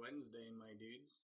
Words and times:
Wednesday, 0.00 0.38
my 0.58 0.72
dudes. 0.78 1.22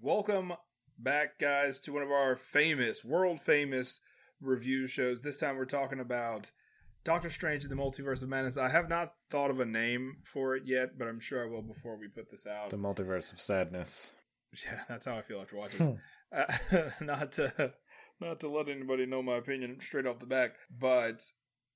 Welcome 0.00 0.52
back, 0.96 1.40
guys, 1.40 1.80
to 1.80 1.92
one 1.92 2.02
of 2.02 2.10
our 2.12 2.36
famous, 2.36 3.04
world 3.04 3.40
famous 3.40 4.00
review 4.40 4.86
shows. 4.86 5.22
This 5.22 5.38
time 5.38 5.56
we're 5.56 5.64
talking 5.64 5.98
about 5.98 6.52
Doctor 7.02 7.30
Strange 7.30 7.64
in 7.64 7.70
the 7.70 7.76
Multiverse 7.76 8.22
of 8.22 8.28
Madness. 8.28 8.58
I 8.58 8.68
have 8.68 8.88
not 8.88 9.14
thought 9.30 9.50
of 9.50 9.58
a 9.58 9.64
name 9.66 10.18
for 10.22 10.54
it 10.54 10.62
yet, 10.66 10.96
but 10.96 11.08
I'm 11.08 11.18
sure 11.18 11.44
I 11.44 11.50
will 11.50 11.62
before 11.62 11.96
we 11.96 12.06
put 12.06 12.30
this 12.30 12.46
out. 12.46 12.70
The 12.70 12.76
multiverse 12.76 13.32
of 13.32 13.40
sadness. 13.40 14.16
Yeah, 14.66 14.80
that's 14.86 15.06
how 15.06 15.16
I 15.16 15.22
feel 15.22 15.40
after 15.40 15.56
watching 15.56 15.98
it. 16.32 16.50
Uh, 16.70 16.90
not 17.00 17.32
to 17.32 17.72
not 18.22 18.40
to 18.40 18.48
let 18.48 18.68
anybody 18.68 19.06
know 19.06 19.22
my 19.22 19.36
opinion 19.36 19.80
straight 19.80 20.06
off 20.06 20.18
the 20.18 20.26
back, 20.26 20.54
but 20.70 21.22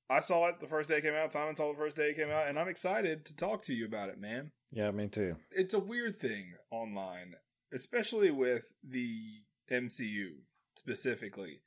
I 0.09 0.21
saw 0.21 0.49
it 0.49 0.61
the 0.61 0.67
first 0.67 0.89
day 0.89 0.99
it 0.99 1.03
came 1.03 1.15
out. 1.15 1.33
Simon 1.33 1.57
saw 1.57 1.71
it 1.71 1.75
the 1.75 1.83
first 1.83 1.97
day 1.97 2.11
it 2.11 2.17
came 2.17 2.31
out, 2.31 2.49
and 2.49 2.59
I'm 2.59 2.69
excited 2.69 3.25
to 3.27 3.37
talk 3.37 3.63
to 3.63 3.75
you 3.75 3.87
about 3.87 4.09
it, 4.09 4.21
man. 4.21 4.53
Yeah, 4.71 4.91
me 4.91 5.09
too. 5.09 5.37
It's 5.51 5.75
a 5.75 5.81
weird 5.81 6.17
thing 6.17 6.55
online, 6.71 7.35
especially 7.73 8.31
with 8.31 8.73
the 8.83 9.43
MCU 9.71 10.29
specifically. 10.75 11.61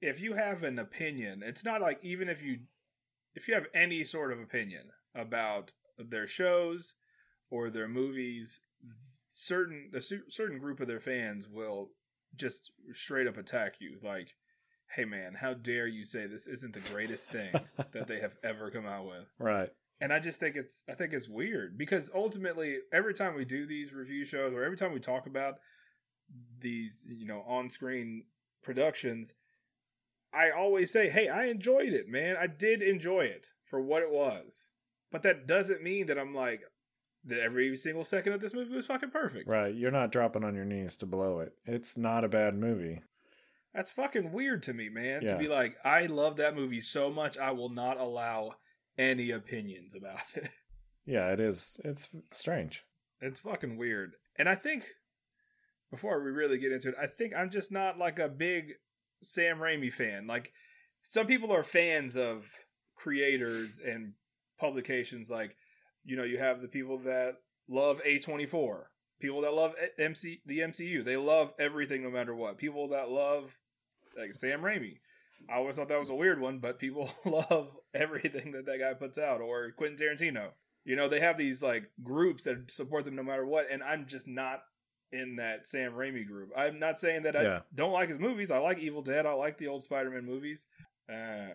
If 0.00 0.20
you 0.20 0.34
have 0.34 0.64
an 0.64 0.78
opinion, 0.78 1.42
it's 1.44 1.64
not 1.64 1.80
like 1.80 1.98
even 2.02 2.28
if 2.28 2.42
you 2.42 2.58
if 3.34 3.48
you 3.48 3.54
have 3.54 3.66
any 3.74 4.02
sort 4.04 4.32
of 4.32 4.40
opinion 4.40 4.90
about 5.14 5.72
their 5.98 6.26
shows 6.26 6.96
or 7.50 7.70
their 7.70 7.88
movies, 7.88 8.60
certain 9.28 9.90
a 9.94 10.00
cer- 10.00 10.24
certain 10.28 10.58
group 10.58 10.80
of 10.80 10.88
their 10.88 11.00
fans 11.00 11.48
will 11.48 11.90
just 12.34 12.72
straight 12.92 13.26
up 13.26 13.36
attack 13.36 13.74
you 13.80 13.98
like 14.02 14.34
hey 14.94 15.04
man 15.04 15.34
how 15.34 15.54
dare 15.54 15.86
you 15.86 16.04
say 16.04 16.26
this 16.26 16.46
isn't 16.46 16.74
the 16.74 16.92
greatest 16.92 17.30
thing 17.30 17.52
that 17.92 18.06
they 18.06 18.20
have 18.20 18.36
ever 18.44 18.70
come 18.70 18.86
out 18.86 19.06
with. 19.06 19.26
Right. 19.38 19.70
and 20.00 20.12
i 20.12 20.18
just 20.18 20.38
think 20.40 20.56
it's 20.56 20.84
i 20.88 20.92
think 20.94 21.12
it's 21.12 21.28
weird 21.28 21.76
because 21.78 22.10
ultimately 22.14 22.78
every 22.92 23.14
time 23.14 23.34
we 23.34 23.44
do 23.44 23.66
these 23.66 23.92
review 23.94 24.24
shows 24.24 24.52
or 24.52 24.64
every 24.64 24.76
time 24.76 24.92
we 24.92 25.00
talk 25.00 25.26
about 25.26 25.54
these 26.60 27.06
you 27.08 27.26
know 27.26 27.42
on-screen 27.46 28.24
productions 28.62 29.34
i 30.34 30.50
always 30.50 30.92
say 30.92 31.08
hey 31.08 31.28
i 31.28 31.46
enjoyed 31.46 31.92
it 31.92 32.08
man. 32.08 32.36
I 32.38 32.46
did 32.48 32.82
enjoy 32.82 33.22
it 33.24 33.48
for 33.64 33.80
what 33.80 34.02
it 34.02 34.10
was. 34.10 34.70
But 35.12 35.22
that 35.22 35.46
doesn't 35.46 35.82
mean 35.82 36.06
that 36.06 36.18
i'm 36.18 36.34
like 36.34 36.62
every 37.30 37.74
single 37.76 38.04
second 38.04 38.32
of 38.32 38.40
this 38.40 38.54
movie 38.54 38.74
was 38.74 38.86
fucking 38.86 39.10
perfect 39.10 39.50
Right. 39.50 39.74
You're 39.74 39.90
not 39.90 40.12
dropping 40.12 40.44
on 40.44 40.54
your 40.54 40.64
knees 40.64 40.96
to 40.98 41.06
blow 41.06 41.40
it. 41.40 41.52
It's 41.64 41.96
not 41.98 42.24
a 42.24 42.28
bad 42.28 42.54
movie. 42.54 43.02
That's 43.74 43.90
fucking 43.90 44.32
weird 44.32 44.62
to 44.64 44.72
me, 44.74 44.88
man. 44.88 45.26
To 45.26 45.36
be 45.36 45.48
like, 45.48 45.76
I 45.84 46.06
love 46.06 46.36
that 46.36 46.56
movie 46.56 46.80
so 46.80 47.10
much, 47.10 47.36
I 47.36 47.50
will 47.50 47.68
not 47.68 48.00
allow 48.00 48.54
any 48.96 49.30
opinions 49.30 49.94
about 49.94 50.22
it. 50.34 50.48
Yeah, 51.08 51.32
it 51.32 51.38
is. 51.38 51.80
It's 51.84 52.16
strange. 52.32 52.82
It's 53.20 53.38
fucking 53.38 53.76
weird. 53.76 54.14
And 54.40 54.48
I 54.48 54.56
think, 54.56 54.86
before 55.88 56.20
we 56.20 56.32
really 56.32 56.58
get 56.58 56.72
into 56.72 56.88
it, 56.88 56.96
I 57.00 57.06
think 57.06 57.32
I'm 57.32 57.48
just 57.48 57.70
not 57.70 57.96
like 57.96 58.18
a 58.18 58.28
big 58.28 58.72
Sam 59.22 59.58
Raimi 59.58 59.92
fan. 59.92 60.26
Like, 60.26 60.50
some 61.02 61.28
people 61.28 61.52
are 61.52 61.62
fans 61.62 62.16
of 62.16 62.50
creators 62.96 63.80
and 63.86 64.14
publications. 64.58 65.30
Like, 65.30 65.56
you 66.06 66.16
know, 66.16 66.24
you 66.24 66.38
have 66.38 66.62
the 66.62 66.68
people 66.68 66.96
that 67.00 67.36
love 67.68 68.00
A24, 68.06 68.84
people 69.20 69.42
that 69.42 69.52
love 69.52 69.74
MC, 69.98 70.40
the 70.46 70.60
MCU. 70.60 71.04
They 71.04 71.16
love 71.18 71.52
everything 71.58 72.02
no 72.02 72.10
matter 72.10 72.34
what. 72.34 72.56
People 72.58 72.88
that 72.88 73.10
love, 73.10 73.58
like, 74.16 74.32
Sam 74.32 74.62
Raimi. 74.62 75.00
I 75.50 75.56
always 75.56 75.76
thought 75.76 75.88
that 75.88 75.98
was 76.00 76.08
a 76.08 76.14
weird 76.14 76.40
one, 76.40 76.60
but 76.60 76.78
people 76.78 77.10
love 77.26 77.76
everything 77.92 78.52
that 78.52 78.64
that 78.66 78.78
guy 78.80 78.94
puts 78.94 79.18
out, 79.18 79.40
or 79.42 79.72
Quentin 79.72 79.98
Tarantino. 79.98 80.52
You 80.84 80.96
know, 80.96 81.08
they 81.08 81.20
have 81.20 81.36
these 81.36 81.62
like 81.62 81.90
groups 82.02 82.44
that 82.44 82.70
support 82.70 83.04
them 83.04 83.16
no 83.16 83.22
matter 83.24 83.44
what, 83.44 83.66
and 83.70 83.82
I'm 83.82 84.06
just 84.06 84.26
not 84.28 84.62
in 85.12 85.36
that 85.36 85.66
Sam 85.66 85.92
Raimi 85.92 86.26
group. 86.26 86.50
I'm 86.56 86.78
not 86.78 86.98
saying 86.98 87.24
that 87.24 87.36
I 87.36 87.42
Yeah. 87.42 87.60
don't 87.74 87.92
like 87.92 88.08
his 88.08 88.18
movies. 88.18 88.50
I 88.50 88.58
like 88.58 88.78
Evil 88.78 89.02
Dead. 89.02 89.26
I 89.26 89.32
like 89.32 89.58
the 89.58 89.66
old 89.68 89.82
Spider-Man 89.82 90.24
movies. 90.24 90.68
Uh, 91.12 91.48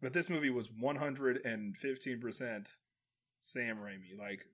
but 0.00 0.12
this 0.12 0.28
movie 0.28 0.50
was 0.50 0.68
115% 0.68 2.76
Sam 3.42 3.76
Raimi. 3.78 4.16
Like 4.18 4.46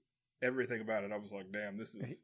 everything 0.43 0.81
about 0.81 1.04
it, 1.04 1.12
I 1.12 1.16
was 1.19 1.31
like, 1.32 1.53
damn, 1.53 1.76
this 1.76 1.94
is 1.94 2.21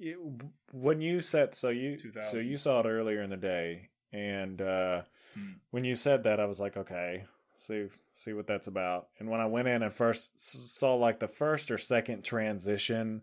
when 0.73 1.01
you 1.01 1.21
said 1.21 1.55
so 1.55 1.69
you 1.69 1.99
so 1.99 2.39
you 2.39 2.57
saw 2.57 2.81
it 2.81 2.87
earlier 2.87 3.23
in 3.23 3.31
the 3.31 3.37
day 3.37 3.89
and 4.13 4.61
uh 4.63 5.03
Hmm. 5.35 5.55
when 5.73 5.83
you 5.85 5.97
said 5.97 6.23
that 6.25 6.39
I 6.39 6.45
was 6.45 6.61
like 6.61 6.77
okay 6.77 7.25
see 7.57 7.89
see 8.13 8.33
what 8.33 8.47
that's 8.47 8.69
about 8.69 9.09
and 9.19 9.29
when 9.29 9.41
I 9.41 9.47
went 9.47 9.67
in 9.67 9.83
and 9.83 9.93
first 9.93 10.39
saw 10.39 10.95
like 10.95 11.19
the 11.19 11.27
first 11.27 11.73
or 11.73 11.79
second 11.79 12.23
transition 12.23 13.23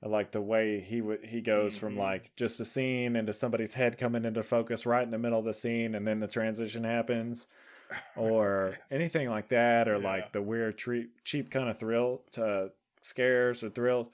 like 0.00 0.30
the 0.30 0.40
way 0.40 0.78
he 0.80 1.00
would 1.00 1.24
he 1.26 1.40
goes 1.40 1.76
from 1.76 1.94
Mhm. 1.96 1.98
like 1.98 2.36
just 2.36 2.60
a 2.60 2.64
scene 2.64 3.16
into 3.16 3.32
somebody's 3.32 3.74
head 3.74 3.98
coming 3.98 4.24
into 4.24 4.44
focus 4.44 4.86
right 4.86 5.02
in 5.02 5.10
the 5.10 5.18
middle 5.18 5.40
of 5.40 5.44
the 5.44 5.52
scene 5.54 5.96
and 5.96 6.06
then 6.06 6.20
the 6.20 6.28
transition 6.28 6.84
happens 6.84 7.48
or 8.16 8.74
anything 8.90 9.28
like 9.30 9.48
that 9.48 9.88
or 9.88 9.98
Yeah. 9.98 10.08
like 10.10 10.32
the 10.32 10.42
weird 10.42 10.78
tre- 10.78 11.08
cheap 11.24 11.50
kind 11.50 11.68
of 11.68 11.78
thrill 11.78 12.22
to 12.32 12.70
scares 13.02 13.62
or 13.64 13.70
thrills 13.70 14.08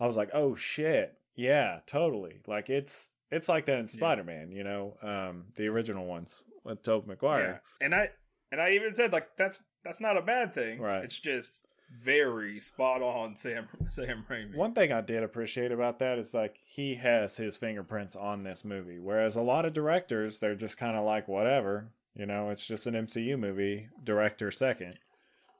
i 0.00 0.06
was 0.06 0.16
like 0.16 0.30
oh 0.34 0.54
shit 0.54 1.18
yeah 1.36 1.80
totally 1.86 2.40
like 2.46 2.68
it's 2.68 3.14
it's 3.30 3.48
like 3.48 3.66
that 3.66 3.78
in 3.78 3.88
spider-man 3.88 4.50
you 4.52 4.64
know 4.64 4.96
um 5.02 5.44
the 5.56 5.68
original 5.68 6.04
ones 6.06 6.42
with 6.64 6.82
tobey 6.82 7.04
yeah. 7.06 7.10
maguire 7.12 7.62
And 7.80 7.94
I 7.94 8.10
and 8.50 8.60
I 8.60 8.70
even 8.72 8.92
said 8.92 9.12
like 9.12 9.36
that's 9.36 9.64
that's 9.84 10.00
not 10.00 10.16
a 10.16 10.22
bad 10.22 10.52
thing. 10.52 10.80
Right. 10.80 11.02
It's 11.02 11.18
just 11.18 11.66
very 11.98 12.60
spot 12.60 13.00
on 13.02 13.34
Sam 13.42 13.68
Sam 13.88 14.24
Raimi. 14.28 14.54
one 14.56 14.72
thing 14.74 14.92
i 14.92 15.00
did 15.02 15.22
appreciate 15.22 15.70
about 15.72 15.98
that 15.98 16.18
is 16.18 16.32
like 16.34 16.58
he 16.64 16.94
has 16.96 17.36
his 17.36 17.56
fingerprints 17.56 18.16
on 18.16 18.42
this 18.44 18.64
movie 18.64 18.98
whereas 18.98 19.36
a 19.36 19.42
lot 19.42 19.64
of 19.66 19.72
directors 19.72 20.38
they're 20.38 20.54
just 20.54 20.78
kind 20.78 20.96
of 20.96 21.04
like 21.04 21.28
whatever 21.28 21.88
you 22.14 22.26
know 22.26 22.50
it's 22.50 22.66
just 22.66 22.86
an 22.86 22.94
mcu 22.94 23.38
movie 23.38 23.88
director 24.02 24.50
second 24.50 24.98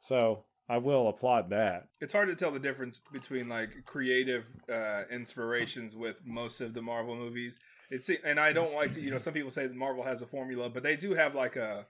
so 0.01 0.45
i 0.69 0.77
will 0.77 1.09
applaud 1.09 1.51
that 1.51 1.89
it's 2.01 2.13
hard 2.13 2.29
to 2.29 2.35
tell 2.35 2.51
the 2.51 2.59
difference 2.59 2.99
between 3.13 3.49
like 3.49 3.85
creative 3.85 4.49
uh, 4.71 5.03
inspirations 5.11 5.95
with 5.95 6.21
most 6.27 6.61
of 6.61 6.75
the 6.75 6.83
Marvel 6.83 7.15
movies. 7.15 7.61
It's 7.91 8.11
and 8.25 8.41
I 8.41 8.53
don't 8.53 8.75
like 8.75 8.93
to 8.93 9.01
you 9.01 9.11
know 9.11 9.19
some 9.19 9.33
people 9.33 9.51
say 9.51 9.67
that 9.67 9.77
Marvel 9.77 10.03
has 10.03 10.23
a 10.23 10.27
formula, 10.27 10.69
but 10.69 10.83
they 10.83 10.97
do 10.97 11.15
have 11.15 11.35
like 11.35 11.57
a 11.57 11.87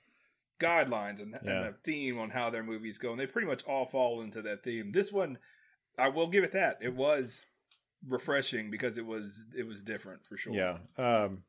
guidelines 0.63 1.21
and, 1.21 1.35
and 1.35 1.49
a 1.49 1.75
theme 1.85 2.19
on 2.19 2.31
how 2.31 2.51
their 2.51 2.63
movies 2.63 2.99
go, 2.99 3.11
and 3.11 3.21
they 3.21 3.27
pretty 3.27 3.49
much 3.49 3.65
all 3.65 3.85
fall 3.85 4.21
into 4.21 4.43
that 4.43 4.63
theme. 4.63 4.93
This 4.93 5.13
one, 5.13 5.39
I 5.99 6.09
will 6.09 6.29
give 6.29 6.45
it 6.45 6.53
that 6.53 6.79
it 6.81 6.95
was 6.95 7.47
refreshing 8.09 8.71
because 8.71 8.99
it 8.99 9.07
was 9.07 9.47
it 9.57 9.67
was 9.67 9.83
different 9.83 10.27
for 10.27 10.37
sure. 10.37 10.55
Yeah. 10.55 10.77
Um 10.97 11.45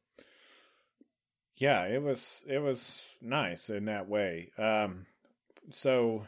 Yeah, 1.55 1.85
it 1.85 2.01
was 2.01 2.43
it 2.47 2.59
was 2.59 3.15
nice 3.21 3.69
in 3.69 3.85
that 3.85 4.07
way. 4.07 4.51
Um 4.57 5.05
so 5.71 6.27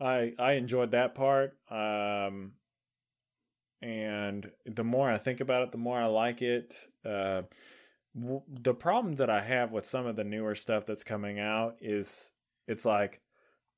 I 0.00 0.34
I 0.38 0.52
enjoyed 0.52 0.90
that 0.92 1.14
part. 1.14 1.56
Um 1.70 2.54
and 3.82 4.50
the 4.64 4.84
more 4.84 5.10
I 5.10 5.18
think 5.18 5.40
about 5.40 5.62
it, 5.62 5.72
the 5.72 5.78
more 5.78 5.98
I 5.98 6.06
like 6.06 6.42
it. 6.42 6.74
Uh 7.04 7.42
w- 8.18 8.42
the 8.48 8.74
problem 8.74 9.16
that 9.16 9.30
I 9.30 9.42
have 9.42 9.72
with 9.72 9.86
some 9.86 10.06
of 10.06 10.16
the 10.16 10.24
newer 10.24 10.54
stuff 10.54 10.86
that's 10.86 11.04
coming 11.04 11.40
out 11.40 11.76
is 11.80 12.32
it's 12.68 12.86
like 12.86 13.20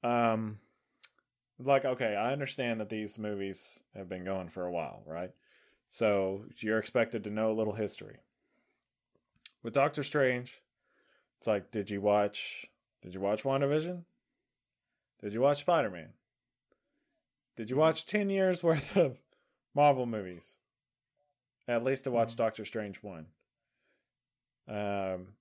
um 0.04 0.58
like 1.58 1.84
okay, 1.84 2.14
I 2.16 2.32
understand 2.32 2.80
that 2.80 2.88
these 2.88 3.18
movies 3.18 3.82
have 3.94 4.08
been 4.08 4.24
going 4.24 4.48
for 4.48 4.64
a 4.66 4.72
while, 4.72 5.02
right? 5.06 5.30
So 5.88 6.44
you're 6.58 6.78
expected 6.78 7.24
to 7.24 7.30
know 7.30 7.50
a 7.52 7.54
little 7.58 7.74
history. 7.74 8.18
With 9.62 9.74
Doctor 9.74 10.02
Strange, 10.02 10.60
it's 11.38 11.46
like, 11.46 11.70
did 11.70 11.90
you 11.90 12.00
watch 12.00 12.66
did 13.02 13.14
you 13.14 13.20
watch 13.20 13.42
WandaVision? 13.42 14.04
Did 15.20 15.32
you 15.32 15.40
watch 15.40 15.58
Spider 15.60 15.90
Man? 15.90 16.10
Did 17.56 17.70
you 17.70 17.76
watch 17.76 18.06
ten 18.06 18.30
years 18.30 18.62
worth 18.64 18.96
of 18.96 19.18
Marvel 19.74 20.06
movies? 20.06 20.58
At 21.66 21.84
least 21.84 22.04
to 22.04 22.10
watch 22.10 22.32
Mhm. 22.34 22.36
Doctor 22.36 22.64
Strange 22.64 23.02
one. 23.02 23.26
Um 24.66 25.34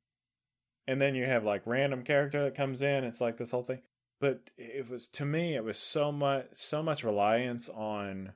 and 0.89 1.01
then 1.01 1.15
you 1.15 1.25
have 1.25 1.43
like 1.43 1.67
random 1.67 2.03
character 2.03 2.43
that 2.43 2.55
comes 2.55 2.81
in, 2.81 3.03
it's 3.03 3.21
like 3.21 3.37
this 3.37 3.51
whole 3.51 3.63
thing. 3.63 3.81
But 4.19 4.51
it 4.57 4.89
was 4.89 5.07
to 5.09 5.25
me 5.25 5.55
it 5.55 5.63
was 5.63 5.77
so 5.77 6.11
much 6.11 6.47
so 6.55 6.81
much 6.81 7.03
reliance 7.03 7.69
on 7.69 8.33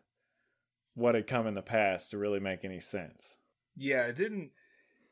what 0.93 1.15
had 1.15 1.27
come 1.27 1.47
in 1.47 1.55
the 1.55 1.61
past 1.61 2.11
to 2.11 2.17
really 2.17 2.39
make 2.39 2.63
any 2.65 2.79
sense. 2.79 3.37
Yeah, 3.75 4.05
it 4.07 4.15
didn't. 4.15 4.51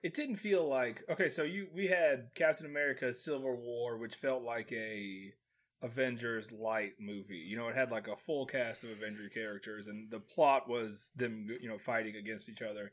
It 0.01 0.13
didn't 0.13 0.37
feel 0.37 0.67
like 0.67 1.03
okay. 1.09 1.29
So 1.29 1.43
you 1.43 1.67
we 1.73 1.87
had 1.87 2.29
Captain 2.35 2.65
America: 2.65 3.13
Civil 3.13 3.57
War, 3.57 3.97
which 3.97 4.15
felt 4.15 4.43
like 4.43 4.71
a 4.71 5.33
Avengers 5.81 6.51
light 6.51 6.93
movie. 6.99 7.37
You 7.37 7.57
know, 7.57 7.67
it 7.67 7.75
had 7.75 7.91
like 7.91 8.07
a 8.07 8.15
full 8.15 8.45
cast 8.45 8.83
of 8.83 8.91
Avenger 8.91 9.29
characters, 9.29 9.87
and 9.87 10.09
the 10.11 10.19
plot 10.19 10.69
was 10.69 11.11
them, 11.15 11.47
you 11.61 11.69
know, 11.69 11.77
fighting 11.77 12.15
against 12.15 12.49
each 12.49 12.61
other. 12.61 12.91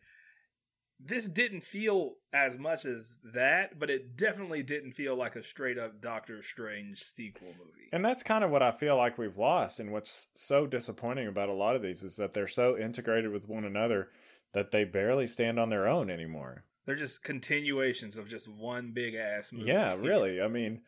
this 0.99 1.29
didn't 1.29 1.63
feel 1.65 2.15
as 2.33 2.59
much 2.59 2.85
as 2.85 3.19
that, 3.35 3.79
but 3.79 3.91
it 3.91 4.17
definitely 4.17 4.63
didn't 4.63 4.93
feel 4.93 5.15
like 5.15 5.37
a 5.37 5.43
straight 5.43 5.79
up 5.79 6.01
Doctor 6.01 6.43
Strange 6.43 7.03
sequel 7.03 7.49
movie. 7.49 7.89
And 7.93 8.05
that's 8.05 8.23
kind 8.23 8.43
of 8.43 8.51
what 8.51 8.63
I 8.63 8.73
feel 8.73 8.97
like 8.97 9.19
we've 9.19 9.37
lost. 9.37 9.79
And 9.79 9.93
what's 9.93 10.29
so 10.35 10.67
disappointing 10.67 11.27
about 11.27 11.49
a 11.49 11.55
lot 11.55 11.77
of 11.77 11.83
these 11.83 12.03
is 12.03 12.17
that 12.17 12.33
they're 12.33 12.49
so 12.49 12.79
integrated 12.79 13.31
with 13.31 13.49
one 13.49 13.65
another 13.65 14.09
that 14.53 14.71
they 14.71 14.85
barely 14.85 15.27
stand 15.27 15.61
on 15.61 15.69
their 15.69 15.87
own 15.87 16.09
anymore. 16.09 16.65
They're 16.87 16.95
just 16.95 17.25
continuations 17.25 18.17
of 18.17 18.29
just 18.29 18.49
one 18.49 18.93
big 18.93 19.15
ass 19.15 19.53
movie. 19.53 19.69
Yeah, 19.69 19.95
really. 19.99 20.41
I 20.41 20.49
mean, 20.49 20.83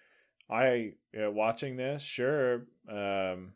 I 0.48 0.94
uh, 1.20 1.30
watching 1.30 1.76
this, 1.76 2.02
sure. 2.02 2.66
Um, 2.88 3.54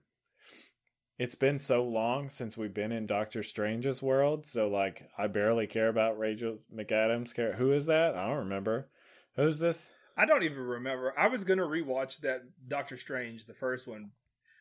it's 1.19 1.37
been 1.37 1.61
so 1.61 1.85
long 1.85 2.29
since 2.29 2.57
we've 2.57 2.75
been 2.75 2.91
in 2.91 3.07
Doctor 3.07 3.45
Strange's 3.45 4.03
world, 4.03 4.45
so 4.45 4.69
like 4.69 5.09
I 5.17 5.29
barely 5.29 5.69
care 5.69 5.89
about 5.89 6.19
Rachel 6.19 6.59
McAdams. 6.75 7.35
Care 7.35 7.53
who 7.55 7.73
is 7.73 7.87
that? 7.87 8.17
I 8.17 8.27
don't 8.27 8.39
remember. 8.39 8.89
Who's 9.37 9.61
this? 9.61 9.95
I 10.17 10.27
don't 10.27 10.43
even 10.43 10.63
remember. 10.63 11.15
I 11.17 11.29
was 11.29 11.45
gonna 11.45 11.63
rewatch 11.63 12.21
that 12.21 12.43
Doctor 12.67 12.97
Strange, 12.97 13.47
the 13.47 13.55
first 13.55 13.87
one, 13.87 14.11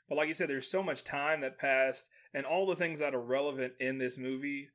but 0.08 0.18
like 0.18 0.28
you 0.28 0.34
said, 0.36 0.50
there's 0.50 0.70
so 0.70 0.84
much 0.84 1.04
time 1.04 1.42
that 1.42 1.58
passed, 1.58 2.10
and 2.34 2.46
all 2.46 2.68
the 2.68 2.76
things 2.76 3.00
that 3.00 3.16
are 3.16 3.22
relevant 3.22 3.74
in 3.80 3.98
this 3.98 4.18
movie. 4.18 4.70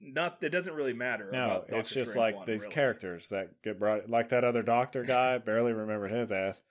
Not 0.00 0.38
it 0.42 0.50
doesn't 0.50 0.74
really 0.74 0.92
matter. 0.92 1.30
No, 1.32 1.64
it's 1.68 1.90
just 1.90 2.12
Strange 2.12 2.34
like 2.34 2.36
1, 2.36 2.46
these 2.46 2.62
really. 2.62 2.74
characters 2.74 3.28
that 3.28 3.62
get 3.62 3.78
brought, 3.78 4.08
like 4.08 4.30
that 4.30 4.44
other 4.44 4.62
doctor 4.62 5.04
guy. 5.04 5.38
barely 5.44 5.72
remembered 5.72 6.10
his 6.10 6.32
ass. 6.32 6.62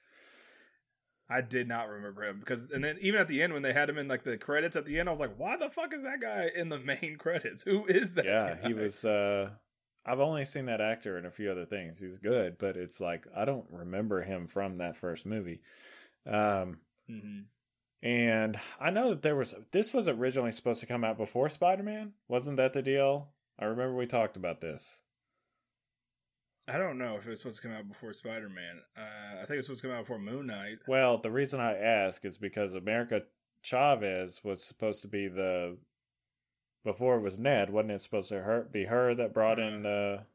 I 1.30 1.42
did 1.42 1.68
not 1.68 1.90
remember 1.90 2.24
him 2.24 2.40
because, 2.40 2.72
and 2.72 2.84
then 2.84 2.98
even 3.02 3.20
at 3.20 3.28
the 3.28 3.42
end 3.44 3.54
when 3.54 3.62
they 3.62 3.74
had 3.74 3.90
him 3.90 3.98
in 3.98 4.08
like 4.08 4.24
the 4.24 4.38
credits 4.38 4.76
at 4.76 4.86
the 4.86 5.00
end, 5.00 5.10
I 5.10 5.12
was 5.12 5.20
like, 5.20 5.36
"Why 5.38 5.58
the 5.58 5.70
fuck 5.70 5.94
is 5.94 6.04
that 6.04 6.22
guy 6.22 6.50
in 6.56 6.70
the 6.70 6.80
main 6.80 7.16
credits? 7.20 7.64
Who 7.64 7.86
is 7.86 8.14
that?" 8.14 8.26
Yeah, 8.26 8.56
guy? 8.62 8.68
he 8.68 8.74
was. 8.74 9.04
uh 9.04 9.50
I've 10.06 10.22
only 10.22 10.46
seen 10.46 10.68
that 10.68 10.80
actor 10.80 11.18
in 11.18 11.26
a 11.26 11.32
few 11.32 11.52
other 11.52 11.66
things. 11.66 12.00
He's 12.00 12.18
good, 12.18 12.58
but 12.58 12.78
it's 12.78 13.02
like 13.02 13.28
I 13.36 13.44
don't 13.44 13.66
remember 13.70 14.22
him 14.22 14.48
from 14.48 14.78
that 14.78 14.96
first 14.96 15.26
movie. 15.26 15.60
Um, 16.26 16.80
mm-hmm. 17.10 17.40
And 18.02 18.58
I 18.80 18.90
know 18.90 19.10
that 19.10 19.22
there 19.22 19.36
was 19.36 19.56
this 19.72 19.94
was 19.94 20.08
originally 20.08 20.52
supposed 20.52 20.80
to 20.82 20.86
come 20.86 21.04
out 21.04 21.18
before 21.18 21.50
Spider 21.50 21.84
Man. 21.84 22.14
Wasn't 22.28 22.58
that 22.58 22.74
the 22.74 22.82
deal? 22.82 23.30
I 23.60 23.66
remember 23.66 23.96
we 23.96 24.06
talked 24.06 24.38
about 24.38 24.62
this. 24.62 25.04
I 26.68 26.78
don't 26.78 26.98
know 26.98 27.16
if 27.16 27.26
it 27.26 27.30
was 27.30 27.40
supposed 27.40 27.62
to 27.62 27.68
come 27.70 27.78
out 27.78 27.88
before 27.88 28.14
Spider 28.14 28.50
Man. 28.50 28.82
Uh, 28.98 29.42
I 29.42 29.46
think 29.46 29.52
it 29.52 29.58
was 29.58 29.68
supposed 29.68 29.82
to 29.84 29.88
come 29.88 29.98
out 29.98 30.04
before 30.04 30.20
Moon 30.20 30.48
Knight. 30.48 30.80
Well, 30.88 31.18
the 31.18 31.32
reason 31.32 31.60
I 31.60 31.78
ask 31.78 32.26
is 32.26 32.38
because 32.38 32.74
America 32.74 33.24
Chavez 33.62 34.44
was 34.44 34.64
supposed 34.64 35.02
to 35.02 35.08
be 35.08 35.28
the 35.28 35.78
before 36.84 37.18
it 37.18 37.22
was 37.22 37.40
Ned, 37.40 37.70
wasn't 37.70 37.92
it 37.92 38.02
supposed 38.02 38.30
to 38.30 38.42
her, 38.42 38.68
be 38.72 38.86
her 38.86 39.16
that 39.16 39.34
brought 39.34 39.60
in 39.60 39.82
the? 39.82 40.26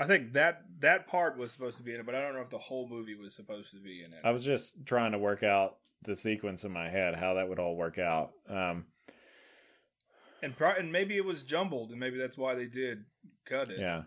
I 0.00 0.06
think 0.06 0.32
that 0.32 0.62
that 0.78 1.06
part 1.06 1.36
was 1.36 1.52
supposed 1.52 1.76
to 1.76 1.82
be 1.82 1.92
in 1.92 2.00
it, 2.00 2.06
but 2.06 2.14
I 2.14 2.22
don't 2.22 2.34
know 2.34 2.40
if 2.40 2.48
the 2.48 2.56
whole 2.56 2.88
movie 2.88 3.14
was 3.14 3.34
supposed 3.34 3.72
to 3.72 3.80
be 3.80 4.02
in 4.02 4.14
it. 4.14 4.20
I 4.24 4.30
was 4.30 4.42
just 4.42 4.86
trying 4.86 5.12
to 5.12 5.18
work 5.18 5.42
out 5.42 5.76
the 6.04 6.16
sequence 6.16 6.64
in 6.64 6.72
my 6.72 6.88
head, 6.88 7.16
how 7.16 7.34
that 7.34 7.50
would 7.50 7.58
all 7.58 7.76
work 7.76 7.98
out. 7.98 8.30
Um, 8.48 8.86
and 10.42 10.56
pro- 10.56 10.72
and 10.72 10.90
maybe 10.90 11.18
it 11.18 11.24
was 11.26 11.42
jumbled, 11.42 11.90
and 11.90 12.00
maybe 12.00 12.16
that's 12.16 12.38
why 12.38 12.54
they 12.54 12.64
did 12.64 13.04
cut 13.44 13.68
it. 13.68 13.78
Yeah, 13.78 14.04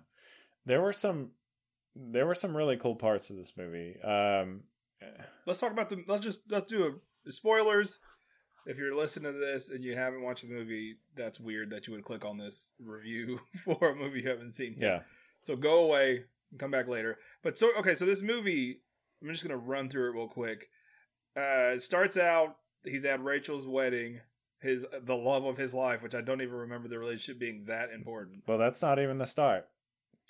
there 0.65 0.81
were 0.81 0.93
some 0.93 1.29
there 1.95 2.25
were 2.25 2.33
some 2.33 2.57
really 2.57 2.75
cool 2.75 2.95
parts 2.95 3.29
of 3.29 3.35
this 3.35 3.55
movie. 3.55 4.01
Um, 4.01 4.61
let's 5.45 5.59
talk 5.59 5.71
about 5.71 5.89
the. 5.89 6.03
Let's 6.07 6.23
just 6.23 6.51
let's 6.51 6.71
do 6.71 6.99
a 7.27 7.31
spoilers. 7.31 7.99
If 8.65 8.79
you're 8.79 8.95
listening 8.95 9.33
to 9.33 9.37
this 9.37 9.69
and 9.69 9.83
you 9.83 9.95
haven't 9.95 10.23
watched 10.23 10.47
the 10.47 10.53
movie, 10.53 10.95
that's 11.15 11.39
weird 11.39 11.69
that 11.69 11.85
you 11.85 11.93
would 11.93 12.03
click 12.03 12.25
on 12.25 12.39
this 12.39 12.73
review 12.79 13.41
for 13.63 13.91
a 13.91 13.95
movie 13.95 14.21
you 14.21 14.29
haven't 14.29 14.51
seen. 14.51 14.75
Yet. 14.79 14.81
Yeah. 14.81 14.99
So 15.43 15.57
go 15.57 15.83
away 15.83 16.23
and 16.51 16.59
come 16.59 16.71
back 16.71 16.87
later. 16.87 17.17
But 17.43 17.57
so 17.57 17.71
okay, 17.79 17.95
so 17.95 18.05
this 18.05 18.21
movie, 18.21 18.79
I'm 19.21 19.29
just 19.29 19.43
gonna 19.43 19.57
run 19.57 19.89
through 19.89 20.09
it 20.09 20.15
real 20.15 20.29
quick. 20.29 20.69
Uh, 21.35 21.75
it 21.75 21.81
starts 21.81 22.17
out. 22.17 22.55
He's 22.85 23.03
at 23.03 23.21
Rachel's 23.21 23.67
wedding. 23.67 24.21
His 24.61 24.87
the 25.01 25.15
love 25.15 25.43
of 25.43 25.57
his 25.57 25.73
life, 25.73 26.01
which 26.01 26.15
I 26.15 26.21
don't 26.21 26.41
even 26.41 26.55
remember 26.55 26.87
the 26.87 26.97
relationship 26.97 27.39
being 27.39 27.65
that 27.65 27.91
important. 27.91 28.43
Well, 28.47 28.57
that's 28.57 28.81
not 28.81 28.99
even 28.99 29.17
the 29.17 29.25
start. 29.25 29.67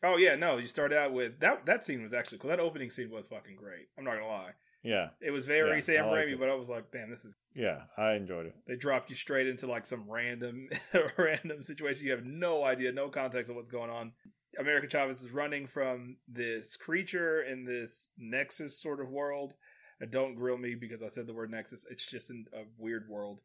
Oh 0.01 0.17
yeah, 0.17 0.33
no. 0.33 0.57
You 0.57 0.65
start 0.65 0.91
out 0.91 1.13
with 1.13 1.39
that. 1.41 1.67
That 1.67 1.83
scene 1.83 2.01
was 2.01 2.15
actually 2.15 2.39
cool. 2.39 2.49
That 2.49 2.59
opening 2.59 2.89
scene 2.89 3.11
was 3.11 3.27
fucking 3.27 3.55
great. 3.55 3.89
I'm 3.97 4.03
not 4.03 4.15
gonna 4.15 4.27
lie. 4.27 4.53
Yeah, 4.81 5.09
it 5.21 5.29
was 5.29 5.45
very 5.45 5.75
yeah, 5.75 5.79
Sam 5.79 6.05
Raimi, 6.05 6.37
but 6.37 6.49
I 6.49 6.55
was 6.55 6.69
like, 6.69 6.91
damn, 6.91 7.11
this 7.11 7.23
is. 7.23 7.35
Yeah, 7.53 7.83
I 7.95 8.13
enjoyed 8.13 8.47
it. 8.47 8.55
They 8.67 8.75
dropped 8.75 9.11
you 9.11 9.15
straight 9.15 9.47
into 9.47 9.67
like 9.67 9.85
some 9.85 10.09
random, 10.09 10.69
random 11.17 11.61
situation. 11.61 12.07
You 12.07 12.13
have 12.13 12.25
no 12.25 12.63
idea, 12.63 12.91
no 12.91 13.09
context 13.09 13.51
of 13.51 13.55
what's 13.55 13.69
going 13.69 13.91
on. 13.91 14.13
America 14.59 14.87
Chavez 14.87 15.23
is 15.23 15.31
running 15.31 15.67
from 15.67 16.17
this 16.27 16.75
creature 16.75 17.41
in 17.41 17.65
this 17.65 18.11
Nexus 18.17 18.79
sort 18.79 19.01
of 19.01 19.09
world. 19.09 19.55
Uh, 20.01 20.05
don't 20.09 20.35
grill 20.35 20.57
me 20.57 20.75
because 20.75 21.01
I 21.01 21.07
said 21.07 21.27
the 21.27 21.33
word 21.33 21.51
Nexus. 21.51 21.85
It's 21.89 22.05
just 22.05 22.29
in 22.29 22.45
a 22.53 22.63
weird 22.77 23.07
world. 23.09 23.41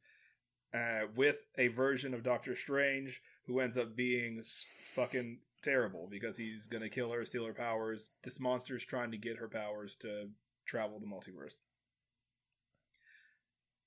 Uh, 0.75 1.07
with 1.17 1.47
a 1.57 1.69
version 1.69 2.13
of 2.13 2.23
Doctor 2.23 2.55
Strange 2.55 3.23
who 3.47 3.61
ends 3.61 3.79
up 3.79 3.97
being 3.97 4.43
fucking 4.93 5.39
terrible 5.63 6.09
because 6.11 6.37
he's 6.37 6.67
going 6.67 6.83
to 6.83 6.91
kill 6.91 7.11
her, 7.13 7.25
steal 7.25 7.47
her 7.47 7.55
powers. 7.55 8.11
This 8.23 8.39
monster 8.39 8.77
is 8.77 8.85
trying 8.85 9.11
to 9.11 9.17
get 9.17 9.39
her 9.39 9.49
powers 9.49 9.97
to 9.97 10.29
travel 10.67 11.01
the 11.01 11.07
multiverse. 11.07 11.61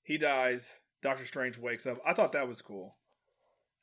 He 0.02 0.18
dies. 0.18 0.80
Doctor 1.00 1.24
Strange 1.24 1.58
wakes 1.58 1.86
up. 1.86 1.98
I 2.04 2.12
thought 2.12 2.32
that 2.32 2.48
was 2.48 2.62
cool. 2.62 2.96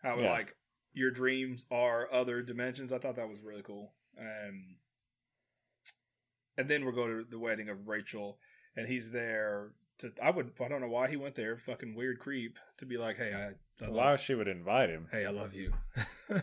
How 0.03 0.18
yeah. 0.18 0.31
like 0.31 0.56
your 0.94 1.12
dreams 1.12 1.65
are 1.71 2.12
other 2.12 2.41
dimensions. 2.41 2.91
I 2.91 3.00
thought 3.00 3.15
that 3.15 3.30
was 3.30 3.41
really 3.41 3.62
cool. 3.62 3.94
Um, 4.19 4.77
and 6.57 6.68
then 6.68 6.83
we'll 6.83 6.95
go 6.95 7.07
to 7.07 7.24
the 7.30 7.39
wedding 7.39 7.69
of 7.69 7.88
Rachel, 7.88 8.38
and 8.75 8.88
he's 8.88 9.12
there. 9.12 9.71
To, 10.00 10.12
I 10.24 10.31
would. 10.31 10.51
I 10.63 10.68
don't 10.68 10.81
know 10.81 10.88
why 10.88 11.09
he 11.09 11.18
went 11.18 11.36
there. 11.36 11.57
Fucking 11.57 11.95
weird 11.95 12.19
creep 12.19 12.57
to 12.77 12.86
be 12.86 12.97
like, 12.97 13.18
hey, 13.18 13.33
I. 13.33 13.86
I 13.86 13.89
why 13.89 14.15
she 14.18 14.36
would 14.36 14.50
invite 14.50 14.89
him? 14.89 15.07
Hey, 15.12 15.25
I 15.25 15.30
love 15.30 15.53
you. 15.53 15.71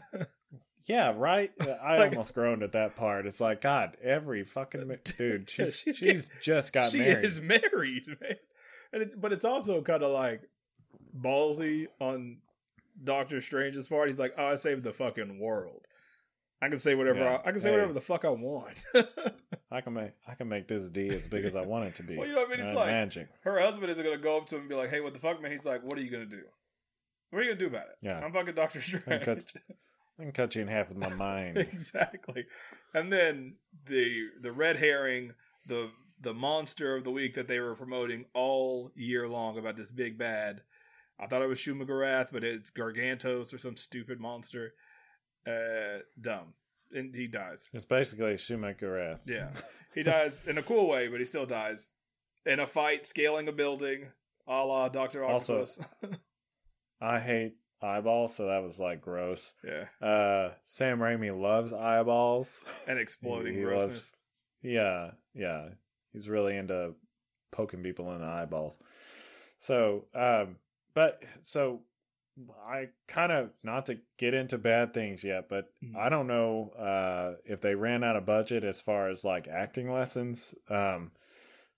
Yeah, 0.87 1.13
right. 1.17 1.51
I 1.83 1.99
like, 1.99 2.13
almost 2.13 2.35
groaned 2.35 2.63
at 2.63 2.73
that 2.73 2.97
part. 2.97 3.27
It's 3.27 3.41
like 3.41 3.61
God, 3.61 3.97
every 4.03 4.45
fucking 4.45 4.97
dude. 5.05 5.51
She's 5.51 5.81
she's, 5.81 5.97
she's 5.97 6.31
just 6.41 6.73
got 6.73 6.91
she 6.91 6.99
married. 6.99 7.21
She 7.21 7.27
is 7.27 7.41
married, 7.41 8.07
man. 8.07 8.37
And 8.93 9.03
it's 9.03 9.15
but 9.15 9.33
it's 9.33 9.45
also 9.45 9.83
kind 9.83 10.03
of 10.03 10.13
like 10.13 10.43
ballsy 11.19 11.87
on 12.01 12.39
Doctor 13.03 13.41
Strange's 13.41 13.89
part. 13.89 14.09
He's 14.09 14.19
like, 14.19 14.35
"Oh, 14.39 14.47
I 14.47 14.55
saved 14.55 14.83
the 14.83 14.93
fucking 14.93 15.39
world. 15.39 15.87
I 16.63 16.69
can 16.69 16.79
say 16.79 16.95
whatever. 16.95 17.21
Yeah. 17.21 17.41
I, 17.45 17.49
I, 17.49 17.53
can 17.53 17.61
say 17.61 17.69
hey. 17.69 17.75
whatever 17.75 17.93
the 17.93 18.01
fuck 18.01 18.25
I 18.25 18.31
want. 18.31 18.83
I 19.71 19.81
can 19.83 19.93
make 19.93 20.13
I 20.27 20.35
can 20.35 20.49
make 20.49 20.69
this 20.69 20.89
D 20.89 21.09
as 21.09 21.29
big 21.29 21.45
as 21.45 21.55
I 21.55 21.63
want 21.63 21.85
it 21.87 21.95
to 21.97 22.03
be. 22.03 22.17
well, 22.17 22.27
you 22.27 22.33
know 22.33 22.41
what 22.41 22.53
I 22.53 22.57
mean? 22.57 22.65
It's 22.65 22.75
like 22.75 22.87
magic. 22.87 23.29
Her 23.43 23.61
husband 23.61 23.91
isn't 23.91 24.05
gonna 24.05 24.17
go 24.17 24.39
up 24.39 24.47
to 24.47 24.55
him 24.55 24.63
and 24.63 24.71
be 24.71 24.75
like, 24.75 24.91
"Hey, 24.91 25.01
what 25.01 25.13
the 25.13 25.21
fuck, 25.21 25.41
man?" 25.43 25.51
He's 25.51 25.67
like, 25.67 25.83
"What 25.83 25.99
are 25.99 26.03
you 26.03 26.11
gonna 26.11 26.25
do? 26.25 26.43
What 27.31 27.41
are 27.41 27.43
you 27.43 27.51
gonna 27.51 27.61
do 27.61 27.67
about 27.67 27.89
it? 27.89 27.97
Yeah, 28.01 28.25
I'm 28.25 28.33
fucking 28.33 28.55
Doctor 28.55 28.81
Strange." 28.81 29.29
I 30.19 30.23
can 30.23 30.33
cut 30.33 30.55
you 30.55 30.63
in 30.63 30.69
half 30.69 30.89
with 30.89 30.97
my 30.99 31.15
mind. 31.15 31.59
exactly. 31.59 32.47
And 32.95 33.13
then 33.13 33.57
the 33.85 34.29
the 34.41 34.53
red 34.53 34.79
herring, 34.79 35.35
the 35.67 35.91
the 36.21 36.33
monster 36.33 36.97
of 36.97 37.05
the 37.05 37.11
week 37.11 37.35
that 37.35 37.49
they 37.49 37.61
were 37.61 37.75
promoting 37.75 38.25
all 38.33 38.91
year 38.95 39.29
long 39.29 39.59
about 39.59 39.77
this 39.77 39.91
big 39.91 40.17
bad. 40.17 40.63
I 41.19 41.27
thought 41.27 41.43
it 41.43 41.49
was 41.49 41.59
Shuma-Gorath, 41.59 42.33
but 42.33 42.45
it's 42.45 42.71
Gargantos 42.71 43.55
or 43.55 43.59
some 43.59 43.77
stupid 43.77 44.21
monster. 44.21 44.75
Uh, 45.47 46.01
dumb. 46.21 46.55
And 46.93 47.15
he 47.15 47.27
dies. 47.27 47.71
It's 47.73 47.85
basically 47.85 48.35
Shuma-Gorath. 48.35 49.21
Yeah. 49.27 49.51
He 49.95 50.03
dies 50.03 50.47
in 50.47 50.59
a 50.59 50.63
cool 50.63 50.87
way, 50.91 51.09
but 51.09 51.21
he 51.21 51.25
still 51.25 51.47
dies 51.47 51.95
in 52.45 52.61
a 52.61 52.67
fight 52.67 53.07
scaling 53.07 53.49
a 53.49 53.53
building, 53.53 54.09
a 54.47 54.63
la 54.63 54.91
Doctor 54.91 55.25
Octopus. 55.25 55.79
Also, 56.03 56.17
I 57.01 57.19
hate 57.19 57.55
eyeballs, 57.81 58.35
so 58.35 58.49
that 58.49 58.63
was 58.63 58.79
like 58.79 59.01
gross. 59.01 59.55
Yeah. 59.65 60.07
Uh, 60.07 60.51
Sam 60.65 60.99
Raimi 60.99 61.35
loves 61.35 61.73
eyeballs 61.73 62.63
and 62.87 62.99
exploding 62.99 63.55
he, 63.55 63.61
he 63.61 63.65
grossness. 63.65 63.89
Loves, 63.89 64.13
yeah, 64.61 65.11
yeah, 65.35 65.69
he's 66.13 66.29
really 66.29 66.59
into 66.59 66.93
poking 67.51 67.83
people 67.83 68.13
in 68.13 68.21
the 68.21 68.27
eyeballs. 68.27 68.79
So, 69.57 70.05
um, 70.15 70.57
but 70.97 71.23
so 71.43 71.83
I 72.67 72.89
kind 73.07 73.31
of 73.31 73.51
not 73.63 73.85
to 73.87 73.99
get 74.17 74.33
into 74.33 74.57
bad 74.57 74.95
things 74.95 75.23
yet, 75.23 75.51
but 75.51 75.69
mm-hmm. 75.85 75.95
I 75.95 76.09
don't 76.09 76.27
know 76.27 76.71
uh, 76.71 77.35
if 77.45 77.61
they 77.61 77.75
ran 77.75 78.03
out 78.03 78.17
of 78.17 78.25
budget 78.25 78.65
as 78.65 78.81
far 78.81 79.11
as 79.11 79.23
like 79.23 79.47
acting 79.47 79.93
lessons. 79.93 80.55
Um, 80.71 81.13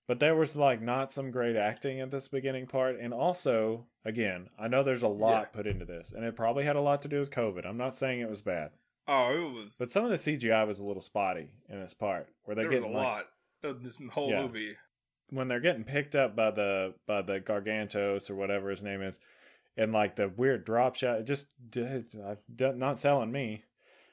but 0.06 0.20
there 0.20 0.36
was 0.36 0.56
like 0.56 0.80
not 0.80 1.10
some 1.10 1.32
great 1.32 1.56
acting 1.56 2.00
at 2.00 2.12
this 2.12 2.28
beginning 2.28 2.68
part. 2.68 2.96
And 3.00 3.12
also, 3.12 3.86
again, 4.04 4.50
I 4.56 4.68
know 4.68 4.84
there's 4.84 5.02
a 5.02 5.08
lot 5.08 5.48
yeah. 5.50 5.56
put 5.56 5.66
into 5.66 5.84
this, 5.84 6.12
and 6.12 6.24
it 6.24 6.36
probably 6.36 6.64
had 6.64 6.76
a 6.76 6.80
lot 6.80 7.02
to 7.02 7.08
do 7.08 7.18
with 7.18 7.32
COVID. 7.32 7.66
I'm 7.66 7.76
not 7.76 7.96
saying 7.96 8.20
it 8.20 8.30
was 8.30 8.42
bad. 8.42 8.70
Oh, 9.08 9.34
it 9.34 9.52
was. 9.52 9.76
But 9.80 9.90
some 9.90 10.04
of 10.04 10.10
the 10.10 10.16
CGI 10.16 10.64
was 10.64 10.78
a 10.78 10.84
little 10.84 11.02
spotty 11.02 11.48
in 11.68 11.80
this 11.80 11.94
part 11.94 12.28
where 12.44 12.54
they 12.54 12.68
get 12.68 12.84
a 12.84 12.86
like, 12.86 12.94
lot 12.94 13.24
of 13.64 13.82
this 13.82 14.00
whole 14.12 14.30
yeah. 14.30 14.42
movie. 14.42 14.76
When 15.30 15.48
they're 15.48 15.60
getting 15.60 15.84
picked 15.84 16.14
up 16.14 16.34
by 16.34 16.50
the 16.50 16.94
by 17.06 17.22
the 17.22 17.40
Gargantos 17.40 18.30
or 18.30 18.34
whatever 18.34 18.70
his 18.70 18.82
name 18.82 19.02
is, 19.02 19.20
and 19.76 19.92
like 19.92 20.16
the 20.16 20.28
weird 20.28 20.64
drop 20.64 20.94
shot, 20.94 21.20
it 21.20 21.24
just 21.26 21.48
uh, 21.76 22.34
not 22.58 22.98
selling 22.98 23.30
me. 23.32 23.64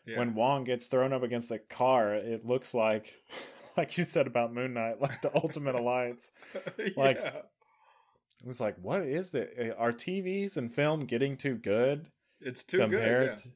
Yeah. 0.05 0.19
when 0.19 0.35
Wong 0.35 0.65
gets 0.65 0.85
thrown 0.85 1.13
up 1.13 1.23
against 1.23 1.49
the 1.49 1.57
car, 1.57 2.13
it 2.13 2.45
looks 2.45 2.75
like, 2.75 3.15
like 3.77 3.97
you 3.97 4.03
said 4.03 4.27
about 4.27 4.53
Moon 4.53 4.75
Knight, 4.75 5.01
like 5.01 5.19
the 5.21 5.31
Ultimate 5.35 5.73
Alliance. 5.73 6.31
like- 6.95 7.17
Yeah. 7.17 7.41
It 8.43 8.47
was 8.47 8.61
like, 8.61 8.75
what 8.79 9.01
is 9.01 9.33
it? 9.33 9.51
Eh, 9.57 9.71
are 9.75 9.91
TVs 9.91 10.57
and 10.57 10.71
film 10.71 11.05
getting 11.05 11.37
too 11.37 11.55
good 11.55 12.09
it's 12.39 12.63
too 12.63 12.77
compared? 12.77 13.29
good. 13.29 13.37
to- 13.39 13.49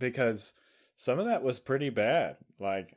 because 0.00 0.54
some 0.96 1.20
of 1.20 1.26
that 1.26 1.44
was 1.44 1.60
pretty 1.60 1.90
bad. 1.90 2.38
Like, 2.58 2.96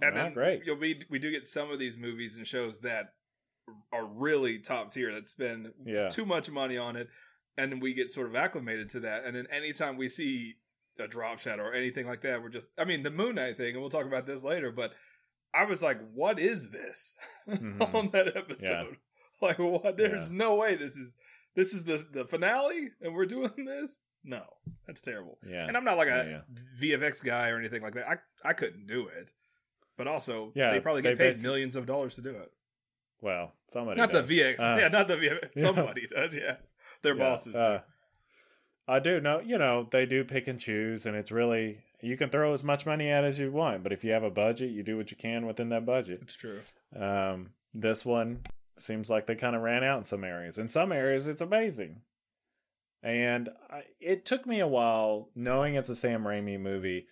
And 0.00 0.14
not 0.14 0.22
then 0.22 0.32
great. 0.32 0.64
You 0.64 0.72
know, 0.72 0.78
we 0.80 1.02
we 1.10 1.18
do 1.18 1.30
get 1.30 1.46
some 1.46 1.70
of 1.70 1.78
these 1.78 1.98
movies 1.98 2.36
and 2.38 2.46
shows 2.46 2.80
that 2.80 3.12
are 3.92 4.04
really 4.06 4.58
top 4.58 4.92
tier 4.92 5.12
that 5.14 5.26
spend 5.26 5.72
Yeah. 5.84 6.08
too 6.08 6.24
much 6.26 6.50
money 6.50 6.76
on 6.76 6.96
it, 6.96 7.08
and 7.56 7.72
then 7.72 7.80
we 7.80 7.94
get 7.94 8.10
sort 8.10 8.28
of 8.28 8.36
acclimated 8.36 8.88
to 8.90 9.00
that. 9.00 9.24
And 9.24 9.34
then 9.36 9.46
anytime 9.50 9.96
we 9.96 10.08
see 10.08 10.56
a 10.98 11.06
drop 11.06 11.38
shadow 11.38 11.62
or 11.62 11.72
anything 11.74 12.06
like 12.06 12.20
that, 12.22 12.42
we're 12.42 12.48
just 12.48 12.70
I 12.78 12.84
mean 12.84 13.02
the 13.02 13.10
Moon 13.10 13.36
Knight 13.36 13.56
thing, 13.56 13.72
and 13.72 13.80
we'll 13.80 13.90
talk 13.90 14.06
about 14.06 14.26
this 14.26 14.42
later, 14.44 14.70
but 14.72 14.92
I 15.54 15.64
was 15.64 15.82
like, 15.82 15.98
what 16.12 16.38
is 16.38 16.70
this 16.70 17.16
Mhm. 17.48 17.94
on 17.94 18.10
that 18.10 18.36
episode? 18.36 18.96
Like 19.40 19.58
what 19.60 19.96
there's 19.96 20.32
no 20.32 20.56
way 20.56 20.74
this 20.74 20.96
is 20.96 21.14
this 21.54 21.72
is 21.72 21.84
the 21.84 22.04
the 22.12 22.24
finale 22.24 22.90
and 23.00 23.14
we're 23.14 23.24
doing 23.36 23.64
this? 23.66 24.00
No. 24.24 24.42
That's 24.86 25.00
terrible. 25.00 25.38
Yeah. 25.46 25.66
And 25.68 25.76
I'm 25.76 25.84
not 25.84 25.96
like 25.96 26.08
Yeah, 26.08 26.22
a 26.22 26.28
yeah. 26.28 26.40
VFX 26.98 27.24
guy 27.24 27.50
or 27.50 27.58
anything 27.58 27.80
like 27.80 27.94
that. 27.94 28.08
I 28.08 28.16
I 28.50 28.52
couldn't 28.52 28.88
do 28.88 29.06
it. 29.06 29.30
But 29.96 30.08
also, 30.08 30.50
Yeah, 30.56 30.72
they 30.72 30.80
probably 30.80 31.02
they 31.02 31.10
get 31.10 31.18
paid 31.18 31.34
basi- 31.34 31.44
millions 31.44 31.76
of 31.76 31.86
dollars 31.86 32.16
to 32.16 32.22
do 32.22 32.30
it. 32.30 32.50
Well, 33.20 33.52
somebody 33.68 34.00
not 34.00 34.12
does. 34.12 34.28
the 34.28 34.40
VX, 34.40 34.60
Uh, 34.60 34.76
yeah, 34.78 34.88
not 34.88 35.08
the 35.08 35.18
yeah. 35.54 35.62
Somebody 35.64 36.06
does, 36.06 36.34
yeah. 36.34 36.56
Their 37.02 37.16
yeah, 37.16 37.22
bosses 37.24 37.54
do. 37.54 37.60
uh, 37.60 37.80
I 38.86 39.00
do 39.00 39.20
know, 39.20 39.40
you 39.40 39.58
know, 39.58 39.86
they 39.90 40.06
do 40.06 40.24
pick 40.24 40.46
and 40.48 40.58
choose, 40.58 41.04
and 41.04 41.16
it's 41.16 41.30
really 41.32 41.80
you 42.00 42.16
can 42.16 42.30
throw 42.30 42.52
as 42.52 42.62
much 42.62 42.86
money 42.86 43.10
at 43.10 43.24
as 43.24 43.38
you 43.38 43.50
want, 43.50 43.82
but 43.82 43.92
if 43.92 44.04
you 44.04 44.12
have 44.12 44.22
a 44.22 44.30
budget, 44.30 44.70
you 44.70 44.82
do 44.82 44.96
what 44.96 45.10
you 45.10 45.16
can 45.16 45.46
within 45.46 45.68
that 45.70 45.84
budget. 45.84 46.20
it's 46.22 46.36
true. 46.36 46.60
Um, 46.96 47.50
this 47.74 48.06
one 48.06 48.40
seems 48.76 49.10
like 49.10 49.26
they 49.26 49.34
kind 49.34 49.56
of 49.56 49.62
ran 49.62 49.82
out 49.82 49.98
in 49.98 50.04
some 50.04 50.22
areas. 50.24 50.58
In 50.58 50.68
some 50.68 50.92
areas, 50.92 51.26
it's 51.28 51.40
amazing. 51.40 52.02
And 53.02 53.48
I, 53.70 53.82
it 54.00 54.24
took 54.24 54.46
me 54.46 54.60
a 54.60 54.66
while 54.66 55.30
knowing 55.34 55.74
it's 55.74 55.88
a 55.88 55.94
Sam 55.96 56.22
Raimi 56.24 56.58
movie, 56.58 57.06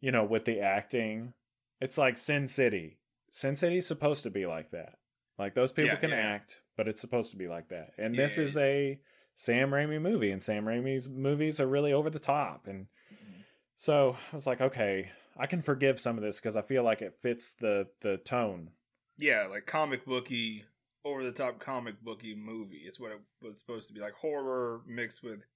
you 0.00 0.10
know, 0.12 0.24
with 0.24 0.44
the 0.44 0.60
acting. 0.60 1.32
It's 1.80 1.98
like 1.98 2.18
Sin 2.18 2.46
City. 2.48 2.98
Sin 3.30 3.56
City's 3.56 3.86
supposed 3.86 4.22
to 4.24 4.30
be 4.30 4.46
like 4.46 4.70
that. 4.70 4.94
Like 5.40 5.54
those 5.54 5.72
people 5.72 5.92
Yeah, 5.92 5.96
can 5.96 6.10
yeah. 6.10 6.16
act, 6.16 6.60
but 6.76 6.86
it's 6.86 7.00
supposed 7.00 7.30
to 7.30 7.38
be 7.38 7.48
like 7.48 7.68
that. 7.70 7.92
And 7.98 8.14
Yeah, 8.14 8.22
this 8.22 8.36
is 8.36 8.56
a 8.58 9.00
Sam 9.34 9.70
Raimi 9.70 10.00
movie, 10.00 10.30
and 10.30 10.42
Sam 10.42 10.66
Raimi's 10.66 11.08
movies 11.08 11.58
are 11.60 11.66
really 11.66 11.94
over 11.94 12.10
the 12.10 12.18
top. 12.18 12.66
And 12.66 12.88
so 13.76 14.16
I 14.32 14.36
was 14.36 14.46
like, 14.46 14.60
okay, 14.60 15.10
I 15.38 15.46
can 15.46 15.62
forgive 15.62 15.98
some 15.98 16.18
of 16.18 16.22
this 16.22 16.38
because 16.38 16.56
I 16.58 16.62
feel 16.62 16.82
like 16.82 17.00
it 17.00 17.14
fits 17.14 17.54
the 17.54 17.88
the 18.02 18.18
tone. 18.18 18.72
Yeah, 19.18 19.46
like 19.50 19.64
comic 19.64 20.04
booky, 20.04 20.64
over 21.06 21.24
the 21.24 21.32
top 21.32 21.58
comic 21.58 22.02
booky 22.02 22.34
movie 22.34 22.84
is 22.86 23.00
what 23.00 23.12
it 23.12 23.20
was 23.40 23.58
supposed 23.58 23.88
to 23.88 23.94
be. 23.94 24.00
Like 24.00 24.14
horror 24.14 24.82
mixed 24.86 25.22
with, 25.24 25.46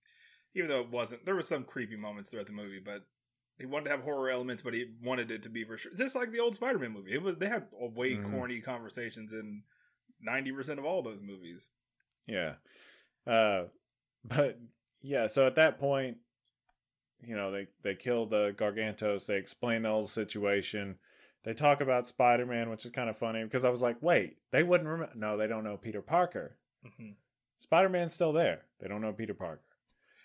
even 0.54 0.70
though 0.70 0.80
it 0.80 0.90
wasn't. 0.90 1.26
There 1.26 1.34
were 1.34 1.42
some 1.42 1.64
creepy 1.64 1.96
moments 1.96 2.30
throughout 2.30 2.46
the 2.46 2.52
movie, 2.52 2.80
but 2.82 3.02
he 3.58 3.66
wanted 3.66 3.84
to 3.84 3.90
have 3.90 4.02
horror 4.02 4.30
elements, 4.30 4.62
but 4.62 4.74
he 4.74 4.86
wanted 5.02 5.30
it 5.30 5.42
to 5.44 5.48
be 5.48 5.64
for 5.64 5.76
sure. 5.76 5.92
Just 5.96 6.16
like 6.16 6.30
the 6.32 6.40
old 6.40 6.54
Spider-Man 6.54 6.92
movie, 6.92 7.12
it 7.14 7.22
was. 7.22 7.36
They 7.36 7.48
had 7.48 7.68
way 7.72 8.14
Mhm. 8.16 8.30
corny 8.30 8.60
conversations 8.60 9.32
in 9.32 9.62
ninety 10.20 10.50
percent 10.52 10.78
of 10.78 10.84
all 10.84 11.02
those 11.02 11.20
movies. 11.22 11.70
Yeah. 12.26 12.56
Uh 13.26 13.64
but 14.24 14.58
yeah, 15.02 15.26
so 15.26 15.46
at 15.46 15.54
that 15.56 15.78
point, 15.78 16.18
you 17.22 17.36
know, 17.36 17.50
they 17.50 17.68
they 17.82 17.94
kill 17.94 18.26
the 18.26 18.52
Gargantos, 18.56 19.26
they 19.26 19.36
explain 19.36 19.82
the 19.82 19.90
whole 19.90 20.06
situation. 20.06 20.98
They 21.42 21.52
talk 21.52 21.82
about 21.82 22.06
Spider-Man, 22.06 22.70
which 22.70 22.86
is 22.86 22.90
kind 22.90 23.10
of 23.10 23.18
funny 23.18 23.44
because 23.44 23.66
I 23.66 23.70
was 23.70 23.82
like, 23.82 24.00
"Wait, 24.00 24.38
they 24.50 24.62
wouldn't 24.62 24.88
remember 24.88 25.14
No, 25.14 25.36
they 25.36 25.46
don't 25.46 25.62
know 25.64 25.76
Peter 25.76 26.00
Parker. 26.00 26.56
Spider-Man's 27.56 28.14
still 28.14 28.32
there. 28.32 28.62
They 28.80 28.88
don't 28.88 29.02
know 29.02 29.12
Peter 29.12 29.34
Parker." 29.34 29.62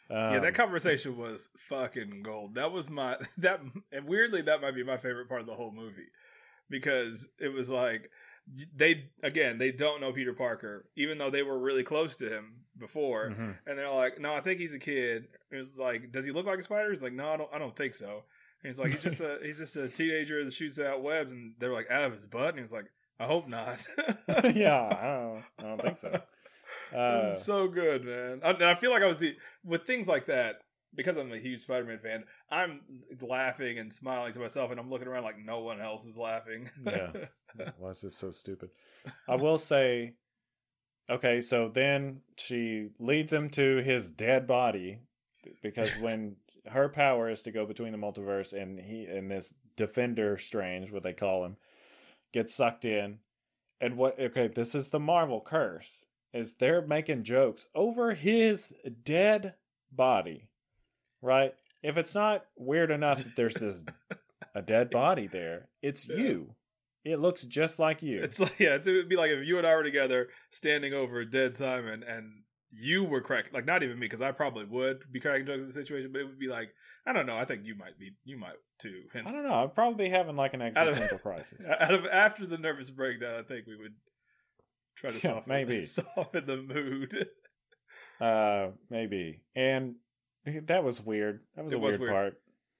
Um, 0.10 0.34
yeah, 0.34 0.39
that 0.39 0.56
conversation 0.56 1.18
was 1.18 1.50
fucking 1.58 2.24
gold. 2.24 2.56
That 2.56 2.72
was 2.72 2.89
my 2.89 3.18
that, 3.38 3.62
and 3.92 4.06
weirdly, 4.06 4.42
that 4.44 4.62
might 4.62 4.75
be 4.75 4.84
my 4.84 4.98
favorite 4.98 5.30
part 5.30 5.42
of 5.42 5.48
the 5.48 5.56
whole 5.56 5.72
movie 5.72 6.08
because 6.70 7.30
it 7.39 7.54
was 7.54 7.70
like 7.70 8.10
they 8.75 9.10
again 9.22 9.58
they 9.58 9.72
don't 9.72 10.01
know 10.01 10.12
Peter 10.12 10.34
Parker, 10.34 10.86
even 10.96 11.18
though 11.18 11.30
they 11.30 11.44
were 11.44 11.60
really 11.60 11.84
close 11.84 12.16
to 12.18 12.30
him 12.30 12.66
before, 12.78 13.30
mhm. 13.30 13.58
and 13.68 13.78
they're 13.78 13.92
like, 13.92 14.20
"No, 14.20 14.34
I 14.34 14.42
think 14.42 14.60
he's 14.60 14.74
a 14.74 14.80
kid." 14.80 15.28
It 15.51 15.56
was 15.56 15.78
like, 15.80 16.12
"Does 16.12 16.25
he 16.25 16.32
look 16.32 16.46
like 16.46 16.60
a 16.60 16.63
spider?" 16.63 16.92
He's 16.92 17.04
like, 17.04 17.13
"No, 17.13 17.30
I 17.34 17.38
don't. 17.38 17.50
I 17.54 17.60
don't 17.60 17.75
think 17.75 17.94
so." 17.94 18.24
And 18.63 18.70
he's 18.70 18.80
like, 18.80 18.92
"He's 18.92 19.04
just 19.04 19.22
a 19.22 19.38
he's 19.44 19.60
just 19.60 19.78
a 19.78 19.88
teenager 19.88 20.44
that 20.44 20.54
shoots 20.54 20.80
out 20.80 21.04
webs," 21.04 21.30
and 21.30 21.54
they're 21.60 21.74
like, 21.74 21.92
"Out 21.92 22.04
of 22.04 22.13
his 22.13 22.25
butt," 22.25 22.50
and 22.51 22.60
he's 22.60 22.74
like, 22.74 22.86
"I 23.20 23.25
hope 23.25 23.48
not." 23.48 23.86
yeah, 24.56 24.98
I 25.00 25.06
don't, 25.06 25.44
I 25.60 25.63
don't 25.63 25.82
think 25.82 25.98
so. 25.98 26.20
Uh, 26.93 27.31
so 27.31 27.67
good, 27.67 28.03
man. 28.03 28.41
I, 28.43 28.51
and 28.51 28.63
I 28.63 28.75
feel 28.75 28.91
like 28.91 29.03
I 29.03 29.08
was 29.08 29.19
the 29.19 29.36
with 29.63 29.86
things 29.86 30.08
like 30.08 30.25
that 30.27 30.62
because 30.96 31.17
I'm 31.17 31.31
a 31.31 31.38
huge 31.38 31.62
Spider-Man 31.62 32.00
fan. 32.00 32.24
I'm 32.50 32.81
laughing 33.22 33.77
and 33.77 33.93
smiling 33.93 34.34
to 34.34 34.39
myself, 34.39 34.72
and 34.72 34.79
I'm 34.79 34.89
looking 34.89 35.08
around 35.08 35.24
like 35.24 35.38
no 35.38 35.60
one 35.60 35.79
else 35.79 36.05
is 36.05 36.17
laughing. 36.17 36.69
Yeah. 36.86 37.12
Well, 37.79 37.89
it's 37.89 38.01
just 38.01 38.19
so 38.19 38.29
stupid. 38.31 38.69
I 39.27 39.36
will 39.36 39.58
say, 39.60 40.13
okay, 41.10 41.41
so 41.41 41.67
then 41.67 42.22
she 42.38 42.89
leads 43.00 43.34
him 43.34 43.50
to 43.51 43.77
his 43.77 44.12
dead 44.12 44.46
body 44.46 45.00
because 45.62 45.96
when 46.01 46.36
her 46.67 46.89
power 46.89 47.29
is 47.29 47.41
to 47.43 47.51
go 47.51 47.65
between 47.65 47.91
the 47.91 47.98
multiverse 47.98 48.53
and 48.53 48.79
he 48.79 49.05
and 49.05 49.31
this 49.31 49.55
Defender 49.75 50.38
Strange, 50.38 50.91
what 50.91 51.03
they 51.03 51.13
call 51.13 51.46
him, 51.46 51.58
gets 52.34 52.53
sucked 52.53 52.86
in, 52.86 53.19
and 53.81 53.98
what? 53.98 54.19
Okay, 54.19 54.48
this 54.48 54.75
is 54.75 54.89
the 54.89 55.00
Marvel 55.00 55.41
curse. 55.41 56.05
Is 56.34 56.56
they're 56.56 56.86
making 56.86 57.24
jokes 57.24 57.66
over 57.74 58.14
his 58.14 58.74
dead 59.04 59.56
body, 59.92 60.50
right? 61.22 61.54
If 61.82 61.98
it's 61.98 62.14
not 62.14 62.46
weird 62.56 62.92
enough 62.92 63.24
that 63.24 63.36
there's 63.36 63.56
this 63.56 63.84
a 64.56 64.62
dead 64.62 64.90
body 64.92 65.28
there, 65.28 65.70
it's 65.82 66.08
Yeah. 66.08 66.16
you. 66.18 66.56
It 67.06 67.20
looks 67.20 67.46
just 67.46 67.80
like 67.80 68.04
you. 68.04 68.22
It's 68.22 68.40
like 68.40 68.60
yeah, 68.60 68.76
it's, 68.76 68.86
it 68.86 68.94
would 68.94 69.10
be 69.10 69.16
like 69.16 69.32
if 69.32 69.46
you 69.48 69.58
and 69.58 69.66
I 69.66 69.74
were 69.76 69.84
together 69.84 70.28
standing 70.52 70.94
over 70.94 71.24
dead 71.26 71.56
Simon, 71.56 72.04
and 72.04 72.44
you 72.72 73.04
were 73.06 73.22
cracking 73.22 73.54
like 73.54 73.66
not 73.66 73.82
even 73.82 73.98
me 73.98 74.06
because 74.06 74.22
I 74.22 74.32
probably 74.32 74.66
would 74.66 75.12
be 75.12 75.20
cracking 75.20 75.48
jokes 75.48 75.62
in 75.62 75.68
the 75.68 75.74
situation, 75.74 76.12
but 76.12 76.22
it 76.22 76.26
would 76.26 76.38
be 76.40 76.50
like 76.50 76.70
I 77.08 77.14
don't 77.14 77.26
know. 77.26 77.38
I 77.38 77.46
think 77.46 77.66
you 77.66 77.74
might 77.76 77.98
be, 77.98 78.12
you 78.26 78.38
might 78.38 78.58
too. 78.80 79.04
And 79.16 79.28
I 79.28 79.32
don't 79.32 79.48
know. 79.48 79.64
I'd 79.64 79.74
probably 79.74 80.06
be 80.06 80.10
having 80.12 80.36
like 80.36 80.54
an 80.54 80.62
Out 80.62 80.74
of- 80.76 80.78
existential 80.90 81.18
crisis. 81.20 81.66
out 81.80 81.94
of 81.94 82.06
after 82.06 82.46
the 82.46 82.58
nervous 82.60 82.90
breakdown, 82.92 83.40
I 83.40 83.44
think 83.44 83.66
we 83.66 83.78
would 83.78 83.94
try 85.00 85.10
to 85.12 85.15
Yeah, 85.15 85.22
soften 85.22 85.44
maybe. 85.48 85.86
soften 85.86 86.46
the 86.46 86.58
mood. 86.58 87.27
Uh, 88.22 88.72
maybe. 88.89 89.39
And 89.56 89.96
that 90.63 90.84
was 90.84 91.01
weird. 91.01 91.39
That 91.56 91.63
was 91.63 91.72
It 91.74 91.77
a 91.77 91.79
was 91.79 91.98
weird, 91.98 92.01
weird. 92.01 92.12
part. 92.13 92.34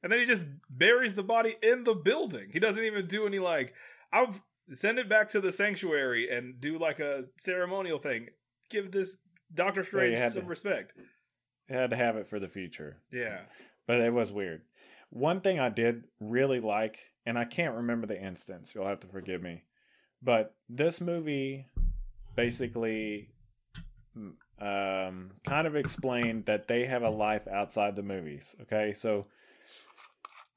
And 0.04 0.12
then 0.12 0.20
he 0.20 0.26
just 0.26 0.46
buries 0.70 1.14
the 1.14 1.24
body 1.24 1.56
in 1.64 1.86
the 1.86 1.94
building. 1.96 2.50
He 2.52 2.60
doesn't 2.60 2.84
even 2.84 3.08
do 3.08 3.26
any 3.26 3.40
like 3.40 3.74
I'll 4.12 4.36
send 4.68 5.00
it 5.00 5.08
back 5.08 5.30
to 5.30 5.40
the 5.40 5.52
sanctuary 5.54 6.30
and 6.30 6.60
do 6.60 6.78
like 6.78 7.00
a 7.00 7.24
ceremonial 7.38 7.98
thing. 8.00 8.28
Give 8.70 8.92
this 8.92 9.20
Doctor 9.54 9.82
Strange 9.84 10.18
had 10.18 10.34
some 10.34 10.42
to- 10.44 10.48
respect. 10.50 10.94
Had 11.70 11.92
to 11.92 11.96
have 11.96 12.18
it 12.18 12.28
for 12.28 12.40
the 12.40 12.50
future. 12.50 12.98
Yeah. 13.10 13.40
But 13.88 14.02
it 14.02 14.12
was 14.14 14.34
weird. 14.34 14.64
One 15.10 15.40
thing 15.40 15.58
I 15.60 15.70
did 15.70 16.04
really 16.20 16.60
like, 16.60 16.98
and 17.26 17.38
I 17.40 17.46
can't 17.46 17.76
remember 17.76 18.08
the 18.08 18.22
instance, 18.22 18.74
you'll 18.76 18.88
have 18.88 19.00
to 19.00 19.08
forgive 19.08 19.42
me. 19.42 19.64
But 20.22 20.54
this 20.68 21.00
movie 21.00 21.68
basically 22.40 23.30
um, 24.62 25.32
kind 25.46 25.68
of 25.68 25.76
explained 25.76 26.46
that 26.46 26.68
they 26.68 26.86
have 26.86 27.04
a 27.04 27.10
life 27.10 27.48
outside 27.48 27.96
the 27.96 28.04
movies. 28.04 28.56
Okay, 28.62 28.94
so 28.94 29.26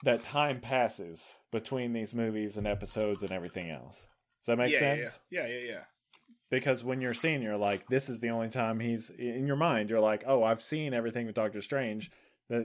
that 0.04 0.22
time 0.22 0.60
passes 0.60 1.36
between 1.50 1.92
these 1.92 2.14
movies 2.14 2.56
and 2.56 2.66
episodes 2.66 3.22
and 3.22 3.32
everything 3.32 3.70
else. 3.70 4.08
Does 4.40 4.46
that 4.46 4.58
make 4.58 4.72
yeah, 4.72 4.78
sense? 4.78 5.20
Yeah, 5.30 5.46
yeah, 5.46 5.58
yeah, 5.58 5.70
yeah. 5.70 5.80
because 6.50 6.84
when 6.84 7.00
you're 7.00 7.14
seeing 7.14 7.42
you're 7.42 7.56
like 7.56 7.86
this 7.88 8.08
is 8.08 8.20
the 8.20 8.30
only 8.30 8.48
time 8.48 8.80
he's 8.80 9.10
in 9.10 9.46
your 9.46 9.56
mind 9.56 9.88
you're 9.88 10.00
like 10.00 10.24
oh 10.26 10.42
i've 10.42 10.60
seen 10.60 10.92
everything 10.92 11.26
with 11.26 11.34
doctor 11.34 11.60
strange 11.62 12.10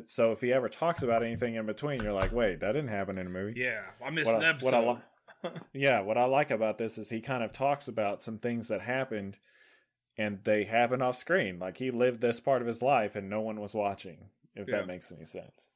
so 0.06 0.32
if 0.32 0.42
he 0.42 0.52
ever 0.52 0.68
talks 0.68 1.04
about 1.04 1.24
anything 1.24 1.56
in 1.56 1.66
between 1.66 2.02
you're 2.02 2.12
like 2.14 2.34
wait 2.34 2.60
that 2.60 2.74
didn't 2.74 2.90
happen 2.90 3.18
in 3.18 3.28
a 3.28 3.30
movie 3.30 3.54
Yeah. 3.56 3.82
I 4.06 4.10
missed 4.10 4.34
what 4.34 4.42
an 4.42 4.46
I, 4.46 4.50
episode. 4.50 4.86
what 4.86 4.98
I 4.98 5.02
yeah 5.74 6.00
what 6.02 6.18
i 6.18 6.26
like 6.26 6.50
about 6.52 6.78
this 6.78 6.98
is 6.98 7.10
he 7.10 7.22
kind 7.22 7.44
of 7.44 7.52
talks 7.54 7.88
about 7.88 8.24
some 8.24 8.38
things 8.38 8.68
that 8.68 8.82
happened 8.82 9.38
and 10.18 10.44
they 10.44 10.64
happened 10.64 11.04
off 11.04 11.16
screen 11.16 11.60
like 11.60 11.78
he 11.78 11.92
lived 11.92 12.22
this 12.22 12.40
part 12.40 12.62
of 12.62 12.68
his 12.68 12.82
life 12.82 13.16
and 13.16 13.30
no 13.30 13.42
one 13.42 13.60
was 13.60 13.76
watching 13.76 14.30
if 14.56 14.68
Yeah. 14.68 14.78
that 14.78 14.88
makes 14.88 15.12
any 15.12 15.26
sense 15.26 15.68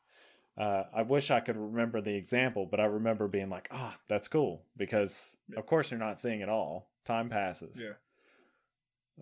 uh, 0.58 0.84
I 0.94 1.04
wish 1.04 1.32
I 1.32 1.40
could 1.40 1.56
remember 1.56 2.02
the 2.02 2.14
example, 2.16 2.66
but 2.70 2.82
I 2.82 2.84
remember 2.84 3.30
being 3.30 3.50
like, 3.50 3.70
"Oh, 3.72 3.96
that's 4.10 4.28
cool," 4.28 4.66
because 4.76 5.38
of 5.56 5.66
course 5.66 5.90
you're 5.90 6.00
not 6.00 6.20
seeing 6.20 6.42
it 6.42 6.50
all. 6.50 6.90
Time 7.06 7.30
passes. 7.30 7.82
Yeah. 7.82 7.94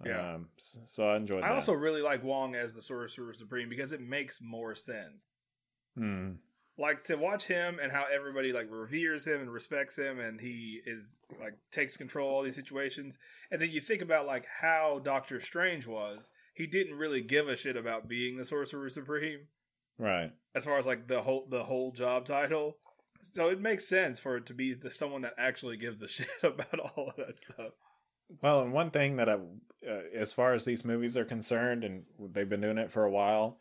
Yeah. 0.04 0.34
Um, 0.36 0.50
so 0.58 1.08
I 1.08 1.18
enjoyed. 1.18 1.44
That. 1.44 1.46
I 1.46 1.50
that. 1.50 1.56
also 1.56 1.74
really 1.74 2.02
like 2.02 2.24
Wong 2.24 2.56
as 2.56 2.74
the 2.74 2.82
Sorcerer 2.82 3.32
Supreme 3.34 3.70
because 3.70 3.92
it 3.94 4.02
makes 4.02 4.42
more 4.42 4.74
sense. 4.74 5.24
Hmm. 5.96 6.32
Like 6.80 7.04
to 7.04 7.16
watch 7.16 7.48
him 7.48 7.78
and 7.82 7.92
how 7.92 8.06
everybody 8.12 8.54
like 8.54 8.68
reveres 8.72 9.28
him 9.28 9.42
and 9.42 9.52
respects 9.52 9.98
him 9.98 10.20
and 10.20 10.40
he 10.40 10.82
is 10.86 11.20
like 11.40 11.56
takes 11.72 11.98
control 11.98 12.30
of 12.30 12.34
all 12.36 12.44
these 12.44 12.56
situations. 12.56 13.18
And 13.52 13.62
then 13.62 13.70
you 13.70 13.82
think 13.82 14.02
about 14.02 14.26
like 14.26 14.46
how 14.62 15.02
doctor 15.04 15.40
strange 15.40 15.86
was. 15.86 16.32
He 16.54 16.66
didn't 16.66 16.98
really 16.98 17.22
give 17.22 17.48
a 17.48 17.56
shit 17.56 17.76
about 17.76 18.08
being 18.08 18.38
the 18.38 18.46
sorcerer 18.46 18.90
supreme. 18.90 19.48
Right. 19.98 20.32
as 20.56 20.64
far 20.64 20.78
as 20.78 20.88
like 20.88 21.08
the 21.08 21.22
whole 21.22 21.46
the 21.50 21.64
whole 21.64 21.92
job 21.92 22.26
title. 22.26 22.78
So 23.22 23.50
it 23.50 23.60
makes 23.60 23.86
sense 23.86 24.18
for 24.18 24.38
it 24.38 24.46
to 24.46 24.54
be 24.54 24.74
the, 24.74 24.92
someone 24.92 25.24
that 25.24 25.36
actually 25.38 25.76
gives 25.76 26.02
a 26.02 26.08
shit 26.08 26.28
about 26.42 26.80
all 26.80 27.10
of 27.10 27.18
that 27.18 27.38
stuff. 27.38 27.74
Well, 28.42 28.62
and 28.62 28.72
one 28.72 28.92
thing 28.92 29.18
that 29.18 29.28
I, 29.28 29.34
uh, 29.34 30.02
as 30.16 30.32
far 30.32 30.54
as 30.54 30.64
these 30.64 30.86
movies 30.86 31.18
are 31.18 31.26
concerned, 31.26 31.84
and 31.84 32.04
they've 32.32 32.48
been 32.48 32.62
doing 32.62 32.78
it 32.78 32.92
for 32.92 33.04
a 33.04 33.12
while, 33.12 33.58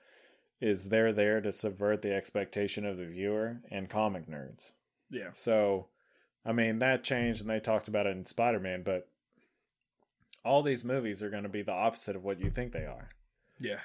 is 0.61 0.89
they're 0.89 1.13
there 1.13 1.41
to 1.41 1.53
subvert 1.53 2.03
the 2.03 2.13
expectation 2.15 2.85
of 2.85 2.97
the 2.97 3.07
viewer 3.07 3.59
and 3.71 3.89
comic 3.89 4.29
nerds. 4.29 4.73
yeah 5.11 5.31
So, 5.33 5.87
I 6.45 6.53
mean, 6.53 6.79
that 6.81 7.05
changed, 7.05 7.41
and 7.41 7.51
they 7.51 7.61
talked 7.61 7.89
about 7.89 8.07
it 8.07 8.17
in 8.17 8.25
Spider 8.25 8.59
Man, 8.61 8.83
but 8.83 9.09
all 10.45 10.63
these 10.63 10.85
movies 10.85 11.23
are 11.23 11.31
going 11.31 11.43
to 11.43 11.49
be 11.49 11.63
the 11.63 11.75
opposite 11.75 12.17
of 12.17 12.25
what 12.25 12.41
you 12.41 12.51
think 12.51 12.73
they 12.73 12.85
are. 12.87 13.11
yeah 13.61 13.81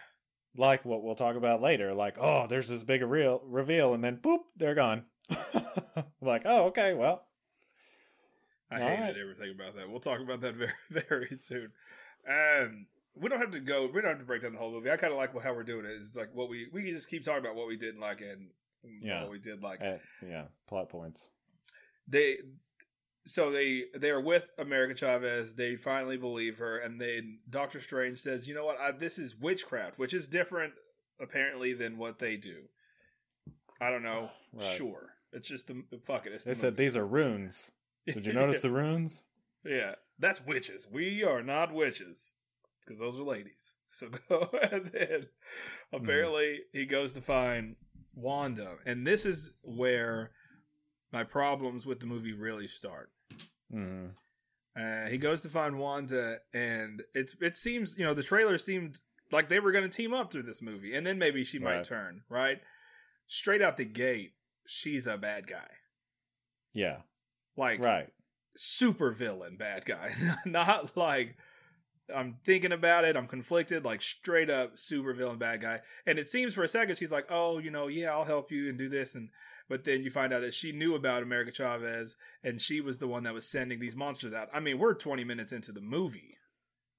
Like 0.55 0.85
what 0.85 1.03
we'll 1.03 1.15
talk 1.15 1.35
about 1.35 1.61
later. 1.61 1.93
Like, 1.93 2.17
oh, 2.19 2.47
there's 2.47 2.69
this 2.69 2.83
big 2.83 3.01
reveal, 3.01 3.41
reveal 3.45 3.93
and 3.93 4.03
then 4.03 4.17
boop, 4.17 4.39
they're 4.55 4.75
gone. 4.75 5.05
I'm 5.95 6.03
like, 6.21 6.43
oh, 6.45 6.65
okay, 6.65 6.93
well, 6.93 7.25
I 8.71 8.79
hated 8.79 9.01
right. 9.01 9.15
everything 9.21 9.51
about 9.55 9.75
that. 9.75 9.89
We'll 9.89 9.99
talk 9.99 10.19
about 10.19 10.41
that 10.41 10.55
very, 10.89 11.05
very 11.09 11.35
soon. 11.35 11.71
Um, 12.27 12.87
we 13.15 13.29
don't 13.29 13.39
have 13.39 13.51
to 13.51 13.59
go. 13.59 13.85
We 13.93 14.01
don't 14.01 14.11
have 14.11 14.19
to 14.19 14.25
break 14.25 14.41
down 14.41 14.53
the 14.53 14.59
whole 14.59 14.71
movie. 14.71 14.89
I 14.91 14.97
kind 14.97 15.11
of 15.13 15.17
like 15.17 15.39
how 15.41 15.53
we're 15.53 15.63
doing 15.63 15.85
it. 15.85 15.91
It's 15.91 16.15
like 16.15 16.29
what 16.33 16.49
we 16.49 16.67
we 16.71 16.83
can 16.83 16.93
just 16.93 17.09
keep 17.09 17.23
talking 17.23 17.43
about 17.43 17.55
what 17.55 17.67
we 17.67 17.77
didn't 17.77 18.01
like 18.01 18.21
and 18.21 18.49
Yeah. 19.01 19.21
what 19.21 19.31
we 19.31 19.39
did 19.39 19.61
like. 19.63 19.81
eh, 19.81 19.97
yeah, 20.27 20.45
plot 20.67 20.89
points. 20.89 21.29
They 22.07 22.37
so 23.25 23.51
they 23.51 23.85
they 23.95 24.09
are 24.09 24.19
with 24.21 24.51
America 24.57 24.93
Chavez. 24.95 25.55
They 25.55 25.75
finally 25.75 26.17
believe 26.17 26.57
her, 26.57 26.77
and 26.77 26.99
then 26.99 27.39
Doctor 27.49 27.79
Strange 27.79 28.17
says, 28.17 28.47
"You 28.47 28.55
know 28.55 28.65
what? 28.65 28.79
I, 28.79 28.91
this 28.91 29.17
is 29.17 29.35
witchcraft, 29.39 29.97
which 29.99 30.13
is 30.13 30.27
different 30.27 30.73
apparently 31.21 31.73
than 31.73 31.97
what 31.97 32.19
they 32.19 32.35
do." 32.35 32.63
I 33.79 33.89
don't 33.89 34.03
know. 34.03 34.31
Right. 34.55 34.61
Sure, 34.61 35.15
it's 35.31 35.47
just 35.49 35.65
the 35.67 35.83
fuck 36.03 36.27
it. 36.27 36.31
It's 36.33 36.43
They 36.43 36.51
the 36.51 36.55
said 36.55 36.73
movie. 36.73 36.83
these 36.83 36.95
are 36.95 37.07
runes. 37.07 37.71
Did 38.05 38.23
you 38.27 38.33
notice 38.33 38.61
the 38.61 38.69
runes? 38.69 39.23
Yeah, 39.65 39.95
that's 40.19 40.45
witches. 40.45 40.87
We 40.91 41.23
are 41.23 41.41
not 41.41 41.73
witches 41.73 42.33
because 42.83 42.99
those 42.99 43.19
are 43.19 43.23
ladies. 43.23 43.73
So 43.95 44.07
go 44.27 44.49
and 44.71 44.87
then 44.87 45.27
apparently 45.91 46.61
he 46.71 46.87
goes 46.87 47.13
to 47.13 47.21
find 47.21 47.75
Wanda, 48.15 48.77
and 48.87 49.05
this 49.05 49.23
is 49.23 49.51
where 49.61 50.31
my 51.11 51.23
problems 51.23 51.85
with 51.85 51.99
the 51.99 52.07
movie 52.07 52.33
really 52.33 52.65
start. 52.65 53.11
hmm 53.71 54.07
Uh, 54.75 55.05
he 55.05 55.19
goes 55.19 55.43
to 55.43 55.49
find 55.49 55.77
Wanda, 55.77 56.39
and 56.55 57.03
it's 57.13 57.35
it 57.39 57.55
seems 57.55 57.95
you 57.99 58.03
know 58.03 58.15
the 58.15 58.23
trailer 58.23 58.57
seemed 58.57 58.97
like 59.31 59.47
they 59.47 59.59
were 59.59 59.71
going 59.71 59.87
to 59.87 59.95
team 59.95 60.11
up 60.11 60.31
through 60.31 60.41
this 60.43 60.63
movie, 60.63 60.95
and 60.95 61.05
then 61.05 61.19
maybe 61.19 61.43
she 61.43 61.59
might 61.59 61.83
turn 61.83 62.23
right 62.29 62.59
straight 63.27 63.61
out 63.61 63.77
the 63.77 63.85
gate. 63.85 64.33
She's 64.65 65.05
a 65.05 65.17
bad 65.19 65.45
guy, 65.45 65.69
Yeah, 66.73 67.01
like 67.55 67.79
right. 67.79 68.09
super 68.55 69.11
villain 69.11 69.55
bad 69.57 69.85
guy 69.85 70.13
not 70.47 70.97
like 70.97 71.37
i'm 72.15 72.35
thinking 72.43 72.71
about 72.71 73.05
it 73.05 73.15
i'm 73.15 73.27
conflicted 73.27 73.85
like 73.85 74.01
straight 74.01 74.49
up 74.49 74.77
super 74.77 75.13
villain 75.13 75.37
bad 75.37 75.61
guy 75.61 75.79
and 76.05 76.17
it 76.19 76.27
seems 76.27 76.53
for 76.53 76.63
a 76.63 76.67
second 76.67 76.97
she's 76.97 77.11
like 77.11 77.27
oh 77.29 77.57
you 77.59 77.69
know 77.71 77.87
yeah 77.87 78.11
i'll 78.11 78.25
help 78.25 78.51
you 78.51 78.67
and 78.69 78.77
do 78.77 78.89
this 78.89 79.15
and 79.15 79.29
but 79.69 79.83
then 79.85 80.03
you 80.03 80.09
find 80.09 80.33
out 80.33 80.41
that 80.41 80.53
she 80.53 80.71
knew 80.71 80.95
about 80.95 81.23
america 81.23 81.51
chavez 81.51 82.15
and 82.43 82.59
she 82.59 82.81
was 82.81 82.97
the 82.97 83.07
one 83.07 83.23
that 83.23 83.33
was 83.33 83.47
sending 83.49 83.79
these 83.79 83.95
monsters 83.95 84.33
out 84.33 84.49
i 84.53 84.59
mean 84.59 84.77
we're 84.79 84.93
20 84.93 85.23
minutes 85.23 85.51
into 85.53 85.71
the 85.71 85.81
movie 85.81 86.35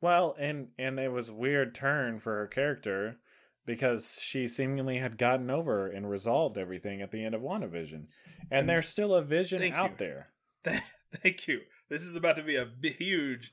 Well, 0.00 0.34
and 0.38 0.68
and 0.78 0.98
it 0.98 1.12
was 1.12 1.28
a 1.30 1.34
weird 1.34 1.74
turn 1.74 2.18
for 2.20 2.36
her 2.38 2.46
character 2.46 3.18
because 3.66 4.18
she 4.20 4.46
seemingly 4.48 4.98
had 4.98 5.16
gotten 5.16 5.50
over 5.50 5.86
and 5.86 6.10
resolved 6.10 6.58
everything 6.58 7.00
at 7.00 7.10
the 7.10 7.24
end 7.24 7.34
of 7.34 7.40
WandaVision. 7.40 7.92
And 7.94 8.08
And- 8.50 8.68
there's 8.68 8.86
still 8.88 9.14
a 9.14 9.22
vision 9.22 9.72
out 9.72 9.92
you. 9.92 9.96
there. 9.96 10.28
thank 11.14 11.48
you 11.48 11.60
this 11.88 12.02
is 12.02 12.16
about 12.16 12.36
to 12.36 12.42
be 12.42 12.56
a 12.56 12.68
huge 12.82 13.52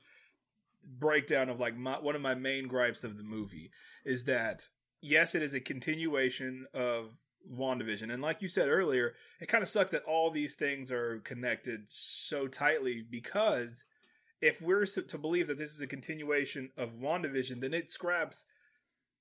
breakdown 0.86 1.48
of 1.48 1.60
like 1.60 1.76
my, 1.76 1.98
one 1.98 2.14
of 2.14 2.22
my 2.22 2.34
main 2.34 2.68
gripes 2.68 3.04
of 3.04 3.16
the 3.16 3.22
movie 3.22 3.70
is 4.04 4.24
that 4.24 4.66
yes 5.00 5.34
it 5.34 5.42
is 5.42 5.54
a 5.54 5.60
continuation 5.60 6.66
of 6.74 7.16
WandaVision 7.50 8.12
and 8.12 8.22
like 8.22 8.40
you 8.40 8.48
said 8.48 8.68
earlier 8.68 9.14
it 9.40 9.48
kind 9.48 9.62
of 9.62 9.68
sucks 9.68 9.90
that 9.90 10.04
all 10.04 10.30
these 10.30 10.54
things 10.54 10.92
are 10.92 11.20
connected 11.24 11.88
so 11.88 12.46
tightly 12.46 13.04
because 13.08 13.84
if 14.40 14.60
we're 14.60 14.86
to 14.86 15.18
believe 15.18 15.48
that 15.48 15.58
this 15.58 15.72
is 15.72 15.80
a 15.80 15.86
continuation 15.86 16.70
of 16.76 17.00
WandaVision 17.00 17.60
then 17.60 17.74
it 17.74 17.90
scraps 17.90 18.46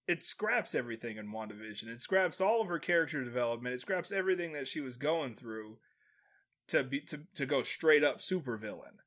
it 0.08 0.24
scraps 0.24 0.76
everything 0.76 1.17
in 1.17 1.32
WandaVision 1.32 1.88
it 1.88 2.00
scraps 2.00 2.39
all 2.39 2.62
of 2.62 2.67
her 2.67 2.80
character 2.80 3.24
development 3.24 3.74
it 3.74 3.80
scraps 3.80 4.12
everything 4.12 4.54
that 4.54 4.67
she 4.67 4.82
was 4.82 4.97
going 4.97 5.34
through 5.34 5.78
to 6.71 6.84
be 6.84 7.02
to, 7.02 7.19
to 7.36 7.45
go 7.45 7.62
straight 7.62 8.04
up 8.04 8.17
supervillain. 8.17 8.97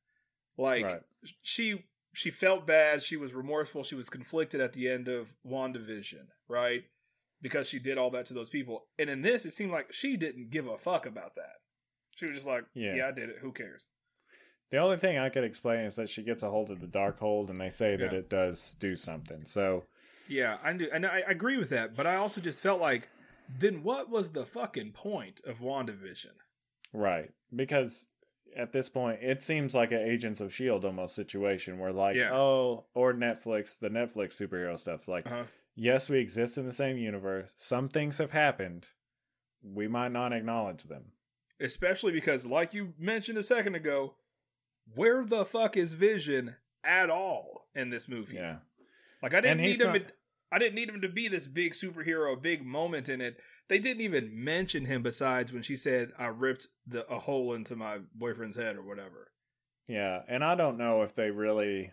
Like 0.57 0.85
right. 0.85 1.01
she 1.41 1.85
she 2.15 2.31
felt 2.31 2.65
bad, 2.65 3.03
she 3.03 3.17
was 3.17 3.33
remorseful, 3.33 3.83
she 3.83 3.95
was 3.95 4.09
conflicted 4.09 4.61
at 4.61 4.73
the 4.73 4.89
end 4.89 5.07
of 5.07 5.35
WandaVision, 5.45 6.27
right? 6.47 6.83
Because 7.41 7.69
she 7.69 7.79
did 7.79 7.97
all 7.97 8.09
that 8.11 8.25
to 8.27 8.33
those 8.33 8.49
people. 8.49 8.87
And 8.97 9.09
in 9.09 9.21
this 9.21 9.45
it 9.45 9.51
seemed 9.51 9.71
like 9.71 9.91
she 9.91 10.17
didn't 10.17 10.49
give 10.49 10.67
a 10.67 10.77
fuck 10.77 11.05
about 11.05 11.35
that. 11.35 11.57
She 12.15 12.25
was 12.25 12.35
just 12.35 12.47
like, 12.47 12.65
Yeah. 12.73 12.95
Yeah, 12.95 13.07
I 13.09 13.11
did 13.11 13.29
it. 13.29 13.37
Who 13.41 13.51
cares? 13.51 13.89
The 14.71 14.77
only 14.77 14.97
thing 14.97 15.17
I 15.17 15.29
could 15.29 15.43
explain 15.43 15.81
is 15.81 15.95
that 15.97 16.09
she 16.09 16.23
gets 16.23 16.41
a 16.41 16.49
hold 16.49 16.71
of 16.71 16.81
the 16.81 16.87
dark 16.87 17.19
hold 17.19 17.49
and 17.49 17.59
they 17.59 17.69
say 17.69 17.95
that 17.97 18.13
it 18.13 18.29
does 18.29 18.75
do 18.79 18.95
something. 18.95 19.41
So 19.45 19.83
Yeah, 20.27 20.57
I 20.63 20.73
do 20.73 20.87
and 20.91 21.05
I 21.05 21.23
agree 21.27 21.57
with 21.57 21.69
that, 21.69 21.95
but 21.95 22.07
I 22.07 22.15
also 22.15 22.41
just 22.41 22.61
felt 22.61 22.81
like 22.81 23.09
then 23.59 23.83
what 23.83 24.09
was 24.09 24.31
the 24.31 24.45
fucking 24.45 24.93
point 24.93 25.41
of 25.45 25.59
WandaVision? 25.59 26.33
Right. 26.93 27.31
Because 27.55 28.07
at 28.55 28.71
this 28.73 28.89
point, 28.89 29.19
it 29.21 29.43
seems 29.43 29.75
like 29.75 29.91
an 29.91 29.99
Agents 29.99 30.39
of 30.41 30.47
S.H.I.E.L.D. 30.47 30.85
almost 30.87 31.15
situation 31.15 31.77
where, 31.79 31.91
like, 31.91 32.15
Yeah. 32.15 32.33
oh, 32.33 32.85
or 32.93 33.13
Netflix, 33.13 33.77
the 33.79 33.89
Netflix 33.89 34.33
superhero 34.41 34.77
stuff. 34.79 35.07
Like, 35.07 35.25
Uh-huh. 35.27 35.43
yes, 35.75 36.09
we 36.09 36.19
exist 36.19 36.57
in 36.57 36.65
the 36.65 36.73
same 36.73 36.97
universe. 36.97 37.53
Some 37.55 37.87
things 37.89 38.17
have 38.19 38.31
happened. 38.31 38.89
We 39.63 39.87
might 39.87 40.11
not 40.11 40.33
acknowledge 40.33 40.83
them. 40.83 41.11
especially 41.59 42.11
because 42.11 42.45
like 42.45 42.73
you 42.73 42.93
mentioned 42.99 43.37
a 43.37 43.43
second 43.43 43.75
ago 43.75 44.15
where 44.93 45.23
the 45.25 45.45
fuck 45.45 45.77
is 45.77 45.93
vision 45.93 46.53
at 46.83 47.09
all 47.09 47.69
in 47.73 47.89
this 47.89 48.09
movie 48.09 48.35
Yeah. 48.35 48.57
like 49.23 49.33
i 49.33 49.39
didn't 49.39 49.59
need 49.61 49.79
him 49.79 49.93
not- 49.93 50.11
i 50.51 50.59
didn't 50.59 50.75
need 50.75 50.89
him 50.89 50.99
to 50.99 51.07
be 51.07 51.29
this 51.29 51.47
big 51.47 51.71
superhero 51.71 52.39
big 52.39 52.65
moment 52.65 53.07
in 53.07 53.21
it 53.21 53.39
they 53.67 53.79
didn't 53.79 54.01
even 54.01 54.43
mention 54.43 54.85
him 54.85 55.01
besides 55.03 55.51
when 55.53 55.63
she 55.63 55.75
said 55.75 56.11
i 56.19 56.25
ripped 56.27 56.67
the 56.87 57.05
a 57.11 57.19
hole 57.19 57.53
into 57.53 57.75
my 57.75 57.97
boyfriend's 58.13 58.57
head 58.57 58.75
or 58.75 58.81
whatever 58.83 59.31
Yeah. 59.87 60.21
And 60.27 60.43
I 60.43 60.55
don't 60.55 60.77
know 60.79 61.03
if 61.03 61.13
they 61.13 61.29
really. 61.29 61.91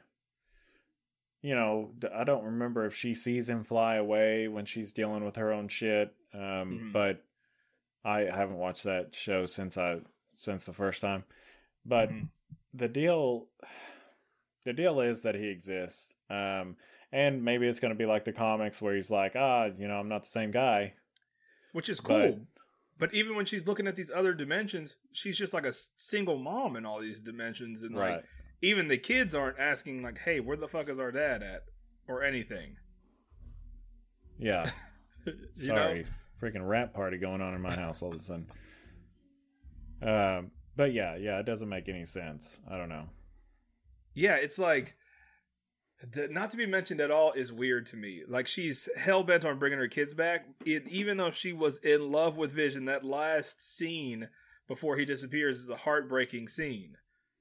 You 1.42 1.54
know, 1.56 1.92
I 2.14 2.24
don't 2.24 2.44
remember 2.44 2.86
if 2.86 2.94
she 2.94 3.14
sees 3.14 3.50
him 3.50 3.64
fly 3.64 3.96
away 3.96 4.46
when 4.48 4.64
she's 4.64 4.92
dealing 4.92 5.24
with 5.24 5.36
her 5.36 5.52
own 5.52 5.68
shit. 5.68 6.14
Um, 6.32 6.40
Mhm. 6.40 6.92
But 6.92 7.24
I 8.04 8.20
haven't 8.20 8.56
watched 8.58 8.84
that 8.84 9.14
show 9.14 9.44
since 9.46 9.76
I 9.76 10.00
since 10.36 10.64
the 10.66 10.72
first 10.72 11.00
time. 11.02 11.24
But 11.84 12.08
Mhm. 12.10 12.28
the 12.72 12.88
deal 12.88 13.48
the 14.64 14.72
deal 14.72 15.00
is 15.00 15.22
that 15.22 15.34
he 15.34 15.48
exists 15.48 16.14
um 16.30 16.76
and 17.10 17.44
maybe 17.44 17.66
it's 17.66 17.80
going 17.80 17.92
to 17.92 17.98
be 17.98 18.06
like 18.06 18.24
the 18.24 18.32
comics 18.32 18.80
where 18.80 18.94
he's 18.94 19.10
like 19.10 19.34
ah 19.34 19.64
you 19.76 19.88
know 19.88 19.96
i'm 19.96 20.08
not 20.08 20.22
the 20.22 20.28
same 20.28 20.52
guy 20.52 20.94
which 21.72 21.88
is 21.88 22.00
cool. 22.00 22.16
But- 22.32 22.38
but, 22.98 23.14
even 23.14 23.34
when 23.34 23.46
she's 23.46 23.66
looking 23.66 23.88
at 23.88 23.96
these 23.96 24.12
other 24.14 24.32
dimensions 24.32 24.94
she's 25.10 25.36
just 25.36 25.52
like 25.52 25.66
a 25.66 25.72
single 25.72 26.38
mom 26.38 26.76
in 26.76 26.86
all 26.86 27.00
these 27.00 27.20
dimensions. 27.20 27.82
And 27.82 27.96
like 27.96 28.24
even 28.60 28.86
the 28.86 28.96
kids 28.98 29.34
aren't 29.34 29.58
asking 29.58 30.02
like 30.04 30.18
hey 30.18 30.38
where 30.38 30.56
the 30.56 30.68
fuck 30.68 30.88
is 30.88 31.00
our 31.00 31.10
dad 31.10 31.42
at? 31.42 31.62
Or 32.06 32.22
anything. 32.22 32.76
Yeah. 34.38 34.70
Sorry. 35.56 36.06
Freaking 36.40 36.66
rap 36.68 36.94
party 36.94 37.18
going 37.18 37.40
on 37.40 37.54
in 37.54 37.60
my 37.60 37.74
house 37.74 38.02
all 38.02 38.10
of 38.10 38.16
a 38.16 38.18
sudden. 38.20 38.46
Um 40.00 40.50
but 40.76 40.92
yeah 40.92 41.16
yeah 41.16 41.38
it 41.40 41.46
doesn't 41.46 41.68
make 41.68 41.88
any 41.88 42.04
sense. 42.04 42.60
I 42.70 42.76
don't 42.76 42.88
know. 42.88 43.08
Yeah, 44.14 44.36
it's 44.36 44.58
like 44.58 44.94
not 46.30 46.50
to 46.50 46.56
be 46.56 46.66
mentioned 46.66 47.00
at 47.00 47.10
all 47.10 47.32
is 47.32 47.52
weird 47.52 47.86
to 47.86 47.96
me. 47.96 48.22
Like 48.26 48.46
she's 48.46 48.88
hell 48.96 49.22
bent 49.22 49.44
on 49.44 49.58
bringing 49.58 49.78
her 49.78 49.88
kids 49.88 50.14
back, 50.14 50.46
it, 50.64 50.86
even 50.88 51.16
though 51.16 51.30
she 51.30 51.52
was 51.52 51.78
in 51.78 52.10
love 52.10 52.36
with 52.36 52.52
Vision. 52.52 52.86
That 52.86 53.04
last 53.04 53.60
scene 53.76 54.28
before 54.68 54.96
he 54.96 55.04
disappears 55.04 55.60
is 55.60 55.68
a 55.70 55.76
heartbreaking 55.76 56.48
scene. 56.48 56.96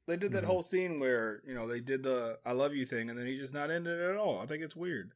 They 0.07 0.17
did 0.17 0.31
that 0.33 0.43
Mhm. 0.43 0.47
whole 0.47 0.63
scene 0.63 0.99
where 0.99 1.41
you 1.47 1.53
know 1.53 1.67
they 1.67 1.79
did 1.79 2.03
the 2.03 2.39
"I 2.45 2.51
love 2.51 2.73
you" 2.75 2.85
thing, 2.85 3.09
and 3.09 3.17
then 3.17 3.25
he 3.27 3.37
just 3.37 3.53
not 3.53 3.69
into 3.71 3.91
it 3.91 4.09
at 4.11 4.17
all. 4.17 4.39
I 4.39 4.45
think 4.45 4.63
it's 4.63 4.75
weird. 4.75 5.13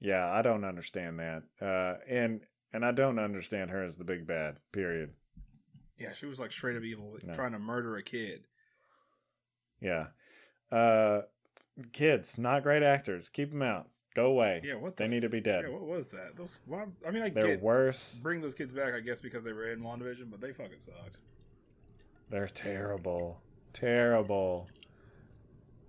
yeah 0.00 0.28
i 0.32 0.42
don't 0.42 0.64
understand 0.64 1.20
that 1.20 1.44
uh 1.62 1.94
and 2.08 2.40
and 2.72 2.84
i 2.84 2.90
don't 2.90 3.18
understand 3.20 3.70
her 3.70 3.84
as 3.84 3.96
the 3.96 4.04
big 4.04 4.26
bad 4.26 4.58
period 4.72 5.14
Yeah, 5.96 6.12
she 6.12 6.26
was 6.26 6.40
like 6.40 6.50
straight 6.50 6.76
up 6.76 6.82
evil, 6.82 7.16
No. 7.22 7.32
trying 7.32 7.52
to 7.52 7.60
murder 7.60 7.96
a 7.96 8.02
kid. 8.02 8.48
Yeah. 9.80 10.08
Uh, 10.72 11.22
kids, 11.92 12.38
not 12.38 12.62
great 12.62 12.82
actors. 12.82 13.28
Keep 13.28 13.50
them 13.50 13.62
out. 13.62 13.88
Go 14.14 14.26
away. 14.26 14.60
Yeah, 14.64 14.76
what 14.76 14.96
the 14.96 15.04
They 15.04 15.08
need 15.08 15.22
to 15.22 15.28
be 15.28 15.40
dead. 15.40 15.64
Yeah, 15.66 15.72
what 15.72 15.82
was 15.82 16.08
that? 16.08 16.36
Those, 16.36 16.60
why, 16.66 16.84
I 17.06 17.10
mean, 17.10 17.22
I 17.24 17.30
They're 17.30 17.48
get 17.48 17.62
worse. 17.62 18.20
bring 18.22 18.40
those 18.40 18.54
kids 18.54 18.72
back, 18.72 18.94
I 18.94 19.00
guess, 19.00 19.20
because 19.20 19.42
they 19.44 19.52
were 19.52 19.72
in 19.72 19.80
WandaVision, 19.80 20.30
but 20.30 20.40
they 20.40 20.52
fucking 20.52 20.78
sucked. 20.78 21.18
They're 22.30 22.46
terrible. 22.46 23.40
Terrible. 23.72 24.68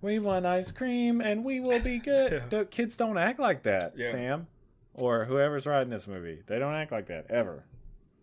We 0.02 0.18
want 0.18 0.44
ice 0.44 0.72
cream 0.72 1.20
and 1.20 1.44
we 1.44 1.60
will 1.60 1.80
be 1.82 1.98
good. 2.00 2.32
Yeah. 2.32 2.46
The 2.48 2.64
kids 2.64 2.96
don't 2.96 3.16
act 3.18 3.38
like 3.38 3.62
that, 3.62 3.94
Yeah. 3.96 4.10
Sam. 4.10 4.46
Or 4.94 5.26
whoever's 5.26 5.66
writing 5.66 5.90
this 5.90 6.08
movie. 6.08 6.42
They 6.46 6.58
don't 6.58 6.74
act 6.74 6.90
like 6.90 7.06
that 7.06 7.26
ever. 7.30 7.64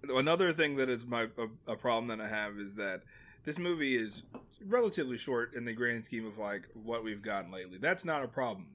Another 0.10 0.52
thing 0.52 0.76
that 0.78 0.90
is 0.90 1.06
my 1.06 1.28
a, 1.38 1.72
a 1.72 1.76
problem 1.78 2.08
that 2.08 2.20
I 2.24 2.28
have 2.28 2.58
is 2.58 2.74
that 2.76 3.04
this 3.46 3.60
movie 3.60 3.96
is 3.96 4.24
relatively 4.66 5.18
short 5.18 5.54
in 5.56 5.66
the 5.66 5.74
grand 5.74 6.06
scheme 6.06 6.26
of 6.26 6.38
like 6.38 6.68
what 6.74 7.04
we've 7.04 7.22
gotten 7.22 7.52
lately. 7.52 7.78
That's 7.78 8.06
not 8.06 8.24
a 8.24 8.28
problem. 8.28 8.68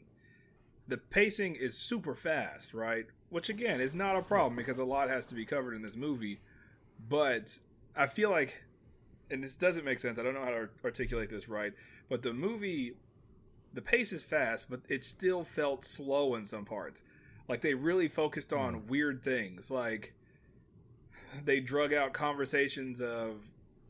The 0.86 0.98
pacing 0.98 1.56
is 1.56 1.76
super 1.76 2.14
fast, 2.14 2.74
right? 2.74 3.06
Which 3.30 3.48
again 3.48 3.80
is 3.80 3.94
not 3.94 4.16
a 4.16 4.22
problem 4.22 4.56
because 4.56 4.78
a 4.78 4.84
lot 4.84 5.08
has 5.08 5.26
to 5.26 5.34
be 5.34 5.44
covered 5.44 5.74
in 5.74 5.82
this 5.82 5.96
movie. 5.96 6.40
But 7.08 7.58
I 7.96 8.06
feel 8.06 8.30
like, 8.30 8.62
and 9.30 9.42
this 9.42 9.56
doesn't 9.56 9.84
make 9.84 9.98
sense. 9.98 10.18
I 10.18 10.22
don't 10.22 10.34
know 10.34 10.44
how 10.44 10.50
to 10.50 10.68
articulate 10.84 11.30
this 11.30 11.48
right. 11.48 11.72
But 12.08 12.22
the 12.22 12.32
movie, 12.32 12.94
the 13.74 13.82
pace 13.82 14.12
is 14.12 14.22
fast, 14.22 14.70
but 14.70 14.80
it 14.88 15.04
still 15.04 15.44
felt 15.44 15.84
slow 15.84 16.34
in 16.34 16.44
some 16.44 16.64
parts. 16.64 17.04
Like 17.48 17.60
they 17.60 17.74
really 17.74 18.08
focused 18.08 18.52
on 18.52 18.74
hmm. 18.74 18.86
weird 18.88 19.22
things, 19.22 19.70
like 19.70 20.14
they 21.44 21.60
drug 21.60 21.92
out 21.92 22.12
conversations 22.12 23.00
of 23.00 23.44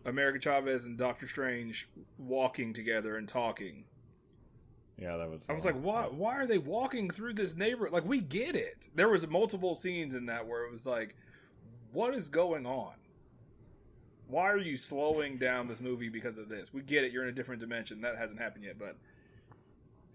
America 0.09 0.39
Chavez 0.39 0.87
and 0.87 0.97
Doctor 0.97 1.29
Strange 1.29 1.89
walking 2.19 2.73
together 2.73 3.17
and 3.17 3.29
talking. 3.29 3.85
Yeah, 4.99 5.17
that 5.17 5.31
was. 5.31 5.49
I 5.49 5.53
was 5.53 5.65
like, 5.65 5.81
why? 5.81 6.05
Why 6.05 6.37
are 6.37 6.47
they 6.47 6.59
walking 6.59 7.09
through 7.09 7.35
this 7.35 7.57
neighborhood? 7.57 7.93
Like, 7.93 8.07
we 8.07 8.21
get 8.21 8.57
it. 8.57 8.89
There 8.95 9.09
was 9.09 9.29
multiple 9.29 9.75
scenes 9.75 10.15
in 10.15 10.27
that 10.27 10.47
where 10.47 10.65
it 10.65 10.73
was 10.73 10.87
like, 10.87 11.15
what 11.93 12.15
is 12.15 12.29
going 12.29 12.67
on? 12.67 12.95
Why 14.27 14.51
are 14.51 14.59
you 14.59 14.77
slowing 14.77 15.39
down 15.39 15.69
this 15.69 15.81
movie 15.81 16.09
because 16.09 16.37
of 16.37 16.49
this? 16.49 16.75
We 16.75 16.83
get 16.83 17.05
it. 17.05 17.13
You're 17.13 17.23
in 17.23 17.31
a 17.31 17.33
different 17.33 17.61
dimension. 17.61 18.01
That 18.01 18.19
hasn't 18.19 18.41
happened 18.41 18.65
yet, 18.65 18.79
but 18.79 18.97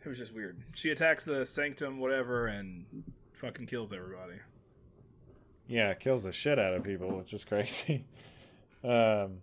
it 0.04 0.10
was 0.10 0.18
just 0.18 0.36
weird. 0.36 0.58
She 0.74 0.92
attacks 0.92 1.24
the 1.24 1.46
sanctum, 1.46 2.00
whatever, 2.00 2.48
and 2.48 2.86
fucking 3.34 3.66
kills 3.66 3.94
everybody. 3.94 4.36
Yeah, 5.66 5.92
it 5.92 6.00
kills 6.00 6.24
the 6.24 6.32
shit 6.32 6.60
out 6.60 6.74
of 6.74 6.84
people, 6.84 7.18
which 7.18 7.34
is 7.34 7.46
crazy. 7.46 8.06
um, 8.84 9.40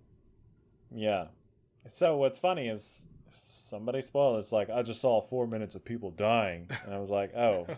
yeah. 0.94 1.26
So 1.86 2.16
what's 2.16 2.38
funny 2.38 2.68
is 2.68 3.08
somebody 3.30 4.02
spoiled. 4.02 4.38
It's 4.38 4.52
like 4.52 4.70
I 4.70 4.82
just 4.82 5.00
saw 5.00 5.20
four 5.20 5.46
minutes 5.46 5.74
of 5.74 5.84
people 5.84 6.10
dying, 6.10 6.68
and 6.84 6.94
I 6.94 6.98
was 6.98 7.10
like, 7.10 7.34
oh. 7.34 7.66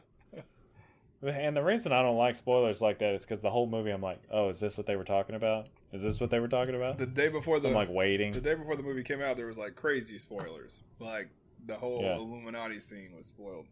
And 1.25 1.57
the 1.57 1.62
reason 1.62 1.92
I 1.92 2.03
don't 2.03 2.16
like 2.16 2.35
spoilers 2.35 2.83
like 2.83 2.98
that 2.98 3.14
is 3.14 3.25
because 3.25 3.42
the 3.42 3.51
whole 3.51 3.68
movie 3.68 3.90
I'm 3.92 4.03
like, 4.03 4.20
oh, 4.29 4.48
is 4.48 4.59
this 4.59 4.77
what 4.77 4.88
they 4.88 4.96
were 4.96 5.05
talking 5.05 5.37
about? 5.37 5.68
Is 5.92 6.03
this 6.03 6.20
what 6.20 6.31
they 6.31 6.40
were 6.40 6.48
talking 6.48 6.75
about? 6.75 6.98
The 6.98 7.07
day 7.07 7.29
before 7.29 7.61
the 7.61 7.68
I'm 7.68 7.75
like 7.75 7.90
waiting. 7.90 8.33
the 8.33 8.40
day 8.40 8.55
before 8.55 8.75
the 8.75 8.83
movie 8.83 9.05
came 9.05 9.22
out, 9.22 9.37
there 9.37 9.46
was 9.46 9.57
like 9.57 9.77
crazy 9.77 10.18
spoilers. 10.18 10.83
Like 10.98 11.29
the 11.64 11.77
whole 11.77 12.03
Yeah. 12.03 12.16
Illuminati 12.16 12.81
scene 12.81 13.11
was 13.16 13.29
spoiled. 13.29 13.66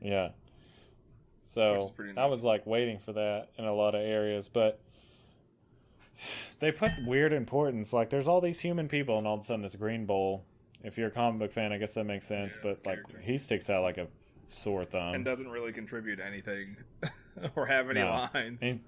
Yeah. 0.00 0.28
So 1.40 1.92
I 2.16 2.26
was 2.26 2.44
like 2.44 2.66
waiting 2.66 3.00
for 3.00 3.14
that 3.14 3.48
in 3.58 3.64
a 3.64 3.74
lot 3.74 3.96
of 3.96 4.02
areas, 4.02 4.48
but 4.48 4.78
they 6.60 6.72
put 6.72 6.90
weird 7.04 7.32
importance. 7.32 7.92
Like 7.92 8.10
there's 8.10 8.28
all 8.28 8.40
these 8.40 8.60
human 8.60 8.88
people, 8.88 9.18
and 9.18 9.26
all 9.26 9.34
of 9.34 9.40
a 9.40 9.42
sudden 9.42 9.62
this 9.62 9.76
green 9.76 10.06
bowl. 10.06 10.44
If 10.84 10.98
you're 10.98 11.08
a 11.08 11.12
comic 11.12 11.38
book 11.38 11.52
fan, 11.52 11.72
I 11.72 11.78
guess 11.78 11.94
that 11.94 12.04
makes 12.04 12.26
sense. 12.26 12.56
Yeah, 12.56 12.70
but 12.70 12.86
like 12.86 12.96
character. 12.96 13.20
he 13.20 13.38
sticks 13.38 13.70
out 13.70 13.82
like 13.82 13.98
a 13.98 14.08
sore 14.48 14.84
thumb, 14.84 15.14
and 15.14 15.24
doesn't 15.24 15.48
really 15.48 15.72
contribute 15.72 16.18
anything 16.20 16.76
or 17.56 17.66
have 17.66 17.88
any 17.88 18.00
No. 18.00 18.28
lines. 18.34 18.62
and, 18.62 18.80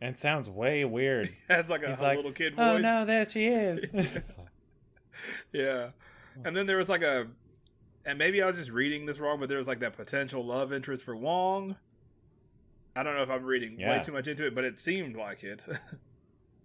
and 0.00 0.18
sounds 0.18 0.48
way 0.48 0.84
weird. 0.84 1.34
has 1.48 1.68
like 1.70 1.82
a, 1.82 1.90
a 1.92 1.96
like, 2.02 2.16
little 2.16 2.32
kid 2.32 2.54
oh, 2.56 2.64
voice. 2.64 2.74
oh 2.76 2.78
no, 2.78 3.04
there 3.04 3.24
she 3.26 3.46
is. 3.46 4.38
Yeah. 5.52 5.90
And 6.44 6.54
then 6.54 6.66
there 6.66 6.76
was 6.76 6.90
like 6.90 7.00
a 7.00 7.26
and 8.04 8.18
maybe 8.18 8.42
I 8.42 8.46
was 8.46 8.56
just 8.56 8.70
reading 8.70 9.06
this 9.06 9.18
wrong, 9.18 9.40
but 9.40 9.48
there 9.48 9.58
was 9.58 9.66
like 9.66 9.80
that 9.80 9.96
potential 9.96 10.44
love 10.44 10.72
interest 10.72 11.04
for 11.04 11.16
Wong. 11.16 11.76
I 12.94 13.02
don't 13.02 13.14
know 13.16 13.22
if 13.22 13.30
I'm 13.30 13.44
reading 13.44 13.76
way 13.78 14.00
too 14.02 14.12
much 14.12 14.28
into 14.28 14.46
it, 14.46 14.54
but 14.54 14.64
it 14.64 14.78
seemed 14.78 15.16
like 15.16 15.42
it. 15.42 15.66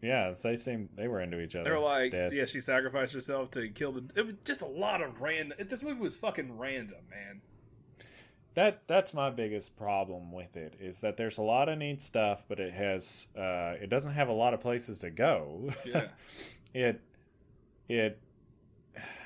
Yeah, 0.02 0.34
they 0.44 0.56
seemed 0.56 0.90
they 0.96 1.08
were 1.08 1.22
into 1.22 1.40
each 1.42 1.56
other. 1.56 1.66
they 1.70 1.76
were 1.76 1.80
like, 1.84 2.12
Dead. 2.12 2.34
yeah, 2.34 2.46
she 2.46 2.60
sacrificed 2.62 3.14
herself 3.14 3.52
to 3.52 3.70
kill 3.70 3.92
the. 3.92 4.04
It 4.16 4.26
was 4.26 4.36
just 4.46 4.62
a 4.62 4.68
lot 4.68 5.02
of 5.02 5.22
random. 5.22 5.58
This 5.68 5.84
movie 5.84 6.00
was 6.00 6.16
fucking 6.18 6.58
random, 6.58 7.00
man. 7.10 7.42
that 8.56 8.82
that's 8.88 9.14
my 9.14 9.30
biggest 9.30 9.78
problem 9.78 10.32
with 10.32 10.58
it 10.58 10.76
is 10.80 11.02
that 11.02 11.16
there's 11.18 11.38
a 11.38 11.44
lot 11.44 11.70
of 11.70 11.78
neat 11.78 12.02
stuff, 12.02 12.44
but 12.50 12.60
it 12.60 12.74
has 12.74 13.28
uh, 13.38 13.76
it 13.82 13.90
doesn't 13.90 14.14
have 14.14 14.28
a 14.28 14.34
lot 14.34 14.54
of 14.54 14.60
places 14.60 15.00
to 15.00 15.10
go. 15.10 15.70
Yeah. 15.86 16.08
it 16.74 17.02
it 17.88 18.20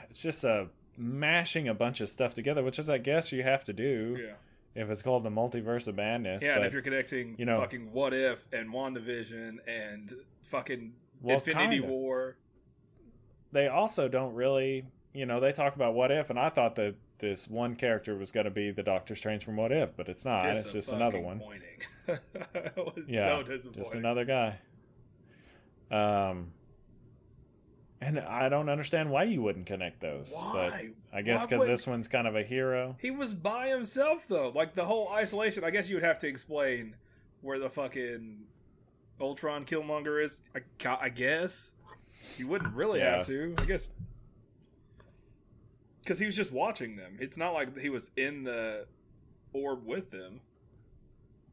it's 0.09 0.21
just 0.21 0.43
a 0.43 0.67
mashing 0.97 1.67
a 1.67 1.73
bunch 1.73 2.01
of 2.01 2.09
stuff 2.09 2.33
together, 2.33 2.63
which 2.63 2.79
is 2.79 2.89
I 2.89 2.97
guess 2.99 3.31
you 3.31 3.43
have 3.43 3.63
to 3.65 3.73
do 3.73 4.17
Yeah. 4.19 4.81
if 4.81 4.89
it's 4.89 5.01
called 5.01 5.23
the 5.23 5.29
multiverse 5.29 5.87
of 5.87 5.95
madness. 5.95 6.43
Yeah, 6.43 6.55
and 6.57 6.65
if 6.65 6.73
you're 6.73 6.81
connecting, 6.81 7.35
you 7.37 7.45
know- 7.45 7.59
fucking 7.59 7.91
What 7.91 8.13
If 8.13 8.45
and 8.53 8.71
WandaVision 8.73 9.57
and 9.67 10.13
fucking 10.45 10.93
Well, 11.21 11.37
Infinity 11.37 11.79
kinda. 11.79 11.87
War. 11.93 12.37
they 13.51 13.67
also 13.67 14.07
don't 14.07 14.33
really, 14.33 14.85
you 15.13 15.25
know, 15.25 15.39
they 15.39 15.51
talk 15.51 15.75
about 15.75 15.93
what 15.93 16.11
if, 16.11 16.29
and 16.29 16.39
I 16.39 16.49
thought 16.49 16.75
that 16.75 16.95
this 17.19 17.47
one 17.49 17.75
character 17.75 18.15
was 18.15 18.31
going 18.31 18.43
to 18.45 18.51
be 18.51 18.71
the 18.71 18.83
Doctor 18.83 19.15
Strange 19.15 19.43
from 19.45 19.55
What 19.55 19.71
If, 19.71 19.95
but 19.95 20.09
it's 20.09 20.25
not. 20.25 20.43
it's 20.45 20.71
just 20.73 20.91
another 20.91 21.19
one. 21.19 21.41
It 22.07 22.75
was 22.75 23.05
Yeah, 23.07 23.37
so 23.37 23.43
disappointing. 23.43 23.83
just 23.83 23.95
another 23.95 24.25
guy. 24.25 24.59
Um, 25.89 26.51
and 28.01 28.19
I 28.19 28.49
don't 28.49 28.69
understand 28.69 29.09
why 29.09 29.23
you 29.23 29.41
wouldn't 29.41 29.65
connect 29.65 30.01
those. 30.01 30.31
Why? 30.35 30.89
But 31.11 31.17
I 31.17 31.21
guess 31.21 31.47
because 31.47 31.65
this 31.65 31.87
one's 31.87 32.07
kind 32.07 32.27
of 32.27 32.35
a 32.35 32.43
hero. 32.43 32.95
He 32.99 33.09
was 33.11 33.33
by 33.33 33.69
himself 33.69 34.27
though. 34.27 34.49
Like 34.49 34.73
the 34.75 34.85
whole 34.85 35.09
isolation. 35.13 35.63
I 35.63 35.69
guess 35.71 35.89
you 35.89 35.95
would 35.95 36.03
have 36.03 36.19
to 36.19 36.27
explain 36.27 36.95
where 37.41 37.57
the 37.57 37.69
fucking 37.69 38.43
Ultron 39.19 39.65
Killmonger 39.65 40.23
is. 40.23 40.41
I, 40.55 40.97
I 41.01 41.09
guess 41.09 41.73
you 42.37 42.47
wouldn't 42.47 42.73
really 42.73 42.99
Yeah. 42.99 43.17
have 43.17 43.27
to. 43.27 43.53
I 43.61 43.65
guess 43.65 43.91
because 46.01 46.19
he 46.19 46.25
was 46.25 46.35
just 46.35 46.51
watching 46.51 46.95
them. 46.97 47.17
It's 47.19 47.37
not 47.37 47.53
like 47.53 47.77
he 47.79 47.89
was 47.89 48.11
in 48.15 48.43
the 48.43 48.85
orb 49.53 49.85
with 49.85 50.11
them. 50.11 50.41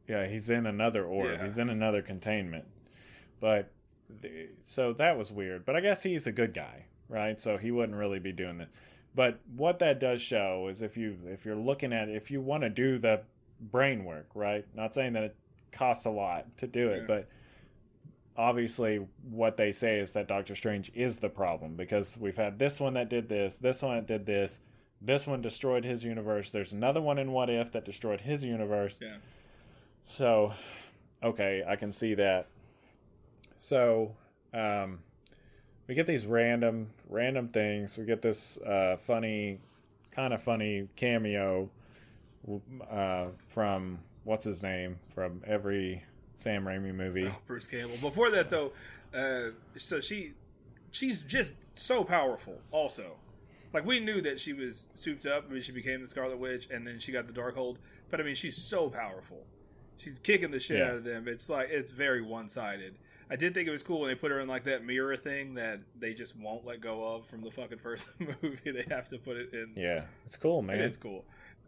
Yeah, 0.07 0.27
he's 0.27 0.49
in 0.49 0.65
another 0.65 1.05
orb. 1.05 1.31
Yeah. 1.37 1.43
He's 1.43 1.57
in 1.57 1.69
another 1.69 2.01
containment. 2.01 2.65
But 3.39 3.71
the, 4.21 4.49
so 4.61 4.93
that 4.93 5.17
was 5.17 5.31
weird. 5.31 5.65
But 5.65 5.75
I 5.75 5.79
guess 5.81 6.03
he's 6.03 6.27
a 6.27 6.31
good 6.31 6.53
guy, 6.53 6.85
right? 7.09 7.39
So 7.41 7.57
he 7.57 7.71
wouldn't 7.71 7.97
really 7.97 8.19
be 8.19 8.31
doing 8.31 8.57
that. 8.59 8.69
But 9.15 9.39
what 9.55 9.79
that 9.79 9.99
does 9.99 10.21
show 10.21 10.67
is 10.69 10.81
if 10.81 10.97
you 10.97 11.17
if 11.25 11.45
you're 11.45 11.55
looking 11.55 11.93
at 11.93 12.09
if 12.09 12.29
you 12.31 12.41
want 12.41 12.63
to 12.63 12.69
do 12.69 12.97
the 12.99 13.21
brain 13.59 14.03
work, 14.05 14.27
right? 14.35 14.65
Not 14.75 14.93
saying 14.93 15.13
that 15.13 15.23
it 15.23 15.35
costs 15.71 16.05
a 16.05 16.09
lot 16.11 16.57
to 16.57 16.67
do 16.67 16.89
it, 16.89 17.01
Yeah. 17.01 17.05
but 17.07 17.27
obviously 18.37 19.07
what 19.29 19.57
they 19.57 19.71
say 19.71 19.99
is 19.99 20.13
that 20.13 20.27
Doctor 20.27 20.55
Strange 20.55 20.91
is 20.95 21.19
the 21.19 21.29
problem 21.29 21.75
because 21.75 22.17
we've 22.19 22.37
had 22.37 22.59
this 22.59 22.79
one 22.79 22.93
that 22.95 23.09
did 23.09 23.29
this, 23.29 23.57
this 23.57 23.81
one 23.81 23.95
that 23.95 24.07
did 24.07 24.25
this, 24.25 24.61
this 25.01 25.27
one 25.27 25.41
destroyed 25.41 25.83
his 25.83 26.03
universe. 26.03 26.51
There's 26.51 26.73
another 26.73 27.01
one 27.01 27.17
in 27.19 27.31
What 27.31 27.49
If 27.49 27.71
that 27.73 27.85
destroyed 27.85 28.21
his 28.21 28.43
universe. 28.43 28.99
Yeah. 29.01 29.17
So, 30.03 30.53
okay, 31.21 31.63
I 31.67 31.75
can 31.75 31.91
see 31.91 32.13
that. 32.15 32.47
So, 33.57 34.15
um, 34.53 34.99
we 35.87 35.95
get 35.95 36.07
these 36.07 36.25
random, 36.25 36.91
random 37.09 37.49
things. 37.49 37.97
We 37.97 38.05
get 38.05 38.21
this 38.21 38.61
uh, 38.61 38.97
funny, 38.97 39.59
kind 40.11 40.33
of 40.33 40.41
funny 40.41 40.87
cameo 40.95 41.69
uh, 42.89 43.27
from 43.49 43.99
what's 44.23 44.45
his 44.45 44.63
name 44.63 44.99
from 45.09 45.41
every 45.45 46.03
Sam 46.35 46.65
Raimi 46.65 46.93
movie. 46.93 47.27
Oh, 47.27 47.39
Bruce 47.47 47.67
Campbell. 47.67 47.95
Before 48.01 48.29
that 48.31 48.49
though, 48.49 48.71
uh, 49.13 49.51
so 49.77 49.99
she 49.99 50.33
she's 50.91 51.21
just 51.21 51.77
so 51.77 52.03
powerful. 52.03 52.59
Also, 52.71 53.15
like 53.73 53.85
we 53.85 53.99
knew 53.99 54.21
that 54.21 54.39
she 54.39 54.53
was 54.53 54.89
souped 54.93 55.25
up 55.25 55.49
when 55.49 55.61
she 55.61 55.71
became 55.71 56.01
the 56.01 56.07
Scarlet 56.07 56.37
Witch, 56.37 56.67
and 56.71 56.85
then 56.85 56.99
she 56.99 57.11
got 57.11 57.27
the 57.27 57.33
Darkhold. 57.33 57.77
But 58.09 58.19
I 58.19 58.23
mean, 58.23 58.35
she's 58.35 58.57
so 58.57 58.89
powerful. 58.89 59.45
She's 59.97 60.19
kicking 60.19 60.51
the 60.51 60.59
shit 60.59 60.79
Yeah. 60.79 60.89
out 60.89 60.95
of 60.95 61.03
them. 61.03 61.27
It's 61.27 61.49
like 61.49 61.69
it's 61.69 61.91
very 61.91 62.21
one 62.21 62.47
sided. 62.47 62.95
I 63.29 63.35
did 63.35 63.53
think 63.53 63.67
it 63.67 63.71
was 63.71 63.81
cool 63.83 64.01
when 64.01 64.09
they 64.09 64.15
put 64.15 64.31
her 64.31 64.39
in 64.41 64.47
like 64.47 64.65
that 64.65 64.83
mirror 64.85 65.15
thing 65.15 65.53
that 65.55 65.79
they 65.97 66.13
just 66.13 66.37
won't 66.37 66.65
let 66.65 66.81
go 66.81 67.15
of 67.15 67.25
from 67.25 67.41
the 67.41 67.49
fucking 67.49 67.77
first 67.79 68.19
movie. 68.41 68.71
They 68.71 68.85
have 68.89 69.07
to 69.09 69.17
put 69.17 69.37
it 69.37 69.53
in. 69.53 69.71
Yeah, 69.75 70.03
it's 70.25 70.35
cool, 70.37 70.61
man. 70.61 70.77
It 70.79 70.85
is 70.85 70.97
cool. 70.97 71.23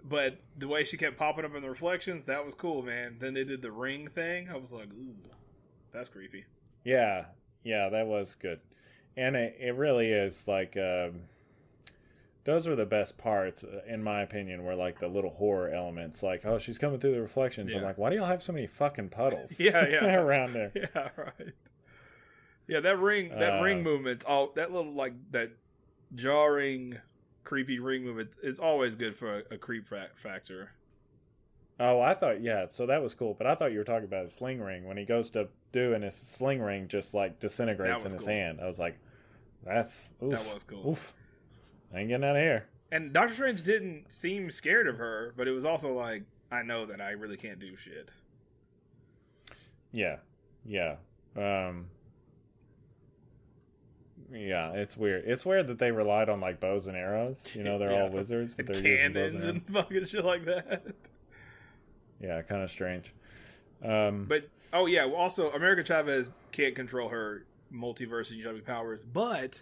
But 0.07 0.37
the 0.57 0.67
way 0.67 0.83
she 0.83 0.97
kept 0.97 1.17
popping 1.17 1.45
up 1.45 1.55
in 1.55 1.63
the 1.63 1.69
reflections, 1.69 2.25
that 2.25 2.45
was 2.45 2.53
cool, 2.53 2.83
man. 2.83 3.17
Then 3.19 3.33
they 3.33 3.43
did 3.43 3.61
the 3.63 3.71
ring 3.71 4.07
thing. 4.07 4.49
I 4.49 4.55
was 4.57 4.71
like, 4.71 4.89
ooh, 4.93 5.15
that's 5.91 6.09
creepy. 6.09 6.45
Yeah, 6.83 7.25
yeah, 7.63 7.89
that 7.89 8.05
was 8.05 8.35
good, 8.35 8.59
and 9.17 9.35
it 9.35 9.57
it 9.59 9.75
really 9.75 10.11
is 10.11 10.47
like. 10.47 10.77
Um, 10.77 11.21
those 12.43 12.67
were 12.67 12.75
the 12.75 12.85
best 12.85 13.17
parts, 13.17 13.63
uh, 13.63 13.81
in 13.87 14.03
my 14.03 14.21
opinion, 14.21 14.63
were 14.63 14.75
like 14.75 14.99
the 14.99 15.07
little 15.07 15.31
horror 15.31 15.71
elements. 15.71 16.21
Like, 16.21 16.45
oh, 16.45 16.59
she's 16.59 16.77
coming 16.77 16.99
through 16.99 17.13
the 17.15 17.21
reflections. 17.21 17.73
I'm 17.73 17.81
like, 17.81 17.97
why 17.97 18.11
do 18.11 18.17
y'all 18.17 18.27
have 18.27 18.43
so 18.43 18.53
many 18.53 18.67
fucking 18.67 19.09
puddles? 19.09 19.59
Yeah, 19.59 19.87
yeah. 19.87 20.15
around 20.19 20.53
there. 20.53 20.71
Yeah, 20.75 21.09
right. 21.17 21.53
Yeah, 22.67 22.81
that 22.81 22.99
ring, 22.99 23.29
that 23.29 23.59
Uh, 23.59 23.63
ring 23.63 23.81
movement, 23.81 24.25
all 24.25 24.51
that 24.55 24.71
little 24.71 24.93
like 24.93 25.13
that 25.31 25.53
jarring, 26.13 26.99
creepy 27.45 27.79
ring 27.79 28.03
movement 28.03 28.35
is 28.43 28.59
always 28.59 28.95
good 28.95 29.15
for 29.15 29.39
a, 29.39 29.55
a 29.55 29.57
creep 29.57 29.87
fa- 29.87 30.09
factor. 30.15 30.71
Oh, 31.79 32.01
I 32.01 32.13
thought 32.13 32.41
yeah, 32.41 32.65
so 32.69 32.85
that 32.87 33.01
was 33.01 33.13
cool. 33.13 33.33
But 33.33 33.47
I 33.47 33.55
thought 33.55 33.71
you 33.71 33.77
were 33.77 33.85
talking 33.85 34.05
about 34.05 34.25
a 34.25 34.29
sling 34.29 34.61
ring 34.61 34.85
when 34.85 34.97
he 34.97 35.05
goes 35.05 35.29
to 35.31 35.49
do 35.71 35.93
and 35.93 36.03
his 36.03 36.15
sling 36.15 36.61
ring 36.61 36.87
just 36.87 37.13
like 37.13 37.39
disintegrates 37.39 38.05
in 38.05 38.11
his 38.11 38.23
cool. 38.23 38.33
hand. 38.33 38.59
I 38.61 38.65
was 38.65 38.79
like, 38.79 38.97
that's 39.63 40.11
oof, 40.23 40.31
That 40.31 40.53
was 40.53 40.63
cool. 40.63 40.89
Oof, 40.89 41.13
I 41.93 41.99
ain't 41.99 42.09
getting 42.09 42.25
out 42.25 42.35
of 42.35 42.41
here. 42.41 42.67
And 42.91 43.11
Doctor 43.11 43.33
Strange 43.33 43.63
didn't 43.63 44.11
seem 44.11 44.51
scared 44.51 44.87
of 44.87 44.97
her, 44.97 45.33
but 45.35 45.47
it 45.47 45.51
was 45.51 45.65
also 45.65 45.93
like, 45.93 46.23
I 46.51 46.61
know 46.61 46.85
that 46.85 47.01
I 47.01 47.11
really 47.11 47.37
can't 47.37 47.59
do 47.59 47.75
shit. 47.75 48.13
Yeah, 49.91 50.17
yeah, 50.65 50.95
um, 51.35 51.87
yeah. 54.31 54.71
It's 54.73 54.95
weird. 54.97 55.23
It's 55.25 55.45
weird 55.45 55.67
that 55.67 55.79
they 55.79 55.91
relied 55.91 56.29
on 56.29 56.39
like 56.41 56.59
bows 56.59 56.87
and 56.87 56.97
arrows. 56.97 57.55
You 57.55 57.63
know, 57.63 57.77
they're 57.77 57.91
Yeah. 57.91 58.03
all 58.03 58.09
wizards, 58.09 58.53
but 58.53 58.65
And 58.67 58.75
they're 58.75 58.97
cannons 58.97 59.43
and 59.43 59.57
and 59.57 59.67
fucking 59.67 60.05
shit 60.05 60.25
like 60.25 60.45
that. 60.45 60.83
Yeah, 62.19 62.41
kind 62.43 62.63
of 62.63 62.71
strange. 62.71 63.13
Um, 63.83 64.25
But 64.25 64.49
oh 64.73 64.85
yeah, 64.87 65.05
well, 65.05 65.15
also 65.17 65.51
America 65.51 65.83
Chavez 65.83 66.31
can't 66.51 66.75
control 66.75 67.09
her 67.09 67.45
multiverse 67.73 68.31
and 68.31 68.41
jumping 68.41 68.63
powers, 68.63 69.03
but 69.03 69.61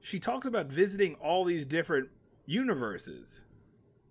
she 0.00 0.18
talks 0.18 0.46
about 0.46 0.66
visiting 0.66 1.14
all 1.16 1.44
these 1.44 1.66
different 1.66 2.08
universes. 2.44 3.44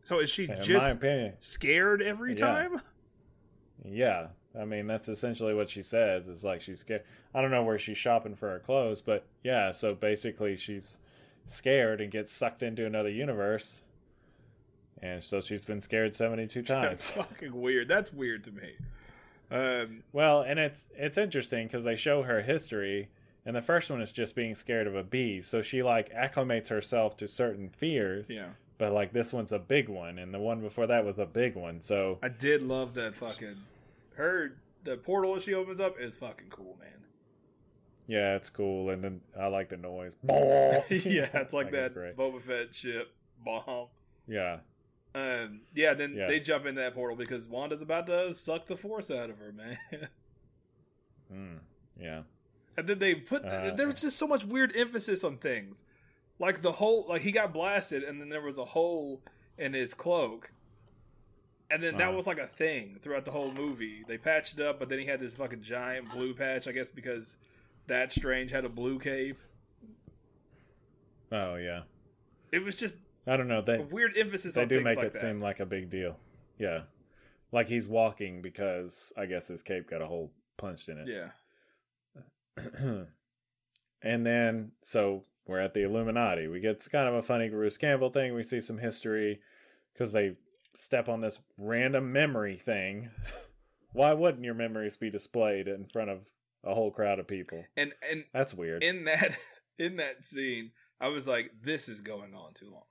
So 0.03 0.19
is 0.19 0.29
she 0.29 0.45
in 0.49 0.61
just 0.61 0.97
scared 1.39 2.01
every 2.01 2.31
Yeah. 2.31 2.35
time? 2.45 2.81
Yeah, 3.83 4.27
I 4.59 4.65
mean 4.65 4.87
that's 4.87 5.07
essentially 5.07 5.53
what 5.53 5.69
she 5.69 5.81
says. 5.83 6.27
Is 6.27 6.43
like 6.43 6.61
she's 6.61 6.79
scared. 6.79 7.03
I 7.35 7.41
don't 7.41 7.51
know 7.51 7.63
where 7.63 7.77
she's 7.77 7.97
shopping 7.97 8.35
for 8.35 8.49
her 8.49 8.59
clothes, 8.59 9.01
but 9.01 9.25
yeah. 9.43 9.71
So 9.71 9.93
basically, 9.93 10.55
she's 10.55 10.99
scared 11.45 11.99
and 11.99 12.09
gets 12.09 12.31
sucked 12.31 12.63
into 12.63 12.85
another 12.85 13.09
universe, 13.09 13.83
and 15.01 15.21
so 15.21 15.41
she's 15.41 15.65
been 15.65 15.81
scared 15.81 16.15
seventy-two 16.15 16.61
times. 16.61 17.11
That's 17.11 17.11
fucking 17.29 17.59
weird. 17.59 17.89
That's 17.89 18.13
weird 18.13 18.45
to 18.45 18.51
me. 18.53 18.75
Um, 19.51 20.03
well, 20.13 20.41
and 20.41 20.57
it's 20.59 20.87
it's 20.95 21.17
interesting 21.17 21.67
because 21.67 21.83
they 21.83 21.97
show 21.97 22.23
her 22.23 22.41
history, 22.41 23.09
and 23.45 23.53
the 23.53 23.61
first 23.61 23.91
one 23.91 24.01
is 24.01 24.13
just 24.13 24.33
being 24.33 24.55
scared 24.55 24.87
of 24.87 24.95
a 24.95 25.03
bee. 25.03 25.41
So 25.41 25.61
she 25.61 25.83
like 25.83 26.13
acclimates 26.13 26.69
herself 26.69 27.17
to 27.17 27.27
certain 27.27 27.67
fears, 27.67 28.29
yeah, 28.29 28.51
but 28.77 28.93
like 28.93 29.11
this 29.11 29.33
one's 29.33 29.51
a 29.51 29.59
big 29.59 29.89
one, 29.89 30.17
and 30.17 30.33
the 30.33 30.39
one 30.39 30.61
before 30.61 30.87
that 30.87 31.03
was 31.05 31.19
a 31.19 31.25
big 31.25 31.55
one. 31.55 31.81
So 31.81 32.17
I 32.23 32.29
did 32.29 32.61
love 32.61 32.93
that 32.93 33.13
fucking 33.15 33.55
her. 34.15 34.53
The 34.83 34.97
portal 34.97 35.37
she 35.39 35.53
opens 35.53 35.81
up 35.81 35.99
is 35.99 36.15
fucking 36.15 36.47
cool, 36.49 36.77
man. 36.79 36.91
Yeah, 38.07 38.35
it's 38.35 38.49
cool, 38.49 38.89
and 38.89 39.03
then 39.03 39.21
I 39.39 39.47
like 39.47 39.69
the 39.69 39.77
noise. 39.77 40.15
yeah, 40.23 41.29
it's 41.33 41.53
like 41.53 41.71
that 41.71 41.93
great. 41.93 42.15
Boba 42.17 42.41
Fett 42.41 42.73
ship 42.75 43.13
bomb. 43.43 43.87
Yeah. 44.27 44.57
Um, 45.13 45.61
yeah, 45.73 45.93
then 45.93 46.13
Yeah. 46.15 46.27
they 46.27 46.39
jump 46.39 46.65
into 46.65 46.81
that 46.81 46.93
portal 46.93 47.15
because 47.15 47.47
Wanda's 47.47 47.81
about 47.81 48.07
to 48.07 48.33
suck 48.33 48.65
the 48.65 48.75
force 48.75 49.09
out 49.09 49.29
of 49.29 49.37
her, 49.37 49.51
man. 49.51 49.77
Mm, 51.33 51.59
yeah. 51.99 52.21
and 52.77 52.87
then 52.87 52.99
they 52.99 53.15
put 53.15 53.43
Uh, 53.43 53.71
there 53.71 53.87
was 53.87 54.01
just 54.01 54.17
so 54.17 54.27
much 54.27 54.45
weird 54.45 54.75
emphasis 54.75 55.23
on 55.23 55.37
things, 55.37 55.83
like 56.37 56.61
the 56.61 56.73
whole 56.73 57.05
like 57.09 57.23
he 57.23 57.31
got 57.31 57.51
blasted, 57.53 58.03
and 58.03 58.21
then 58.21 58.29
there 58.29 58.41
was 58.41 58.57
a 58.59 58.65
hole 58.65 59.21
in 59.57 59.73
his 59.73 59.93
cloak, 59.95 60.51
and 61.71 61.81
then 61.81 61.97
that 61.97 62.09
Uh-huh. 62.09 62.15
was 62.15 62.27
like 62.27 62.37
a 62.37 62.45
thing 62.45 62.97
throughout 63.01 63.25
the 63.25 63.31
whole 63.31 63.51
movie. 63.53 64.03
They 64.07 64.17
patched 64.19 64.59
it 64.59 64.65
up, 64.65 64.77
but 64.77 64.87
then 64.89 64.99
he 64.99 65.05
had 65.05 65.19
this 65.19 65.33
fucking 65.33 65.63
giant 65.63 66.11
blue 66.11 66.33
patch, 66.35 66.67
I 66.67 66.71
guess 66.73 66.91
because 66.91 67.37
that 67.87 68.11
Strange 68.11 68.51
had 68.51 68.65
a 68.65 68.69
blue 68.69 68.99
cape. 68.99 69.37
Oh 71.31 71.55
yeah. 71.55 71.81
It 72.51 72.63
was 72.63 72.77
just 72.77 72.97
I 73.27 73.37
don't 73.37 73.47
know. 73.47 73.61
They 73.61 73.79
weird 73.79 74.17
emphasis 74.17 74.55
they 74.55 74.65
do 74.65 74.81
make 74.81 74.97
like 74.97 75.07
it 75.07 75.13
that. 75.13 75.19
seem 75.19 75.41
like 75.41 75.59
a 75.59 75.65
big 75.65 75.89
deal. 75.89 76.17
Yeah. 76.57 76.81
Like 77.51 77.67
he's 77.67 77.87
walking 77.87 78.41
because 78.41 79.13
I 79.17 79.25
guess 79.25 79.47
his 79.47 79.63
cape 79.63 79.89
got 79.89 80.01
a 80.01 80.07
hole 80.07 80.31
punched 80.57 80.89
in 80.89 80.97
it. 80.97 81.07
yeah, 81.07 81.29
and 84.01 84.25
then 84.25 84.71
so 84.81 85.23
we're 85.45 85.59
at 85.59 85.73
the 85.73 85.83
Illuminati. 85.83 86.47
We 86.47 86.59
get 86.59 86.85
kind 86.91 87.07
of 87.07 87.13
a 87.13 87.21
funny 87.21 87.49
Bruce 87.49 87.77
Campbell 87.77 88.09
thing. 88.09 88.33
We 88.33 88.43
see 88.43 88.59
some 88.59 88.79
history 88.79 89.39
because 89.93 90.11
they 90.11 90.35
step 90.73 91.07
on 91.07 91.21
this 91.21 91.41
random 91.57 92.11
memory 92.11 92.57
thing. 92.57 93.11
Why 93.93 94.13
wouldn't 94.13 94.43
your 94.43 94.53
memories 94.53 94.97
be 94.97 95.09
displayed 95.09 95.67
in 95.67 95.85
front 95.85 96.09
of 96.09 96.27
a 96.65 96.73
whole 96.73 96.91
crowd 96.91 97.19
of 97.19 97.27
people? 97.27 97.63
and 97.77 97.93
and 98.09 98.25
That's 98.33 98.53
weird. 98.53 98.83
in 98.83 99.05
that 99.05 99.37
in 99.79 99.95
that 99.97 100.25
scene, 100.25 100.71
I 100.99 101.07
was 101.09 101.27
like, 101.27 101.51
"This 101.61 101.87
is 101.89 102.01
going 102.01 102.33
on 102.33 102.53
too 102.53 102.71
long." 102.71 102.83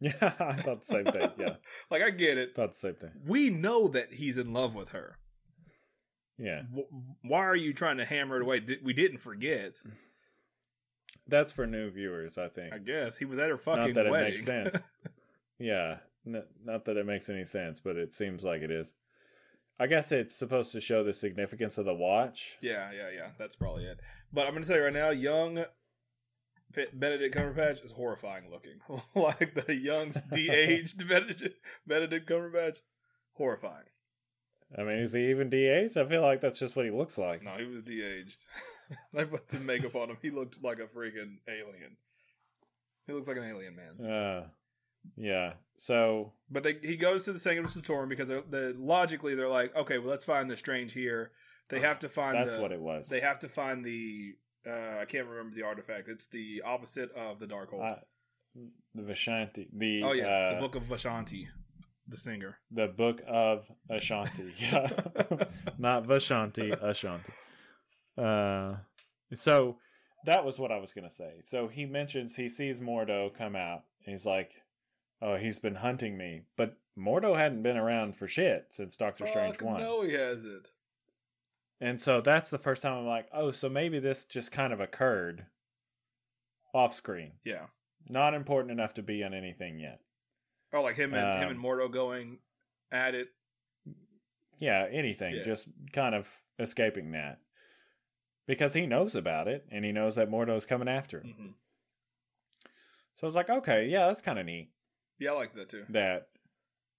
yeah, 0.00 0.12
I 0.38 0.52
thought 0.54 0.80
the 0.80 0.84
same 0.84 1.04
thing. 1.06 1.30
Yeah, 1.38 1.56
like 1.90 2.02
I 2.02 2.10
get 2.10 2.38
it. 2.38 2.54
thought 2.54 2.70
the 2.70 2.76
same 2.76 2.94
thing. 2.94 3.10
We 3.26 3.50
know 3.50 3.88
that 3.88 4.14
he's 4.14 4.38
in 4.38 4.52
love 4.52 4.74
with 4.74 4.90
her. 4.90 5.18
Yeah, 6.40 6.62
Why 7.22 7.40
are 7.40 7.56
you 7.56 7.72
trying 7.72 7.96
to 7.96 8.04
hammer 8.04 8.36
it 8.36 8.42
away? 8.42 8.62
We 8.84 8.92
didn't 8.92 9.18
forget. 9.18 9.74
that's 11.26 11.50
for 11.50 11.66
new 11.66 11.90
viewers, 11.90 12.38
I 12.38 12.46
think. 12.48 12.72
I 12.72 12.78
guess 12.78 13.16
he 13.16 13.24
was 13.24 13.40
at 13.40 13.50
her 13.50 13.58
fucking 13.58 13.86
not 13.86 13.94
that 13.94 14.08
wedding. 14.10 14.28
it 14.28 14.30
makes 14.30 14.44
sense. 14.44 14.78
yeah, 15.58 15.96
n- 16.24 16.44
not 16.64 16.84
that 16.84 16.96
it 16.96 17.06
makes 17.06 17.28
any 17.28 17.44
sense, 17.44 17.80
but 17.80 17.96
it 17.96 18.14
seems 18.14 18.44
like 18.44 18.62
it 18.62 18.70
is. 18.70 18.94
I 19.78 19.86
guess 19.86 20.10
it's 20.10 20.34
supposed 20.34 20.72
to 20.72 20.80
show 20.80 21.04
the 21.04 21.12
significance 21.12 21.78
of 21.78 21.84
the 21.84 21.94
watch. 21.94 22.58
yeah, 22.60 22.90
yeah, 22.92 23.10
yeah. 23.14 23.28
That's 23.38 23.56
probably 23.56 23.84
it. 23.84 24.00
But 24.32 24.46
I'm 24.46 24.54
gonna 24.54 24.64
tell 24.64 24.76
you 24.76 24.84
right 24.84 24.94
now, 24.94 25.10
young 25.10 25.64
Benedict 26.92 27.34
Cumberbatch 27.34 27.84
is 27.84 27.92
horrifying 27.92 28.50
looking. 28.50 28.80
like 29.14 29.54
the 29.54 29.74
young, 29.74 30.12
de-aged 30.32 31.08
Benedict, 31.08 31.64
Benedict 31.86 32.28
Cumberbatch, 32.28 32.80
horrifying. 33.34 33.86
I 34.76 34.82
mean, 34.82 34.98
is 34.98 35.14
he 35.14 35.30
even 35.30 35.48
de-aged? 35.48 35.96
I 35.96 36.04
feel 36.04 36.20
like 36.20 36.42
that's 36.42 36.58
just 36.58 36.76
what 36.76 36.84
he 36.84 36.90
looks 36.90 37.16
like. 37.16 37.42
No, 37.42 37.52
he 37.52 37.64
was 37.64 37.82
de-aged. 37.82 38.46
they 39.14 39.24
put 39.24 39.50
some 39.50 39.64
makeup 39.64 39.94
on 39.94 40.10
him. 40.10 40.18
He 40.20 40.30
looked 40.30 40.62
like 40.62 40.78
a 40.78 40.86
freaking 40.86 41.38
alien. 41.48 41.96
He 43.06 43.14
looks 43.14 43.28
like 43.28 43.38
an 43.38 43.44
alien 43.44 43.74
man. 43.74 44.06
Uh, 44.06 44.46
yeah. 45.16 45.54
So 45.76 46.32
But 46.50 46.62
they, 46.64 46.78
he 46.82 46.96
goes 46.96 47.24
to 47.24 47.32
the 47.32 47.38
Sanctum 47.38 47.68
Sanctorum 47.68 48.08
because 48.08 48.28
they're, 48.28 48.42
the 48.48 48.74
logically 48.78 49.34
they're 49.34 49.48
like, 49.48 49.74
okay, 49.76 49.98
well 49.98 50.10
let's 50.10 50.24
find 50.24 50.50
the 50.50 50.56
strange 50.56 50.92
here. 50.92 51.32
They 51.68 51.80
have 51.80 51.98
to 52.00 52.08
find 52.08 52.34
that's 52.34 52.56
the, 52.56 52.62
what 52.62 52.72
it 52.72 52.80
was. 52.80 53.08
They 53.08 53.20
have 53.20 53.38
to 53.40 53.48
find 53.48 53.84
the 53.84 54.34
uh, 54.66 54.98
I 55.00 55.04
can't 55.04 55.26
remember 55.26 55.54
the 55.54 55.62
artifact. 55.62 56.08
It's 56.08 56.26
the 56.28 56.62
opposite 56.64 57.10
of 57.12 57.38
the 57.38 57.46
Darkhold. 57.46 57.82
I- 57.82 58.02
the 58.94 59.02
Vishanti. 59.02 59.68
The 59.72 60.02
oh 60.02 60.12
yeah, 60.12 60.26
uh, 60.26 60.54
the 60.54 60.60
Book 60.60 60.74
of 60.74 60.84
Vashanti, 60.84 61.46
the 62.08 62.16
singer. 62.16 62.58
the 62.70 62.88
book 62.88 63.22
of 63.26 63.70
Ashanti. 63.90 64.52
Yeah. 64.58 64.88
Not 65.78 66.04
Vashanti, 66.04 66.72
Ashanti. 66.82 67.32
Uh, 68.16 68.76
so 69.34 69.76
that 70.24 70.44
was 70.44 70.58
what 70.58 70.72
I 70.72 70.78
was 70.78 70.92
gonna 70.92 71.10
say. 71.10 71.34
So 71.42 71.68
he 71.68 71.86
mentions 71.86 72.36
he 72.36 72.48
sees 72.48 72.80
Mordo 72.80 73.32
come 73.32 73.54
out. 73.54 73.84
And 74.04 74.12
he's 74.12 74.26
like, 74.26 74.62
"Oh, 75.20 75.36
he's 75.36 75.58
been 75.58 75.76
hunting 75.76 76.16
me," 76.16 76.42
but 76.56 76.76
Mordo 76.96 77.36
hadn't 77.36 77.62
been 77.62 77.76
around 77.76 78.16
for 78.16 78.26
shit 78.26 78.66
since 78.72 78.96
Doctor 78.96 79.26
Strange 79.26 79.56
Fuck 79.56 79.66
one. 79.66 79.80
No, 79.80 80.02
he 80.02 80.12
hasn't. 80.14 80.68
And 81.80 82.00
so 82.00 82.20
that's 82.20 82.50
the 82.50 82.58
first 82.58 82.82
time 82.82 82.94
I'm 82.98 83.06
like, 83.06 83.28
"Oh, 83.32 83.50
so 83.52 83.68
maybe 83.68 83.98
this 84.00 84.24
just 84.24 84.50
kind 84.50 84.72
of 84.72 84.80
occurred 84.80 85.46
off 86.74 86.92
screen, 86.92 87.32
Yeah. 87.44 87.66
not 88.08 88.34
important 88.34 88.72
enough 88.72 88.94
to 88.94 89.02
be 89.02 89.22
on 89.22 89.32
anything 89.32 89.78
yet." 89.78 90.00
Oh, 90.72 90.82
like 90.82 90.96
him 90.96 91.14
and 91.14 91.40
him 91.42 91.48
Um, 91.50 91.54
and 91.54 91.60
Mordo 91.64 91.90
going 91.90 92.40
at 92.90 93.14
it. 93.14 93.28
yeah, 94.58 94.86
anything, 94.90 95.36
Yeah. 95.36 95.42
just 95.44 95.68
kind 95.92 96.14
of 96.16 96.42
escaping 96.58 97.12
that. 97.12 97.40
Because 98.46 98.74
he 98.74 98.86
knows 98.86 99.14
about 99.14 99.46
it, 99.46 99.66
and 99.70 99.84
he 99.84 99.92
knows 99.92 100.16
that 100.16 100.28
Mordo's 100.30 100.66
coming 100.66 100.88
after 100.88 101.20
him. 101.20 101.32
hmm 101.32 101.50
So 103.14 103.26
I 103.26 103.28
was 103.28 103.36
like, 103.36 103.50
okay, 103.50 103.86
yeah, 103.86 104.06
that's 104.06 104.20
kind 104.22 104.38
of 104.38 104.46
neat 104.46 104.72
Yeah, 105.18 105.30
I 105.32 105.34
like 105.34 105.54
that 105.54 105.68
too. 105.68 105.84
that 105.90 106.28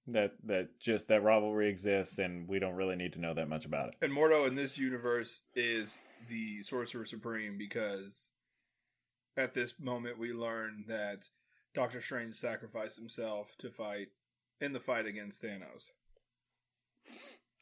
that 0.07 0.33
that 0.45 0.79
just 0.79 1.07
that 1.09 1.23
rivalry 1.23 1.69
exists, 1.69 2.17
and 2.19 2.47
we 2.47 2.59
don't 2.59 2.75
really 2.75 2.95
need 2.95 3.13
to 3.13 3.19
know 3.21 3.33
that 3.33 3.47
much 3.49 3.65
about 3.65 3.89
it. 3.89 3.95
And 4.01 4.11
Mordo 4.11 4.47
in 4.47 4.55
this 4.55 4.77
universe 4.77 5.41
is 5.55 6.01
the 6.27 6.61
Sorcerer 6.63 7.05
Supreme 7.05 7.57
because 7.57 8.31
at 9.37 9.53
this 9.53 9.79
moment 9.79 10.17
we 10.19 10.33
learn 10.33 10.85
that 10.87 11.27
Doctor 11.73 12.01
Strange 12.01 12.33
sacrificed 12.33 12.97
himself 12.97 13.53
to 13.59 13.69
fight 13.69 14.07
in 14.59 14.73
the 14.73 14.79
fight 14.79 15.05
against 15.05 15.43
Thanos. 15.43 15.91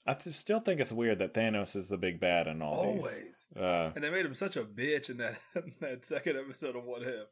I 0.06 0.14
still 0.18 0.62
think 0.62 0.80
it's 0.80 0.94
weird 0.94 1.20
that 1.20 1.34
Thanos 1.34 1.76
is 1.76 1.90
the 1.90 1.98
big 1.98 2.20
bad 2.20 2.48
in 2.48 2.62
all 2.62 2.94
these. 2.94 3.04
Always. 3.04 3.48
Uh, 3.56 3.92
And 3.94 4.04
they 4.04 4.10
made 4.10 4.26
him 4.26 4.34
such 4.34 4.56
a 4.56 4.64
bitch 4.64 5.10
in 5.10 5.18
that 5.18 5.38
in 5.56 5.74
that 5.82 6.06
second 6.06 6.38
episode 6.38 6.76
of 6.78 6.86
What 6.86 7.02
If. 7.04 7.28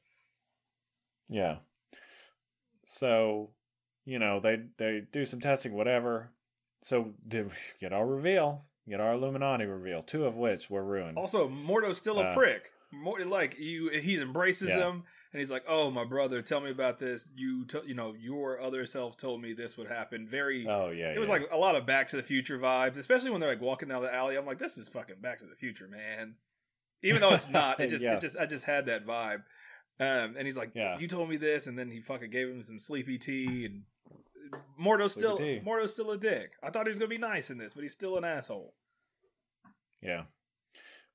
yeah. 1.29 1.57
So, 2.85 3.49
you 4.05 4.19
know, 4.19 4.39
they 4.39 4.61
they 4.77 5.01
do 5.11 5.25
some 5.25 5.41
testing, 5.41 5.73
whatever. 5.73 6.31
So 6.81 7.13
did 7.27 7.51
get 7.81 7.91
our 7.91 8.05
reveal? 8.05 8.65
Get 8.87 9.01
our 9.01 9.13
Illuminati 9.13 9.65
reveal, 9.65 10.03
two 10.03 10.25
of 10.25 10.37
which 10.37 10.69
were 10.69 10.85
ruined. 10.85 11.17
Also, 11.17 11.49
Mordo's 11.49 11.97
still 11.97 12.19
a 12.19 12.25
Uh, 12.25 12.33
prick. 12.35 12.71
Mor- 12.91 13.25
like 13.25 13.57
you, 13.57 13.89
he 13.89 14.21
embraces 14.21 14.69
Yeah. 14.69 14.89
him, 14.89 15.03
and 15.33 15.39
he's 15.39 15.49
like, 15.51 15.65
"Oh, 15.67 15.89
my 15.89 16.03
brother, 16.05 16.43
tell 16.43 16.61
me 16.61 16.69
about 16.69 16.99
this. 16.99 17.33
You, 17.35 17.65
t- 17.65 17.81
you 17.87 17.95
know, 17.95 18.13
your 18.13 18.61
other 18.61 18.85
self 18.85 19.17
told 19.17 19.41
me 19.41 19.53
this 19.53 19.75
would 19.75 19.87
happen." 19.89 20.27
Very. 20.27 20.67
oh 20.67 20.91
yeah, 20.91 21.11
it 21.11 21.17
was 21.19 21.29
yeah. 21.29 21.37
like 21.37 21.49
a 21.51 21.57
lot 21.57 21.75
of 21.75 21.87
Back 21.87 22.07
to 22.09 22.15
the 22.17 22.23
Future 22.23 22.59
vibes, 22.59 22.99
especially 22.99 23.31
when 23.31 23.41
they're 23.41 23.49
like 23.49 23.59
walking 23.61 23.89
down 23.89 24.03
the 24.03 24.13
alley. 24.13 24.37
I'm 24.37 24.45
like, 24.45 24.59
"This 24.59 24.77
is 24.77 24.87
fucking 24.87 25.15
Back 25.19 25.39
to 25.39 25.45
the 25.47 25.55
Future, 25.55 25.87
man." 25.87 26.35
Even 27.01 27.21
though 27.21 27.33
it's 27.33 27.49
not, 27.49 27.79
it 27.79 27.89
just, 27.89 28.03
Yeah. 28.03 28.13
it 28.13 28.21
just, 28.21 28.37
I 28.37 28.45
just 28.45 28.65
had 28.67 28.85
that 28.85 29.03
vibe. 29.05 29.41
Um, 29.99 30.35
and 30.37 30.41
he's 30.45 30.57
like, 30.57 30.71
Yeah. 30.75 30.97
"You 30.99 31.07
told 31.07 31.29
me 31.29 31.37
this," 31.37 31.67
and 31.67 31.77
then 31.77 31.89
he 31.89 32.01
fucking 32.01 32.29
gave 32.29 32.49
him 32.49 32.63
some 32.63 32.79
sleepy 32.79 33.17
tea, 33.17 33.65
and 33.65 33.83
Mordo's 34.79 35.13
still, 35.13 35.37
tea. 35.37 35.61
Mordo's 35.65 35.93
still 35.93 36.11
a 36.11 36.17
dick. 36.17 36.51
I 36.61 36.69
thought 36.69 36.85
he 36.85 36.89
was 36.89 36.99
gonna 36.99 37.09
be 37.09 37.17
nice 37.17 37.49
in 37.49 37.57
this, 37.57 37.73
but 37.73 37.81
he's 37.83 37.93
still 37.93 38.17
an 38.17 38.25
asshole. 38.25 38.73
Yeah. 40.01 40.23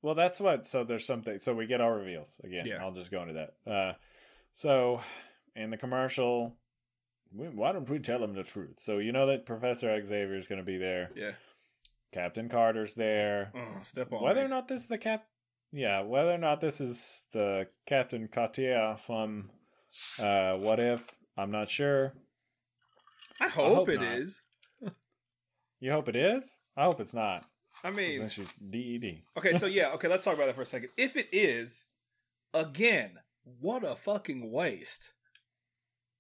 Well, 0.03 0.15
that's 0.15 0.41
what. 0.41 0.67
So 0.67 0.85
there's 0.85 1.05
something. 1.07 1.39
So 1.39 1.55
we 1.55 1.67
get 1.67 1.81
our 1.81 1.95
reveals 1.95 2.41
again. 2.43 2.67
Yeah. 2.67 2.83
I'll 2.83 2.93
just 2.93 3.11
go 3.11 3.23
into 3.23 3.35
that. 3.35 3.71
Uh, 3.71 3.93
so 4.55 5.01
in 5.55 5.71
the 5.71 5.77
commercial, 5.77 6.57
we, 7.35 7.49
why 7.49 7.73
don't 7.73 7.89
we 7.89 7.99
tell 7.99 8.25
him 8.25 8.35
the 8.35 8.43
truth? 8.43 8.81
So 8.81 8.99
you 8.99 9.13
know 9.13 9.27
that 9.27 9.45
Professor 9.47 10.03
Xavier 10.03 10.37
is 10.37 10.49
going 10.49 10.61
to 10.61 10.65
be 10.65 10.79
there. 10.79 11.11
Yeah. 11.15 11.33
Captain 12.13 12.49
Carter's 12.49 12.95
there. 12.95 13.53
Oh, 13.55 13.83
step 13.83 14.13
on. 14.13 14.23
Whether 14.23 14.41
me. 14.41 14.47
or 14.47 14.49
not 14.49 14.69
this 14.69 14.81
is 14.83 14.89
the 14.89 14.99
cap, 14.99 15.27
yeah, 15.73 16.01
whether 16.03 16.33
or 16.33 16.39
not 16.39 16.61
this 16.61 16.81
is 16.81 17.27
the 17.33 17.69
Captain 17.87 18.29
Carter 18.29 18.97
from 19.05 19.51
uh, 20.23 20.55
What 20.55 20.81
If, 20.81 21.07
I'm 21.37 21.51
not 21.51 21.69
sure. 21.69 22.15
I 23.41 23.49
hope, 23.49 23.75
hope 23.75 23.89
it 23.89 24.01
not. 24.01 24.13
is. 24.19 24.43
You 25.83 25.93
hope 25.93 26.11
it 26.11 26.17
is. 26.17 26.61
I 26.77 26.85
hope 26.85 27.01
it's 27.01 27.15
not. 27.15 27.43
I 27.83 27.91
mean, 27.91 28.29
she's 28.29 28.57
DED. 28.57 29.23
okay, 29.39 29.55
so 29.55 29.67
yeah, 29.79 29.93
okay, 29.93 30.09
let's 30.09 30.23
talk 30.25 30.35
about 30.35 30.45
that 30.47 30.55
for 30.55 30.61
a 30.61 30.67
second. 30.67 30.91
If 30.99 31.17
it 31.17 31.29
is, 31.33 31.87
again, 32.53 33.13
what 33.61 33.83
a 33.83 33.95
fucking 33.97 34.53
waste 34.53 35.13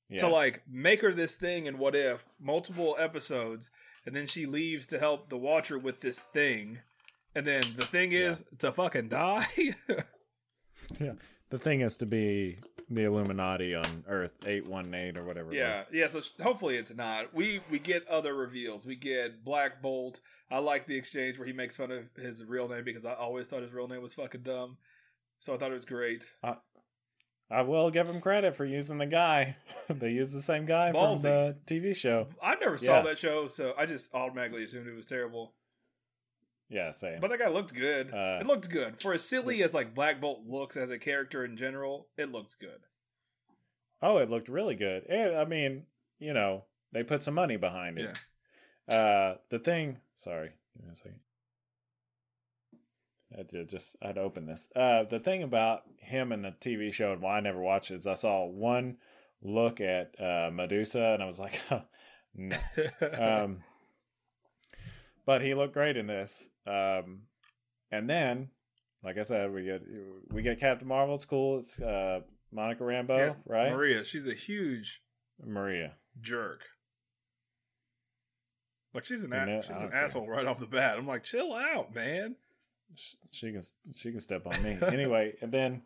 Yeah. 0.08 0.20
to 0.20 0.28
like 0.28 0.62
make 0.66 1.02
her 1.02 1.12
this 1.12 1.34
thing 1.34 1.68
and 1.68 1.78
what 1.78 1.94
if 1.94 2.24
multiple 2.40 2.96
episodes, 2.98 3.70
and 4.06 4.16
then 4.16 4.26
she 4.26 4.46
leaves 4.46 4.86
to 4.86 4.98
help 4.98 5.28
the 5.28 5.36
Watcher 5.36 5.78
with 5.78 6.00
this 6.00 6.20
thing, 6.20 6.78
and 7.34 7.46
then 7.46 7.62
the 7.76 7.86
thing 7.86 8.12
is 8.12 8.44
to 8.58 8.72
fucking 8.72 9.08
die. 9.08 9.44
Yeah. 10.98 11.12
The 11.50 11.58
thing 11.58 11.82
is 11.82 11.96
to 11.96 12.06
be 12.06 12.58
the 12.88 13.04
Illuminati 13.04 13.74
on 13.74 13.84
Earth 14.08 14.32
818 14.46 15.18
or 15.20 15.26
whatever. 15.26 15.52
yeah, 15.52 15.82
yeah. 15.92 16.06
So 16.06 16.20
sh- 16.20 16.30
hopefully 16.42 16.76
it's 16.76 16.94
not. 16.94 17.34
We 17.34 17.60
we 17.70 17.78
get 17.78 18.08
other 18.08 18.34
reveals. 18.34 18.86
We 18.86 18.96
get 18.96 19.44
Black 19.44 19.82
Bolt. 19.82 20.20
I 20.50 20.58
like 20.58 20.86
the 20.86 20.96
exchange 20.96 21.38
where 21.38 21.46
he 21.46 21.52
makes 21.52 21.76
fun 21.76 21.90
of 21.90 22.04
his 22.16 22.42
real 22.44 22.66
name 22.68 22.82
because 22.84 23.04
I 23.04 23.12
always 23.14 23.46
thought 23.46 23.62
his 23.62 23.72
real 23.72 23.88
name 23.88 24.00
was 24.02 24.14
fucking 24.14 24.42
dumb. 24.42 24.78
So 25.38 25.54
I 25.54 25.58
thought 25.58 25.70
it 25.70 25.74
was 25.74 25.84
great. 25.84 26.24
was. 26.42 26.56
I 27.50 27.62
will 27.62 27.90
give 27.90 28.08
him 28.08 28.20
credit 28.20 28.54
for 28.56 28.64
using 28.64 28.98
the 28.98 29.06
guy. 29.06 29.56
they 29.90 30.10
used 30.12 30.34
the 30.34 30.40
same 30.40 30.66
guy 30.66 30.92
Ballsy. 30.92 31.12
from 31.12 31.22
the 31.22 31.56
TV 31.66 31.94
show. 31.96 32.28
I 32.42 32.54
never 32.54 32.78
saw 32.78 32.96
Yeah. 32.96 33.02
that 33.02 33.18
show, 33.18 33.48
so 33.48 33.74
I 33.76 33.86
just 33.86 34.14
automatically 34.14 34.64
assumed 34.64 34.86
it 34.88 34.94
was 34.96 35.06
terrible. 35.06 35.52
Yeah, 36.70 36.92
same. 36.92 37.20
But 37.20 37.30
that 37.30 37.40
guy 37.40 37.48
looked 37.48 37.74
good. 37.74 38.14
Uh, 38.14 38.38
it 38.40 38.46
looked 38.46 38.70
good 38.70 39.02
for 39.02 39.12
as 39.12 39.24
silly 39.24 39.62
as 39.62 39.74
like 39.74 39.92
Black 39.92 40.20
Bolt 40.20 40.42
looks 40.46 40.76
as 40.76 40.90
a 40.90 40.98
character 40.98 41.44
in 41.44 41.56
general. 41.56 42.06
It 42.16 42.30
looks 42.30 42.54
good. 42.54 42.80
oh, 44.00 44.18
it 44.18 44.30
looked 44.30 44.48
really 44.48 44.76
good. 44.76 45.02
It, 45.08 45.34
I 45.34 45.44
mean, 45.44 45.86
you 46.20 46.32
know, 46.32 46.64
they 46.92 47.02
put 47.02 47.24
some 47.24 47.34
money 47.34 47.56
behind 47.56 47.98
it. 47.98 48.18
Uh, 48.90 49.34
the 49.50 49.58
thing. 49.58 49.98
Sorry, 50.14 50.50
give 50.76 50.86
me 50.86 50.92
a 50.92 50.96
second. 50.96 51.20
I 53.36 53.42
did 53.42 53.68
just 53.68 53.96
I'd 54.02 54.18
open 54.18 54.46
this. 54.46 54.70
Uh, 54.74 55.04
the 55.04 55.20
thing 55.20 55.42
about 55.42 55.82
him 55.98 56.32
and 56.32 56.44
the 56.44 56.52
TV 56.52 56.92
show 56.92 57.12
and 57.12 57.22
why 57.22 57.36
I 57.36 57.40
never 57.40 57.60
watched 57.60 57.90
it 57.90 57.94
is 57.94 58.06
I 58.06 58.14
saw 58.14 58.44
one 58.44 58.96
look 59.42 59.80
at 59.80 60.14
uh, 60.20 60.50
Medusa 60.52 61.02
and 61.14 61.22
I 61.22 61.26
was 61.26 61.38
like, 61.38 61.60
no. 62.34 62.56
um, 63.18 63.62
but 65.30 65.42
he 65.42 65.54
looked 65.54 65.74
great 65.74 65.96
in 65.96 66.06
this. 66.06 66.50
Um, 66.66 67.22
and 67.90 68.08
then, 68.08 68.50
like 69.02 69.18
I 69.18 69.22
said, 69.22 69.52
we 69.52 69.64
get 69.64 69.82
we 70.30 70.42
get 70.42 70.58
Captain 70.60 70.88
Marvel. 70.88 71.14
It's 71.14 71.24
cool. 71.24 71.58
It's 71.58 71.80
uh, 71.80 72.20
Monica 72.52 72.82
Rambeau, 72.84 73.18
Yeah, 73.18 73.32
right? 73.46 73.70
Maria, 73.72 74.04
she's 74.04 74.26
a 74.26 74.34
huge 74.34 75.02
Maria. 75.44 75.92
jerk. 76.20 76.64
Like 78.92 79.04
she's 79.04 79.22
an 79.24 79.30
know, 79.30 79.60
she's 79.60 79.82
an 79.82 79.90
care. 79.90 80.00
asshole 80.04 80.28
right 80.28 80.46
off 80.46 80.58
the 80.58 80.66
bat. 80.66 80.98
I'm 80.98 81.06
like, 81.06 81.22
chill 81.22 81.54
out, 81.54 81.94
man. 81.94 82.34
Sh- 82.96 83.14
She 83.30 83.52
can 83.52 83.62
she 83.94 84.10
can 84.10 84.20
step 84.20 84.46
on 84.46 84.60
me 84.62 84.78
anyway. 84.82 85.34
And 85.42 85.52
then 85.52 85.82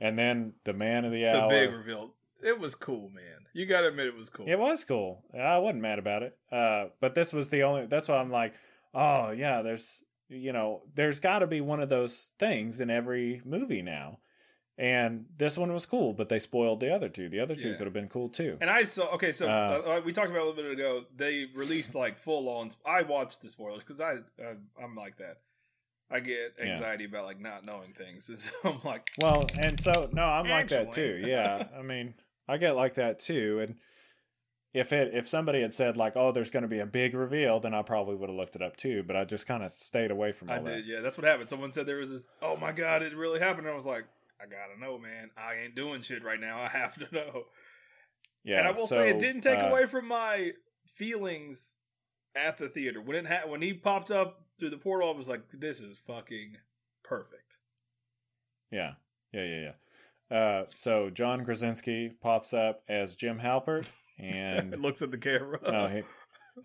and 0.00 0.16
then 0.16 0.52
the 0.64 0.72
man 0.72 1.04
of 1.04 1.10
the 1.12 1.22
The 1.22 1.40
hour. 1.42 1.50
big 1.50 1.72
reveal. 1.72 2.14
It 2.42 2.60
was 2.60 2.74
cool, 2.76 3.08
man. 3.10 3.46
You 3.54 3.66
gotta 3.66 3.88
admit 3.88 4.06
it 4.06 4.14
was 4.16 4.28
cool. 4.30 4.46
It 4.46 4.58
was 4.58 4.84
cool. 4.84 5.24
I 5.36 5.58
wasn't 5.58 5.80
mad 5.82 5.98
about 5.98 6.22
it. 6.22 6.36
Uh, 6.52 6.86
but 7.00 7.14
this 7.14 7.32
was 7.32 7.50
the 7.50 7.62
only. 7.64 7.86
That's 7.86 8.08
why 8.08 8.18
I'm 8.18 8.30
like, 8.30 8.54
oh 8.96 9.30
yeah. 9.30 9.62
There's 9.62 10.02
you 10.28 10.52
know, 10.52 10.82
there's 10.94 11.20
got 11.20 11.38
to 11.38 11.46
be 11.46 11.60
one 11.60 11.78
of 11.80 11.88
those 11.88 12.30
things 12.38 12.80
in 12.80 12.90
every 12.90 13.40
movie 13.44 13.82
now. 13.82 14.18
And 14.78 15.24
this 15.38 15.56
one 15.56 15.72
was 15.72 15.86
cool, 15.86 16.12
but 16.12 16.28
they 16.28 16.38
spoiled 16.38 16.80
the 16.80 16.92
other 16.94 17.08
two. 17.08 17.28
The 17.30 17.40
other 17.40 17.54
two 17.54 17.70
Yeah. 17.70 17.76
could 17.76 17.86
have 17.86 17.94
been 17.94 18.08
cool 18.08 18.28
too. 18.28 18.58
And 18.60 18.68
I 18.68 18.82
saw 18.84 19.14
okay, 19.14 19.32
so 19.32 19.48
Uh, 19.48 19.82
uh, 19.86 20.00
we 20.04 20.12
talked 20.12 20.30
about 20.30 20.42
a 20.42 20.46
little 20.48 20.62
bit 20.62 20.70
ago. 20.72 21.04
They 21.14 21.46
released 21.54 21.94
like 21.94 22.18
full 22.18 22.48
on. 22.48 22.70
I 22.84 23.02
watched 23.02 23.40
the 23.42 23.48
spoilers 23.48 23.84
because 23.84 24.00
I 24.00 24.14
uh, 24.42 24.54
I'm 24.82 24.94
like 24.96 25.16
that. 25.18 25.38
I 26.10 26.20
get 26.20 26.54
Yeah. 26.58 26.72
anxiety 26.72 27.04
about 27.06 27.24
like 27.24 27.40
not 27.40 27.64
knowing 27.64 27.92
things, 27.92 28.28
and 28.30 28.38
so 28.38 28.52
I'm 28.64 28.80
like, 28.84 29.10
Well, 29.18 29.46
and 29.62 29.78
so 29.80 30.10
no, 30.12 30.24
I'm 30.24 30.48
like 30.48 30.68
that 30.68 30.92
too. 30.92 31.22
Yeah, 31.24 31.68
I 31.78 31.82
mean, 31.82 32.14
I 32.48 32.58
get 32.58 32.76
like 32.76 32.94
that 32.94 33.18
too. 33.18 33.60
And 33.60 33.76
if 34.76 34.92
it 34.92 35.14
if 35.14 35.26
somebody 35.26 35.62
had 35.62 35.72
said 35.72 35.96
like, 35.96 36.16
"Oh, 36.16 36.32
there's 36.32 36.50
going 36.50 36.62
to 36.62 36.68
be 36.68 36.80
a 36.80 36.86
big 36.86 37.14
reveal," 37.14 37.58
then 37.60 37.72
I 37.72 37.80
probably 37.80 38.14
would 38.14 38.28
have 38.28 38.36
looked 38.36 38.56
it 38.56 38.62
up 38.62 38.76
too. 38.76 39.02
But 39.02 39.16
I 39.16 39.24
just 39.24 39.46
kind 39.46 39.62
of 39.62 39.70
stayed 39.70 40.10
away 40.10 40.32
from 40.32 40.50
all 40.50 40.56
I 40.56 40.58
that. 40.58 40.76
did, 40.76 40.86
yeah. 40.86 41.00
That's 41.00 41.16
what 41.16 41.26
happened. 41.26 41.48
Someone 41.48 41.72
said 41.72 41.86
there 41.86 41.96
was 41.96 42.12
this. 42.12 42.28
Oh 42.42 42.56
my 42.56 42.72
god, 42.72 43.02
it 43.02 43.16
really 43.16 43.40
happened. 43.40 43.66
And 43.66 43.72
I 43.72 43.76
was 43.76 43.86
like, 43.86 44.04
I 44.38 44.44
gotta 44.44 44.78
know, 44.78 44.98
man. 44.98 45.30
I 45.36 45.64
ain't 45.64 45.74
doing 45.74 46.02
shit 46.02 46.22
right 46.22 46.38
now. 46.38 46.60
I 46.60 46.68
have 46.68 46.94
to 46.98 47.14
know. 47.14 47.44
Yeah, 48.44 48.58
and 48.58 48.68
I 48.68 48.70
will 48.72 48.86
so, 48.86 48.96
say, 48.96 49.10
it 49.10 49.18
didn't 49.18 49.40
take 49.40 49.60
uh, 49.60 49.68
away 49.68 49.86
from 49.86 50.06
my 50.06 50.52
feelings 50.86 51.70
at 52.36 52.58
the 52.58 52.68
theater 52.68 53.00
when 53.00 53.16
it 53.16 53.26
ha- 53.26 53.48
when 53.48 53.62
he 53.62 53.72
popped 53.72 54.10
up 54.10 54.42
through 54.58 54.70
the 54.70 54.76
portal. 54.76 55.10
I 55.10 55.16
was 55.16 55.28
like, 55.28 55.40
this 55.52 55.80
is 55.80 55.96
fucking 56.06 56.58
perfect. 57.02 57.58
Yeah, 58.70 58.92
yeah, 59.32 59.44
yeah, 59.44 59.60
yeah. 59.60 59.72
Uh, 60.30 60.64
so 60.74 61.08
John 61.10 61.44
Krasinski 61.44 62.10
pops 62.20 62.52
up 62.52 62.82
as 62.88 63.14
Jim 63.16 63.38
Halpert, 63.38 63.88
and 64.18 64.70
looks 64.82 65.02
at 65.02 65.10
the 65.10 65.18
camera. 65.18 65.58
no, 65.62 65.88
he, 65.88 66.02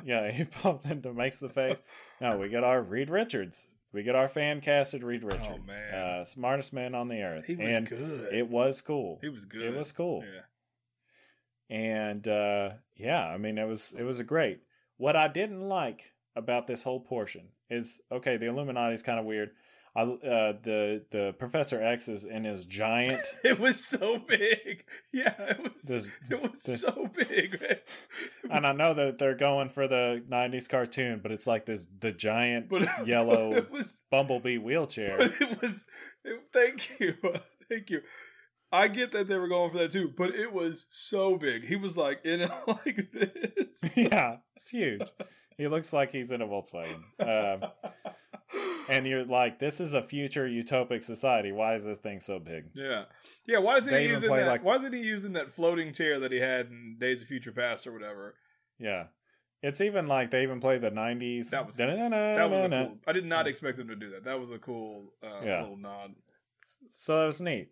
yeah, 0.04 0.32
he 0.32 0.43
pops 0.62 0.86
into 0.89 1.13
makes 1.13 1.39
the 1.39 1.50
face. 1.50 1.82
No, 2.19 2.38
we 2.38 2.50
get 2.50 2.63
our 2.63 2.82
Reed 2.82 3.10
Richards. 3.10 3.67
We 3.93 4.04
get 4.04 4.15
our 4.15 4.28
fan 4.30 4.62
casted 4.62 5.04
Reed 5.04 5.24
Richards, 5.24 5.50
Oh, 5.50 5.58
man. 5.67 5.93
uh, 5.93 6.24
smartest 6.24 6.74
man 6.74 6.95
on 6.95 7.08
the 7.10 7.21
earth, 7.21 7.45
he 7.45 7.56
was 7.58 7.76
and 7.76 7.89
good. 7.89 8.34
it 8.34 8.47
was 8.50 8.82
cool. 8.82 9.19
he 9.21 9.28
was 9.30 9.45
good. 9.45 9.62
It 9.63 9.78
was 9.78 9.91
cool. 9.91 10.24
Yeah. 10.24 10.41
and 11.69 12.28
uh, 12.28 12.69
yeah, 12.95 13.26
I 13.28 13.38
mean 13.38 13.58
it 13.58 13.67
was 13.67 13.93
it 13.97 14.04
was 14.04 14.19
a 14.19 14.24
great. 14.24 14.62
What 14.97 15.15
I 15.15 15.28
didn't 15.28 15.62
like 15.67 16.13
about 16.36 16.67
this 16.67 16.84
whole 16.84 17.00
portion 17.02 17.50
is 17.69 18.02
okay, 18.12 18.38
the 18.38 18.47
Illuminati 18.47 18.93
is 18.93 19.04
kind 19.04 19.19
of 19.19 19.26
weird. 19.26 19.52
I 19.93 20.01
uh, 20.03 20.53
the 20.63 21.03
the 21.11 21.35
Professor 21.37 21.81
X 21.83 22.07
is 22.07 22.23
in 22.23 22.45
his 22.45 22.65
giant. 22.65 23.19
It 23.43 23.59
was 23.59 23.83
so 23.83 24.19
big. 24.19 24.85
Yeah, 25.11 25.33
it 25.37 25.61
was. 25.73 25.81
This- 25.83 26.11
it 26.29 26.41
was 26.41 26.63
this- 26.63 26.81
so 26.83 27.07
big. 27.07 27.55
It 27.61 27.87
and 28.49 28.65
I 28.65 28.71
know 28.71 28.93
that 28.93 29.17
they're 29.17 29.35
going 29.35 29.67
for 29.69 29.87
the 29.89 30.23
'90s 30.29 30.69
cartoon, 30.69 31.19
but 31.21 31.31
it's 31.33 31.45
like 31.47 31.65
this 31.65 31.87
the 31.99 32.11
giant 32.13 32.69
but 32.69 32.87
yellow 33.05 33.53
It 33.53 33.69
was. 33.71 34.05
bumblebee 34.09 34.57
wheelchair. 34.59 35.17
But 35.17 35.33
it 35.41 35.61
was. 35.61 35.85
It, 36.23 36.39
thank 36.53 36.99
you, 36.99 37.13
thank 37.69 37.89
you. 37.89 38.01
I 38.71 38.87
get 38.87 39.11
that 39.11 39.27
they 39.27 39.37
were 39.37 39.49
going 39.49 39.71
for 39.71 39.77
that 39.79 39.91
too, 39.91 40.13
but 40.15 40.33
it 40.33 40.53
was 40.53 40.87
so 40.89 41.35
big. 41.35 41.65
He 41.65 41.75
was 41.75 41.97
like 41.97 42.21
in 42.23 42.39
it 42.39 42.49
like 42.67 43.11
this. 43.11 43.91
yeah, 43.97 44.37
it's 44.55 44.69
huge. 44.69 45.01
He 45.57 45.67
looks 45.67 45.91
like 45.91 46.13
he's 46.13 46.31
in 46.31 46.41
a 46.41 46.47
Volkswagen. 46.47 47.01
Um, 47.19 47.69
and 48.89 49.06
you're 49.06 49.26
like, 49.26 49.60
this 49.60 49.80
is 49.80 49.93
a 49.93 50.02
future 50.02 50.47
utopic 50.47 51.04
society. 51.04 51.52
Why 51.52 51.76
is 51.76 51.86
this 51.86 51.97
thing 51.97 52.20
so 52.20 52.39
big? 52.39 52.66
Yeah, 52.74 53.06
yeah. 53.45 53.60
Why 53.60 53.78
isn't 53.78 53.93
They 53.93 54.04
he 54.04 54.10
using 54.10 54.34
that? 54.34 54.47
like- 54.47 54.64
why 54.64 54.76
isn't 54.76 54.93
he 54.93 55.02
using 55.02 55.34
that 55.34 55.49
floating 55.52 55.93
chair 55.93 56.20
that 56.20 56.32
he 56.32 56.39
had 56.39 56.68
in 56.68 56.97
Days 56.99 57.22
of 57.22 57.28
Future 57.28 57.52
Past 57.52 57.88
or 57.88 57.91
whatever? 57.91 58.36
Yeah. 58.80 59.06
It's 59.64 59.80
even 59.80 60.08
like 60.08 60.32
they 60.32 60.41
even 60.43 60.60
play 60.60 60.80
the 60.80 60.89
'90s. 60.89 61.52
That 61.52 61.68
was 61.68 61.78
that 61.78 62.49
was 62.49 62.64
a 62.64 62.70
cool. 62.70 62.97
I 63.06 63.12
did 63.12 63.26
not 63.26 63.47
expect 63.47 63.78
them 63.78 63.89
to 63.89 63.95
do 63.95 64.10
that. 64.10 64.24
That 64.24 64.39
was 64.39 64.52
a 64.52 64.58
cool 64.58 65.14
uh, 65.24 65.41
yeah. 65.43 65.62
little 65.62 65.78
nod. 65.78 66.16
So 66.89 67.20
that 67.20 67.26
was 67.28 67.41
neat. 67.41 67.70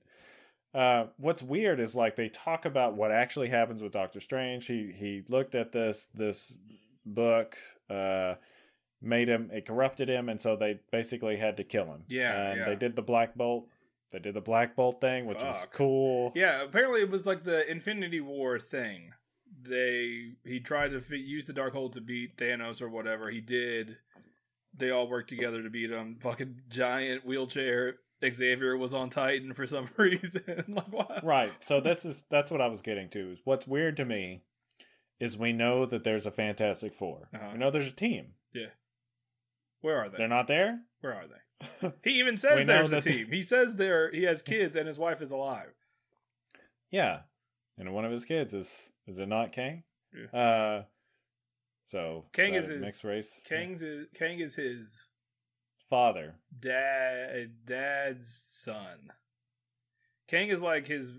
Uh, 0.73 1.07
what's 1.17 1.41
weird 1.41 1.79
is 1.79 1.95
like 1.95 2.15
they 2.15 2.29
talk 2.29 2.63
about 2.63 2.95
what 2.95 3.11
actually 3.11 3.49
happens 3.49 3.81
with 3.81 3.91
Doctor 3.91 4.19
Strange. 4.19 4.67
He 4.67 4.91
he 4.95 5.23
looked 5.29 5.55
at 5.55 5.71
this 5.71 6.05
this 6.13 6.55
book, 7.05 7.57
uh, 7.89 8.35
made 9.01 9.29
him 9.29 9.49
it 9.53 9.65
corrupted 9.65 10.09
him, 10.09 10.29
and 10.29 10.41
so 10.41 10.55
they 10.55 10.79
basically 10.91 11.37
had 11.37 11.57
to 11.57 11.63
kill 11.63 11.85
him. 11.85 12.03
Yeah, 12.07 12.49
and 12.49 12.59
yeah. 12.59 12.65
they 12.65 12.75
did 12.75 12.95
the 12.95 13.01
Black 13.01 13.35
Bolt. 13.35 13.67
They 14.11 14.19
did 14.19 14.33
the 14.33 14.41
Black 14.41 14.75
Bolt 14.75 15.01
thing, 15.01 15.25
which 15.25 15.39
Fuck. 15.39 15.47
was 15.47 15.67
cool. 15.71 16.31
Yeah, 16.35 16.63
apparently 16.63 17.01
it 17.01 17.11
was 17.11 17.25
like 17.25 17.43
the 17.43 17.69
Infinity 17.69 18.21
War 18.21 18.59
thing. 18.59 19.11
They 19.61 20.33
he 20.45 20.59
tried 20.59 20.89
to 20.89 20.97
f- 20.97 21.11
use 21.11 21.45
the 21.45 21.53
Darkhold 21.53 21.93
to 21.93 22.01
beat 22.01 22.37
Thanos 22.37 22.81
or 22.81 22.89
whatever. 22.89 23.29
He 23.29 23.41
did. 23.41 23.97
They 24.75 24.91
all 24.91 25.09
worked 25.09 25.29
together 25.29 25.61
to 25.63 25.69
beat 25.69 25.91
him. 25.91 26.17
Fucking 26.21 26.61
giant 26.69 27.25
wheelchair 27.25 27.95
Xavier 28.27 28.77
was 28.77 28.93
on 28.93 29.09
Titan 29.09 29.53
for 29.53 29.65
some 29.65 29.87
reason. 29.97 30.65
like 30.67 30.91
what? 30.91 31.23
Right. 31.23 31.51
So 31.59 31.79
this 31.79 32.05
is 32.05 32.25
that's 32.29 32.51
what 32.51 32.61
I 32.61 32.67
was 32.67 32.81
getting 32.81 33.09
to. 33.09 33.31
Is 33.31 33.41
what's 33.43 33.67
weird 33.67 33.97
to 33.97 34.05
me 34.05 34.43
is 35.19 35.37
we 35.37 35.51
know 35.51 35.85
that 35.85 36.03
there's 36.03 36.25
a 36.25 36.31
Fantastic 36.31 36.95
4 36.95 37.29
uh-huh. 37.33 37.49
We 37.51 37.59
know 37.59 37.69
there's 37.69 37.91
a 37.91 37.95
team. 37.95 38.33
Yeah. 38.53 38.67
Where 39.81 39.97
are 39.97 40.09
they? 40.09 40.17
They're 40.17 40.27
not 40.27 40.47
there. 40.47 40.81
Where 41.01 41.13
are 41.13 41.25
they? 41.27 41.91
he 42.03 42.19
even 42.19 42.37
says 42.37 42.65
there's 42.65 42.93
a 42.93 43.01
team. 43.01 43.27
He 43.31 43.41
says 43.41 43.75
there 43.75 44.11
he 44.11 44.23
has 44.23 44.41
kids 44.41 44.75
and 44.75 44.87
his 44.87 44.99
wife 44.99 45.21
is 45.21 45.31
alive. 45.31 45.73
Yeah, 46.91 47.21
and 47.77 47.93
one 47.93 48.05
of 48.05 48.11
his 48.11 48.25
kids 48.25 48.53
is 48.53 48.93
is 49.07 49.19
it 49.19 49.27
not 49.27 49.51
Kang? 49.51 49.83
Yeah. 50.13 50.39
Uh, 50.39 50.83
so 51.85 52.25
Kang 52.33 52.53
is 52.53 52.67
his 52.67 52.81
mixed 52.81 53.03
race. 53.03 53.41
Kang's 53.47 53.83
is, 53.83 54.07
Kang 54.13 54.39
is 54.39 54.55
his 54.55 55.07
father. 55.89 56.35
Dad, 56.59 57.51
dad's 57.65 58.27
son. 58.27 59.11
Kang 60.27 60.49
is 60.49 60.61
like 60.61 60.87
his. 60.87 61.13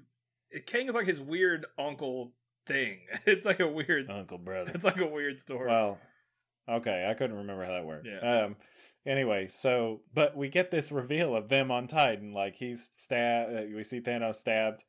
Kang 0.67 0.89
is 0.89 0.95
like 0.95 1.07
his 1.07 1.21
weird 1.21 1.67
uncle 1.79 2.33
thing. 2.67 3.01
It's 3.27 3.47
like 3.47 3.61
a 3.61 3.69
weird 3.69 4.11
uncle 4.11 4.39
brother. 4.39 4.73
It's 4.75 4.85
like 4.85 5.01
a 5.01 5.07
weird 5.07 5.41
story. 5.41 5.69
Well, 5.69 5.99
okay, 6.69 7.07
I 7.09 7.15
couldn't 7.15 7.37
remember 7.37 7.65
how 7.65 7.73
that 7.73 7.87
worked. 7.87 8.07
Yeah. 8.07 8.45
Um. 8.45 8.57
Anyway, 9.07 9.47
so 9.47 10.03
but 10.13 10.37
we 10.37 10.49
get 10.49 10.71
this 10.71 10.93
reveal 10.93 11.35
of 11.35 11.49
them 11.49 11.71
on 11.71 11.87
Titan. 11.87 12.33
Like 12.33 12.57
he's 12.57 12.89
stabbed. 12.93 13.55
Uh, 13.55 13.63
we 13.75 13.83
see 13.83 14.01
Thanos 14.01 14.37
stabbed. 14.37 14.85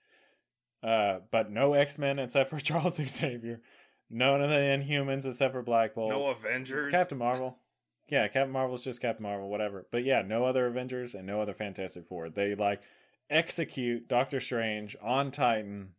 Uh, 0.84 1.20
but 1.30 1.52
no 1.52 1.74
X 1.74 1.98
Men 1.98 2.20
except 2.20 2.50
for 2.50 2.60
Charles 2.60 2.96
Xavier. 2.96 3.62
None 4.10 4.42
of 4.42 4.50
the 4.50 4.56
Inhumans 4.56 5.26
except 5.26 5.54
for 5.54 5.62
Black 5.62 5.96
Bolt. 5.96 6.10
No 6.10 6.28
Avengers. 6.28 6.92
Captain 6.92 7.18
Marvel. 7.18 7.58
Yeah, 8.10 8.28
Captain 8.28 8.52
Marvel's 8.52 8.84
just 8.84 9.02
Captain 9.02 9.24
Marvel, 9.24 9.50
whatever. 9.50 9.88
But 9.90 10.04
yeah, 10.04 10.22
no 10.22 10.44
other 10.44 10.68
Avengers 10.68 11.16
and 11.16 11.26
no 11.26 11.40
other 11.40 11.54
Fantastic 11.54 12.04
Four. 12.04 12.30
They 12.30 12.56
like 12.56 12.82
execute 13.30 14.10
Doctor 14.10 14.42
Strange 14.42 14.98
on 15.02 15.32
Titan. 15.32 15.94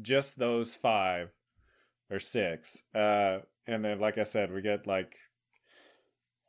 Just 0.00 0.38
those 0.38 0.76
five 0.76 1.30
or 2.08 2.20
six. 2.20 2.84
Uh, 2.94 3.38
and 3.66 3.84
then, 3.84 3.98
like 3.98 4.18
I 4.18 4.22
said, 4.22 4.52
we 4.52 4.62
get 4.62 4.86
like 4.86 5.16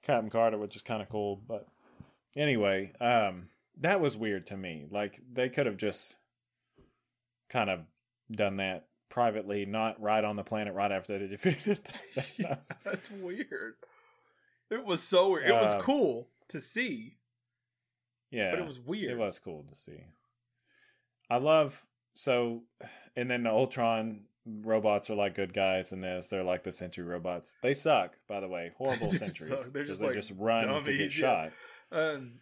Captain 0.03 0.29
Carter, 0.29 0.57
which 0.57 0.75
is 0.75 0.83
kind 0.83 1.01
of 1.01 1.09
cool. 1.09 1.41
But 1.47 1.67
anyway, 2.35 2.93
um, 3.01 3.49
that 3.79 3.99
was 3.99 4.17
weird 4.17 4.47
to 4.47 4.57
me. 4.57 4.87
Like 4.89 5.19
they 5.31 5.49
could 5.49 5.65
have 5.65 5.77
just 5.77 6.15
kind 7.49 7.69
of 7.69 7.83
done 8.31 8.57
that 8.57 8.87
privately, 9.09 9.65
not 9.65 10.01
right 10.01 10.23
on 10.23 10.35
the 10.35 10.43
planet 10.43 10.73
right 10.73 10.91
after 10.91 11.17
they 11.17 11.27
defeated. 11.27 11.79
yeah, 12.37 12.55
that's 12.83 13.11
weird. 13.11 13.75
It 14.69 14.85
was 14.85 15.01
so 15.01 15.31
weird. 15.31 15.47
It 15.47 15.53
was 15.53 15.75
uh, 15.75 15.79
cool 15.79 16.27
to 16.49 16.61
see. 16.61 17.15
Yeah. 18.31 18.51
But 18.51 18.59
it 18.59 18.65
was 18.65 18.79
weird. 18.79 19.11
It 19.11 19.17
was 19.17 19.39
cool 19.39 19.65
to 19.69 19.75
see. 19.75 20.03
I 21.29 21.37
love 21.37 21.85
so 22.15 22.63
and 23.15 23.29
then 23.29 23.43
the 23.43 23.51
Ultron 23.51 24.21
robots 24.47 25.09
are 25.09 25.15
like 25.15 25.35
good 25.35 25.53
guys 25.53 25.91
in 25.91 26.01
this. 26.01 26.27
They're 26.27 26.43
like 26.43 26.63
the 26.63 26.71
Sentry 26.71 27.03
robots. 27.03 27.55
They 27.61 27.73
suck, 27.73 28.17
by 28.27 28.39
the 28.39 28.47
way. 28.47 28.71
Horrible 28.77 29.09
sentries. 29.09 29.71
They're 29.71 29.85
just 29.85 30.01
they 30.01 30.07
like 30.07 30.15
just 30.15 30.33
run 30.37 30.61
dummies, 30.61 30.85
to 30.85 30.91
get 30.97 31.17
yeah. 31.17 31.49
shot. 31.49 31.49
Um, 31.91 32.39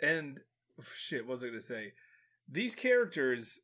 and 0.00 0.40
shit, 0.82 1.26
what 1.26 1.32
was 1.32 1.42
I 1.42 1.46
going 1.46 1.58
to 1.58 1.62
say? 1.62 1.92
These 2.48 2.74
characters. 2.74 3.60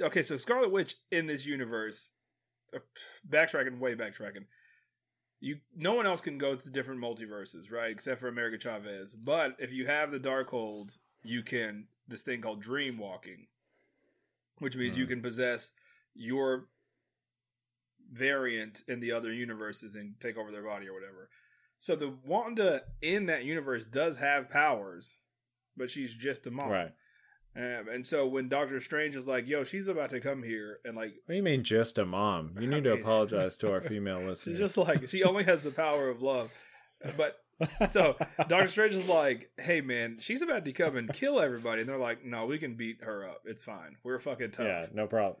Okay, 0.00 0.22
so 0.22 0.36
Scarlet 0.36 0.70
Witch 0.70 0.94
in 1.10 1.26
this 1.26 1.46
universe, 1.46 2.12
uh, 2.74 2.78
backtracking, 3.28 3.78
way 3.78 3.94
backtracking 3.94 4.46
you 5.40 5.58
no 5.76 5.94
one 5.94 6.06
else 6.06 6.20
can 6.20 6.38
go 6.38 6.54
to 6.54 6.70
different 6.70 7.00
multiverses, 7.00 7.70
right? 7.70 7.90
Except 7.90 8.20
for 8.20 8.28
America 8.28 8.58
Chavez. 8.58 9.14
But 9.14 9.56
if 9.58 9.72
you 9.72 9.86
have 9.86 10.10
the 10.10 10.20
Darkhold, 10.20 10.98
you 11.22 11.42
can 11.42 11.86
this 12.08 12.22
thing 12.22 12.40
called 12.40 12.60
dream 12.60 12.98
walking, 12.98 13.46
which 14.58 14.76
means 14.76 14.96
mm. 14.96 15.00
you 15.00 15.06
can 15.06 15.22
possess 15.22 15.72
your 16.14 16.68
variant 18.12 18.82
in 18.88 19.00
the 19.00 19.12
other 19.12 19.32
universes 19.32 19.94
and 19.94 20.14
take 20.20 20.36
over 20.36 20.50
their 20.50 20.62
body 20.62 20.88
or 20.88 20.94
whatever. 20.94 21.28
So 21.78 21.94
the 21.94 22.14
Wanda 22.24 22.82
in 23.02 23.26
that 23.26 23.44
universe 23.44 23.84
does 23.84 24.18
have 24.18 24.48
powers, 24.48 25.18
but 25.76 25.90
she's 25.90 26.14
just 26.14 26.46
a 26.46 26.50
mom. 26.50 26.70
Right. 26.70 26.92
Um, 27.54 27.88
and 27.90 28.04
so 28.04 28.26
when 28.26 28.48
Doctor 28.48 28.80
Strange 28.80 29.16
is 29.16 29.26
like, 29.26 29.46
"Yo, 29.46 29.64
she's 29.64 29.88
about 29.88 30.10
to 30.10 30.20
come 30.20 30.42
here," 30.42 30.80
and 30.84 30.94
like, 30.94 31.14
what 31.24 31.32
do 31.32 31.36
you 31.36 31.42
mean 31.42 31.64
just 31.64 31.96
a 31.96 32.04
mom? 32.04 32.52
You 32.60 32.66
need 32.66 32.76
I 32.76 32.80
mean, 32.80 32.84
to 32.84 32.92
apologize 33.00 33.56
to 33.58 33.72
our 33.72 33.80
female 33.80 34.18
listeners. 34.18 34.42
She's 34.42 34.58
just 34.58 34.76
like 34.76 35.08
she 35.08 35.24
only 35.24 35.44
has 35.44 35.62
the 35.62 35.70
power 35.70 36.10
of 36.10 36.20
love, 36.20 36.54
but 37.16 37.38
so 37.88 38.16
Doctor 38.48 38.68
Strange 38.68 38.94
is 38.94 39.08
like, 39.08 39.50
"Hey 39.58 39.80
man, 39.80 40.18
she's 40.20 40.42
about 40.42 40.64
to 40.64 40.72
come 40.72 40.96
and 40.96 41.12
kill 41.12 41.40
everybody," 41.40 41.80
and 41.80 41.88
they're 41.88 41.98
like, 41.98 42.24
"No, 42.24 42.46
we 42.46 42.58
can 42.58 42.74
beat 42.74 43.02
her 43.02 43.26
up. 43.26 43.42
It's 43.44 43.64
fine. 43.64 43.96
We're 44.04 44.18
fucking 44.18 44.50
tough." 44.50 44.66
Yeah, 44.66 44.86
no 44.92 45.06
problem. 45.06 45.40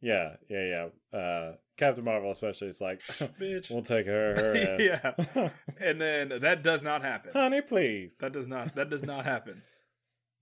Yeah, 0.00 0.36
yeah, 0.48 0.88
yeah. 1.12 1.18
Uh, 1.18 1.52
Captain 1.76 2.04
Marvel, 2.04 2.30
especially, 2.30 2.68
is 2.68 2.80
like, 2.80 3.00
"Bitch, 3.00 3.70
we'll 3.70 3.82
take 3.82 4.06
her." 4.06 4.34
her 4.36 4.54
yeah, 4.78 5.50
and 5.80 6.00
then 6.00 6.40
that 6.40 6.62
does 6.62 6.82
not 6.82 7.02
happen. 7.02 7.32
Honey, 7.32 7.60
please. 7.60 8.18
That 8.18 8.32
does 8.32 8.48
not. 8.48 8.74
That 8.74 8.90
does 8.90 9.04
not 9.04 9.24
happen 9.24 9.62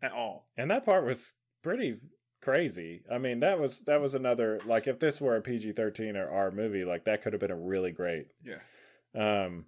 at 0.03 0.13
all. 0.13 0.49
And 0.57 0.71
that 0.71 0.85
part 0.85 1.05
was 1.05 1.37
pretty 1.63 1.97
crazy. 2.43 3.03
I 3.11 3.19
mean, 3.19 3.41
that 3.41 3.59
was 3.59 3.83
that 3.83 4.01
was 4.01 4.15
another 4.15 4.61
like 4.65 4.87
if 4.87 4.99
this 4.99 5.21
were 5.21 5.37
a 5.37 5.43
PG 5.43 5.73
thirteen 5.73 6.17
or 6.17 6.29
R 6.29 6.51
movie, 6.51 6.85
like 6.85 7.05
that 7.05 7.23
could 7.23 7.33
have 7.33 7.41
been 7.41 7.51
a 7.51 7.57
really 7.57 7.93
great. 7.93 8.27
Yeah. 8.45 8.59
Um, 9.15 9.67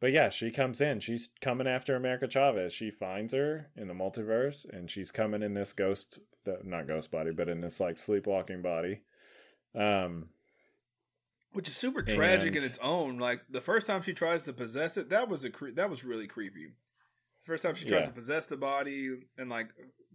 but 0.00 0.12
yeah, 0.12 0.28
she 0.28 0.50
comes 0.50 0.80
in. 0.80 1.00
She's 1.00 1.30
coming 1.40 1.66
after 1.66 1.96
America 1.96 2.28
Chavez. 2.28 2.72
She 2.72 2.90
finds 2.90 3.32
her 3.32 3.70
in 3.76 3.88
the 3.88 3.94
multiverse, 3.94 4.68
and 4.68 4.90
she's 4.90 5.10
coming 5.10 5.42
in 5.42 5.54
this 5.54 5.72
ghost, 5.72 6.18
not 6.64 6.86
ghost 6.86 7.10
body, 7.10 7.30
but 7.32 7.48
in 7.48 7.60
this 7.60 7.80
like 7.80 7.98
sleepwalking 7.98 8.62
body. 8.62 9.00
Um, 9.74 10.30
which 11.52 11.68
is 11.68 11.76
super 11.76 12.02
tragic 12.02 12.48
and, 12.48 12.56
in 12.56 12.64
its 12.64 12.78
own. 12.82 13.18
Like 13.18 13.40
the 13.48 13.62
first 13.62 13.86
time 13.86 14.02
she 14.02 14.12
tries 14.12 14.42
to 14.44 14.52
possess 14.52 14.98
it, 14.98 15.08
that 15.08 15.28
was 15.30 15.44
a 15.44 15.50
cre- 15.50 15.70
that 15.76 15.88
was 15.88 16.04
really 16.04 16.26
creepy. 16.26 16.68
First 17.44 17.64
time 17.64 17.74
she 17.74 17.86
tries 17.86 18.02
yeah. 18.02 18.08
to 18.08 18.14
possess 18.14 18.46
the 18.46 18.58
body, 18.58 19.16
and 19.38 19.48
like 19.48 19.68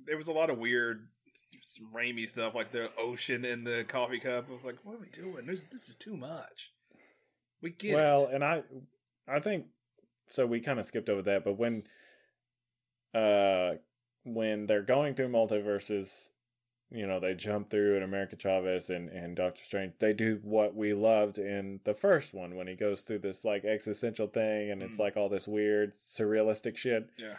there 0.06 0.18
was 0.18 0.28
a 0.28 0.34
lot 0.34 0.52
of 0.52 0.60
weird, 0.60 1.08
some 1.34 1.92
Raimi 1.92 2.28
stuff, 2.28 2.54
like 2.54 2.72
the 2.72 2.92
ocean 3.00 3.46
in 3.46 3.64
the 3.64 3.84
coffee 3.88 4.20
cup. 4.20 4.46
I 4.50 4.54
was 4.54 4.66
like, 4.66 4.78
"What 4.84 4.98
are 4.98 5.00
we 5.00 5.10
doing? 5.10 5.48
This, 5.48 5.66
this 5.72 5.90
is 5.90 5.96
too 5.96 6.16
much." 6.16 6.72
We 7.64 7.72
get 7.72 7.96
well, 7.96 8.28
it. 8.28 8.36
and 8.36 8.44
I, 8.44 8.64
I 9.28 9.40
think 9.40 9.66
so. 10.30 10.46
We 10.46 10.60
kind 10.60 10.80
of 10.80 10.86
skipped 10.86 11.10
over 11.10 11.22
that, 11.24 11.44
but 11.44 11.58
when, 11.58 11.84
uh, 13.14 13.76
when 14.24 14.68
they're 14.68 14.82
going 14.82 15.16
through 15.16 15.30
multiverses, 15.30 16.30
you 16.92 17.08
know, 17.08 17.20
they 17.20 17.34
jump 17.34 17.70
through 17.70 17.96
in 17.96 18.04
America 18.04 18.36
Chavez 18.36 18.90
and, 18.90 19.10
and 19.10 19.36
Doctor 19.36 19.64
Strange. 19.64 19.94
They 20.00 20.14
do 20.14 20.40
what 20.44 20.76
we 20.76 20.94
loved 20.94 21.38
in 21.38 21.80
the 21.86 21.94
first 21.94 22.34
one 22.34 22.56
when 22.56 22.68
he 22.68 22.76
goes 22.76 23.02
through 23.02 23.20
this 23.20 23.46
like 23.46 23.64
existential 23.64 24.28
thing 24.28 24.70
and 24.70 24.84
it's 24.84 24.98
mm. 24.98 25.02
like 25.02 25.16
all 25.16 25.30
this 25.30 25.48
weird 25.48 25.94
surrealistic 25.94 26.76
shit. 26.76 27.10
Yeah. 27.18 27.36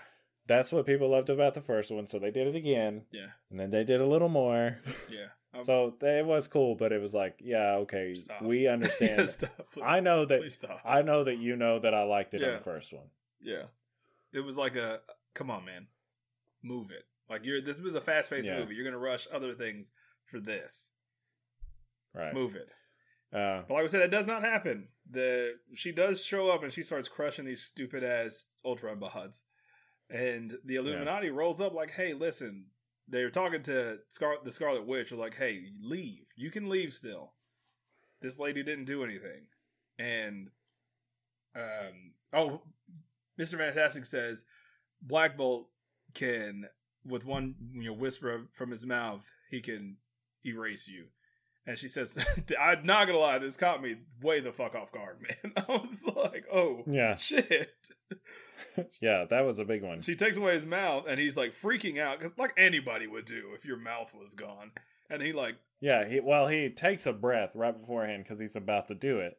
That's 0.47 0.72
what 0.72 0.87
people 0.87 1.11
loved 1.11 1.30
about 1.30 1.55
the 1.55 1.61
first 1.61 1.93
one, 1.93 2.07
so 2.07 2.18
they 2.18 2.30
did 2.30 2.49
it 2.49 2.57
again. 2.57 3.03
Yeah. 3.12 3.28
And 3.51 3.61
then 3.61 3.70
they 3.70 3.85
did 3.85 4.01
a 4.01 4.07
little 4.07 4.28
more. 4.28 4.80
Yeah. 5.11 5.28
So 5.61 5.94
it 6.00 6.24
was 6.24 6.48
cool, 6.48 6.74
but 6.74 6.92
it 6.92 7.00
was 7.00 7.14
like, 7.14 7.40
yeah, 7.42 7.74
okay, 7.76 8.14
stop. 8.14 8.42
we 8.42 8.66
understand. 8.68 9.28
stop, 9.28 9.50
I 9.82 10.00
know 10.00 10.24
that 10.24 10.80
I 10.84 11.03
know 11.03 11.24
that 11.24 11.38
you 11.38 11.57
know 11.57 11.78
that 11.78 11.94
I 11.94 12.05
liked 12.05 12.34
it 12.34 12.40
yeah. 12.40 12.48
in 12.48 12.53
the 12.55 12.61
first 12.61 12.92
one. 12.92 13.07
Yeah. 13.40 13.64
It 14.32 14.40
was 14.40 14.57
like 14.57 14.76
a 14.76 15.00
come 15.34 15.50
on, 15.50 15.64
man. 15.64 15.88
Move 16.62 16.90
it. 16.90 17.05
Like 17.28 17.44
you're 17.44 17.61
this 17.61 17.80
was 17.80 17.94
a 17.94 18.00
fast 18.00 18.30
paced 18.30 18.48
yeah. 18.48 18.59
movie. 18.59 18.74
You're 18.74 18.84
gonna 18.84 18.98
rush 18.98 19.26
other 19.32 19.55
things 19.55 19.90
for 20.24 20.40
this. 20.40 20.90
Right. 22.14 22.34
Move 22.34 22.57
it. 22.57 22.70
Uh, 23.32 23.62
but 23.66 23.74
like 23.74 23.84
I 23.84 23.86
said, 23.86 24.03
that 24.03 24.11
does 24.11 24.26
not 24.26 24.42
happen. 24.42 24.88
The 25.11 25.55
she 25.74 25.92
does 25.92 26.24
show 26.24 26.50
up 26.50 26.62
and 26.62 26.72
she 26.72 26.82
starts 26.82 27.09
crushing 27.09 27.44
these 27.44 27.62
stupid 27.62 28.05
ass 28.05 28.50
Ultron 28.64 28.98
buds. 28.98 29.44
And 30.11 30.53
the 30.64 30.76
Illuminati 30.76 31.28
yeah. 31.28 31.32
rolls 31.34 31.61
up 31.61 31.72
like, 31.72 31.92
"Hey, 31.92 32.12
listen." 32.12 32.66
They're 33.09 33.30
talking 33.30 33.62
to 33.64 33.98
Scar- 34.09 34.42
the 34.44 34.53
Scarlet 34.53 34.86
Witch. 34.86 35.11
They're 35.11 35.18
like, 35.18 35.36
"Hey, 35.36 35.64
leave. 35.80 36.26
You 36.36 36.50
can 36.50 36.68
leave 36.68 36.92
still." 36.92 37.32
this 38.22 38.38
lady 38.38 38.62
didn't 38.62 38.84
do 38.84 39.05
anything, 39.05 39.42
and 39.98 40.48
um, 41.55 42.12
oh, 42.32 42.62
Mister 43.36 43.59
Fantastic 43.59 44.05
says 44.05 44.44
Black 45.03 45.36
Bolt 45.36 45.66
can, 46.14 46.68
with 47.05 47.26
one 47.26 47.57
you 47.74 47.90
know 47.90 47.92
whisper 47.92 48.46
from 48.53 48.70
his 48.70 48.86
mouth, 48.86 49.30
he 49.50 49.61
can 49.61 49.96
erase 50.46 50.88
you. 50.88 51.07
And 51.66 51.76
she 51.78 51.88
says, 51.88 52.16
"I'm 52.61 52.84
not 52.84 53.07
gonna 53.07 53.18
lie, 53.18 53.38
this 53.38 53.57
caught 53.57 53.82
me 53.82 53.96
way 54.22 54.40
the 54.40 54.53
fuck 54.53 54.74
off 54.74 54.92
guard, 54.92 55.18
man. 55.44 55.53
I 55.68 55.72
was 55.76 56.05
like, 56.07 56.44
oh 56.53 56.84
Yeah, 56.86 57.16
shit." 57.16 57.90
yeah, 59.00 59.24
that 59.28 59.42
was 59.44 59.58
a 59.58 59.64
big 59.64 59.82
one. 59.82 60.00
She 60.00 60.14
takes 60.14 60.36
away 60.36 60.54
his 60.54 60.66
mouth, 60.66 61.04
and 61.08 61.18
he's 61.20 61.36
like 61.36 61.52
freaking 61.54 61.98
out, 62.00 62.20
'cause 62.20 62.30
like 62.38 62.52
anybody 62.56 63.06
would 63.06 63.24
do 63.24 63.50
if 63.54 63.64
your 63.64 63.76
mouth 63.76 64.14
was 64.14 64.34
gone. 64.34 64.72
And 65.10 65.20
he 65.22 65.32
like, 65.32 65.56
Yeah, 65.80 66.06
he 66.08 66.20
well 66.20 66.48
he 66.48 66.70
takes 66.70 67.06
a 67.06 67.12
breath 67.12 67.54
right 67.54 67.76
beforehand 67.78 68.24
because 68.24 68.40
he's 68.40 68.56
about 68.56 68.88
to 68.88 68.94
do 68.94 69.18
it. 69.18 69.38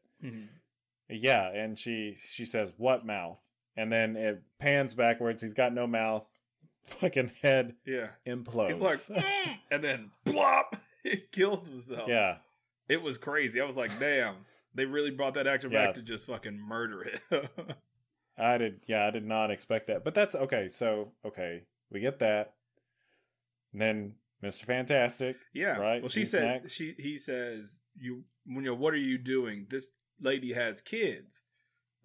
Yeah, 1.10 1.50
and 1.52 1.78
she 1.78 2.16
she 2.20 2.46
says, 2.46 2.74
"What 2.78 3.06
mouth?" 3.06 3.42
And 3.76 3.92
then 3.92 4.16
it 4.16 4.42
pans 4.60 4.94
backwards. 4.94 5.42
He's 5.42 5.54
got 5.54 5.74
no 5.74 5.86
mouth. 5.88 6.30
Fucking 6.86 7.32
head 7.42 7.76
yeah, 7.86 8.10
implodes. 8.28 8.68
he's 8.68 8.82
like, 9.10 9.24
"Mm," 9.24 9.58
and 9.72 9.84
then 9.84 10.12
plop, 10.26 10.76
he 11.04 11.18
kills 11.32 11.68
himself. 11.68 12.08
yeah, 12.08 12.38
it 12.90 13.02
was 13.02 13.18
crazy. 13.18 13.60
I 13.62 13.66
was 13.66 13.78
like, 13.78 13.98
damn, 14.00 14.36
they 14.76 14.86
really 14.86 15.12
brought 15.12 15.34
that 15.36 15.48
actor 15.48 15.68
Yeah. 15.70 15.86
back 15.88 15.96
to 15.96 16.02
just 16.02 16.28
fucking 16.28 16.58
murder 16.60 17.04
it. 17.04 17.20
I 18.38 18.58
did. 18.58 18.82
Yeah, 18.88 19.06
I 19.08 19.12
did 19.12 19.26
not 19.26 19.52
expect 19.52 19.88
that. 19.88 20.04
But 20.04 20.14
that's 20.14 20.36
okay. 20.36 20.68
So 20.68 21.12
okay, 21.26 21.64
we 21.92 22.00
get 22.00 22.20
that. 22.20 22.54
And 23.72 23.82
then 23.82 24.14
Mister 24.42 24.66
Fantastic. 24.66 25.38
yeah, 25.54 25.78
Right, 25.78 26.02
Well, 26.02 26.10
she 26.10 26.22
he's 26.22 26.32
says 26.32 26.44
next. 26.44 26.72
she 26.74 26.96
he 26.98 27.18
says 27.18 27.82
you 27.98 28.24
you 28.46 28.62
know 28.62 28.76
what 28.76 28.94
are 28.94 28.98
you 28.98 29.18
doing? 29.18 29.68
This 29.70 29.92
lady 30.20 30.54
has 30.54 30.82
kids. 30.82 31.44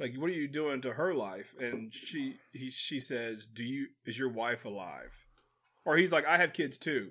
Like, 0.00 0.14
what 0.16 0.30
are 0.30 0.34
you 0.34 0.46
doing 0.48 0.80
to 0.82 0.92
her 0.92 1.12
life? 1.14 1.54
And 1.58 1.92
she 1.92 2.36
he 2.52 2.70
she 2.70 3.00
says, 3.00 3.46
"Do 3.48 3.64
you 3.64 3.88
is 4.06 4.18
your 4.18 4.30
wife 4.30 4.64
alive?" 4.64 5.24
Or 5.84 5.96
he's 5.96 6.12
like, 6.12 6.24
"I 6.26 6.36
have 6.36 6.52
kids 6.52 6.78
too." 6.78 7.10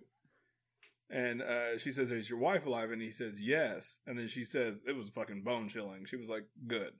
And 1.09 1.41
uh, 1.41 1.77
she 1.77 1.91
says, 1.91 2.11
"Is 2.11 2.29
your 2.29 2.39
wife 2.39 2.65
alive?" 2.65 2.91
And 2.91 3.01
he 3.01 3.11
says, 3.11 3.41
"Yes." 3.41 3.99
And 4.07 4.17
then 4.17 4.27
she 4.29 4.43
says, 4.45 4.83
"It 4.87 4.95
was 4.95 5.09
fucking 5.09 5.41
bone 5.43 5.67
chilling." 5.67 6.05
She 6.05 6.15
was 6.15 6.29
like, 6.29 6.45
"Good, 6.65 6.93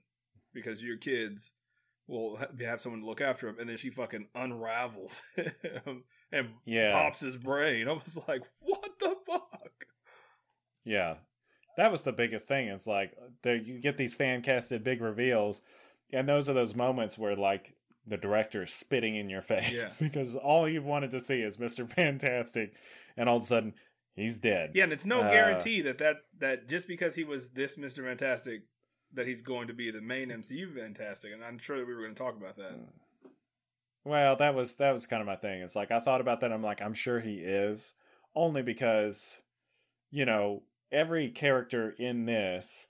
because 0.52 0.84
your 0.84 0.96
kids 0.98 1.52
will 2.08 2.38
have 2.60 2.80
someone 2.80 3.02
to 3.02 3.06
look 3.06 3.20
after 3.20 3.48
him, 3.48 3.56
And 3.60 3.68
then 3.68 3.76
she 3.76 3.90
fucking 3.90 4.28
unravels 4.34 5.22
him 5.36 6.04
and 6.32 6.48
Yeah, 6.64 6.92
pops 6.92 7.20
his 7.20 7.36
brain. 7.36 7.86
I 7.88 7.92
was 7.92 8.18
like, 8.26 8.42
"What 8.60 8.98
the 8.98 9.14
fuck?" 9.26 9.86
yeah. 10.84 11.16
That 11.76 11.92
was 11.92 12.02
the 12.02 12.12
biggest 12.12 12.48
thing. 12.48 12.66
It's 12.68 12.86
like 12.88 13.12
there 13.42 13.54
you 13.56 13.78
get 13.78 13.96
these 13.96 14.14
fan 14.16 14.42
casted 14.42 14.82
big 14.82 15.00
reveals, 15.00 15.62
and 16.12 16.28
those 16.28 16.50
are 16.50 16.54
those 16.54 16.74
moments 16.74 17.16
where 17.16 17.36
like 17.36 17.74
the 18.06 18.16
director 18.16 18.62
is 18.62 18.72
spitting 18.72 19.14
in 19.16 19.28
your 19.28 19.42
face 19.42 19.70
Yeah. 19.72 19.88
because 20.00 20.34
all 20.34 20.68
you've 20.68 20.86
wanted 20.86 21.10
to 21.12 21.20
see 21.20 21.40
is 21.40 21.58
Mister 21.58 21.86
Fantastic, 21.86 22.74
and 23.16 23.28
all 23.28 23.36
of 23.36 23.42
a 23.42 23.46
sudden 23.46 23.74
he's 24.14 24.40
dead. 24.40 24.72
Yeah, 24.74 24.84
and 24.84 24.92
it's 24.92 25.06
no 25.06 25.20
Uh, 25.20 25.30
guarantee 25.30 25.82
that, 25.82 25.98
that 25.98 26.16
that 26.38 26.68
just 26.68 26.88
because 26.88 27.14
he 27.14 27.22
was 27.22 27.50
this 27.50 27.78
Mister 27.78 28.02
Fantastic, 28.02 28.62
that 29.14 29.26
he's 29.26 29.42
going 29.42 29.68
to 29.68 29.74
be 29.74 29.90
the 29.90 30.00
main 30.02 30.28
MCU 30.30 30.74
Fantastic. 30.74 31.32
And 31.32 31.42
I'm 31.44 31.58
sure 31.58 31.78
that 31.78 31.86
we 31.86 31.94
were 31.94 32.02
going 32.02 32.14
to 32.14 32.22
talk 32.22 32.36
about 32.36 32.56
that. 32.56 32.78
Well, 34.04 34.36
that 34.36 34.54
was 34.54 34.76
that 34.76 34.92
was 34.92 35.06
kind 35.06 35.20
of 35.20 35.26
my 35.26 35.36
thing. 35.36 35.60
It's 35.60 35.76
like 35.76 35.90
I 35.90 36.00
thought 36.00 36.20
about 36.20 36.40
that. 36.40 36.52
I'm 36.52 36.62
like, 36.62 36.80
I'm 36.80 36.94
sure 36.94 37.20
he 37.20 37.36
is, 37.38 37.92
only 38.34 38.62
because, 38.62 39.42
you 40.10 40.24
know, 40.24 40.62
every 40.90 41.28
character 41.28 41.90
in 41.98 42.24
this 42.24 42.88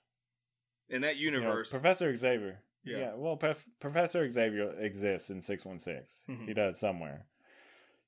In 0.89 1.01
that 1.01 1.17
you 1.17 1.31
know, 1.31 1.39
universe, 1.39 1.71
Professor 1.71 2.15
Xavier. 2.15 2.61
Yeah. 2.85 2.97
Yeah. 2.97 3.11
well, 3.15 3.35
Prof- 3.35 3.67
Professor 3.81 4.27
Xavier 4.29 4.69
exists 4.79 5.29
in 5.29 5.41
six 5.41 5.65
one 5.65 5.79
six. 5.79 6.25
Mhm. 6.29 6.47
He 6.47 6.53
does 6.53 6.79
somewhere. 6.79 7.25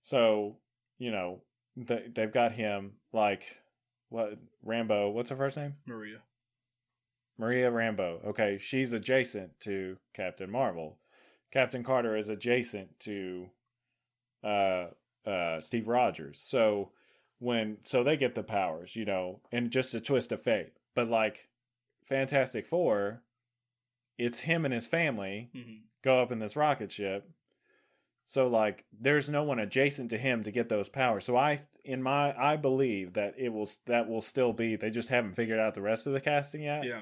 So 0.02 0.58
you 0.98 1.12
know, 1.12 1.42
they 1.76 2.08
they've 2.14 2.32
got 2.32 2.54
him 2.54 2.94
like 3.12 3.60
what 4.10 4.38
Rambeau. 4.66 5.12
What's 5.12 5.30
her 5.32 5.36
first 5.36 5.58
name? 5.58 5.76
Maria. 5.86 6.20
Maria 7.38 7.72
Rambeau. 7.72 8.26
Okay, 8.26 8.58
she's 8.58 8.94
adjacent 8.94 9.60
to 9.62 9.98
Captain 10.14 10.50
Marvel. 10.52 10.98
Captain 11.52 11.84
Carter 11.84 12.16
is 12.16 12.30
adjacent 12.30 13.00
to 13.02 13.50
uh 14.44 14.86
uh 15.26 15.60
Steve 15.60 15.88
Rogers. 15.88 16.40
So 16.40 16.92
when 17.40 17.78
so 17.84 18.04
they 18.04 18.18
get 18.18 18.36
the 18.36 18.44
powers, 18.44 18.96
you 18.96 19.06
know, 19.06 19.40
and 19.52 19.72
just 19.72 19.94
a 19.94 20.00
twist 20.02 20.32
of 20.32 20.42
fate. 20.42 20.74
But 20.96 21.08
like 21.08 21.50
Fantastic 22.04 22.66
Four, 22.66 23.22
it's 24.18 24.42
him 24.42 24.66
and 24.66 24.74
his 24.74 24.88
family 24.88 25.50
Mm-hmm. 25.56 25.74
go 26.04 26.18
up 26.20 26.32
in 26.32 26.40
this 26.40 26.56
rocket 26.56 26.92
ship. 26.92 27.30
So 28.26 28.48
like 28.48 28.86
there's 28.98 29.30
no 29.30 29.44
one 29.44 29.60
adjacent 29.60 30.10
to 30.12 30.18
him 30.18 30.44
to 30.44 30.52
get 30.52 30.70
those 30.70 30.90
powers. 30.90 31.26
So 31.26 31.36
I 31.36 31.60
in 31.84 32.02
my 32.02 32.34
I 32.40 32.56
believe 32.56 33.14
that 33.14 33.34
it 33.38 33.50
will 33.50 33.70
that 33.88 34.08
will 34.08 34.22
still 34.22 34.54
be 34.54 34.76
they 34.76 34.90
just 34.90 35.10
haven't 35.10 35.34
figured 35.36 35.60
out 35.60 35.74
the 35.74 35.82
rest 35.82 36.08
of 36.08 36.14
the 36.14 36.22
casting 36.22 36.62
yet. 36.62 36.84
Yeah, 36.86 37.02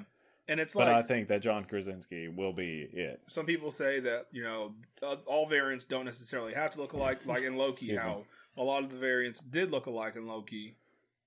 and 0.50 0.60
it's 0.60 0.74
But 0.76 0.88
like 0.88 0.96
I 0.98 1.02
think 1.04 1.30
that 1.30 1.42
John 1.42 1.64
Krasinski 1.64 2.28
will 2.28 2.52
be 2.54 2.90
it. 2.92 3.22
some 3.28 3.46
people 3.46 3.72
say 3.72 4.00
that 4.02 4.26
you 4.32 4.44
know 4.44 4.74
uh, 5.02 5.16
all 5.26 5.46
variants 5.48 5.86
don't 5.86 6.04
necessarily 6.06 6.54
have 6.54 6.72
to 6.72 6.82
look 6.82 6.92
alike. 6.94 7.26
Like 7.26 7.44
in 7.44 7.56
Loki, 7.56 7.72
Excuse 7.72 8.00
how 8.00 8.24
a 8.58 8.64
lot 8.64 8.84
of 8.84 8.90
the 8.90 8.98
variants 8.98 9.40
did 9.42 9.72
look 9.72 9.86
alike 9.86 10.16
in 10.18 10.28
Loki, 10.28 10.76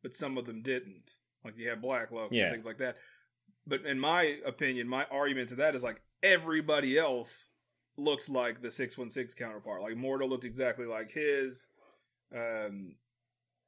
but 0.02 0.12
some 0.12 0.36
of 0.36 0.44
them 0.44 0.60
didn't. 0.60 1.12
Like 1.44 1.56
you 1.56 1.68
had 1.70 1.80
Black 1.80 2.10
Loki 2.10 2.36
Yeah. 2.36 2.44
and 2.44 2.52
things 2.52 2.66
like 2.66 2.78
that. 2.78 2.96
But 3.66 3.86
in 3.86 3.98
my 3.98 4.36
opinion, 4.44 4.88
my 4.88 5.06
argument 5.10 5.48
to 5.50 5.54
that 5.56 5.74
is 5.74 5.82
like 5.82 6.02
everybody 6.22 6.98
else 6.98 7.46
looked 7.96 8.28
like 8.28 8.60
the 8.60 8.70
six 8.70 8.98
one 8.98 9.08
six 9.10 9.34
counterpart. 9.34 9.82
Like 9.82 9.94
Mordo 9.94 10.28
looked 10.28 10.44
exactly 10.44 10.84
like 10.86 11.10
his. 11.10 11.68
Um, 12.34 12.94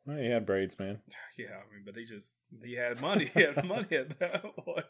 Well, 0.07 0.19
he 0.19 0.29
had 0.29 0.45
braids, 0.47 0.79
man. 0.79 1.01
yeah, 1.39 1.47
I 1.47 1.75
mean, 1.75 1.83
but 1.85 1.97
he 1.97 2.05
just 2.05 2.41
he 2.63 2.75
had 2.75 3.01
money. 3.01 3.25
He 3.27 3.41
had 3.43 3.65
money 3.67 3.97
at 3.97 4.19
that 4.19 4.43
point. 4.65 4.85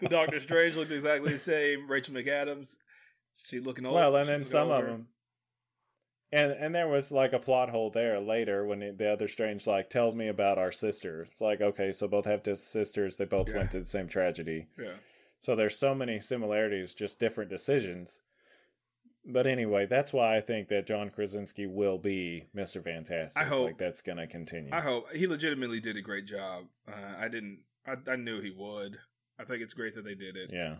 The 0.00 0.08
Doctor 0.08 0.40
Strange 0.40 0.76
looked 0.76 0.90
exactly 0.90 1.32
the 1.32 1.38
same. 1.38 1.88
Rachel 1.90 2.14
McAdams, 2.14 2.76
she 3.34 3.60
looking 3.60 3.86
old. 3.86 3.94
well, 3.94 4.16
and 4.16 4.28
then 4.28 4.40
some 4.40 4.70
of 4.70 4.84
them. 4.84 5.08
And 6.30 6.52
and 6.52 6.74
there 6.74 6.88
was 6.88 7.10
like 7.10 7.32
a 7.32 7.38
plot 7.38 7.70
hole 7.70 7.88
there 7.90 8.20
later 8.20 8.66
when 8.66 8.82
it, 8.82 8.98
the 8.98 9.10
other 9.10 9.28
strange 9.28 9.66
like 9.66 9.88
tell 9.88 10.12
me 10.12 10.28
about 10.28 10.58
our 10.58 10.70
sister. 10.72 11.22
It's 11.22 11.40
like 11.40 11.60
okay, 11.62 11.90
so 11.92 12.06
both 12.06 12.26
have 12.26 12.42
sisters. 12.58 13.16
They 13.16 13.24
both 13.24 13.48
Yeah. 13.48 13.56
went 13.58 13.70
to 13.70 13.80
the 13.80 13.86
same 13.86 14.08
tragedy. 14.08 14.66
Yeah, 14.78 14.90
So 15.40 15.56
there's 15.56 15.78
so 15.78 15.94
many 15.94 16.20
similarities, 16.20 16.92
just 16.94 17.18
different 17.18 17.48
decisions. 17.48 18.20
But 19.24 19.46
anyway, 19.46 19.84
that's 19.86 20.12
why 20.12 20.36
I 20.36 20.40
think 20.40 20.68
that 20.68 20.86
John 20.86 21.10
Krasinski 21.10 21.66
will 21.66 21.98
be 21.98 22.44
Mr. 22.56 22.82
Fantastic. 22.82 23.42
I 23.42 23.46
hope- 23.46 23.66
like 23.66 23.78
that's 23.78 24.00
going 24.02 24.18
to 24.18 24.26
continue. 24.26 24.70
I 24.72 24.80
hope 24.80 25.12
he 25.12 25.26
legitimately 25.26 25.80
did 25.80 25.96
a 25.96 26.02
great 26.02 26.24
job. 26.26 26.64
Uh, 26.86 27.14
I 27.18 27.28
didn't. 27.28 27.60
I, 27.86 27.96
I 28.10 28.16
knew 28.16 28.40
he 28.40 28.50
would. 28.56 28.98
I 29.38 29.44
think 29.44 29.62
it's 29.62 29.74
great 29.74 29.94
that 29.94 30.04
they 30.04 30.14
did 30.14 30.36
it. 30.36 30.50
yeah. 30.52 30.76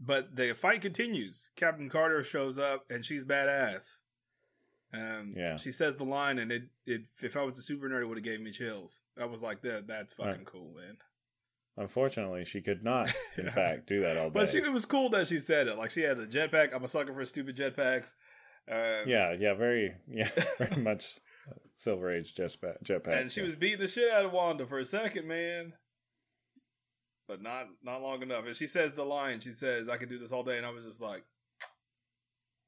But 0.00 0.36
the 0.36 0.52
fight 0.54 0.80
continues. 0.80 1.50
Captain 1.56 1.88
Carter 1.88 2.22
shows 2.22 2.58
up, 2.58 2.84
and 2.88 3.04
she's 3.04 3.24
badass. 3.24 3.96
Um, 4.94 5.34
Yeah. 5.36 5.56
She 5.56 5.72
says 5.72 5.96
the 5.96 6.04
line, 6.04 6.38
and 6.38 6.52
it, 6.52 6.62
it 6.86 7.02
if 7.22 7.36
I 7.36 7.42
was 7.42 7.58
a 7.58 7.62
super 7.62 7.88
nerd, 7.88 8.02
it 8.02 8.06
would 8.06 8.16
have 8.18 8.24
gave 8.24 8.40
me 8.40 8.52
chills. 8.52 9.02
I 9.20 9.24
was 9.26 9.42
like, 9.42 9.62
that 9.62 9.86
that's 9.88 10.14
fucking 10.14 10.32
Right. 10.32 10.46
cool, 10.46 10.72
man. 10.76 10.96
Unfortunately, 11.78 12.44
she 12.44 12.60
could 12.60 12.82
not, 12.82 13.08
in 13.36 13.48
fact, 13.50 13.86
do 13.86 14.00
that 14.00 14.16
all 14.16 14.30
day. 14.30 14.40
But 14.40 14.50
she, 14.50 14.58
it 14.58 14.72
was 14.72 14.84
cool 14.84 15.10
that 15.10 15.28
she 15.28 15.38
said 15.38 15.68
it. 15.68 15.78
Like 15.78 15.90
she 15.90 16.02
had 16.02 16.18
a 16.18 16.26
jetpack. 16.26 16.74
I'm 16.74 16.82
a 16.82 16.88
sucker 16.88 17.14
for 17.14 17.24
stupid 17.24 17.56
jetpacks. 17.56 18.14
Um, 18.70 19.04
yeah, 19.06 19.32
yeah, 19.38 19.54
very, 19.54 19.94
yeah, 20.10 20.28
very 20.58 20.82
much 20.82 21.20
Silver 21.74 22.12
Age 22.12 22.34
jetpack. 22.34 22.82
jetpack 22.82 23.20
and 23.20 23.30
she 23.30 23.40
yeah. 23.40 23.46
was 23.46 23.56
beating 23.56 23.78
the 23.78 23.86
shit 23.86 24.12
out 24.12 24.24
of 24.24 24.32
Wanda 24.32 24.66
for 24.66 24.80
a 24.80 24.84
second, 24.84 25.28
man. 25.28 25.72
But 27.28 27.40
not 27.42 27.66
not 27.84 28.02
long 28.02 28.22
enough. 28.22 28.44
And 28.44 28.56
she 28.56 28.66
says 28.66 28.94
the 28.94 29.04
line. 29.04 29.38
She 29.38 29.52
says, 29.52 29.88
"I 29.88 29.98
could 29.98 30.08
do 30.08 30.18
this 30.18 30.32
all 30.32 30.42
day," 30.42 30.56
and 30.56 30.66
I 30.66 30.70
was 30.70 30.84
just 30.84 31.00
like, 31.00 31.24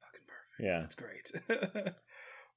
"Fucking 0.03 0.21
perfect. 0.27 0.61
yeah, 0.61 0.81
That's 0.81 0.95
great." 0.95 1.95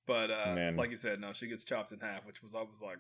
but 0.08 0.30
uh, 0.30 0.72
like 0.78 0.92
you 0.92 0.98
said, 0.98 1.20
no, 1.20 1.34
she 1.34 1.48
gets 1.48 1.64
chopped 1.64 1.92
in 1.92 2.00
half, 2.00 2.26
which 2.26 2.44
was 2.44 2.54
I 2.54 2.62
was 2.62 2.82
like, 2.84 3.00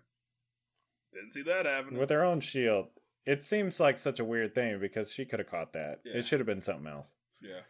didn't 1.14 1.34
see 1.34 1.43
that 1.43 1.66
happening. 1.68 1.99
with 1.99 2.10
her 2.10 2.24
own 2.24 2.39
shield. 2.39 2.88
It 3.26 3.43
seems 3.43 3.80
like 3.80 3.97
such 3.97 4.19
a 4.19 4.26
weird 4.26 4.53
thing 4.53 4.80
because 4.80 5.11
she 5.11 5.26
could 5.26 5.39
have 5.39 5.49
caught 5.49 5.74
that. 5.74 6.01
Yeah. 6.03 6.17
It 6.17 6.26
should 6.28 6.39
have 6.39 6.47
been 6.47 6.61
something 6.61 6.88
else. 6.91 7.15
yeah, 7.41 7.61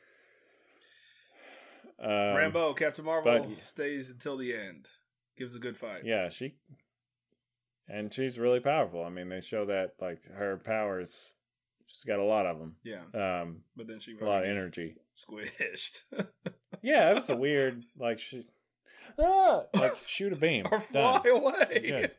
Um, 2.00 2.10
Rambeau, 2.36 2.76
Captain 2.76 3.06
Marvel 3.06 3.40
but- 3.48 3.62
stays 3.64 4.12
until 4.12 4.38
the 4.38 4.54
end. 4.54 4.88
Gives 5.38 5.56
a 5.56 5.60
good 5.60 5.78
fight. 5.78 6.06
Yeah, 6.06 6.30
she 6.30 6.56
and 7.88 8.14
she's 8.14 8.38
really 8.40 8.60
powerful. 8.60 9.04
I 9.04 9.10
mean, 9.10 9.30
they 9.30 9.42
show 9.42 9.66
that 9.66 9.96
like 10.00 10.24
her 10.32 10.58
powers. 10.58 11.34
She's 11.88 12.04
got 12.04 12.20
a 12.20 12.24
lot 12.24 12.46
of 12.46 12.60
them. 12.60 12.76
Yeah, 12.84 13.02
Um, 13.14 13.62
but 13.76 13.88
then 13.88 14.00
she 14.00 14.16
a 14.16 14.24
lot 14.24 14.44
of 14.44 14.50
energy. 14.50 14.96
Squished. 15.18 16.02
Yeah, 16.82 17.12
it 17.12 17.16
was 17.16 17.30
a 17.30 17.38
weird 17.38 17.82
like 17.98 18.20
she, 18.20 18.44
ah, 19.18 19.64
like 19.74 19.94
shoot 20.06 20.34
a 20.34 20.36
beam, 20.36 20.66
or 20.72 20.82
fly 20.82 21.22
Done. 21.24 21.38
away. 21.38 22.12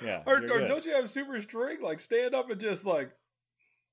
Good. 0.00 0.06
Yeah, 0.06 0.22
Or, 0.26 0.36
or 0.38 0.66
don't 0.66 0.84
you 0.84 0.92
have 0.94 1.08
super 1.08 1.38
strength? 1.40 1.82
Like 1.82 2.00
stand 2.00 2.34
up 2.34 2.50
and 2.50 2.60
just 2.60 2.84
like 2.86 3.12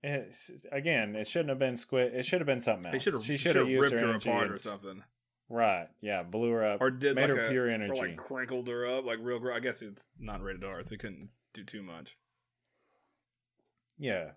it's, 0.03 0.51
again, 0.71 1.15
it 1.15 1.27
shouldn't 1.27 1.49
have 1.49 1.59
been 1.59 1.75
squid. 1.77 2.13
It 2.13 2.23
should 2.25 2.39
have 2.39 2.45
been 2.47 2.61
something 2.61 2.93
else. 2.93 3.03
Should 3.03 3.13
have. 3.13 3.23
She 3.23 3.35
should 3.37 3.55
have 3.55 3.67
used 3.67 3.91
ripped 3.91 4.01
her, 4.03 4.09
energy 4.09 4.29
apart 4.29 4.45
and- 4.45 4.53
or 4.55 4.59
something, 4.59 5.03
Right. 5.49 5.87
Yeah. 6.01 6.23
Blew 6.23 6.51
her 6.51 6.65
up. 6.65 6.81
or 6.81 6.91
did 6.91 7.15
made 7.15 7.29
like 7.29 7.39
her 7.39 7.45
a, 7.47 7.49
pure 7.49 7.65
or 7.67 7.69
energy. 7.69 7.99
like 7.99 8.15
crinkled 8.17 8.67
her 8.67 8.85
up, 8.85 9.05
like 9.05 9.19
real. 9.21 9.39
gr- 9.39 9.53
I 9.53 9.59
guess 9.59 9.81
it's 9.81 10.07
not 10.19 10.41
rated 10.43 10.63
R, 10.63 10.83
so 10.83 10.89
they 10.91 10.97
couldn't 10.97 11.29
do 11.53 11.63
too 11.63 11.81
much. 11.83 12.17
yeah. 13.97 14.31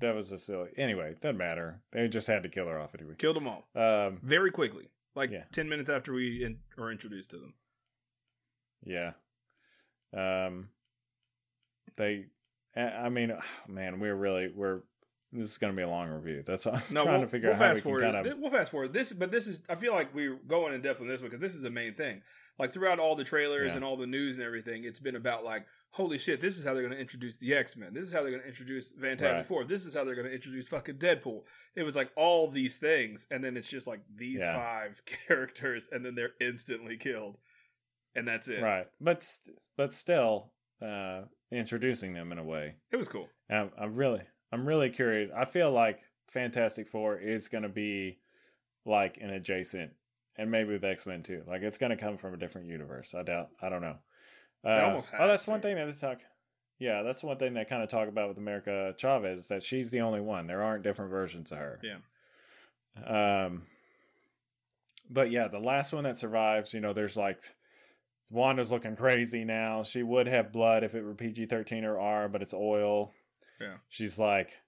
That 0.00 0.14
was 0.14 0.30
a 0.30 0.36
silly. 0.38 0.68
Anyway, 0.76 1.14
doesn't 1.22 1.38
matter. 1.38 1.80
They 1.92 2.06
just 2.08 2.26
had 2.26 2.42
to 2.42 2.50
kill 2.50 2.66
her 2.66 2.78
off 2.78 2.94
anyway. 2.94 3.14
Killed 3.16 3.36
them 3.36 3.48
all 3.48 3.66
Um. 3.74 4.20
very 4.22 4.50
quickly, 4.50 4.90
like 5.14 5.30
Yeah. 5.30 5.44
ten 5.52 5.70
minutes 5.70 5.88
after 5.88 6.12
we 6.12 6.44
in, 6.44 6.58
were 6.76 6.92
introduced 6.92 7.30
to 7.30 7.38
them. 7.38 7.54
Yeah. 8.84 9.12
Um. 10.12 10.68
They. 11.96 12.26
I 12.76 13.08
mean, 13.08 13.32
man, 13.68 14.00
we're 14.00 14.14
really 14.14 14.52
we're. 14.54 14.80
This 15.32 15.50
is 15.50 15.58
going 15.58 15.72
to 15.72 15.76
be 15.76 15.82
a 15.82 15.88
long 15.88 16.08
review. 16.08 16.44
That's 16.46 16.66
I'm 16.66 16.80
No, 16.90 17.02
trying 17.02 17.16
we'll, 17.18 17.20
to 17.22 17.26
figure 17.26 17.48
we'll 17.48 17.56
out 17.56 17.60
how 17.60 17.64
we 17.68 17.70
fast 17.74 17.82
can 17.82 17.90
forward. 17.90 18.12
kind 18.12 18.26
of. 18.26 18.38
We'll 18.38 18.50
fast 18.50 18.70
forward 18.70 18.92
this, 18.92 19.12
but 19.12 19.30
this 19.30 19.48
is. 19.48 19.62
I 19.68 19.74
feel 19.74 19.92
like 19.92 20.14
we're 20.14 20.36
going 20.46 20.72
in 20.72 20.80
depth 20.80 21.00
on 21.00 21.08
this 21.08 21.20
one 21.20 21.28
because 21.28 21.40
this 21.40 21.54
is 21.54 21.62
the 21.62 21.70
main 21.70 21.94
thing. 21.94 22.22
Like 22.58 22.72
throughout 22.72 22.98
all 22.98 23.16
the 23.16 23.24
trailers 23.24 23.72
Yeah. 23.72 23.76
and 23.76 23.84
all 23.84 23.96
the 23.98 24.06
news 24.06 24.36
and 24.36 24.46
everything, 24.46 24.84
it's 24.84 25.00
been 25.00 25.16
about 25.16 25.44
like, 25.44 25.66
holy 25.90 26.16
shit, 26.16 26.40
this 26.40 26.56
is 26.58 26.64
how 26.64 26.72
they're 26.72 26.82
going 26.84 26.94
to 26.94 27.00
introduce 27.00 27.36
the 27.36 27.52
X 27.54 27.76
Men. 27.76 27.92
This 27.92 28.04
is 28.06 28.12
how 28.14 28.22
they're 28.22 28.30
going 28.30 28.42
to 28.42 28.48
introduce 28.48 28.92
Fantastic 28.92 29.36
Right. 29.38 29.46
Four. 29.46 29.64
This 29.64 29.84
is 29.84 29.94
how 29.94 30.04
they're 30.04 30.14
going 30.14 30.28
to 30.28 30.32
introduce 30.34 30.68
fucking 30.68 30.94
Deadpool. 30.96 31.42
It 31.74 31.82
was 31.82 31.96
like 31.96 32.12
all 32.16 32.48
these 32.50 32.76
things, 32.78 33.26
and 33.30 33.42
then 33.44 33.56
it's 33.58 33.68
just 33.68 33.86
like 33.86 34.00
these 34.14 34.38
Yeah. 34.38 34.54
five 34.54 35.02
characters, 35.26 35.88
and 35.92 36.04
then 36.06 36.14
they're 36.14 36.32
instantly 36.40 36.96
killed, 36.96 37.36
and 38.14 38.26
that's 38.26 38.48
it. 38.48 38.62
Right, 38.62 38.86
but 39.00 39.22
st- 39.22 39.58
but 39.76 39.92
still, 39.92 40.52
uh, 40.80 41.22
introducing 41.50 42.14
them 42.14 42.32
in 42.32 42.38
a 42.38 42.44
way. 42.44 42.76
It 42.90 42.96
was 42.96 43.08
cool. 43.08 43.28
And 43.48 43.58
I'm, 43.58 43.70
I'm 43.78 43.94
really, 43.94 44.22
I'm 44.52 44.66
really 44.66 44.90
curious. 44.90 45.30
I 45.36 45.44
feel 45.44 45.70
like 45.70 46.00
Fantastic 46.28 46.88
Four 46.88 47.18
is 47.18 47.48
going 47.48 47.62
to 47.62 47.68
be 47.68 48.18
like 48.84 49.18
an 49.20 49.30
adjacent, 49.30 49.92
and 50.36 50.50
maybe 50.50 50.72
with 50.72 50.84
X 50.84 51.06
Men 51.06 51.22
too. 51.22 51.42
Like 51.46 51.62
it's 51.62 51.78
going 51.78 51.90
to 51.90 51.96
come 51.96 52.16
from 52.16 52.34
a 52.34 52.38
different 52.38 52.68
universe. 52.68 53.14
I 53.14 53.22
doubt. 53.22 53.50
I 53.60 53.68
don't 53.68 53.82
know. 53.82 53.96
Uh, 54.64 54.82
almost 54.84 55.12
oh, 55.18 55.28
that's 55.28 55.44
to. 55.44 55.50
one 55.52 55.60
thing 55.60 55.76
that 55.76 55.86
they 55.86 55.92
talk. 55.92 56.20
Yeah, 56.78 57.02
that's 57.02 57.22
one 57.22 57.38
thing 57.38 57.54
they 57.54 57.64
kind 57.64 57.82
of 57.82 57.88
talk 57.88 58.08
about 58.08 58.28
with 58.28 58.38
America 58.38 58.94
Chavez 58.98 59.48
that 59.48 59.62
she's 59.62 59.90
the 59.90 60.00
only 60.00 60.20
one. 60.20 60.46
There 60.46 60.62
aren't 60.62 60.82
different 60.82 61.10
versions 61.10 61.52
of 61.52 61.58
her. 61.58 61.80
Yeah. 61.82 63.44
Um. 63.46 63.62
But 65.08 65.30
yeah, 65.30 65.46
the 65.46 65.60
last 65.60 65.92
one 65.92 66.04
that 66.04 66.18
survives, 66.18 66.74
you 66.74 66.80
know, 66.80 66.92
there's 66.92 67.16
like 67.16 67.38
Wanda's 68.30 68.72
looking 68.72 68.96
crazy 68.96 69.44
now. 69.44 69.82
She 69.82 70.02
would 70.02 70.26
have 70.26 70.52
blood 70.52 70.82
if 70.82 70.94
it 70.94 71.04
were 71.04 71.14
PG 71.14 71.46
thirteen 71.46 71.84
or 71.84 71.98
R, 71.98 72.28
but 72.28 72.42
it's 72.42 72.54
oil. 72.54 73.12
Yeah. 73.60 73.76
She's 73.88 74.18
like, 74.18 74.58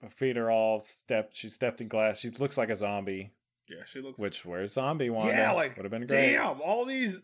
her 0.00 0.08
feet 0.08 0.38
are 0.38 0.50
all 0.50 0.82
stepped. 0.84 1.34
She 1.36 1.48
stepped 1.48 1.80
in 1.80 1.88
glass. 1.88 2.20
She 2.20 2.30
looks 2.30 2.56
like 2.56 2.70
a 2.70 2.76
zombie. 2.76 3.32
Yeah, 3.68 3.84
she 3.84 4.00
looks. 4.00 4.18
Which 4.20 4.46
where's 4.46 4.72
zombie 4.72 5.10
Wanda? 5.10 5.32
yeah, 5.34 5.52
like 5.52 5.76
would 5.76 5.84
have 5.84 5.90
been 5.90 6.06
great. 6.06 6.32
Damn, 6.32 6.60
all 6.62 6.84
these 6.84 7.20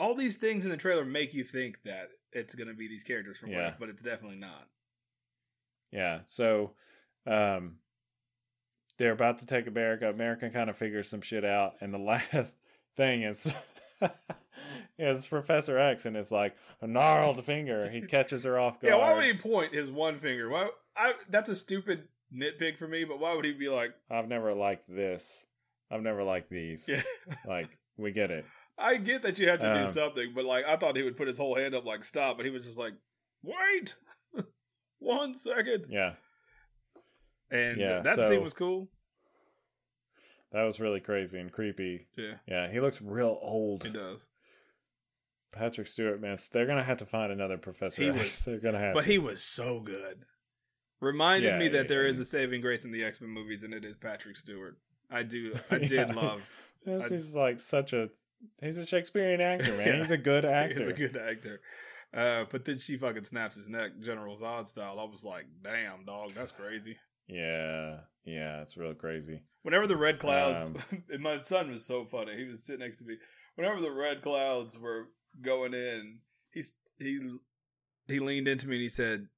all 0.00 0.14
these 0.14 0.38
things 0.38 0.64
in 0.64 0.70
the 0.70 0.76
trailer 0.76 1.04
make 1.04 1.34
you 1.34 1.44
think 1.44 1.82
that 1.84 2.08
it's 2.32 2.54
gonna 2.54 2.74
be 2.74 2.88
these 2.88 3.04
characters 3.04 3.38
from 3.38 3.50
Yeah. 3.50 3.68
If, 3.68 3.78
but 3.78 3.88
it's 3.90 4.02
definitely 4.02 4.38
not. 4.38 4.66
Yeah. 5.92 6.22
So, 6.26 6.72
um, 7.26 7.76
they're 8.98 9.12
about 9.12 9.38
to 9.38 9.46
take 9.46 9.66
America. 9.68 10.08
America 10.10 10.50
kind 10.50 10.68
of 10.68 10.76
figures 10.76 11.08
some 11.08 11.20
shit 11.20 11.44
out, 11.44 11.74
and 11.80 11.94
the 11.94 11.98
last 12.32 12.58
thing 12.96 13.22
is. 13.22 13.52
Is 14.98 15.26
Professor 15.26 15.78
X 15.78 16.06
and 16.06 16.16
it's 16.16 16.30
like 16.32 16.54
a 16.80 16.86
gnarled 16.86 17.42
finger. 17.44 17.88
He 17.90 18.00
catches 18.02 18.44
her 18.44 18.58
off 18.58 18.80
guard. 18.80 18.92
Yeah, 18.92 18.98
why 18.98 19.14
would 19.14 19.24
he 19.24 19.34
point 19.34 19.74
his 19.74 19.90
one 19.90 20.18
finger? 20.18 20.48
Why? 20.48 20.68
I, 20.96 21.14
that's 21.28 21.48
a 21.50 21.54
stupid 21.54 22.08
nitpick 22.34 22.78
for 22.78 22.86
me, 22.88 23.04
but 23.04 23.18
why 23.18 23.34
would 23.34 23.44
he 23.44 23.52
be 23.52 23.68
like? 23.68 23.92
I've 24.10 24.28
never 24.28 24.52
liked 24.54 24.86
this. 24.88 25.46
I've 25.90 26.02
never 26.02 26.22
liked 26.24 26.50
these. 26.50 26.88
Yeah, 26.88 27.02
Like 27.46 27.68
we 27.96 28.10
get 28.12 28.30
it. 28.30 28.44
I 28.78 28.96
get 28.96 29.22
that 29.22 29.38
you 29.38 29.48
have 29.48 29.60
to 29.60 29.72
do 29.74 29.80
Um, 29.82 29.86
something, 29.86 30.32
but 30.34 30.44
like 30.44 30.64
I 30.66 30.76
thought 30.76 30.96
he 30.96 31.02
would 31.02 31.16
put 31.16 31.28
his 31.28 31.38
whole 31.38 31.54
hand 31.56 31.74
up 31.74 31.84
like 31.84 32.02
stop, 32.04 32.36
but 32.36 32.44
he 32.46 32.50
was 32.50 32.64
just 32.66 32.78
like, 32.78 32.94
wait, 33.42 33.94
one 34.98 35.34
second, 35.34 35.86
Yeah, 35.88 36.14
and 37.50 37.78
Yeah, 37.78 38.00
that 38.00 38.16
so- 38.16 38.28
scene 38.28 38.42
was 38.42 38.54
cool. 38.54 38.88
That 40.54 40.62
was 40.62 40.80
really 40.80 41.00
crazy 41.00 41.38
and 41.38 41.52
creepy. 41.52 42.06
Yeah, 42.16 42.34
Yeah, 42.48 42.70
he 42.72 42.80
looks 42.80 43.02
real 43.02 43.38
old. 43.42 43.84
he 43.84 43.90
does. 43.90 44.28
Patrick 45.52 45.86
Stewart, 45.86 46.20
man, 46.20 46.36
they're 46.52 46.66
gonna 46.66 46.82
have 46.82 46.98
to 46.98 47.06
find 47.06 47.30
another 47.30 47.58
Professor 47.58 48.02
He 48.02 48.08
X. 48.08 48.18
was- 48.18 48.44
they're 48.46 48.58
gonna 48.58 48.78
have. 48.78 48.94
But 48.94 49.04
to. 49.04 49.10
he 49.12 49.18
was 49.18 49.42
so 49.42 49.80
good. 49.80 50.24
Reminded 51.00 51.48
Yeah, 51.52 51.58
me 51.58 51.68
that 51.68 51.76
yeah, 51.76 51.82
there 51.88 52.04
yeah. 52.04 52.10
is 52.10 52.18
a 52.18 52.24
saving 52.24 52.60
grace 52.60 52.84
in 52.84 52.90
the 52.92 53.04
X 53.04 53.20
Men 53.20 53.30
movies, 53.30 53.62
and 53.62 53.74
it 53.74 53.84
is 53.84 53.94
Patrick 53.94 54.36
Stewart. 54.36 54.78
I 55.10 55.22
do, 55.22 55.54
I 55.70 55.78
did 55.78 56.14
love. 56.14 56.42
this 56.84 57.12
I- 57.12 57.14
is 57.14 57.36
like 57.36 57.60
such 57.60 57.92
a. 57.92 58.08
He's 58.60 58.78
a 58.78 58.84
Shakespearean 58.86 59.40
actor, 59.40 59.76
man. 59.76 59.96
He's 59.96 60.10
a 60.10 60.18
good 60.18 60.44
actor. 60.44 60.74
He's 60.84 60.92
a 60.92 60.92
good 60.92 61.16
actor. 61.16 61.60
Uh, 62.12 62.44
but 62.50 62.64
then 62.64 62.78
she 62.78 62.96
fucking 62.96 63.24
snaps 63.24 63.56
his 63.56 63.68
neck, 63.70 63.92
General 64.00 64.36
Zod 64.36 64.66
style. 64.68 65.00
I 65.00 65.04
was 65.04 65.24
like, 65.24 65.46
damn, 65.62 66.04
dog, 66.04 66.32
that's 66.34 66.52
crazy. 66.52 66.96
Yeah, 67.26 68.00
yeah, 68.24 68.62
it's 68.62 68.76
real 68.76 68.94
crazy. 68.94 69.42
Whenever 69.62 69.86
the 69.86 69.96
red 69.96 70.18
clouds, 70.18 70.68
Um, 70.92 71.04
and 71.10 71.22
my 71.22 71.36
son 71.36 71.70
was 71.70 71.86
so 71.86 72.04
funny. 72.04 72.36
He 72.36 72.44
was 72.44 72.64
sitting 72.64 72.80
next 72.84 72.98
to 72.98 73.04
me. 73.04 73.16
Whenever 73.56 73.80
the 73.80 73.90
red 73.92 74.20
clouds 74.22 74.78
were 74.78 75.08
going 75.40 75.74
in, 75.74 76.18
he's 76.52 76.74
he 76.98 77.20
he 78.08 78.18
leaned 78.20 78.48
into 78.48 78.68
me 78.68 78.76
and 78.76 78.82
he 78.82 78.88
said, 78.88 79.28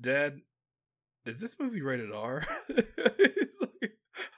"Dad, 0.00 0.40
is 1.24 1.40
this 1.40 1.58
movie 1.60 1.82
rated 1.82 2.12
R?" 2.12 2.42
He's 3.16 3.60
like, 3.60 3.92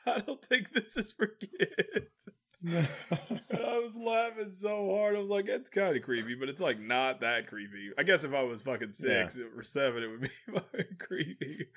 "I 0.07 0.19
don't 0.21 0.45
think 0.45 0.71
this 0.71 0.97
is 0.97 1.13
for 1.13 1.27
kids." 1.29 2.29
I 2.67 3.79
was 3.81 3.97
laughing 3.97 4.51
so 4.51 4.97
hard. 4.97 5.15
I 5.17 5.21
was 5.21 5.31
like, 5.31 5.47
"It's 5.47 5.71
kind 5.71 5.97
of 5.97 6.03
creepy, 6.03 6.35
but 6.35 6.49
it's 6.49 6.61
like 6.61 6.81
not 6.81 7.21
that 7.21 7.47
creepy." 7.47 7.91
I 7.97 8.03
guess 8.03 8.25
if 8.25 8.35
I 8.35 8.43
was 8.43 8.63
fucking 8.63 8.93
six 8.93 9.39
or 9.57 9.63
seven, 9.63 10.03
it 10.03 10.11
would 10.11 10.21
be 10.23 10.29
fucking 10.53 10.97
creepy. 10.99 11.69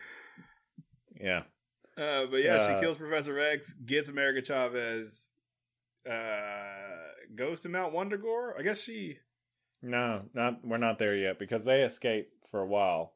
yeah, 1.20 1.44
Uh, 1.98 2.26
but 2.26 2.38
yeah, 2.38 2.66
she 2.66 2.74
Uh, 2.74 2.80
kills 2.80 2.98
Professor 2.98 3.40
X, 3.40 3.74
gets 3.74 4.10
America 4.10 4.42
Chavez, 4.46 5.30
uh, 6.10 6.14
goes 7.36 7.60
to 7.62 7.70
Mount 7.70 7.94
Wundagore. 7.94 8.58
I 8.58 8.64
guess 8.64 8.82
she. 8.84 9.18
no, 9.82 10.24
not 10.34 10.64
we're 10.64 10.78
not 10.78 11.00
there 11.00 11.16
yet 11.16 11.38
because 11.40 11.66
they 11.66 11.82
escape 11.84 12.32
for 12.50 12.60
a 12.62 12.68
while. 12.68 13.14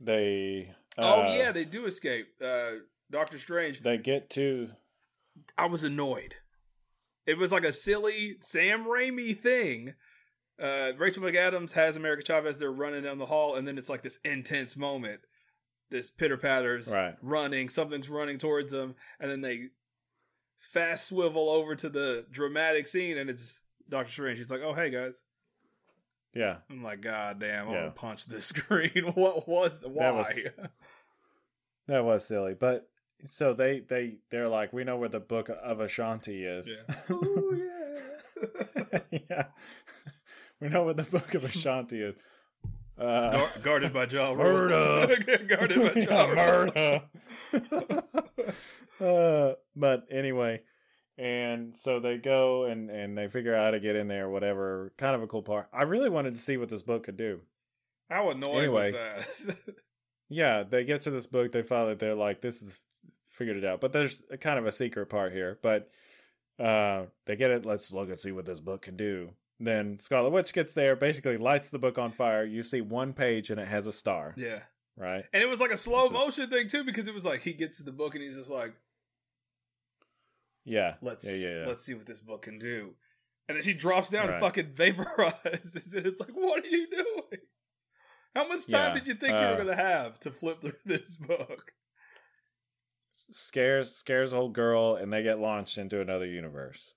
They. 0.00 0.72
oh 0.96 1.22
uh, 1.22 1.34
yeah, 1.34 1.52
they 1.52 1.64
do 1.64 1.86
escape. 1.86 2.28
Uh, 2.42 2.70
Doctor 3.10 3.38
Strange. 3.38 3.80
They 3.80 3.98
get 3.98 4.30
to 4.30 4.70
I 5.56 5.66
was 5.66 5.84
annoyed. 5.84 6.36
It 7.26 7.38
was 7.38 7.52
like 7.52 7.64
a 7.64 7.72
silly 7.72 8.36
Sam 8.40 8.84
Raimi 8.84 9.36
thing. 9.36 9.94
Uh, 10.60 10.92
Rachel 10.96 11.22
McAdams 11.22 11.74
has 11.74 11.96
America 11.96 12.22
Chavez. 12.24 12.58
They're 12.58 12.72
running 12.72 13.04
down 13.04 13.18
the 13.18 13.26
hall, 13.26 13.54
and 13.54 13.68
then 13.68 13.78
it's 13.78 13.90
like 13.90 14.02
this 14.02 14.18
intense 14.24 14.76
moment. 14.76 15.20
This 15.90 16.10
pitter 16.10 16.36
patters, 16.36 16.90
Right. 16.92 17.14
running. 17.22 17.68
Something's 17.68 18.10
running 18.10 18.36
towards 18.38 18.72
them, 18.72 18.94
and 19.18 19.30
then 19.30 19.40
they 19.40 19.68
fast 20.56 21.06
swivel 21.08 21.48
over 21.48 21.74
to 21.76 21.88
the 21.88 22.26
dramatic 22.30 22.86
scene, 22.86 23.16
and 23.16 23.30
it's 23.30 23.62
Doctor 23.88 24.12
Strange. 24.12 24.38
He's 24.38 24.50
like, 24.50 24.60
"Oh, 24.62 24.74
hey 24.74 24.90
guys." 24.90 25.22
yeah. 26.34 26.58
I'm 26.70 26.82
like, 26.84 27.00
God 27.00 27.40
damn, 27.40 27.68
I 27.68 27.72
Yeah. 27.72 27.82
want 27.84 27.94
to 27.94 28.00
punch 28.00 28.26
this 28.26 28.46
screen. 28.54 28.90
what 29.14 29.48
was 29.48 29.80
the 29.80 29.88
why? 29.88 30.10
was- 30.10 30.48
That 31.86 32.04
was 32.04 32.26
silly, 32.26 32.52
but 32.54 32.86
so 33.24 33.54
they 33.54 33.80
they 33.80 34.18
they're 34.30 34.46
like, 34.48 34.74
we 34.74 34.84
know 34.84 34.98
where 34.98 35.08
the 35.08 35.20
book 35.20 35.48
of 35.48 35.80
Ashanti 35.80 36.44
is. 36.44 36.68
Yeah. 36.68 37.14
Ooh, 37.16 37.56
yeah. 38.42 39.18
yeah. 39.30 39.44
We 40.60 40.68
know 40.68 40.84
where 40.84 40.94
the 40.94 41.04
book 41.04 41.34
of 41.34 41.44
Ashanti 41.44 42.02
is. 42.02 42.14
Uh, 42.98 43.30
Guard- 43.30 43.62
guarded 43.62 43.92
by 43.92 44.04
Ja 44.06 44.30
Rule. 44.32 44.36
Murder. 44.44 45.16
guarded 45.46 45.94
by 45.94 46.00
Ja 46.00 46.24
Rule. 46.26 46.36
Murder. 46.36 47.02
uh, 49.00 49.52
but 49.76 50.06
anyway, 50.10 50.62
and 51.16 51.76
so 51.76 52.00
they 52.00 52.16
go 52.18 52.64
and 52.64 52.90
and 52.90 53.16
they 53.16 53.28
figure 53.28 53.54
out 53.54 53.66
how 53.66 53.70
to 53.72 53.80
get 53.80 53.96
in 53.96 54.08
there, 54.08 54.28
whatever. 54.28 54.92
Kind 54.98 55.14
of 55.14 55.22
a 55.22 55.26
cool 55.26 55.42
part. 55.42 55.68
I 55.72 55.84
really 55.84 56.10
wanted 56.10 56.34
to 56.34 56.40
see 56.40 56.56
what 56.56 56.68
this 56.68 56.82
book 56.82 57.04
could 57.04 57.16
do. 57.16 57.40
How 58.10 58.30
annoying 58.30 58.58
Anyway. 58.58 58.92
was 58.92 59.46
that? 59.46 59.56
Yeah, 60.30 60.62
they 60.62 60.84
get 60.84 61.02
to 61.02 61.10
this 61.10 61.26
book, 61.26 61.52
they 61.52 61.62
follow 61.62 61.90
it, 61.92 61.98
they're 61.98 62.14
like, 62.14 62.40
this 62.40 62.62
is 62.62 62.78
figured 63.24 63.56
it 63.58 63.64
out. 63.64 63.80
But 63.80 63.92
there's 63.92 64.22
a 64.30 64.36
kind 64.36 64.58
of 64.58 64.66
a 64.66 64.72
secret 64.72 65.06
part 65.06 65.32
here. 65.32 65.58
But 65.62 65.90
uh 66.58 67.04
they 67.26 67.36
get 67.36 67.50
it, 67.50 67.64
let's 67.64 67.92
look 67.92 68.08
and 68.10 68.18
see 68.20 68.32
what 68.32 68.44
this 68.46 68.60
book 68.60 68.82
can 68.82 68.96
do. 68.96 69.34
Then 69.60 69.98
Scarlet 69.98 70.30
Witch 70.30 70.52
gets 70.52 70.72
there, 70.74 70.94
basically 70.94 71.36
lights 71.36 71.70
the 71.70 71.78
book 71.78 71.98
on 71.98 72.12
fire. 72.12 72.44
You 72.44 72.62
see 72.62 72.80
one 72.80 73.12
page 73.12 73.50
and 73.50 73.58
it 73.60 73.66
has 73.66 73.86
a 73.86 73.92
star, 73.92 74.34
yeah. 74.36 74.60
right? 74.96 75.24
And 75.32 75.42
it 75.42 75.48
was 75.48 75.60
like 75.60 75.72
a 75.72 75.76
slow 75.76 76.08
motion 76.10 76.48
thing 76.48 76.68
too, 76.68 76.84
because 76.84 77.08
it 77.08 77.14
was 77.14 77.24
like 77.26 77.40
he 77.42 77.52
gets 77.52 77.78
to 77.78 77.82
the 77.82 77.92
book 77.92 78.14
and 78.14 78.22
he's 78.22 78.36
just 78.36 78.50
like, 78.52 78.74
Yeah. 80.64 80.94
"Let's 81.00 81.26
yeah, 81.28 81.48
yeah, 81.48 81.58
yeah. 81.60 81.66
let's 81.66 81.82
see 81.82 81.94
what 81.94 82.06
this 82.06 82.20
book 82.20 82.42
can 82.42 82.58
do," 82.60 82.94
and 83.48 83.56
then 83.56 83.62
she 83.64 83.74
drops 83.74 84.10
down 84.10 84.28
Right. 84.28 84.34
and 84.40 84.40
fucking 84.40 84.72
vaporizes, 84.72 85.96
and 85.96 86.06
it's 86.06 86.20
like, 86.20 86.30
"What 86.34 86.64
are 86.64 86.68
you 86.68 86.86
doing? 86.88 87.42
How 88.36 88.46
much 88.46 88.68
time 88.68 88.94
did 88.94 89.08
you 89.08 89.14
think 89.14 89.32
you 89.32 89.38
uh, 89.38 89.50
were 89.50 89.64
going 89.64 89.76
to 89.76 89.82
have 89.82 90.20
to 90.20 90.30
flip 90.30 90.60
through 90.60 90.72
this 90.86 91.16
book? 91.16 91.72
scares 93.30 93.94
scares 93.94 94.32
old 94.32 94.52
girl, 94.54 94.94
and 94.94 95.12
they 95.12 95.22
get 95.22 95.40
launched 95.40 95.78
into 95.78 96.00
another 96.00 96.26
universe. 96.26 96.94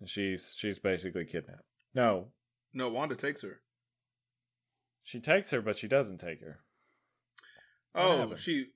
And 0.00 0.08
she's 0.08 0.54
she's 0.56 0.78
basically 0.78 1.24
kidnapped. 1.24 1.67
No, 1.98 2.28
No, 2.72 2.88
Wanda 2.90 3.16
takes 3.16 3.42
her. 3.42 3.60
she 5.02 5.18
takes 5.20 5.50
her, 5.50 5.60
but 5.60 5.76
she 5.76 5.88
doesn't 5.88 6.18
take 6.18 6.40
her. 6.40 6.60
What 7.92 8.04
Oh, 8.04 8.18
happened? 8.18 8.38
she 8.38 8.66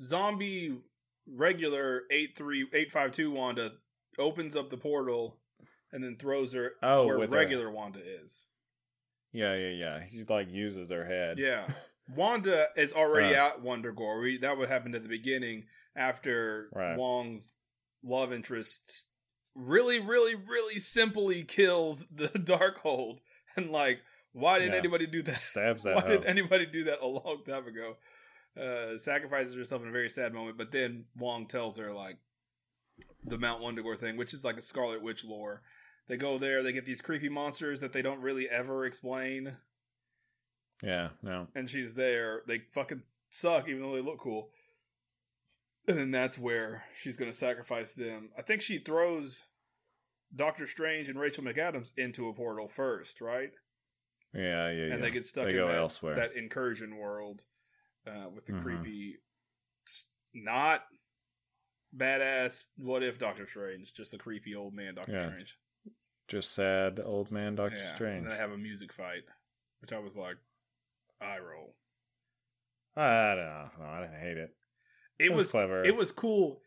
zombie 0.00 0.78
regular 1.26 2.02
eight 2.10 2.36
three 2.36 2.68
eight 2.74 2.92
five 2.92 3.12
two 3.12 3.30
Wanda 3.30 3.72
opens 4.18 4.54
up 4.56 4.68
the 4.68 4.76
portal 4.76 5.40
and 5.90 6.04
then 6.04 6.16
throws 6.16 6.52
her 6.52 6.72
Oh, 6.82 7.06
where 7.06 7.18
with 7.18 7.30
her- 7.30 7.36
regular 7.36 7.70
Wanda 7.70 8.00
is. 8.04 8.46
Yeah, 9.32 9.54
yeah, 9.56 9.68
yeah. 9.70 10.04
He 10.04 10.24
like 10.24 10.50
uses 10.50 10.90
her 10.90 11.04
head. 11.06 11.38
Yeah, 11.38 11.66
Wanda 12.14 12.66
is 12.76 12.92
already 12.92 13.34
Uh. 13.34 13.46
at 13.46 13.62
Wundagore. 13.62 14.20
We, 14.22 14.38
that 14.38 14.58
would 14.58 14.68
happen 14.68 14.94
at 14.94 15.02
the 15.02 15.08
beginning 15.08 15.66
after 15.94 16.68
Right. 16.74 16.96
Wong's 16.96 17.56
love 18.02 18.32
interest 18.34 19.12
really, 19.56 19.98
really, 20.00 20.34
really 20.34 20.78
simply 20.78 21.42
kills 21.42 22.06
the 22.14 22.26
Darkhold. 22.28 23.18
And 23.56 23.70
like, 23.70 24.00
why 24.32 24.58
didn't 24.58 24.74
Yeah. 24.74 24.78
anybody 24.80 25.06
do 25.06 25.22
that? 25.22 25.34
Stabs 25.36 25.82
that 25.84 25.94
Why 25.94 26.02
hoe. 26.02 26.08
did 26.08 26.24
anybody 26.26 26.66
do 26.66 26.84
that 26.84 27.00
a 27.00 27.06
long 27.06 27.42
time 27.46 27.66
ago? 27.66 27.96
Uh, 28.60 28.96
sacrifices 28.96 29.54
herself 29.54 29.82
in 29.82 29.88
a 29.88 29.92
very 29.92 30.08
sad 30.08 30.32
moment, 30.32 30.56
but 30.58 30.70
then 30.70 31.04
Wong 31.16 31.46
tells 31.46 31.76
her 31.76 31.92
like 31.92 32.16
the 33.24 33.36
Mount 33.38 33.60
Wundagore 33.62 33.98
thing, 33.98 34.16
which 34.16 34.32
is 34.32 34.44
like 34.44 34.56
a 34.56 34.62
Scarlet 34.62 35.02
Witch 35.02 35.24
lore. 35.24 35.62
They 36.08 36.16
go 36.16 36.38
there, 36.38 36.62
they 36.62 36.72
get 36.72 36.84
these 36.86 37.02
creepy 37.02 37.28
monsters 37.28 37.80
that 37.80 37.92
they 37.92 38.00
don't 38.00 38.20
really 38.20 38.48
ever 38.48 38.86
explain, 38.86 39.56
Yeah, 40.82 41.08
no. 41.22 41.48
and 41.54 41.68
she's 41.68 41.94
there. 41.94 42.42
They 42.46 42.60
fucking 42.70 43.02
suck, 43.28 43.68
even 43.68 43.82
though 43.82 43.94
they 43.94 44.02
look 44.02 44.20
cool. 44.20 44.50
And 45.88 45.96
then 45.96 46.10
that's 46.10 46.38
where 46.38 46.84
she's 46.96 47.16
gonna 47.16 47.32
sacrifice 47.32 47.92
them. 47.92 48.30
I 48.36 48.42
think 48.42 48.60
she 48.60 48.78
throws 48.78 49.44
Doctor 50.34 50.66
Strange 50.66 51.08
and 51.08 51.18
Rachel 51.18 51.44
McAdams 51.44 51.96
into 51.96 52.28
a 52.28 52.34
portal 52.34 52.66
first, 52.68 53.20
right? 53.20 53.50
Yeah, 54.34 54.70
yeah, 54.70 54.86
yeah. 54.88 54.94
and 54.94 55.02
they 55.02 55.10
get 55.10 55.24
stuck 55.24 55.46
They 55.48 55.58
in 55.58 55.66
that, 55.66 55.76
elsewhere. 55.76 56.16
that 56.16 56.34
incursion 56.34 56.96
world 56.96 57.44
uh, 58.06 58.28
with 58.34 58.46
the 58.46 58.52
Mhm. 58.52 58.62
creepy, 58.62 59.16
not 60.34 60.82
badass. 61.96 62.70
What 62.76 63.02
if 63.02 63.18
Doctor 63.18 63.46
Strange? 63.46 63.92
Just 63.94 64.14
a 64.14 64.18
creepy 64.18 64.54
old 64.54 64.74
man 64.74 64.94
Doctor 64.96 65.12
Yeah, 65.12 65.24
Strange. 65.26 65.58
Just 66.28 66.52
sad 66.52 67.00
old 67.02 67.30
man 67.30 67.54
Doctor 67.54 67.78
Yeah, 67.78 67.94
Strange. 67.94 68.22
And 68.24 68.30
they 68.32 68.36
have 68.36 68.52
a 68.52 68.58
music 68.58 68.92
fight, 68.92 69.22
which 69.80 69.92
I 69.92 69.98
was 69.98 70.16
like, 70.16 70.36
eye 71.20 71.38
roll. 71.38 71.76
I 72.96 73.34
don't 73.34 73.44
know. 73.44 73.70
No, 73.78 73.84
I 73.84 74.00
didn't 74.02 74.20
hate 74.20 74.36
it. 74.38 74.55
It, 75.18 75.30
was 75.32 75.38
was 75.42 75.50
clever. 75.52 75.82
It 75.84 75.96
was 75.96 76.12
cool. 76.12 76.60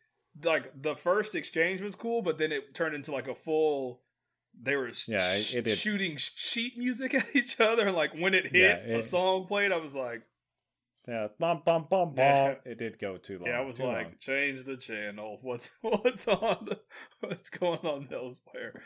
Like 0.44 0.82
the 0.82 0.96
first 0.96 1.36
exchange 1.36 1.82
was 1.82 1.96
cool, 1.96 2.22
but 2.22 2.38
then 2.38 2.52
it 2.52 2.74
turned 2.74 2.96
into 2.96 3.12
like 3.12 3.28
a 3.28 3.36
full. 3.36 4.02
They 4.62 4.76
were 4.76 4.92
Yeah, 5.08 5.20
shooting 5.20 6.18
sheet 6.18 6.78
music 6.78 7.14
at 7.16 7.36
each 7.36 7.60
other. 7.60 7.92
Like 7.92 8.14
when 8.14 8.34
it 8.34 8.46
hit, 8.48 8.54
Yeah, 8.54 8.86
the 8.94 8.98
it- 9.00 9.04
song 9.04 9.46
played. 9.46 9.72
I 9.72 9.78
was 9.78 9.96
like, 9.96 10.24
Yeah, 11.08 11.28
bum 11.40 11.62
bum 11.66 11.88
bum 11.90 12.10
bum. 12.10 12.16
Yeah. 12.18 12.56
It 12.66 12.78
did 12.78 13.00
go 13.00 13.18
too 13.18 13.38
long. 13.40 13.48
Yeah, 13.48 13.60
I 13.60 13.62
was 13.66 13.80
like, 13.80 14.06
long. 14.06 14.16
change 14.20 14.64
the 14.66 14.78
channel. 14.78 15.40
What's 15.42 15.78
what's 15.82 16.28
on? 16.28 16.70
What's 17.20 17.50
going 17.50 17.80
on 17.80 18.08
elsewhere? 18.12 18.82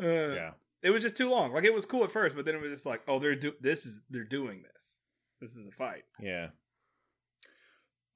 Uh, 0.00 0.34
yeah, 0.34 0.50
it 0.82 0.90
was 0.90 1.02
just 1.02 1.16
too 1.16 1.30
long. 1.30 1.52
Like 1.52 1.64
it 1.64 1.74
was 1.74 1.86
cool 1.86 2.04
at 2.04 2.10
first, 2.10 2.36
but 2.36 2.44
then 2.44 2.54
it 2.54 2.60
was 2.60 2.70
just 2.70 2.86
like, 2.86 3.02
oh, 3.08 3.18
they're 3.18 3.34
do 3.34 3.52
this 3.60 3.86
is 3.86 4.02
they're 4.10 4.24
doing 4.24 4.62
this. 4.62 4.98
This 5.40 5.56
is 5.56 5.66
a 5.66 5.72
fight. 5.72 6.04
yeah. 6.20 6.48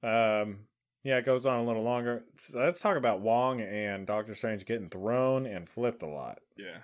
Um, 0.03 0.67
yeah, 1.03 1.17
it 1.17 1.25
goes 1.25 1.45
on 1.45 1.59
a 1.59 1.63
little 1.63 1.83
longer. 1.83 2.23
So 2.37 2.59
let's 2.59 2.79
talk 2.79 2.97
about 2.97 3.21
Wong 3.21 3.61
and 3.61 4.05
Doctor 4.05 4.35
Strange 4.35 4.65
getting 4.65 4.89
thrown 4.89 5.45
and 5.45 5.67
flipped 5.67 6.03
a 6.03 6.07
lot. 6.07 6.39
Yeah, 6.57 6.79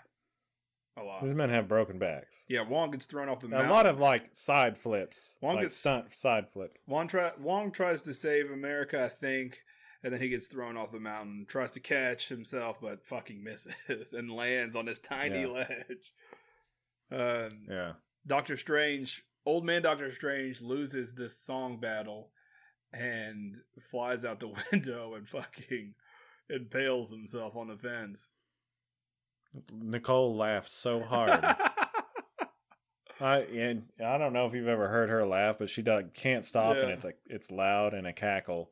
a 0.98 1.04
lot. 1.04 1.24
These 1.24 1.34
men 1.36 1.50
have 1.50 1.68
broken 1.68 2.00
backs. 2.00 2.46
Yeah, 2.50 2.62
Wong 2.62 2.92
gets 2.92 3.06
thrown 3.06 3.30
off 3.30 3.40
the 3.42 3.48
mountain. 3.50 3.70
A 3.70 3.74
lot 3.74 3.86
of 3.86 4.00
like 4.00 4.30
side 4.34 4.78
flips, 4.78 5.38
Wong 5.42 5.56
like 5.56 5.66
gets- 5.66 5.76
stunt 5.78 6.14
side 6.14 6.50
flips. 6.50 6.80
Wong, 6.88 7.08
try, 7.08 7.32
Wong 7.40 7.72
tries 7.72 8.02
to 8.04 8.14
save 8.14 8.50
America, 8.52 9.04
I 9.04 9.08
think, 9.10 9.58
and 10.04 10.12
then 10.14 10.22
he 10.22 10.30
gets 10.30 10.48
thrown 10.48 10.78
off 10.78 10.92
the 10.92 11.00
mountain. 11.00 11.46
Tries 11.48 11.72
to 11.72 11.80
catch 11.80 12.30
himself, 12.30 12.80
but 12.82 13.06
fucking 13.06 13.44
misses 13.44 14.14
and 14.14 14.32
lands 14.32 14.76
on 14.76 14.86
this 14.86 15.00
tiny 15.00 15.42
Yeah. 15.42 15.48
ledge. 15.48 16.14
Um, 17.12 17.66
Yeah, 17.70 17.94
Doctor 18.26 18.58
Strange, 18.58 19.24
old 19.46 19.64
man 19.66 19.82
Doctor 19.84 20.10
Strange 20.12 20.62
loses 20.62 21.14
this 21.14 21.38
song 21.40 21.80
battle 21.80 22.32
and 22.94 23.56
flies 23.80 24.26
out 24.26 24.40
the 24.40 24.54
window 24.72 25.16
and 25.16 25.28
fucking 25.28 25.94
impales 26.50 27.12
himself 27.12 27.56
on 27.56 27.68
the 27.68 27.78
fence. 27.78 28.30
Nicole 29.74 30.36
laughed 30.36 30.70
so 30.70 31.04
hard. 31.04 31.44
I 33.20 33.38
and 33.40 33.86
I 34.04 34.18
don't 34.18 34.34
know 34.34 34.46
if 34.46 34.54
you've 34.54 34.68
ever 34.68 34.88
heard 34.88 35.10
her 35.10 35.26
laugh, 35.26 35.58
but 35.58 35.70
she 35.70 35.82
does, 35.82 36.06
can't 36.14 36.46
stop, 36.46 36.78
and 36.78 36.92
it's 36.92 37.04
like 37.04 37.18
it's 37.26 37.50
loud 37.50 37.94
and 37.94 38.06
a 38.06 38.14
cackle. 38.14 38.72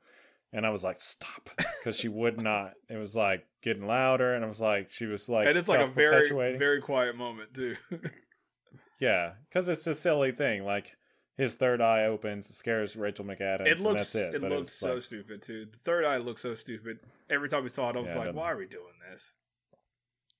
And 0.53 0.65
I 0.65 0.69
was 0.69 0.83
like, 0.83 0.99
"Stop!" 0.99 1.49
because 1.57 1.97
she 1.97 2.07
would 2.07 2.39
not. 2.39 2.73
It 2.87 2.97
was 2.97 3.15
like 3.15 3.45
getting 3.61 3.87
louder, 3.87 4.35
and 4.35 4.45
I 4.45 4.47
was 4.47 4.61
like, 4.61 4.89
she 4.89 5.05
was 5.05 5.27
like, 5.27 5.47
and 5.47 5.57
it's 5.57 5.67
like 5.67 5.79
a 5.79 5.91
very, 5.91 6.29
very 6.57 6.79
quiet 6.79 7.15
moment 7.15 7.53
too. 7.53 7.75
yeah, 8.99 9.33
because 9.49 9.67
it's 9.67 9.87
a 9.87 9.95
silly 9.95 10.31
thing. 10.31 10.63
Like 10.63 10.95
his 11.37 11.55
third 11.55 11.81
eye 11.81 12.05
opens, 12.05 12.47
scares 12.47 12.95
Rachel 12.95 13.25
McAdams, 13.25 13.67
it 13.67 13.73
and 13.73 13.81
looks, 13.81 14.13
that's 14.13 14.35
it. 14.35 14.35
it 14.35 14.41
looks 14.49 14.71
so 14.71 14.93
like, 14.95 15.03
stupid 15.03 15.41
too. 15.41 15.65
The 15.71 15.77
third 15.79 16.05
eye 16.05 16.17
looks 16.17 16.41
so 16.41 16.55
stupid. 16.55 16.99
Every 17.29 17.49
time 17.49 17.63
we 17.63 17.69
saw 17.69 17.89
it, 17.89 17.95
I 17.95 17.99
was 17.99 18.15
Yeah, 18.15 18.25
like, 18.25 18.35
"Why 18.35 18.51
are 18.51 18.57
we 18.57 18.65
doing 18.67 18.93
this?" 19.09 19.33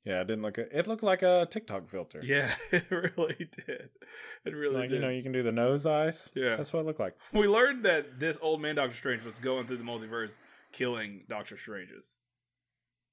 yeah, 0.05 0.21
it 0.21 0.27
didn't 0.27 0.43
look. 0.43 0.57
It 0.57 0.87
looked 0.87 1.01
like 1.03 1.23
a 1.23 1.47
TikTok 1.49 1.87
filter. 1.87 2.21
Yeah, 2.23 2.49
it 2.71 2.85
really 2.91 3.49
did. 3.65 3.89
It 4.45 4.53
really 4.53 4.75
like 4.75 4.89
did. 4.89 4.95
you 4.95 5.01
know, 5.01 5.09
you 5.09 5.23
can 5.23 5.31
do 5.31 5.41
the 5.43 5.51
nose 5.51 5.85
eyes. 5.85 6.29
Yeah. 6.35 6.55
that's 6.55 6.71
what 6.71 6.81
it 6.81 6.85
looked 6.85 6.99
like. 6.99 7.15
we 7.33 7.47
learned 7.47 7.83
that 7.85 8.19
this 8.19 8.37
old 8.41 8.61
man 8.61 8.75
Doctor 8.75 8.95
Strange 8.95 9.23
was 9.23 9.39
going 9.39 9.65
through 9.65 9.77
the 9.77 9.83
multiverse, 9.83 10.37
killing 10.71 11.23
Doctor 11.27 11.57
Stranges. 11.57 12.15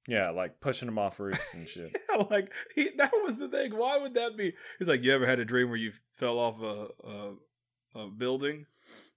Yeah, 0.07 0.29
like 0.31 0.59
pushing 0.59 0.87
him 0.89 0.99
off 0.99 1.19
roofs 1.19 1.53
and 1.53 1.67
shit. 1.67 1.95
Yeah, 2.11 2.25
like 2.29 2.53
he, 2.75 2.89
that 2.97 3.11
was 3.23 3.37
the 3.37 3.47
thing. 3.47 3.75
Why 3.75 3.97
would 3.97 4.13
that 4.13 4.37
be? 4.37 4.53
He's 4.77 4.87
like, 4.89 5.01
you 5.03 5.13
ever 5.13 5.25
had 5.25 5.39
a 5.39 5.45
dream 5.45 5.69
where 5.69 5.77
you 5.77 5.93
fell 6.11 6.37
off 6.37 6.61
a 6.61 6.87
a, 7.07 7.33
a 7.95 8.07
building? 8.07 8.65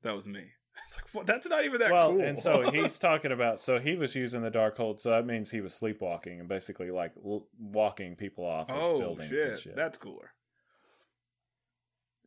That 0.02 0.14
was 0.14 0.26
me. 0.28 0.44
It's 0.84 0.98
like, 0.98 1.14
what? 1.14 1.26
that's 1.26 1.48
not 1.48 1.64
even 1.64 1.80
that 1.80 1.90
well, 1.90 2.10
cool. 2.10 2.20
and 2.20 2.38
so 2.38 2.70
he's 2.70 2.98
talking 2.98 3.32
about. 3.32 3.60
So 3.62 3.78
he 3.78 3.96
was 3.96 4.14
using 4.14 4.42
the 4.42 4.50
Darkhold, 4.50 5.00
so 5.00 5.08
that 5.08 5.24
means 5.24 5.50
he 5.50 5.62
was 5.62 5.72
sleepwalking 5.74 6.38
and 6.38 6.48
basically 6.50 6.90
like 6.90 7.12
l- 7.24 7.46
walking 7.58 8.14
people 8.14 8.44
off 8.44 8.68
of 8.68 8.76
oh 8.76 8.98
buildings 8.98 9.30
shit, 9.30 9.48
and 9.48 9.58
shit. 9.58 9.74
that's 9.76 9.96
cooler. 9.96 10.32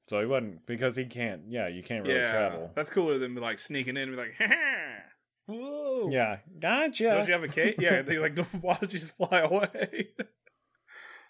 so 0.07 0.19
he 0.19 0.25
wasn't 0.25 0.65
because 0.65 0.95
he 0.95 1.05
can't. 1.05 1.43
Yeah, 1.47 1.67
you 1.67 1.83
can't 1.83 2.03
really 2.07 2.17
yeah, 2.19 2.31
travel. 2.31 2.71
that's 2.73 2.89
cooler 2.89 3.19
than 3.19 3.35
like 3.35 3.59
sneaking 3.59 3.97
in 3.97 4.09
and 4.09 4.11
be 4.13 4.17
like, 4.17 4.35
ha 4.39 4.55
whoa, 5.45 6.09
Yeah, 6.09 6.37
gotcha. 6.59 7.03
Don't 7.03 7.27
you 7.27 7.33
have 7.33 7.43
a 7.43 7.47
cape? 7.47 7.75
Yeah, 7.79 8.01
they 8.01 8.17
like, 8.17 8.35
why 8.61 8.77
did 8.81 8.91
you 8.93 8.97
just 8.99 9.15
fly 9.15 9.41
away? 9.41 10.07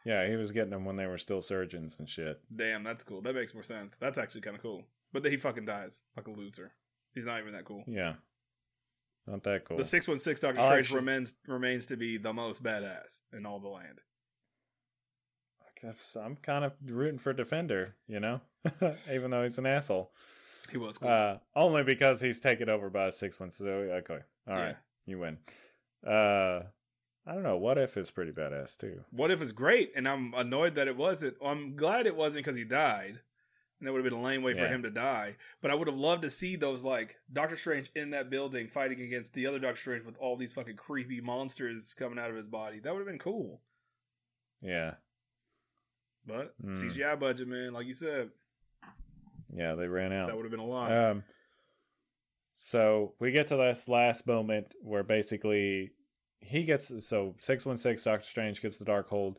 yeah, 0.06 0.26
he 0.26 0.38
was 0.38 0.54
getting 0.54 0.72
them 0.72 0.86
when 0.86 0.96
they 0.96 1.06
were 1.06 1.18
still 1.18 1.42
surgeons 1.42 2.00
and 2.00 2.08
shit. 2.08 2.40
Damn, 2.56 2.84
that's 2.86 3.04
cool. 3.04 3.22
That 3.22 3.36
makes 3.36 3.54
more 3.54 3.64
sense. 3.64 3.98
That's 3.98 4.18
actually 4.18 4.42
kind 4.42 4.56
of 4.56 4.62
cool. 4.64 4.84
But 5.14 5.24
then 5.24 5.32
he 5.32 5.38
fucking 5.38 5.66
dies, 5.66 6.02
like 6.16 6.28
a 6.28 6.32
loser. 6.32 6.72
He's 7.14 7.26
not 7.26 7.40
even 7.40 7.54
that 7.54 7.66
cool. 7.66 7.84
Yeah, 7.88 8.14
not 9.28 9.44
that 9.44 9.66
cool. 9.66 9.78
The 9.78 9.84
six 9.84 10.08
one 10.08 10.20
six 10.20 10.40
Doctor 10.40 10.60
I'll 10.62 10.68
Strange 10.68 10.86
actually- 10.88 10.96
remains 11.00 11.34
remains 11.48 11.86
to 11.88 11.98
be 11.98 12.18
the 12.18 12.34
most 12.34 12.64
badass 12.64 13.22
in 13.34 13.46
all 13.46 13.60
the 13.60 13.70
land. 13.70 14.02
I 15.62 15.86
guess 15.88 16.16
I'm 16.16 16.36
kind 16.38 16.66
of 16.66 16.74
rooting 16.86 17.20
for 17.20 17.34
Defender, 17.34 17.96
you 18.08 18.20
know, 18.20 18.42
even 19.14 19.32
though 19.32 19.44
he's 19.44 19.58
an 19.58 19.66
asshole. 19.66 20.12
He 20.72 20.78
was 20.78 20.98
cool. 21.00 21.10
Uh, 21.10 21.38
only 21.56 21.84
because 21.84 22.22
he's 22.22 22.40
taken 22.40 22.70
over 22.70 22.90
by 22.90 23.08
a 23.08 23.12
six 23.12 23.40
one. 23.40 23.50
So 23.52 23.68
okay, 23.68 24.20
all 24.48 24.56
right, 24.56 24.68
Yeah. 24.70 24.74
you 25.08 25.20
win. 25.20 25.38
Uh, 26.06 26.64
I 27.26 27.34
don't 27.34 27.44
know. 27.44 27.58
What 27.58 27.78
if 27.78 27.98
is 27.98 28.12
pretty 28.12 28.32
badass 28.32 28.78
too. 28.78 29.04
what 29.12 29.32
if 29.32 29.42
it's 29.42 29.52
great? 29.52 29.92
And 29.96 30.08
I'm 30.08 30.34
annoyed 30.36 30.76
that 30.76 30.88
it 30.88 30.96
wasn't. 30.98 31.38
I'm 31.44 31.76
glad 31.76 32.06
it 32.08 32.16
wasn't 32.16 32.46
because 32.46 32.58
he 32.58 32.64
died. 32.66 33.20
And 33.80 33.88
that 33.88 33.94
would 33.94 34.04
have 34.04 34.12
been 34.12 34.20
a 34.20 34.24
lame 34.24 34.44
way 34.44 34.54
for 34.54 34.66
him 34.68 34.84
to 34.84 34.90
die. 34.90 35.36
But 35.62 35.72
I 35.72 35.76
would 35.76 35.88
have 35.88 35.96
loved 35.98 36.24
to 36.24 36.30
see 36.30 36.56
those 36.58 36.84
like 36.84 37.16
Doctor 37.32 37.56
Strange 37.56 37.90
in 37.96 38.10
that 38.12 38.30
building 38.30 38.68
fighting 38.68 39.00
against 39.02 39.34
the 39.34 39.48
other 39.48 39.58
Doctor 39.60 39.78
Strange 39.80 40.04
with 40.04 40.18
all 40.18 40.36
these 40.36 40.52
fucking 40.52 40.76
creepy 40.76 41.22
monsters 41.22 41.94
coming 41.94 42.20
out 42.20 42.30
of 42.30 42.36
his 42.36 42.48
body. 42.48 42.80
That 42.80 42.92
would 42.94 43.00
have 43.00 43.08
been 43.08 43.18
cool. 43.20 43.62
Yeah, 44.62 44.96
But 46.26 46.54
Hmm. 46.62 46.74
CGI 46.74 47.18
budget, 47.18 47.48
man, 47.48 47.72
like 47.72 47.88
you 47.88 47.94
said, 47.94 48.32
yeah, 49.54 49.76
they 49.76 49.88
ran 49.88 50.12
out. 50.12 50.28
that 50.28 50.36
would 50.36 50.44
have 50.44 50.52
been 50.52 50.60
a 50.60 50.66
lot. 50.66 50.92
Um, 50.92 51.24
so 52.58 53.14
we 53.20 53.32
get 53.32 53.48
to 53.48 53.56
this 53.56 53.88
last 53.88 54.28
moment 54.28 54.76
where 54.82 55.04
basically 55.04 55.92
he 56.42 56.64
gets 56.64 56.92
so 57.08 57.36
six 57.40 57.66
one 57.66 57.78
six 57.78 58.04
Doctor 58.04 58.26
Strange 58.26 58.62
gets 58.62 58.78
the 58.78 58.86
Darkhold, 58.86 59.38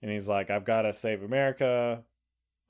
and 0.00 0.10
he's 0.10 0.28
like, 0.28 0.50
"I've 0.50 0.64
got 0.64 0.82
to 0.82 0.92
save 0.92 1.22
America." 1.22 2.04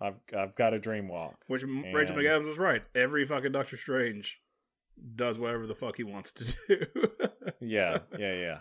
I've 0.00 0.20
I've 0.36 0.54
got 0.56 0.74
a 0.74 0.78
dream 0.78 1.08
walk. 1.08 1.36
Which 1.46 1.62
And- 1.62 1.94
Rachel 1.94 2.16
McAdams 2.16 2.46
was 2.46 2.58
right. 2.58 2.82
Every 2.94 3.24
fucking 3.24 3.52
Doctor 3.52 3.76
Strange 3.76 4.40
does 5.14 5.38
whatever 5.38 5.66
the 5.66 5.74
fuck 5.74 5.96
he 5.96 6.04
wants 6.04 6.32
to 6.34 6.44
do. 6.68 6.86
Yeah, 7.60 7.98
yeah, 8.18 8.34
yeah. 8.34 8.58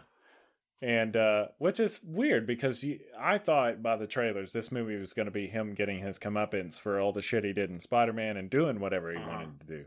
And 0.81 1.15
uh 1.15 1.47
which 1.57 1.79
is 1.79 2.01
weird 2.03 2.45
because 2.45 2.83
you, 2.83 2.99
I 3.19 3.37
thought 3.37 3.81
by 3.81 3.95
the 3.95 4.07
trailers 4.07 4.51
this 4.53 4.71
movie 4.71 4.97
was 4.97 5.13
going 5.13 5.25
to 5.27 5.31
be 5.31 5.47
him 5.47 5.73
getting 5.73 5.99
his 5.99 6.19
comeuppance 6.19 6.79
for 6.79 6.99
all 6.99 7.11
the 7.13 7.21
shit 7.21 7.43
he 7.45 7.53
did 7.53 7.69
in 7.69 7.79
Spider-Man 7.79 8.35
and 8.37 8.49
doing 8.49 8.79
whatever 8.79 9.11
he 9.11 9.17
Uh-huh. 9.17 9.27
wanted 9.29 9.59
to 9.61 9.65
do. 9.65 9.85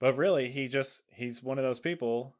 But 0.00 0.16
really, 0.16 0.50
he 0.50 0.68
just 0.68 1.04
he's 1.12 1.42
one 1.42 1.58
of 1.58 1.64
those 1.64 1.80
people 1.80 2.34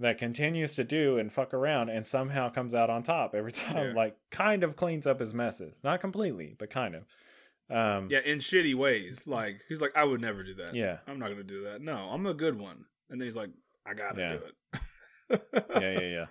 that 0.00 0.18
continues 0.18 0.74
to 0.74 0.84
do 0.84 1.16
and 1.18 1.30
fuck 1.30 1.54
around 1.54 1.88
and 1.90 2.06
somehow 2.06 2.48
comes 2.48 2.74
out 2.74 2.90
on 2.90 3.02
top 3.02 3.34
every 3.34 3.52
time 3.52 3.88
Yeah. 3.88 3.92
like 3.94 4.16
kind 4.30 4.64
of 4.64 4.74
cleans 4.76 5.06
up 5.06 5.20
his 5.20 5.32
messes. 5.34 5.82
Not 5.84 6.00
completely, 6.00 6.54
but 6.58 6.70
kind 6.70 6.94
of. 6.94 7.04
Um 7.72 8.08
yeah, 8.10 8.20
in 8.24 8.38
shitty 8.38 8.74
ways. 8.74 9.26
Like 9.26 9.60
he's 9.68 9.80
like, 9.80 9.96
I 9.96 10.04
would 10.04 10.20
never 10.20 10.42
do 10.42 10.54
that. 10.56 10.74
yeah. 10.74 10.98
I'm 11.06 11.18
not 11.18 11.28
gonna 11.30 11.42
do 11.42 11.64
that. 11.64 11.80
No, 11.80 11.94
I'm 11.96 12.26
a 12.26 12.34
good 12.34 12.58
one. 12.58 12.84
And 13.10 13.20
then 13.20 13.26
he's 13.26 13.36
like, 13.36 13.50
I 13.86 13.94
gotta 13.94 14.20
Yeah. 14.20 14.32
do 14.32 14.40
it. 14.44 15.42
yeah, 15.80 15.92
yeah, 16.00 16.08
yeah. 16.08 16.26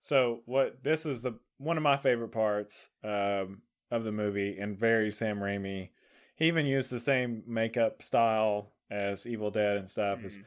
So 0.00 0.42
what 0.46 0.82
this 0.84 1.06
is 1.06 1.22
the 1.22 1.38
one 1.58 1.76
of 1.76 1.82
my 1.82 1.96
favorite 1.96 2.32
parts 2.32 2.90
um, 3.02 3.62
of 3.90 4.04
the 4.04 4.12
movie, 4.12 4.58
and 4.58 4.78
very 4.78 5.10
Sam 5.10 5.38
Raimi. 5.38 5.90
He 6.36 6.46
even 6.48 6.66
used 6.66 6.90
the 6.90 6.98
same 7.00 7.42
makeup 7.46 8.02
style 8.02 8.72
as 8.90 9.26
Evil 9.26 9.50
Dead 9.52 9.76
and 9.76 9.88
stuff. 9.88 10.24
It's 10.24 10.38
Mhm. 10.38 10.44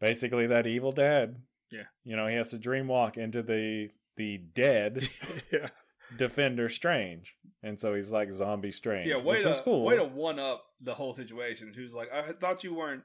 basically 0.00 0.46
that 0.48 0.66
Evil 0.66 0.92
Dead. 0.92 1.36
Yeah. 1.72 1.84
you 2.04 2.14
know, 2.16 2.26
he 2.26 2.34
has 2.36 2.50
to 2.50 2.58
dream 2.58 2.88
walk 2.88 3.16
into 3.16 3.42
the 3.42 3.90
the 4.16 4.38
dead 4.38 5.08
yeah. 5.52 5.68
Defender 6.16 6.68
Strange, 6.68 7.36
and 7.62 7.78
so 7.78 7.94
he's 7.94 8.12
like 8.12 8.32
zombie 8.32 8.72
Strange. 8.72 9.08
Yeah, 9.08 9.16
way 9.16 9.36
which 9.36 9.42
to 9.42 9.60
cool. 9.62 9.84
way 9.84 9.96
to 9.96 10.04
one 10.04 10.38
up 10.38 10.66
the 10.80 10.94
whole 10.94 11.12
situation. 11.12 11.72
She 11.74 11.82
was 11.82 11.94
like, 11.94 12.12
I 12.12 12.32
thought 12.32 12.64
you 12.64 12.74
weren't 12.74 13.02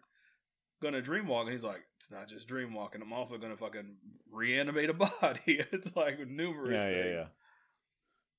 gonna 0.82 1.02
dream 1.02 1.28
walk, 1.28 1.44
and 1.44 1.52
he's 1.54 1.64
like, 1.64 1.82
it's 1.98 2.12
not 2.12 2.28
just 2.28 2.48
dream 2.48 2.74
walking. 2.74 3.02
I'm 3.02 3.14
also 3.14 3.38
gonna 3.38 3.58
fucking 3.58 3.96
reanimate 4.32 4.90
a 4.90 4.94
body. 5.22 5.42
it's 5.72 5.96
like 5.96 6.20
numerous 6.28 6.82
yeah, 6.82 6.88
things. 6.88 7.06
yeah, 7.06 7.12
yeah. 7.12 7.28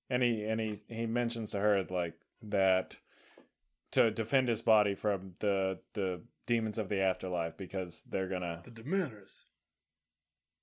And 0.09 0.23
he 0.23 0.45
and 0.45 0.61
he 0.61 0.83
he 0.89 1.07
mentions 1.07 1.51
to 1.51 1.61
her 1.61 1.85
like 1.89 2.15
that 2.43 2.99
to 3.93 4.11
defend 4.11 4.49
his 4.49 4.63
body 4.63 4.95
from 4.95 5.35
the 5.41 5.81
the 5.95 6.23
demons 6.47 6.79
of 6.79 6.89
the 6.89 7.01
afterlife 7.01 7.57
because 7.57 8.05
they're 8.05 8.29
gonna 8.29 8.63
The 8.65 8.71
Dementors. 8.71 9.45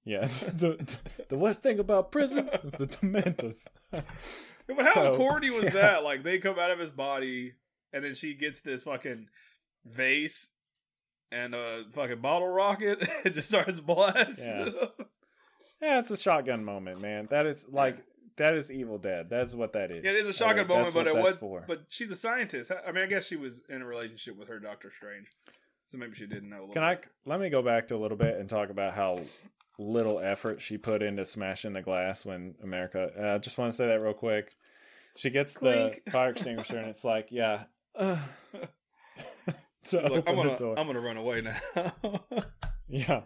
Yeah 0.05 0.21
the, 0.25 0.97
the 1.29 1.37
worst 1.37 1.61
thing 1.63 1.79
about 1.79 2.11
prison 2.11 2.49
is 2.63 2.73
the 2.73 2.87
dementors 2.87 3.67
But 4.67 4.85
how 4.85 4.93
So, 4.93 5.17
corny 5.17 5.49
was 5.49 5.65
yeah. 5.65 5.69
that? 5.71 6.03
Like 6.05 6.23
they 6.23 6.39
come 6.39 6.57
out 6.57 6.71
of 6.71 6.79
his 6.79 6.89
body, 6.89 7.53
and 7.91 8.01
then 8.03 8.15
she 8.15 8.33
gets 8.33 8.61
this 8.61 8.83
fucking 8.83 9.27
vase 9.85 10.51
and 11.31 11.53
a 11.53 11.83
fucking 11.91 12.21
bottle 12.21 12.47
rocket. 12.47 13.05
it 13.25 13.31
just 13.31 13.49
starts 13.49 13.79
blasting. 13.81 14.73
yeah 15.81 15.99
it's 15.99 16.11
a 16.11 16.17
shotgun 16.17 16.63
moment 16.63 17.01
man 17.01 17.25
that 17.29 17.45
is 17.45 17.67
like 17.69 17.97
that 18.37 18.55
is 18.55 18.71
evil 18.71 18.97
dead 18.97 19.29
that's 19.29 19.53
what 19.53 19.73
that 19.73 19.91
is 19.91 20.03
Yeah, 20.03 20.11
it 20.11 20.15
is 20.17 20.27
a 20.27 20.33
shotgun 20.33 20.65
Uh, 20.65 20.69
moment, 20.75 20.93
but 20.93 21.07
it 21.07 21.15
was. 21.15 21.35
for. 21.35 21.65
But 21.67 21.83
she's 21.89 22.09
a 22.09 22.15
scientist. 22.15 22.71
I 22.71 22.91
mean, 22.93 23.03
I 23.03 23.07
guess 23.07 23.27
she 23.27 23.35
was 23.35 23.63
in 23.69 23.81
a 23.81 23.85
relationship 23.85 24.37
with 24.37 24.47
her 24.47 24.59
Doctor 24.59 24.91
Strange, 24.95 25.27
so 25.85 25.97
maybe 25.97 26.15
she 26.15 26.25
didn't 26.25 26.49
know. 26.49 26.67
Can 26.71 26.83
I 26.83 26.95
bit. 26.95 27.09
let 27.25 27.39
me 27.41 27.49
go 27.49 27.61
back 27.61 27.87
to 27.89 27.95
a 27.95 28.01
little 28.01 28.17
bit 28.17 28.37
and 28.39 28.49
talk 28.49 28.69
about 28.69 28.93
how 28.93 29.19
little 29.79 30.19
effort 30.19 30.61
she 30.61 30.77
put 30.77 31.01
into 31.01 31.25
smashing 31.25 31.73
the 31.73 31.81
glass 31.81 32.25
when 32.25 32.55
America? 32.63 33.11
I 33.17 33.21
uh, 33.21 33.39
just 33.39 33.57
want 33.57 33.71
to 33.71 33.77
say 33.77 33.87
that 33.87 34.01
real 34.01 34.13
quick. 34.13 34.55
She 35.15 35.29
gets 35.29 35.55
Clink. 35.57 36.03
the 36.05 36.11
fire 36.11 36.29
extinguisher 36.31 36.77
and 36.77 36.89
it's 36.89 37.03
like, 37.05 37.27
yeah. 37.31 37.63
Uh, 37.95 38.17
to 39.83 39.99
like, 40.01 40.27
I'm 40.27 40.35
gonna. 40.35 40.73
I'm 40.77 40.87
gonna 40.87 40.99
run 40.99 41.17
away 41.17 41.41
now. 41.41 41.83
Yeah. 42.87 43.21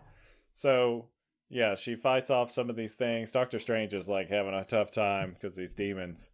So 0.54 1.10
yeah, 1.50 1.76
she 1.76 1.96
fights 1.96 2.30
off 2.30 2.52
some 2.52 2.70
of 2.70 2.76
these 2.76 2.96
things. 2.96 3.32
Doctor 3.32 3.60
Strange 3.60 3.94
is 3.94 4.08
like 4.10 4.30
having 4.30 4.54
a 4.54 4.64
tough 4.64 4.92
time 4.92 5.34
because 5.34 5.56
these 5.56 5.74
demons. 5.74 6.30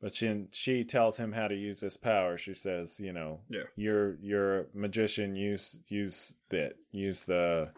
But 0.00 0.14
she 0.14 0.46
she 0.52 0.84
tells 0.84 1.18
him 1.18 1.32
how 1.32 1.48
to 1.48 1.54
use 1.54 1.80
this 1.80 1.96
power. 1.96 2.36
She 2.38 2.54
says, 2.54 2.98
you 3.00 3.12
know, 3.12 3.40
Yeah. 3.50 3.64
you're 3.76 4.16
you're 4.20 4.60
a 4.60 4.64
magician. 4.74 5.36
Use 5.36 5.80
use 5.88 6.38
that. 6.50 6.74
Use 6.92 7.24
the 7.24 7.72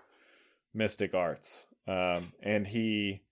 mystic 0.75 1.15
arts. 1.15 1.67
Um, 1.91 2.33
and 2.41 2.69
he 2.69 3.23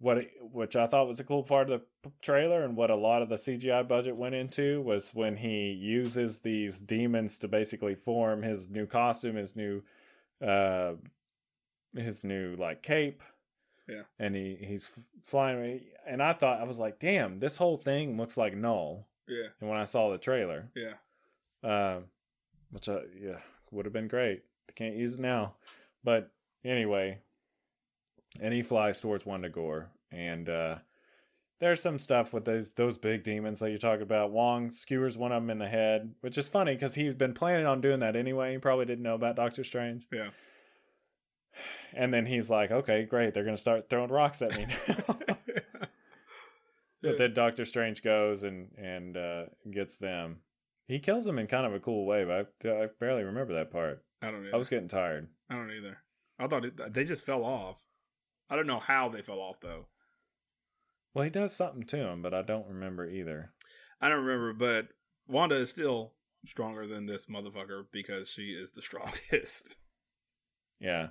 what 0.00 0.26
which 0.40 0.74
I 0.74 0.88
thought 0.88 1.06
was 1.06 1.20
a 1.20 1.24
cool 1.24 1.44
part 1.44 1.70
of 1.70 1.82
the 2.02 2.10
trailer 2.20 2.64
and 2.64 2.76
what 2.76 2.90
a 2.90 2.96
lot 2.96 3.22
of 3.22 3.28
the 3.28 3.36
CGI 3.36 3.86
budget 3.86 4.16
went 4.16 4.34
into 4.34 4.80
was 4.80 5.14
when 5.14 5.36
he 5.36 5.70
uses 5.70 6.40
these 6.40 6.80
demons 6.80 7.38
to 7.38 7.46
basically 7.48 7.94
form 7.94 8.42
his 8.42 8.68
new 8.70 8.86
costume, 8.86 9.36
his 9.36 9.54
new 9.54 9.82
uh 10.44 10.94
his 11.94 12.24
new 12.24 12.56
like 12.56 12.82
cape. 12.82 13.22
Yeah. 13.88 14.02
and 14.18 14.34
he 14.34 14.56
he's 14.60 14.88
flying 15.24 15.80
and 16.06 16.22
i 16.22 16.32
thought 16.32 16.60
i 16.60 16.64
was 16.64 16.78
like 16.78 17.00
damn 17.00 17.40
this 17.40 17.56
whole 17.56 17.76
thing 17.76 18.16
looks 18.16 18.36
like 18.36 18.56
Knull. 18.56 19.06
Yeah, 19.28 19.48
and 19.60 19.68
when 19.68 19.78
i 19.78 19.84
saw 19.84 20.10
the 20.10 20.18
trailer. 20.18 20.70
Yeah. 20.74 20.94
um 21.62 22.04
which 22.70 22.88
I, 22.88 23.00
yeah 23.20 23.38
would 23.70 23.86
have 23.86 23.92
been 23.92 24.08
great. 24.08 24.42
They 24.66 24.74
can't 24.74 24.96
use 24.96 25.14
it 25.14 25.20
now. 25.20 25.54
But 26.04 26.30
anyway 26.64 27.18
and 28.40 28.54
he 28.54 28.62
flies 28.62 29.00
towards 29.00 29.24
Wundagore 29.24 29.88
and 30.10 30.48
uh 30.48 30.78
there's 31.62 31.80
some 31.80 32.00
stuff 32.00 32.34
with 32.34 32.44
those 32.44 32.72
those 32.74 32.98
big 32.98 33.22
demons 33.22 33.60
that 33.60 33.70
you're 33.70 33.78
talking 33.78 34.02
about. 34.02 34.32
Wong 34.32 34.68
skewers 34.68 35.16
one 35.16 35.30
of 35.30 35.40
them 35.40 35.50
in 35.50 35.58
the 35.58 35.68
head, 35.68 36.12
which 36.20 36.36
is 36.36 36.48
funny 36.48 36.74
because 36.74 36.96
he's 36.96 37.14
been 37.14 37.34
planning 37.34 37.66
on 37.66 37.80
doing 37.80 38.00
that 38.00 38.16
anyway. 38.16 38.50
He 38.50 38.58
probably 38.58 38.84
didn't 38.84 39.04
know 39.04 39.14
about 39.14 39.36
Doctor 39.36 39.62
Strange. 39.62 40.08
Yeah. 40.12 40.30
And 41.94 42.12
then 42.12 42.26
he's 42.26 42.50
like, 42.50 42.72
"Okay, 42.72 43.04
great. 43.04 43.32
They're 43.32 43.44
going 43.44 43.54
to 43.54 43.60
start 43.60 43.88
throwing 43.88 44.10
rocks 44.10 44.42
at 44.42 44.56
me." 44.56 44.66
now." 44.88 45.36
but 47.02 47.18
then 47.18 47.32
Doctor 47.32 47.64
Strange 47.64 48.02
goes 48.02 48.42
and 48.42 48.70
and 48.76 49.16
uh, 49.16 49.44
gets 49.70 49.98
them. 49.98 50.38
He 50.88 50.98
kills 50.98 51.26
them 51.26 51.38
in 51.38 51.46
kind 51.46 51.64
of 51.64 51.74
a 51.74 51.80
cool 51.80 52.06
way, 52.06 52.24
but 52.24 52.52
I, 52.68 52.82
I 52.82 52.88
barely 52.98 53.22
remember 53.22 53.54
that 53.54 53.70
part. 53.70 54.02
I 54.20 54.32
don't 54.32 54.42
know. 54.42 54.50
I 54.52 54.56
was 54.56 54.68
getting 54.68 54.88
tired. 54.88 55.28
I 55.48 55.54
don't 55.54 55.70
either. 55.70 55.98
I 56.40 56.48
thought 56.48 56.64
it, 56.64 56.92
they 56.92 57.04
just 57.04 57.24
fell 57.24 57.44
off. 57.44 57.76
I 58.52 58.56
don't 58.56 58.66
know 58.66 58.80
how 58.80 59.08
they 59.08 59.22
fell 59.22 59.38
off 59.40 59.60
though. 59.60 59.86
Well, 61.14 61.24
he 61.24 61.30
does 61.30 61.56
something 61.56 61.84
to 61.84 61.96
him, 61.96 62.20
but 62.20 62.34
I 62.34 62.42
don't 62.42 62.68
remember 62.68 63.08
either. 63.08 63.52
I 63.98 64.10
don't 64.10 64.24
remember, 64.26 64.52
but 64.52 64.88
Wanda 65.26 65.54
is 65.56 65.70
still 65.70 66.12
stronger 66.44 66.86
than 66.86 67.06
this 67.06 67.26
motherfucker 67.26 67.84
because 67.90 68.28
she 68.28 68.50
is 68.50 68.72
the 68.72 68.82
strongest. 68.88 69.76
Yeah, 70.78 71.08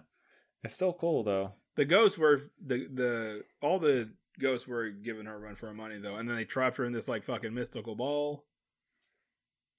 it's 0.63 0.75
still 0.75 0.93
cool 0.93 1.23
though. 1.23 1.53
The 1.77 1.85
ghosts 1.85 2.19
were 2.19 2.39
the 2.63 2.87
the 2.93 3.43
all 3.59 3.79
the 3.79 4.11
ghosts 4.39 4.67
were 4.67 4.89
giving 4.89 5.25
her 5.25 5.33
a 5.35 5.39
run 5.39 5.55
for 5.55 5.65
her 5.65 5.73
money 5.73 5.97
though, 5.97 6.17
and 6.17 6.29
then 6.29 6.35
they 6.35 6.45
trapped 6.45 6.77
her 6.77 6.85
in 6.85 6.93
this 6.93 7.07
like 7.07 7.23
fucking 7.23 7.53
mystical 7.55 7.95
ball. 7.95 8.45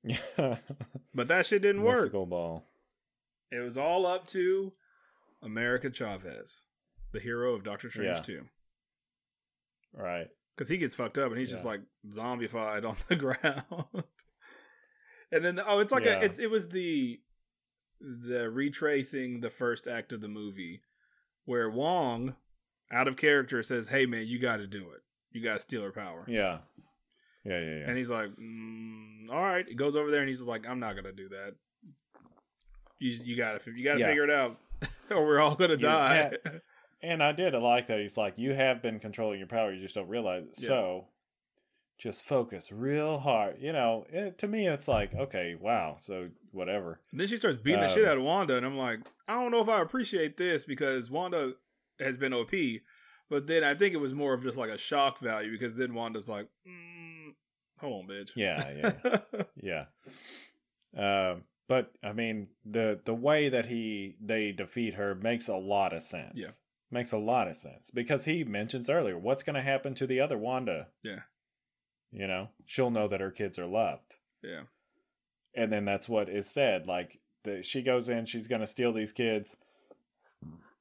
Yeah, 0.02 0.16
But 1.14 1.28
that 1.28 1.46
shit 1.46 1.62
didn't 1.62 1.82
work. 1.84 1.94
mystical 1.94 2.26
ball. 2.26 2.66
It 3.52 3.60
was 3.60 3.78
all 3.78 4.04
up 4.04 4.26
to 4.28 4.72
America 5.42 5.90
Chavez, 5.90 6.64
the 7.12 7.20
hero 7.20 7.54
of 7.54 7.62
Doctor 7.64 7.90
Strange 7.90 8.16
Yeah. 8.16 8.22
Two, 8.22 8.44
Right. 9.94 10.28
because 10.56 10.68
he 10.68 10.78
gets 10.78 10.94
fucked 10.94 11.18
up 11.18 11.30
and 11.30 11.38
he's 11.38 11.50
just 11.50 11.64
like 11.64 11.80
zombified 12.08 12.88
on 12.88 12.96
the 13.08 13.16
ground. 13.16 14.04
and 15.30 15.44
then 15.44 15.60
oh, 15.64 15.80
it's 15.80 15.92
like 15.92 16.04
Yeah. 16.04 16.20
a 16.20 16.24
it's 16.24 16.38
it 16.38 16.50
was 16.50 16.68
the 16.70 17.20
the 18.00 18.50
retracing 18.50 19.40
the 19.40 19.50
first 19.50 19.86
act 19.86 20.12
of 20.12 20.20
the 20.20 20.28
movie 20.28 20.82
where 21.44 21.70
Wong 21.70 22.34
out 22.90 23.08
of 23.08 23.16
character 23.16 23.62
says, 23.62 23.88
"Hey 23.88 24.06
man, 24.06 24.26
you 24.26 24.38
got 24.40 24.56
to 24.58 24.66
do 24.66 24.90
it. 24.92 25.02
You 25.30 25.42
got 25.42 25.54
to 25.54 25.60
steal 25.60 25.82
her 25.82 25.92
power." 25.92 26.24
Yeah. 26.28 26.58
Yeah, 27.44 27.58
yeah, 27.60 27.66
yeah. 27.78 27.88
And 27.88 27.96
he's 27.96 28.10
like, 28.10 28.30
mm, 28.36 29.30
"All 29.30 29.42
right." 29.42 29.66
He 29.68 29.74
goes 29.74 29.96
over 29.96 30.10
there 30.10 30.20
and 30.20 30.28
he's 30.28 30.40
like, 30.42 30.66
"I'm 30.68 30.78
not 30.80 30.94
gonna 30.96 31.12
do 31.12 31.28
that. 31.30 31.54
You 32.98 33.10
you 33.24 33.36
got 33.36 33.60
to 33.62 33.70
you 33.76 33.84
got 33.84 33.94
to 33.94 34.00
Yeah. 34.00 34.06
figure 34.08 34.24
it 34.24 34.30
out, 34.30 34.56
or 35.10 35.24
we're 35.26 35.40
all 35.40 35.54
gonna 35.56 35.76
die." 35.76 36.36
And 37.02 37.22
I 37.22 37.32
did 37.32 37.54
like 37.54 37.88
that. 37.88 37.98
He's 38.00 38.16
like, 38.16 38.34
you 38.36 38.52
have 38.54 38.80
been 38.80 39.00
controlling 39.00 39.38
your 39.38 39.48
power, 39.48 39.72
you 39.72 39.80
just 39.80 39.94
don't 39.94 40.08
realize 40.08 40.44
it. 40.44 40.54
Yeah. 40.58 40.68
So 40.68 41.06
just 41.98 42.24
focus 42.24 42.72
real 42.72 43.18
hard. 43.18 43.56
You 43.60 43.72
know, 43.72 44.06
it, 44.10 44.38
to 44.38 44.48
me, 44.48 44.66
it's 44.68 44.88
like, 44.88 45.14
okay, 45.14 45.56
wow. 45.58 45.96
So 46.00 46.28
whatever. 46.50 47.00
And 47.10 47.20
then 47.20 47.26
she 47.26 47.36
starts 47.36 47.58
beating 47.58 47.80
the 47.80 47.86
Um, 47.86 47.92
shit 47.92 48.06
out 48.06 48.18
of 48.18 48.24
Wanda, 48.24 48.56
and 48.56 48.66
I'm 48.66 48.76
like, 48.76 49.00
I 49.28 49.34
don't 49.34 49.50
know 49.50 49.60
if 49.60 49.68
I 49.68 49.82
appreciate 49.82 50.36
this 50.36 50.64
because 50.64 51.10
Wanda 51.10 51.54
has 52.00 52.16
been 52.16 52.32
OP, 52.32 52.52
but 53.30 53.46
then 53.46 53.62
I 53.64 53.74
think 53.74 53.94
it 53.94 54.00
was 54.00 54.14
more 54.14 54.34
of 54.34 54.42
just 54.42 54.58
like 54.58 54.70
a 54.70 54.78
shock 54.78 55.18
value 55.20 55.52
because 55.52 55.74
then 55.76 55.94
Wanda's 55.94 56.28
like, 56.28 56.48
mm, 56.66 57.34
hold 57.78 58.04
on, 58.04 58.10
bitch. 58.10 58.30
Yeah, 58.36 58.92
yeah, 59.62 59.84
yeah. 60.96 61.30
Um, 61.32 61.44
but 61.68 61.92
I 62.02 62.12
mean, 62.12 62.48
the 62.64 63.00
the 63.04 63.14
way 63.14 63.48
that 63.48 63.66
he 63.66 64.16
they 64.20 64.52
defeat 64.52 64.94
her 64.94 65.14
makes 65.14 65.48
a 65.48 65.56
lot 65.56 65.92
of 65.92 66.02
sense. 66.02 66.32
Yeah. 66.34 66.46
Makes 66.92 67.12
a 67.12 67.18
lot 67.18 67.48
of 67.48 67.56
sense 67.56 67.90
because 67.90 68.24
he 68.26 68.44
mentions 68.44 68.90
earlier 68.90 69.18
what's 69.18 69.42
going 69.42 69.54
to 69.56 69.62
happen 69.62 69.94
to 69.94 70.06
the 70.06 70.20
other 70.20 70.36
Wanda. 70.38 70.88
Yeah. 71.02 71.20
you 72.10 72.26
know, 72.26 72.48
she'll 72.66 72.90
know 72.90 73.08
that 73.08 73.20
her 73.20 73.30
kids 73.30 73.58
are 73.58 73.66
loved. 73.66 74.16
yeah. 74.42 74.62
and 75.54 75.72
then 75.72 75.84
that's 75.84 76.08
what 76.08 76.28
is 76.28 76.50
said. 76.50 76.86
Like 76.86 77.18
the, 77.44 77.62
she 77.62 77.82
goes 77.82 78.08
in, 78.08 78.26
she's 78.26 78.46
going 78.48 78.60
to 78.60 78.66
steal 78.66 78.92
these 78.92 79.12
kids. 79.12 79.56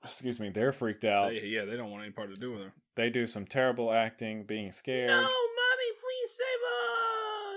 Excuse 0.03 0.39
me, 0.39 0.49
they're 0.49 0.71
freaked 0.71 1.05
out. 1.05 1.29
They- 1.29 1.45
yeah, 1.45 1.65
they 1.65 1.77
don't 1.77 1.91
want 1.91 2.03
any 2.03 2.11
part 2.11 2.29
to 2.33 2.39
do 2.39 2.51
with 2.51 2.61
her. 2.61 2.73
They 2.95 3.09
do 3.09 3.25
some 3.25 3.45
terrible 3.45 3.93
acting, 3.93 4.43
being 4.43 4.71
scared. 4.71 5.09
No, 5.09 5.15
mommy, 5.21 5.91
please 6.01 6.39
save 6.41 6.61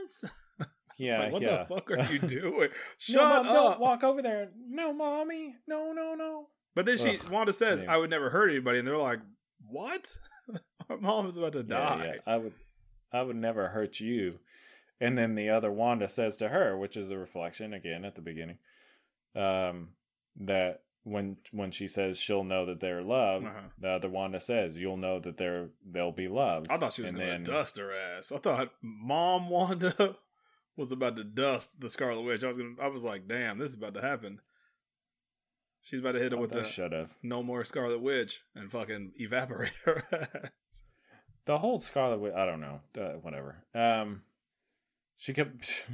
us! 0.04 0.68
yeah, 0.98 1.18
like, 1.18 1.32
what 1.32 1.42
yeah. 1.42 1.64
the 1.68 1.74
fuck 1.74 1.90
are 1.90 2.12
you 2.12 2.18
doing? 2.40 2.68
Shut 2.98 3.16
no, 3.16 3.28
Mom, 3.42 3.46
up! 3.48 3.54
don't 3.54 3.80
walk 3.80 4.04
over 4.04 4.22
there. 4.22 4.50
No, 4.68 4.92
mommy. 4.92 5.56
No, 5.66 5.92
no, 5.92 6.14
no. 6.14 6.48
But 6.74 6.86
then 6.86 6.96
she 6.96 7.16
Ugh. 7.18 7.30
Wanda 7.30 7.52
says, 7.52 7.82
Yeah. 7.82 7.94
"I 7.94 7.96
would 7.98 8.10
never 8.10 8.30
hurt 8.30 8.50
anybody," 8.50 8.78
and 8.78 8.88
they're 8.88 8.96
like, 8.98 9.20
"What? 9.68 10.18
Our 10.90 10.98
mom 10.98 11.26
is 11.26 11.36
about 11.38 11.52
to 11.52 11.62
die." 11.62 12.14
yeah. 12.26 12.32
I 12.32 12.36
would, 12.38 12.52
I 13.12 13.22
would 13.22 13.36
never 13.36 13.68
hurt 13.68 14.00
you. 14.00 14.38
And 15.00 15.18
then 15.18 15.34
the 15.34 15.50
other 15.50 15.70
Wanda 15.72 16.08
says 16.08 16.36
to 16.38 16.48
her, 16.48 16.76
which 16.76 16.96
is 16.96 17.10
a 17.10 17.18
reflection 17.18 17.74
again 17.74 18.04
at 18.04 18.14
the 18.14 18.22
beginning, 18.22 18.58
um, 19.34 19.90
that 20.36 20.82
when 21.02 21.36
when 21.52 21.70
she 21.70 21.86
says 21.86 22.18
she'll 22.18 22.44
know 22.44 22.64
that 22.66 22.80
they're 22.80 23.02
loved, 23.02 23.46
Uh-huh. 23.46 23.60
the 23.78 23.88
other 23.88 24.08
Wanda 24.08 24.40
says 24.40 24.80
you'll 24.80 24.96
know 24.96 25.18
that 25.20 25.36
they're 25.36 25.68
they'll 25.84 26.12
be 26.12 26.28
loved. 26.28 26.68
I 26.70 26.76
thought 26.78 26.92
she 26.94 27.02
was 27.02 27.10
and 27.10 27.18
going 27.18 27.30
then 27.30 27.44
to 27.44 27.50
dust 27.50 27.78
her 27.78 27.92
ass. 27.92 28.32
I 28.32 28.38
thought 28.38 28.72
Mom 28.80 29.48
Wanda 29.50 30.16
was 30.76 30.92
about 30.92 31.16
to 31.16 31.24
dust 31.24 31.80
the 31.80 31.88
Scarlet 31.90 32.22
Witch. 32.22 32.42
I 32.42 32.48
was 32.48 32.58
gonna. 32.58 32.74
I 32.80 32.88
was 32.88 33.04
like, 33.04 33.28
"Damn, 33.28 33.58
this 33.58 33.70
is 33.70 33.76
about 33.76 33.94
to 33.94 34.00
happen." 34.00 34.40
She's 35.84 36.00
about 36.00 36.12
to 36.12 36.18
hit 36.18 36.32
her 36.32 36.38
with 36.38 36.50
they 36.50 36.62
the 36.62 36.66
should 36.66 36.92
have. 36.92 37.14
"No 37.22 37.42
more 37.42 37.62
Scarlet 37.62 38.00
Witch" 38.00 38.42
and 38.54 38.72
fucking 38.72 39.12
evaporate 39.16 39.74
her 39.84 40.02
ass. 40.10 40.82
The 41.44 41.58
whole 41.58 41.78
Scarlet 41.78 42.20
Witch, 42.20 42.32
I 42.34 42.46
don't 42.46 42.62
know, 42.62 42.80
uh, 42.98 43.18
whatever. 43.20 43.64
Um, 43.74 44.22
she 45.18 45.34
kept, 45.34 45.86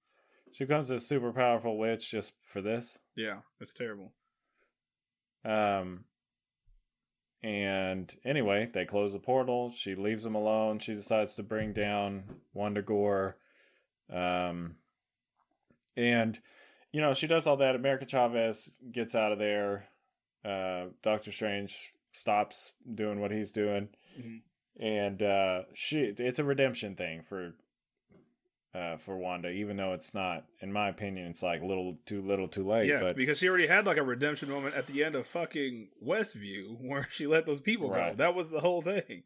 she 0.52 0.64
becomes 0.64 0.90
a 0.90 1.00
super 1.00 1.32
powerful 1.32 1.76
witch 1.76 2.08
just 2.08 2.36
for 2.44 2.60
this. 2.60 3.00
Yeah, 3.16 3.38
it's 3.60 3.72
terrible. 3.72 4.12
Um, 5.44 6.04
and 7.42 8.14
anyway, 8.24 8.70
they 8.72 8.84
close 8.84 9.12
the 9.12 9.18
portal. 9.18 9.70
She 9.70 9.96
leaves 9.96 10.22
them 10.22 10.36
alone. 10.36 10.78
She 10.78 10.94
decides 10.94 11.34
to 11.34 11.42
bring 11.42 11.72
down 11.72 12.22
Wundagore. 12.54 13.34
Um, 14.08 14.76
and 15.96 16.38
you 16.92 17.00
know 17.00 17.14
she 17.14 17.26
does 17.26 17.46
all 17.46 17.56
that. 17.58 17.74
America 17.74 18.06
Chavez 18.06 18.78
gets 18.90 19.14
out 19.14 19.32
of 19.32 19.38
there. 19.38 19.88
Uh, 20.44 20.86
Doctor 21.02 21.32
Strange 21.32 21.92
stops 22.12 22.72
doing 22.94 23.20
what 23.20 23.30
he's 23.30 23.52
doing, 23.52 23.88
Mhm. 24.20 24.40
and 24.78 25.22
uh, 25.22 25.62
she 25.74 26.00
it's 26.02 26.38
a 26.38 26.44
redemption 26.44 26.94
thing 26.96 27.22
for 27.22 27.54
uh, 28.74 28.96
for 28.96 29.18
Wanda, 29.18 29.50
even 29.50 29.76
though 29.76 29.92
it's 29.92 30.14
not, 30.14 30.46
in 30.60 30.72
my 30.72 30.88
opinion, 30.88 31.26
it's 31.26 31.42
like 31.42 31.60
little 31.62 31.94
too 32.06 32.22
little 32.22 32.48
too 32.48 32.66
late. 32.66 32.88
yeah, 32.88 33.00
but 33.00 33.16
because 33.16 33.38
she 33.38 33.48
already 33.48 33.66
had 33.66 33.84
like 33.86 33.98
a 33.98 34.02
redemption 34.02 34.48
moment 34.48 34.74
at 34.74 34.86
the 34.86 35.04
end 35.04 35.14
of 35.14 35.26
fucking 35.26 35.88
Westview 36.04 36.76
where 36.80 37.06
she 37.10 37.26
let 37.26 37.44
those 37.46 37.60
people 37.60 37.88
go. 37.90 38.14
That 38.16 38.34
was 38.34 38.50
the 38.50 38.60
whole 38.60 38.80
thing. 38.82 39.24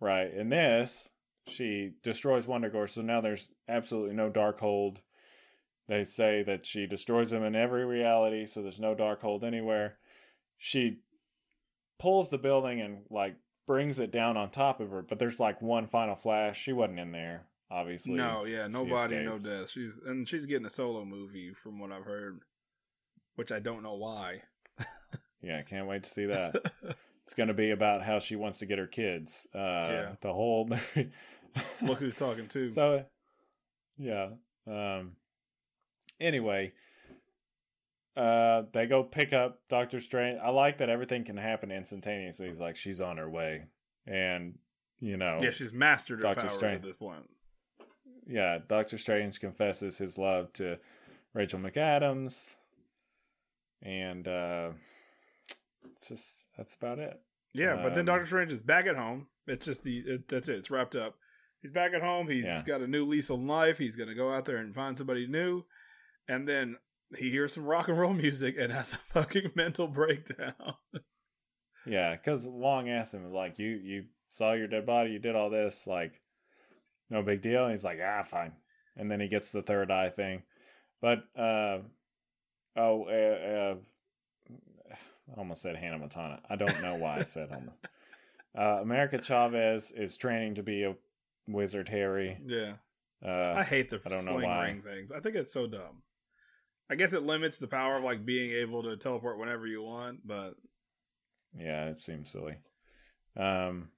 Right. 0.00 0.32
In 0.34 0.48
this, 0.48 1.10
she 1.46 1.92
destroys 2.02 2.46
Wundagore, 2.46 2.88
so 2.88 3.02
now 3.02 3.20
there's 3.20 3.52
absolutely 3.68 4.14
no 4.16 4.30
Darkhold. 4.30 4.98
They 5.88 6.04
say 6.04 6.42
that 6.42 6.64
she 6.64 6.86
destroys 6.86 7.30
them 7.30 7.42
in 7.44 7.54
every 7.54 7.84
reality, 7.84 8.46
so 8.46 8.62
there's 8.62 8.80
no 8.80 8.94
Darkhold 8.94 9.42
anywhere. 9.44 9.98
She 10.56 11.00
pulls 11.98 12.30
the 12.30 12.38
building 12.38 12.80
and 12.80 13.02
like 13.10 13.36
brings 13.66 13.98
it 13.98 14.10
down 14.10 14.36
on 14.36 14.50
top 14.50 14.80
of 14.80 14.90
her, 14.90 15.02
but 15.02 15.18
there's 15.18 15.40
like 15.40 15.60
one 15.60 15.86
final 15.86 16.14
flash. 16.14 16.58
She 16.58 16.72
wasn't 16.72 17.00
in 17.00 17.12
there, 17.12 17.46
obviously. 17.70 18.14
No, 18.14 18.44
yeah, 18.44 18.66
nobody, 18.66 19.24
no 19.24 19.38
death. 19.38 19.70
She's 19.70 20.00
and 20.04 20.26
she's 20.28 20.46
getting 20.46 20.66
a 20.66 20.70
solo 20.70 21.04
movie 21.04 21.52
from 21.52 21.78
what 21.78 21.92
I've 21.92 22.04
heard, 22.04 22.40
which 23.36 23.52
I 23.52 23.58
don't 23.60 23.82
know 23.82 23.94
why. 23.96 24.42
Yeah, 25.42 25.58
I 25.58 25.62
can't 25.62 25.86
wait 25.86 26.04
to 26.04 26.08
see 26.08 26.24
that. 26.24 26.54
it's 27.26 27.34
going 27.34 27.48
to 27.48 27.54
be 27.54 27.70
about 27.70 28.02
how 28.02 28.18
she 28.18 28.34
wants 28.34 28.60
to 28.60 28.66
get 28.66 28.78
her 28.78 28.86
kids. 28.86 29.46
Uh, 29.54 29.58
Yeah. 29.58 30.14
The 30.22 30.32
whole. 30.32 30.66
Look 31.82 31.98
who's 31.98 32.14
talking 32.14 32.48
to. 32.48 32.70
So, 32.70 33.04
yeah. 33.98 34.30
Um. 34.66 35.16
Anyway, 36.20 36.72
uh, 38.16 38.62
they 38.72 38.86
go 38.86 39.02
pick 39.02 39.32
up 39.32 39.60
Doctor 39.68 40.00
Strange. 40.00 40.38
I 40.42 40.50
like 40.50 40.78
that 40.78 40.88
everything 40.88 41.24
can 41.24 41.36
happen 41.36 41.70
instantaneously. 41.72 42.48
He's 42.48 42.60
like, 42.60 42.76
she's 42.76 43.00
on 43.00 43.16
her 43.16 43.28
way, 43.28 43.66
and 44.06 44.58
you 45.00 45.16
know, 45.16 45.40
yeah, 45.42 45.50
she's 45.50 45.72
mastered 45.72 46.18
her 46.18 46.22
Doctor 46.22 46.42
powers 46.46 46.52
Strange. 46.56 46.74
at 46.76 46.82
this 46.82 46.96
point. 46.96 47.28
yeah. 48.26 48.58
Doctor 48.66 48.96
Strange 48.98 49.40
confesses 49.40 49.98
his 49.98 50.16
love 50.18 50.52
to 50.54 50.78
Rachel 51.32 51.58
McAdams, 51.58 52.56
and 53.82 54.26
uh, 54.28 54.70
it's 55.92 56.08
just 56.08 56.46
that's 56.56 56.74
about 56.76 56.98
it. 57.00 57.20
Yeah, 57.52 57.76
but 57.76 57.90
then 57.94 58.00
Um, 58.00 58.06
Doctor 58.06 58.26
Strange 58.26 58.52
is 58.52 58.62
back 58.62 58.86
at 58.86 58.96
home. 58.96 59.26
It's 59.46 59.66
just 59.66 59.82
the 59.82 59.98
it, 59.98 60.28
that's 60.28 60.48
it. 60.48 60.56
It's 60.58 60.70
wrapped 60.70 60.96
up. 60.96 61.16
He's 61.60 61.70
back 61.72 61.92
at 61.94 62.02
home. 62.02 62.28
He's 62.28 62.44
Yeah. 62.44 62.62
got 62.66 62.80
a 62.82 62.86
new 62.86 63.04
lease 63.06 63.30
on 63.30 63.46
life. 63.46 63.78
He's 63.78 63.96
gonna 63.96 64.14
go 64.14 64.30
out 64.32 64.44
there 64.44 64.58
and 64.58 64.74
find 64.74 64.96
somebody 64.96 65.26
new, 65.26 65.64
and 66.28 66.48
then 66.48 66.76
he 67.16 67.30
hears 67.30 67.52
some 67.54 67.64
rock 67.64 67.88
and 67.88 67.98
roll 67.98 68.14
music 68.14 68.56
and 68.58 68.72
has 68.72 68.92
a 68.92 68.96
fucking 69.12 69.52
mental 69.54 69.86
breakdown. 69.88 70.54
Yeah, 71.86 72.16
because 72.16 72.46
Wong 72.48 72.88
asked 72.88 73.14
him 73.14 73.30
like, 73.32 73.58
"You 73.58 73.68
you 73.82 74.04
saw 74.30 74.52
your 74.52 74.68
dead 74.68 74.86
body, 74.86 75.10
you 75.10 75.18
did 75.18 75.36
all 75.36 75.50
this, 75.50 75.86
like, 75.86 76.20
no 77.10 77.22
big 77.22 77.42
deal." 77.42 77.62
And 77.62 77.70
he's 77.72 77.84
like, 77.84 77.98
"Ah, 78.04 78.22
fine." 78.22 78.52
And 78.96 79.10
then 79.10 79.20
he 79.20 79.28
gets 79.28 79.52
the 79.52 79.62
third 79.62 79.90
eye 79.90 80.08
thing, 80.08 80.42
but 81.02 81.24
uh, 81.36 81.78
oh, 82.76 83.04
uh, 83.06 83.46
uh, 83.48 83.74
I 84.92 85.38
almost 85.38 85.62
said 85.62 85.76
Hannah 85.76 85.98
Montana. 85.98 86.40
I 86.48 86.56
don't 86.56 86.80
know 86.82 86.94
why 86.94 87.18
I 87.18 87.24
said 87.24 87.50
almost. 87.52 87.78
Uh, 88.56 88.80
America 88.82 89.18
Chavez 89.18 89.90
is 89.92 90.16
training 90.16 90.54
to 90.56 90.62
be 90.62 90.84
a 90.84 90.94
wizard. 91.48 91.88
Harry. 91.88 92.38
yeah, 92.46 92.74
Uh, 93.24 93.54
I 93.58 93.64
hate 93.64 93.90
the 93.90 94.00
I 94.06 94.08
don't 94.08 94.24
know 94.26 94.36
why. 94.46 94.80
things. 94.84 95.10
I 95.12 95.20
think 95.20 95.34
it's 95.36 95.52
so 95.52 95.66
dumb. 95.66 96.02
I 96.90 96.94
guess 96.96 97.12
it 97.12 97.22
limits 97.22 97.58
the 97.58 97.66
power 97.66 97.96
of 97.96 98.04
like 98.04 98.24
being 98.26 98.52
able 98.52 98.82
to 98.84 98.96
teleport 98.96 99.38
whenever 99.38 99.66
you 99.66 99.82
want, 99.82 100.26
but 100.26 100.54
Yeah, 101.58 101.86
it 101.86 101.98
seems 101.98 102.30
silly. 102.30 102.56
Um, 103.36 103.88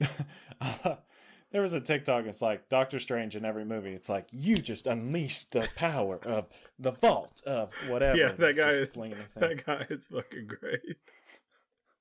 there 0.00 1.62
was 1.62 1.72
a 1.72 1.80
TikTok. 1.80 2.26
It's 2.26 2.42
like 2.42 2.68
Doctor 2.68 2.98
Strange 2.98 3.36
in 3.36 3.44
every 3.44 3.64
movie. 3.64 3.92
It's 3.92 4.08
like 4.08 4.26
you 4.32 4.56
just 4.56 4.86
unleashed 4.86 5.52
the 5.52 5.68
power 5.76 6.18
of 6.24 6.48
the 6.78 6.90
vault 6.90 7.40
of 7.46 7.72
whatever. 7.88 8.18
Yeah, 8.18 8.32
that 8.32 8.56
guy 8.56 8.68
is- 8.70 8.92
slinging 8.92 9.16
his 9.18 9.34
hand. 9.34 9.58
that 9.64 9.66
guy 9.66 9.86
is 9.90 10.08
fucking 10.08 10.46
great. 10.48 10.96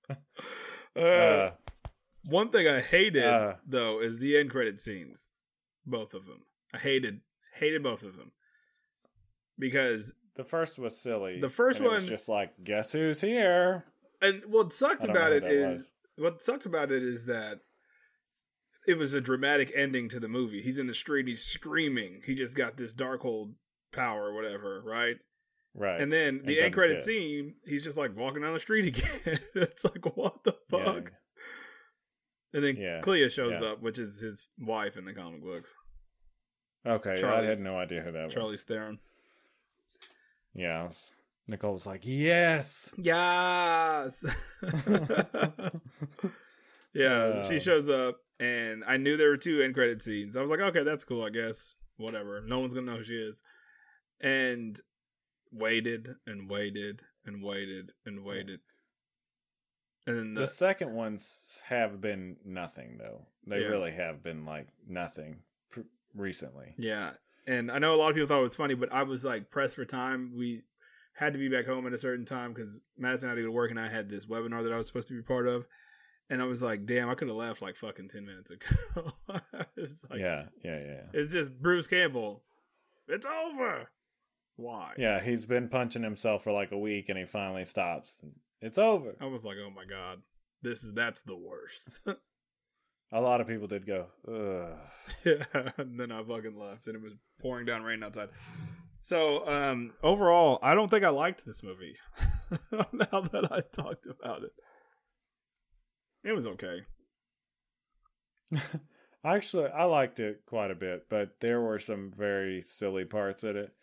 uh, 0.96 1.00
Uh, 1.00 1.52
One 2.30 2.50
thing 2.50 2.68
I 2.68 2.82
hated 2.82 3.24
Uh, 3.24 3.56
though 3.68 4.02
is 4.02 4.20
the 4.20 4.38
end 4.38 4.50
credit 4.50 4.80
scenes, 4.80 5.30
both 5.86 6.14
of 6.14 6.26
them. 6.26 6.44
I 6.74 6.80
hated 6.80 7.22
hated 7.56 7.84
both 7.84 8.04
of 8.04 8.18
them 8.18 8.32
because 9.60 10.14
the 10.36 10.44
first 10.44 10.80
was 10.80 11.00
silly. 11.02 11.40
The 11.40 11.50
first 11.50 11.80
it 11.80 11.84
was 11.90 12.04
one- 12.04 12.10
just 12.10 12.30
like, 12.30 12.52
guess 12.64 12.92
who's 12.92 13.22
here? 13.22 13.86
and 14.22 14.42
what 14.48 14.72
sucked 14.72 15.04
I 15.04 15.08
don't 15.08 15.16
know 15.16 15.20
about 15.22 15.34
it 15.34 15.44
is 15.44 15.66
was. 15.76 15.94
what 16.18 16.42
sucked 16.42 16.66
about 16.66 16.92
it 16.92 17.04
is 17.04 17.26
that 17.26 17.60
it 18.88 18.98
was 18.98 19.14
a 19.14 19.22
dramatic 19.22 19.72
ending 19.76 20.08
to 20.10 20.20
the 20.20 20.28
movie. 20.28 20.62
He's 20.62 20.78
in 20.80 20.88
the 20.88 20.94
street, 20.94 21.28
he's 21.28 21.44
screaming. 21.44 22.22
He 22.26 22.34
just 22.36 22.56
got 22.58 22.78
this 22.78 22.94
Darkhold 22.94 23.54
power 23.92 24.26
or 24.30 24.34
whatever, 24.34 24.82
right? 24.86 25.16
Right. 25.76 26.00
And 26.02 26.12
then 26.12 26.42
the 26.46 26.62
end 26.62 26.74
credit 26.74 26.96
fit. 26.98 27.04
scene, 27.04 27.56
he's 27.66 27.84
just 27.84 27.98
like 27.98 28.16
walking 28.16 28.42
down 28.44 28.54
the 28.54 28.60
street 28.60 28.86
again. 29.26 29.40
it's 29.56 29.84
like 29.86 30.06
what 30.18 30.44
the 30.44 30.56
yeah. 30.72 30.84
fuck? 30.86 31.12
And 32.54 32.64
then 32.64 32.76
Yeah, 32.78 33.00
Clea 33.02 33.28
shows 33.30 33.56
yeah. 33.60 33.70
up, 33.70 33.82
which 33.82 33.98
is 33.98 34.20
his 34.20 34.52
wife 34.60 34.96
in 34.98 35.06
the 35.06 35.14
comic 35.14 35.42
books. 35.44 35.76
Okay, 36.86 37.16
I 37.24 37.44
had 37.44 37.58
no 37.60 37.78
idea 37.78 38.02
who 38.02 38.12
that 38.12 38.26
was. 38.26 38.36
Charlize. 38.36 38.64
Theron. 38.64 39.00
Yeah, 40.56 40.84
was, 40.86 41.16
Nicole 41.48 41.74
was 41.74 41.88
like, 41.88 42.02
yes. 42.04 42.94
Yes. 42.98 44.24
yeah, 46.94 47.42
she 47.48 47.60
shows 47.60 47.90
up, 47.90 48.18
and 48.40 48.84
I 48.88 48.98
knew 48.98 49.18
there 49.18 49.30
were 49.30 49.38
two 49.38 49.62
end 49.62 49.74
credit 49.74 50.02
scenes. 50.02 50.38
I 50.38 50.42
was 50.42 50.52
like, 50.52 50.60
okay, 50.60 50.84
that's 50.84 51.04
cool, 51.04 51.24
I 51.24 51.30
guess. 51.30 51.76
Whatever. 51.98 52.42
No 52.46 52.60
one's 52.60 52.74
gonna 52.74 52.92
know 52.92 52.98
who 52.98 53.04
she 53.04 53.16
is. 53.16 53.42
And 54.22 54.80
waited 55.52 56.16
and 56.26 56.50
waited 56.50 57.02
and 57.26 57.44
waited 57.44 57.92
and 58.06 58.24
waited. 58.26 58.60
And 60.06 60.18
then 60.18 60.34
The 60.34 60.42
the, 60.42 60.48
second 60.48 60.94
ones 60.94 61.62
have 61.68 62.02
been 62.02 62.38
nothing, 62.44 62.98
though. 63.00 63.28
They 63.48 63.62
Yeah. 63.62 63.68
really 63.68 63.92
have 63.92 64.22
been 64.24 64.46
like 64.46 64.68
nothing 64.88 65.44
pr- 65.72 65.82
recently. 66.16 66.74
yeah, 66.78 67.12
and 67.48 67.72
I 67.72 67.80
know 67.80 67.96
a 67.96 67.98
lot 67.98 68.10
of 68.10 68.16
people 68.16 68.28
thought 68.28 68.40
it 68.40 68.44
was 68.44 68.56
funny, 68.56 68.74
but 68.74 68.92
I 68.92 69.04
was 69.04 69.26
like 69.26 69.50
pressed 69.50 69.76
for 69.76 69.86
time. 69.86 70.34
We 70.36 70.64
had 71.16 71.34
to 71.34 71.40
be 71.40 71.50
back 71.50 71.66
home 71.66 71.86
at 71.88 71.94
a 71.94 71.98
certain 71.98 72.26
time 72.26 72.54
because 72.54 72.82
Madison 72.98 73.30
had 73.30 73.36
to 73.36 73.42
go 73.42 73.48
to 73.48 73.52
work, 73.52 73.72
and 73.72 73.80
I 73.80 73.90
had 73.90 74.10
this 74.10 74.26
webinar 74.26 74.64
that 74.64 74.74
I 74.74 74.78
was 74.78 74.88
supposed 74.88 75.08
to 75.10 75.14
be 75.14 75.22
part 75.22 75.48
of. 75.48 75.66
And 76.30 76.42
I 76.42 76.46
was 76.46 76.64
like, 76.64 76.86
damn, 76.86 77.10
I 77.10 77.16
could 77.16 77.28
have 77.28 77.38
left 77.38 77.62
like 77.62 77.76
fucking 77.76 78.08
10 78.08 78.26
minutes 78.26 78.50
ago. 78.50 79.12
it 79.78 79.82
was 79.82 80.06
like, 80.10 80.20
yeah, 80.20 80.46
yeah, 80.64 80.80
yeah. 80.80 81.04
it's 81.14 81.32
just 81.32 81.62
Bruce 81.62 81.86
Campbell 81.88 82.44
It's 83.08 83.26
over. 83.26 83.90
Why? 84.56 84.94
Yeah, 84.98 85.22
he's 85.22 85.46
been 85.46 85.68
punching 85.68 86.04
himself 86.04 86.44
for 86.44 86.54
like 86.54 86.72
a 86.72 86.78
week, 86.78 87.10
and 87.10 87.18
he 87.18 87.26
finally 87.26 87.66
stops. 87.66 88.24
It's 88.62 88.78
over. 88.78 89.16
I 89.20 89.26
was 89.26 89.44
like, 89.44 89.58
oh 89.64 89.70
my 89.70 89.86
god, 89.86 90.20
this 90.62 90.84
is 90.84 90.94
that's 90.94 91.22
the 91.24 91.36
worst. 91.36 92.02
A 93.14 93.22
lot 93.22 93.42
of 93.42 93.48
people 93.48 93.68
did 93.68 93.86
go, 93.86 94.08
ugh. 94.28 94.76
yeah, 95.26 95.70
and 95.78 96.00
then 96.00 96.12
I 96.12 96.24
fucking 96.24 96.58
left, 96.58 96.88
and 96.88 96.96
it 96.96 97.02
was 97.02 97.14
pouring 97.40 97.66
down 97.66 97.84
rain 97.84 98.04
outside. 98.04 98.30
So 99.02 99.48
um, 99.48 99.94
overall, 100.02 100.58
I 100.64 100.74
don't 100.74 100.90
think 100.90 101.04
I 101.06 101.10
liked 101.10 101.46
this 101.46 101.62
movie. 101.62 101.96
now 102.72 103.22
that 103.22 103.52
I 103.52 103.62
talked 103.72 104.08
about 104.08 104.44
it, 104.44 104.52
it 106.24 106.32
was 106.32 106.48
okay. 106.48 106.80
Actually, 109.26 109.70
I 109.70 109.84
liked 109.84 110.20
it 110.20 110.42
quite 110.46 110.72
a 110.72 110.76
bit, 110.76 111.08
but 111.10 111.40
there 111.40 111.62
were 111.62 111.80
some 111.80 112.12
very 112.12 112.62
silly 112.62 113.06
parts 113.06 113.44
in 113.44 113.56
it. 113.58 113.74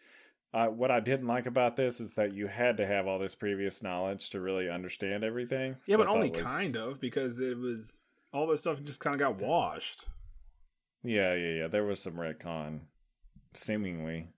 Uh, 0.53 0.67
what 0.67 0.91
I 0.91 1.01
didn't 1.01 1.29
like 1.29 1.47
about 1.47 1.77
this 1.77 2.01
is 2.01 2.15
that 2.15 2.35
you 2.35 2.49
had 2.49 2.77
to 2.79 2.87
have 2.87 3.07
all 3.07 3.19
this 3.19 3.37
previous 3.37 3.83
knowledge 3.83 4.31
to 4.31 4.41
really 4.41 4.69
understand 4.69 5.23
everything. 5.23 5.77
Yeah, 5.87 5.99
but 5.99 6.09
only 6.09 6.31
was- 6.31 6.43
kind 6.43 6.77
of 6.77 7.01
because 7.01 7.41
it 7.41 7.57
was 7.57 8.01
all 8.33 8.47
this 8.47 8.61
stuff 8.61 8.83
just 8.83 9.01
kind 9.01 9.15
of 9.15 9.21
got 9.21 9.39
washed. 9.39 10.07
Yeah, 11.03 11.35
yeah, 11.35 11.53
yeah. 11.63 11.67
There 11.69 11.85
was 11.85 12.03
some 12.03 12.15
retcon, 12.15 12.81
seemingly. 13.55 14.29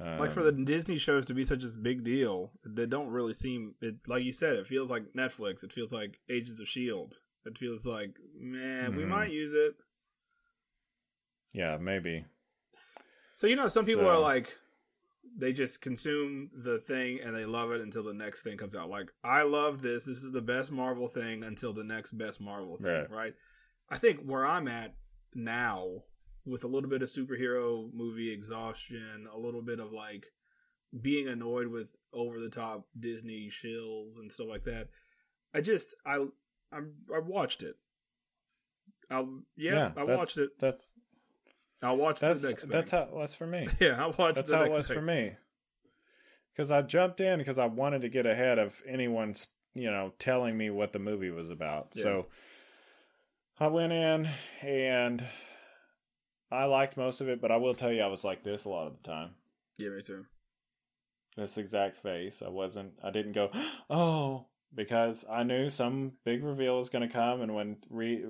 Um, 0.00 0.18
like 0.18 0.32
for 0.32 0.42
the 0.42 0.52
Disney 0.52 0.96
shows 0.96 1.26
to 1.26 1.34
be 1.34 1.44
such 1.44 1.62
a 1.64 1.78
big 1.78 2.02
deal, 2.04 2.52
they 2.64 2.86
don't 2.86 3.08
really 3.10 3.34
seem 3.34 3.74
it. 3.82 3.96
Like 4.06 4.22
you 4.24 4.32
said, 4.32 4.54
it 4.56 4.66
feels 4.66 4.90
like 4.90 5.12
Netflix. 5.16 5.62
It 5.64 5.72
feels 5.72 5.92
like 5.92 6.18
Agents 6.30 6.60
of 6.60 6.68
Shield. 6.68 7.14
It 7.44 7.58
feels 7.58 7.86
like 7.86 8.16
man, 8.38 8.96
we 8.96 9.02
Mhm. 9.02 9.08
might 9.08 9.30
use 9.32 9.52
it. 9.54 9.74
yeah, 11.52 11.76
maybe. 11.76 12.24
So 13.34 13.46
you 13.46 13.56
know, 13.56 13.66
some 13.66 13.84
people 13.84 14.04
So- 14.04 14.10
are 14.10 14.18
like, 14.18 14.56
they 15.36 15.52
just 15.52 15.80
consume 15.80 16.50
the 16.54 16.78
thing 16.78 17.20
and 17.24 17.34
they 17.34 17.44
love 17.46 17.72
it 17.72 17.80
until 17.80 18.02
the 18.02 18.12
next 18.12 18.42
thing 18.42 18.56
comes 18.58 18.76
out. 18.76 18.90
Like, 18.90 19.10
I 19.24 19.42
love 19.42 19.80
this. 19.82 20.04
This 20.04 20.22
is 20.22 20.32
the 20.32 20.42
best 20.42 20.70
Marvel 20.70 21.08
thing 21.08 21.42
until 21.44 21.72
the 21.72 21.84
next 21.84 22.12
best 22.12 22.40
Marvel 22.40 22.76
thing, 22.76 22.92
Right. 22.92 23.10
right? 23.10 23.34
I 23.90 23.98
think 23.98 24.20
where 24.24 24.46
I'm 24.46 24.68
at 24.68 24.94
now, 25.34 26.02
with 26.44 26.64
a 26.64 26.68
little 26.68 26.90
bit 26.90 27.02
of 27.02 27.08
superhero 27.08 27.92
movie 27.94 28.30
exhaustion, 28.32 29.26
a 29.32 29.38
little 29.38 29.62
bit 29.62 29.80
of 29.80 29.92
like 29.92 30.26
being 31.00 31.28
annoyed 31.28 31.68
with 31.68 31.96
over 32.12 32.38
the 32.40 32.50
top 32.50 32.86
Disney 32.98 33.48
shills 33.48 34.18
and 34.18 34.30
stuff 34.30 34.48
like 34.48 34.64
that. 34.64 34.88
I 35.54 35.60
just 35.60 35.94
I 36.04 36.16
I, 36.72 36.78
I 37.14 37.18
watched 37.24 37.62
it. 37.62 37.76
I 39.10 39.24
yeah, 39.56 39.92
I 39.96 40.04
watched 40.04 40.38
it. 40.38 40.50
That's 40.58 40.94
I'll 41.82 41.96
watch 41.96 42.20
the 42.20 42.28
that's 42.28 42.42
thing. 42.42 42.70
that's 42.70 42.90
how 42.92 43.02
it 43.02 43.12
was 43.12 43.34
for 43.34 43.46
me. 43.46 43.66
Yeah, 43.80 44.02
I 44.02 44.06
watched 44.06 44.36
the 44.36 44.42
That's 44.42 44.52
how 44.52 44.62
it 44.62 44.70
was 44.72 44.88
thing. 44.88 44.96
for 44.96 45.02
me. 45.02 45.32
Because 46.54 46.70
I 46.70 46.82
jumped 46.82 47.20
in 47.20 47.38
because 47.38 47.58
I 47.58 47.66
wanted 47.66 48.02
to 48.02 48.08
get 48.08 48.26
ahead 48.26 48.58
of 48.58 48.82
anyone's, 48.86 49.48
you 49.74 49.90
know, 49.90 50.12
telling 50.18 50.56
me 50.56 50.70
what 50.70 50.92
the 50.92 50.98
movie 50.98 51.30
was 51.30 51.50
about. 51.50 51.88
Yeah. 51.94 52.02
So 52.02 52.26
I 53.58 53.68
went 53.68 53.92
in 53.92 54.28
and 54.62 55.24
I 56.50 56.66
liked 56.66 56.96
most 56.96 57.20
of 57.20 57.28
it, 57.28 57.40
but 57.40 57.50
I 57.50 57.56
will 57.56 57.74
tell 57.74 57.90
you, 57.90 58.02
I 58.02 58.08
was 58.08 58.24
like 58.24 58.44
this 58.44 58.64
a 58.64 58.68
lot 58.68 58.86
of 58.86 58.96
the 59.02 59.08
time. 59.08 59.30
Yeah, 59.78 59.88
me 59.90 60.02
too. 60.02 60.26
This 61.36 61.56
exact 61.56 61.96
face. 61.96 62.42
I 62.42 62.50
wasn't. 62.50 62.92
I 63.02 63.10
didn't 63.10 63.32
go, 63.32 63.50
oh, 63.90 64.46
because 64.74 65.24
I 65.30 65.42
knew 65.44 65.70
some 65.70 66.12
big 66.24 66.44
reveal 66.44 66.76
was 66.76 66.90
going 66.90 67.08
to 67.08 67.12
come, 67.12 67.40
and 67.40 67.54
when 67.54 67.78
Reed, 67.88 68.24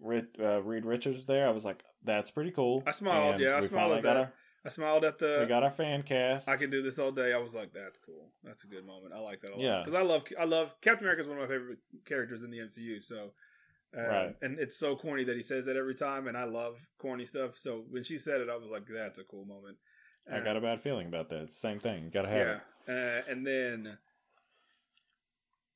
Reed, 0.00 0.26
uh, 0.40 0.60
Reed 0.62 0.84
Richards 0.84 1.18
was 1.18 1.26
there, 1.26 1.46
I 1.46 1.52
was 1.52 1.64
like, 1.64 1.84
that's 2.04 2.30
pretty 2.30 2.50
cool. 2.50 2.82
I 2.86 2.90
smiled, 2.92 3.34
And 3.34 3.42
yeah, 3.42 3.56
I 3.56 3.60
smiled 3.60 3.92
at 3.98 4.02
that. 4.04 4.16
our 4.16 4.32
I 4.64 4.70
smiled 4.70 5.04
at 5.04 5.18
the. 5.18 5.38
we 5.40 5.46
got 5.46 5.62
our 5.62 5.70
fan 5.70 6.02
cast. 6.02 6.48
I 6.48 6.56
can 6.56 6.68
do 6.70 6.82
this 6.82 6.98
all 6.98 7.12
day. 7.12 7.32
I 7.32 7.38
was 7.38 7.54
like, 7.54 7.72
"That's 7.72 7.98
cool. 7.98 8.32
That's 8.42 8.64
a 8.64 8.66
good 8.66 8.84
moment. 8.84 9.14
I 9.14 9.20
like 9.20 9.40
that 9.40 9.50
a 9.50 9.54
lot." 9.54 9.60
Yeah. 9.62 9.78
because 9.78 9.94
I 9.94 10.02
love 10.02 10.24
I 10.38 10.44
love 10.44 10.74
Captain 10.82 11.04
America 11.06 11.22
is 11.22 11.28
one 11.28 11.38
of 11.38 11.48
my 11.48 11.54
favorite 11.54 11.78
characters 12.04 12.42
in 12.42 12.50
the 12.50 12.58
MCU. 12.58 13.00
So, 13.02 13.30
uh, 13.96 14.02
Right. 14.08 14.36
and 14.42 14.58
it's 14.58 14.76
so 14.76 14.96
corny 14.96 15.24
that 15.24 15.36
he 15.36 15.42
says 15.42 15.66
that 15.66 15.76
every 15.76 15.94
time, 15.94 16.26
and 16.26 16.36
I 16.36 16.44
love 16.44 16.88
corny 16.98 17.24
stuff. 17.24 17.56
So 17.56 17.84
when 17.88 18.02
she 18.02 18.18
said 18.18 18.40
it, 18.40 18.48
I 18.50 18.56
was 18.56 18.68
like, 18.68 18.84
"That's 18.86 19.18
a 19.20 19.24
cool 19.24 19.44
moment." 19.44 19.78
I 20.30 20.38
Uh, 20.38 20.44
got 20.44 20.56
a 20.56 20.60
bad 20.60 20.80
feeling 20.82 21.06
about 21.06 21.28
that. 21.30 21.48
Same 21.50 21.78
thing. 21.78 22.10
Got 22.10 22.22
to 22.22 22.28
have 22.28 22.60
yeah, 22.88 22.94
it. 22.94 23.26
uh, 23.28 23.30
and 23.30 23.46
then 23.46 23.96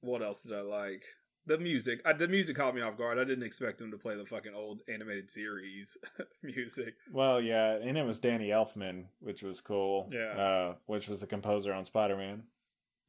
what 0.00 0.22
else 0.22 0.42
did 0.42 0.52
I 0.52 0.60
like? 0.62 1.04
The 1.46 1.58
music. 1.58 2.00
I, 2.04 2.12
the 2.12 2.28
music 2.28 2.54
caught 2.56 2.74
me 2.74 2.82
off 2.82 2.96
guard. 2.96 3.18
I 3.18 3.24
didn't 3.24 3.42
expect 3.44 3.78
them 3.78 3.90
to 3.90 3.96
play 3.98 4.16
the 4.16 4.24
fucking 4.24 4.54
old 4.54 4.80
animated 4.88 5.28
series 5.30 5.98
music. 6.42 6.94
Well, 7.10 7.40
yeah, 7.40 7.72
and 7.82 7.98
it 7.98 8.06
was 8.06 8.20
Danny 8.20 8.48
Elfman, 8.50 9.06
which 9.18 9.42
was 9.42 9.60
cool. 9.60 10.08
Yeah. 10.12 10.40
Uh, 10.40 10.74
which 10.86 11.08
was 11.08 11.20
the 11.20 11.26
composer 11.26 11.72
on 11.72 11.84
Spider 11.84 12.16
Man. 12.16 12.44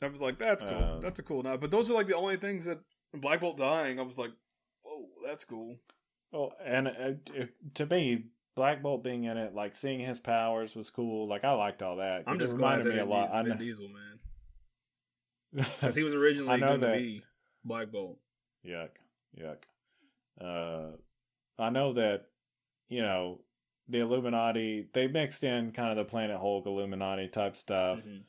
I 0.01 0.07
was 0.07 0.21
like, 0.21 0.38
"That's 0.39 0.63
cool. 0.63 0.84
Um, 0.84 1.01
that's 1.01 1.19
a 1.19 1.23
cool 1.23 1.43
night." 1.43 1.61
But 1.61 1.69
those 1.71 1.89
are 1.89 1.93
like 1.93 2.07
the 2.07 2.15
only 2.17 2.38
things 2.38 2.65
that 2.65 2.79
Black 3.13 3.39
Bolt 3.39 3.55
dying. 3.57 3.99
I 3.99 4.03
was 4.03 4.17
like, 4.17 4.31
"Oh, 4.86 5.05
that's 5.25 5.45
cool." 5.45 5.77
Well, 6.31 6.53
and 6.65 6.88
uh, 6.88 7.45
to 7.75 7.86
me, 7.86 8.25
Black 8.55 8.81
Bolt 8.81 9.03
being 9.03 9.25
in 9.25 9.38
it, 9.38 9.53
like 9.53 9.75
seeing 9.75 9.99
his 9.99 10.19
powers 10.19 10.75
was 10.75 10.89
cool. 10.89 11.27
Like 11.27 11.43
I 11.45 11.53
liked 11.53 11.81
all 11.84 11.97
that 11.97 12.23
I'm 12.27 12.36
it 12.36 12.39
just 12.39 12.57
glad 12.57 12.79
reminded 12.79 12.88
that 12.91 12.95
me 12.95 13.01
a 13.01 13.05
lot. 13.05 13.29
Vin 13.29 13.38
I 13.38 13.41
know, 13.43 13.55
Diesel, 13.55 13.89
man, 13.89 14.19
because 15.79 15.95
he 15.95 16.03
was 16.03 16.15
originally 16.15 16.51
I 16.53 16.57
know 16.57 16.67
going 16.69 16.79
to 16.81 16.86
that- 16.88 16.97
be 16.97 17.23
Black 17.63 17.91
Bolt. 17.91 18.17
Yuck, 18.66 18.89
yuck. 19.39 19.64
Uh, 20.39 20.97
I 21.57 21.70
know 21.70 21.93
that 21.93 22.26
you 22.89 23.01
know 23.01 23.41
the 23.88 23.99
Illuminati. 23.99 24.89
They 24.93 25.07
mixed 25.07 25.43
in 25.43 25.72
kind 25.72 25.91
of 25.91 25.97
the 25.97 26.09
Planet 26.09 26.38
Hulk 26.38 26.66
Illuminati 26.66 27.28
type 27.28 27.55
stuff. 27.55 28.03
Mhm. 28.03 28.24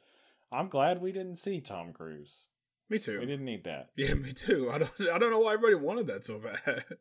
I'm 0.52 0.68
glad 0.68 1.00
we 1.00 1.12
didn't 1.12 1.36
see 1.36 1.60
Tom 1.60 1.92
Cruise. 1.92 2.48
Me 2.90 2.98
too. 2.98 3.18
We 3.18 3.26
didn't 3.26 3.46
need 3.46 3.64
that. 3.64 3.90
Yeah, 3.96 4.14
me 4.14 4.32
too. 4.32 4.70
I 4.70 4.78
don't. 4.78 4.90
I 5.12 5.18
don't 5.18 5.30
know 5.30 5.38
why 5.40 5.54
everybody 5.54 5.74
wanted 5.76 6.06
that 6.08 6.24
so 6.24 6.38
bad. 6.40 6.84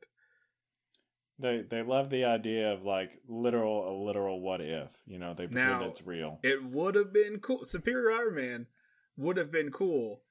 They 1.39 1.63
they 1.67 1.81
love 1.81 2.09
the 2.11 2.25
idea 2.25 2.71
of 2.71 2.83
like 2.85 3.19
literal 3.27 3.89
a 3.89 3.93
literal 4.05 4.39
what 4.39 4.61
if. 4.61 4.91
You 5.05 5.17
know, 5.17 5.33
they 5.33 5.47
pretend 5.47 5.79
Now- 5.81 5.87
it's 5.87 6.05
real. 6.05 6.39
It 6.43 6.63
would 6.63 6.93
have 6.95 7.11
been 7.11 7.39
cool. 7.39 7.63
Superior 7.65 8.11
Iron 8.11 8.35
Man 8.35 8.67
would 9.17 9.37
have 9.37 9.51
been 9.51 9.71
cool 9.71 10.21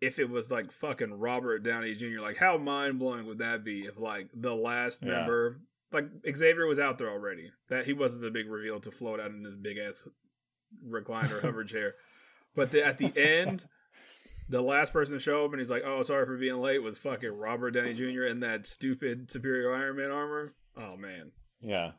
if 0.00 0.18
it 0.18 0.28
was 0.30 0.50
like 0.50 0.70
fucking 0.72 1.12
Robert 1.14 1.62
Downey 1.62 1.94
Jr. 1.94 2.20
Like, 2.20 2.36
how 2.36 2.56
mind 2.58 2.98
blowing 2.98 3.26
would 3.26 3.38
that 3.38 3.64
be 3.64 3.80
if 3.82 3.98
like 3.98 4.28
the 4.34 4.54
last 4.54 5.02
Yeah. 5.02 5.10
member, 5.12 5.60
like 5.92 6.06
Xavier 6.34 6.66
was 6.66 6.78
out 6.78 6.98
there 6.98 7.10
already. 7.10 7.50
That 7.68 7.84
he 7.86 7.92
wasn't 7.92 8.22
the 8.22 8.30
big 8.30 8.48
reveal 8.48 8.78
to 8.80 8.90
float 8.90 9.20
out 9.20 9.30
in 9.30 9.42
his 9.44 9.56
big 9.56 9.78
ass 9.78 10.06
recliner 10.86 11.40
hover 11.40 11.64
chair. 11.64 11.94
But 12.54 12.70
the, 12.70 12.84
at 12.84 12.98
the 12.98 13.12
end, 13.16 13.66
the 14.48 14.62
last 14.62 14.92
person 14.92 15.14
to 15.16 15.20
show 15.20 15.44
up 15.44 15.50
and 15.52 15.60
he's 15.60 15.70
like, 15.70 15.82
"Oh, 15.84 16.02
sorry 16.02 16.26
for 16.26 16.36
being 16.36 16.56
late," 16.56 16.82
was 16.82 16.98
fucking 16.98 17.30
Robert 17.30 17.72
Downey 17.72 17.94
Jr. 17.94 18.24
in 18.24 18.40
that 18.40 18.66
stupid 18.66 19.30
Superior 19.30 19.74
Iron 19.74 19.96
Man 19.96 20.10
armor. 20.10 20.52
Oh 20.76 20.96
man, 20.96 21.32
Yeah. 21.60 21.92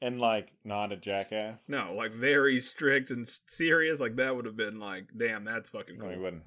And 0.00 0.20
like 0.20 0.52
not 0.64 0.92
a 0.92 0.96
jackass. 0.96 1.68
no, 1.68 1.94
like 1.94 2.12
very 2.12 2.58
strict 2.58 3.10
and 3.10 3.26
serious. 3.26 4.00
Like 4.00 4.16
that 4.16 4.36
would 4.36 4.44
have 4.44 4.56
been 4.56 4.78
like, 4.78 5.08
damn, 5.16 5.44
that's 5.44 5.70
fucking 5.70 5.96
No, 5.98 6.04
cool. 6.04 6.12
he 6.12 6.18
wouldn't. 6.18 6.42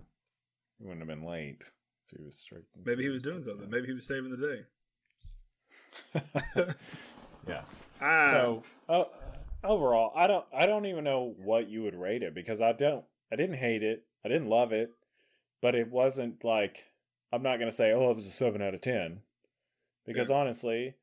He 0.79 0.85
wouldn't 0.85 1.01
have 1.01 1.07
been 1.07 1.27
late 1.27 1.63
if 2.05 2.17
he 2.17 2.23
was 2.23 2.37
strict. 2.37 2.75
and 2.75 2.85
Maybe 2.85 3.03
he 3.03 3.09
was 3.09 3.21
doing 3.21 3.37
but, 3.37 3.45
something. 3.45 3.69
Maybe 3.69 3.87
he 3.87 3.93
was 3.93 4.07
saving 4.07 4.31
the 4.31 4.37
day. 4.37 4.61
yeah. 6.57 6.73
yeah. 7.47 7.61
Ah, 8.01 8.29
So 8.31 8.63
uh, 8.87 9.03
overall, 9.63 10.11
I 10.15 10.27
don't. 10.27 10.45
I 10.53 10.65
don't 10.65 10.85
even 10.85 11.03
know 11.03 11.33
what 11.37 11.69
you 11.69 11.83
would 11.83 11.95
rate 11.95 12.23
it 12.23 12.33
because 12.35 12.61
I 12.61 12.73
don't. 12.73 13.05
I 13.31 13.35
didn't 13.35 13.57
hate 13.57 13.83
it. 13.83 14.05
I 14.23 14.29
didn't 14.29 14.49
love 14.49 14.71
it, 14.71 14.91
but 15.61 15.75
it 15.75 15.89
wasn't 15.89 16.43
like 16.43 16.91
I'm 17.31 17.43
not 17.43 17.59
gonna 17.59 17.71
say, 17.71 17.91
oh, 17.91 18.11
it 18.11 18.15
was 18.15 18.27
a 18.27 18.31
seven 18.31 18.61
out 18.61 18.73
of 18.73 18.81
ten, 18.81 19.21
because 20.05 20.29
honestly, 20.31 20.95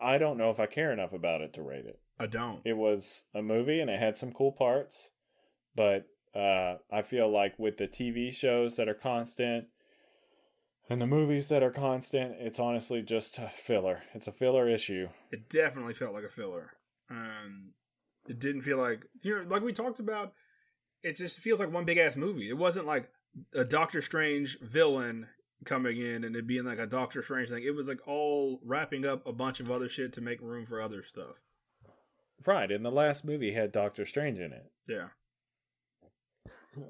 I 0.00 0.18
don't 0.18 0.38
know 0.38 0.50
if 0.50 0.60
I 0.60 0.66
care 0.66 0.92
enough 0.92 1.12
about 1.12 1.40
it 1.40 1.52
to 1.54 1.62
rate 1.62 1.86
it. 1.86 1.98
I 2.18 2.26
don't. 2.26 2.60
it 2.64 2.76
was 2.76 3.26
a 3.34 3.42
movie 3.42 3.80
and 3.80 3.90
it 3.90 3.98
had 3.98 4.16
some 4.16 4.30
cool 4.30 4.52
parts, 4.52 5.10
but 5.74 6.06
uh, 6.34 6.76
I 6.92 7.02
feel 7.02 7.30
like 7.30 7.58
with 7.58 7.76
the 7.76 7.86
TV 7.86 8.32
shows 8.32 8.76
that 8.76 8.88
are 8.88 8.94
constant 8.94 9.66
and 10.88 11.00
the 11.00 11.06
movies 11.06 11.48
that 11.48 11.62
are 11.62 11.70
constant, 11.70 12.34
it's 12.38 12.60
honestly 12.60 13.02
just 13.02 13.38
a 13.38 13.48
filler. 13.48 14.02
It's 14.12 14.28
a 14.28 14.32
filler 14.32 14.68
issue. 14.68 15.08
It 15.30 15.48
definitely 15.48 15.94
felt 15.94 16.12
like 16.12 16.24
a 16.24 16.28
filler. 16.28 16.72
Um, 17.10 17.72
it 18.28 18.38
didn't 18.38 18.62
feel 18.62 18.78
like 18.78 19.04
you 19.22 19.36
know, 19.36 19.44
like 19.48 19.62
we 19.62 19.72
talked 19.72 20.00
about. 20.00 20.32
It 21.02 21.16
just 21.16 21.40
feels 21.40 21.60
like 21.60 21.72
one 21.72 21.84
big 21.84 21.98
ass 21.98 22.16
movie. 22.16 22.48
It 22.48 22.56
wasn't 22.56 22.86
like 22.86 23.10
a 23.54 23.64
Doctor 23.64 24.00
Strange 24.00 24.58
villain 24.60 25.28
coming 25.64 25.98
in 25.98 26.24
and 26.24 26.36
it 26.36 26.46
being 26.46 26.64
like 26.64 26.78
a 26.78 26.86
Doctor 26.86 27.22
Strange 27.22 27.50
thing. 27.50 27.62
It 27.64 27.74
was 27.74 27.88
like 27.88 28.06
all 28.06 28.60
wrapping 28.64 29.04
up 29.04 29.26
a 29.26 29.32
bunch 29.32 29.60
of 29.60 29.70
other 29.70 29.88
shit 29.88 30.12
to 30.14 30.20
make 30.20 30.40
room 30.40 30.64
for 30.64 30.80
other 30.80 31.02
stuff. 31.02 31.42
Right, 32.46 32.70
and 32.70 32.84
the 32.84 32.90
last 32.90 33.24
movie 33.24 33.52
had 33.52 33.72
Doctor 33.72 34.04
Strange 34.04 34.38
in 34.38 34.52
it. 34.52 34.70
Yeah, 34.88 35.08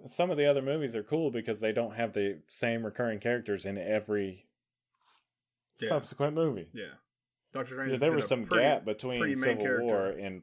Some 0.06 0.30
of 0.30 0.36
the 0.36 0.46
other 0.46 0.62
movies 0.62 0.94
are 0.96 1.02
cool 1.02 1.30
because 1.30 1.60
they 1.60 1.72
don't 1.72 1.94
have 1.94 2.12
the 2.12 2.40
same 2.48 2.84
recurring 2.84 3.18
characters 3.20 3.66
in 3.66 3.76
every 3.78 4.46
Yeah. 5.80 5.88
subsequent 5.88 6.34
movie. 6.34 6.68
yeah. 6.72 6.94
Doctor 7.52 7.74
Strange. 7.74 7.92
Yeah, 7.92 7.98
there 7.98 8.12
was 8.12 8.26
some 8.26 8.44
pretty- 8.44 8.64
gap 8.64 8.84
between 8.84 9.36
Civil 9.36 9.62
character. 9.64 9.84
War 9.94 10.08
and 10.10 10.42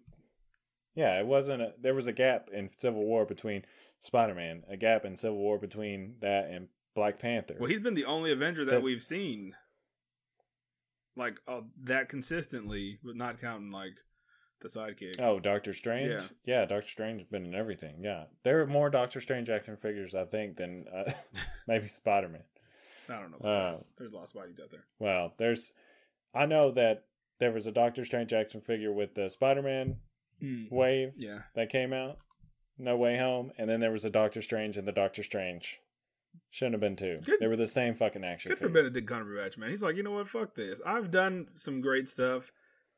Yeah, 0.95 1.19
it 1.19 1.25
wasn't. 1.25 1.61
A, 1.61 1.73
there 1.79 1.93
was 1.93 2.07
a 2.07 2.13
gap 2.13 2.49
in 2.51 2.67
Civil 2.69 3.03
War 3.05 3.25
between 3.25 3.65
Spider 3.99 4.33
Man, 4.35 4.63
a 4.69 4.75
gap 4.77 5.05
in 5.05 5.15
Civil 5.15 5.37
War 5.37 5.57
between 5.57 6.17
that 6.19 6.49
and 6.49 6.67
Black 6.95 7.17
Panther. 7.19 7.55
Well, 7.59 7.69
he's 7.69 7.79
been 7.79 7.93
the 7.93 8.05
only 8.05 8.31
Avenger 8.31 8.65
that 8.65 8.71
That- 8.71 8.81
we've 8.83 9.01
seen 9.03 9.55
like 11.15 11.39
uh, 11.47 11.61
that 11.83 12.09
consistently, 12.09 12.99
but 13.03 13.15
not 13.15 13.39
counting 13.41 13.71
like 13.71 13.93
the 14.61 14.67
sidekicks. 14.69 15.19
Oh, 15.19 15.39
Doctor 15.39 15.73
Strange. 15.73 16.11
Yeah. 16.11 16.23
Yeah, 16.45 16.65
Doctor 16.65 16.87
Strange 16.87 17.19
has 17.21 17.27
been 17.29 17.45
in 17.45 17.53
everything. 17.55 17.95
Yeah, 18.03 18.25
there 18.43 18.61
are 18.61 18.67
more 18.67 18.89
Doctor 18.89 19.19
Strange 19.21 19.49
action 19.49 19.77
figures, 19.77 20.15
I 20.15 20.25
think, 20.25 20.57
than 20.57 20.85
uh, 20.93 21.11
maybe 21.67 21.87
Spider 21.87 22.29
Man. 22.29 22.43
I 23.09 23.19
don't 23.19 23.31
know. 23.31 23.49
Uh, 23.49 23.77
There's 23.97 24.11
a 24.13 24.15
lot 24.15 24.23
of 24.23 24.29
Spideys 24.31 24.61
out 24.61 24.71
there. 24.71 24.85
Well, 24.99 25.33
there's, 25.37 25.73
I 26.33 26.45
know 26.45 26.71
that 26.71 27.03
there 27.39 27.51
was 27.51 27.67
a 27.67 27.71
Doctor 27.71 28.05
Strange 28.05 28.31
action 28.31 28.61
figure 28.61 28.93
with 28.93 29.15
the 29.15 29.29
Spider 29.29 29.61
Man 29.61 29.97
wave 30.71 31.13
Yeah, 31.17 31.39
that 31.55 31.69
came 31.69 31.93
out, 31.93 32.17
No 32.77 32.95
Way 32.97 33.17
Home, 33.17 33.51
and 33.57 33.69
then 33.69 33.79
there 33.79 33.91
was 33.91 34.05
a 34.05 34.09
Doctor 34.09 34.41
Strange 34.41 34.77
and 34.77 34.87
the 34.87 34.91
Doctor 34.91 35.23
Strange. 35.23 35.79
Shouldn't 36.49 36.73
have 36.75 36.81
been 36.81 36.95
two. 36.95 37.19
Good- 37.25 37.39
They 37.39 37.47
were 37.47 37.55
the 37.57 37.67
same 37.67 37.93
fucking 37.93 38.23
action 38.23 38.49
good 38.49 38.57
for 38.57 38.67
figure. 38.67 38.83
Benedict 38.83 39.09
Cumberbatch, 39.09 39.57
man. 39.57 39.69
He's 39.69 39.83
like, 39.83 39.95
you 39.97 40.03
know 40.03 40.11
what? 40.11 40.27
Fuck 40.27 40.55
this. 40.55 40.81
I've 40.85 41.11
done 41.11 41.47
some 41.55 41.81
great 41.81 42.07
stuff. 42.07 42.51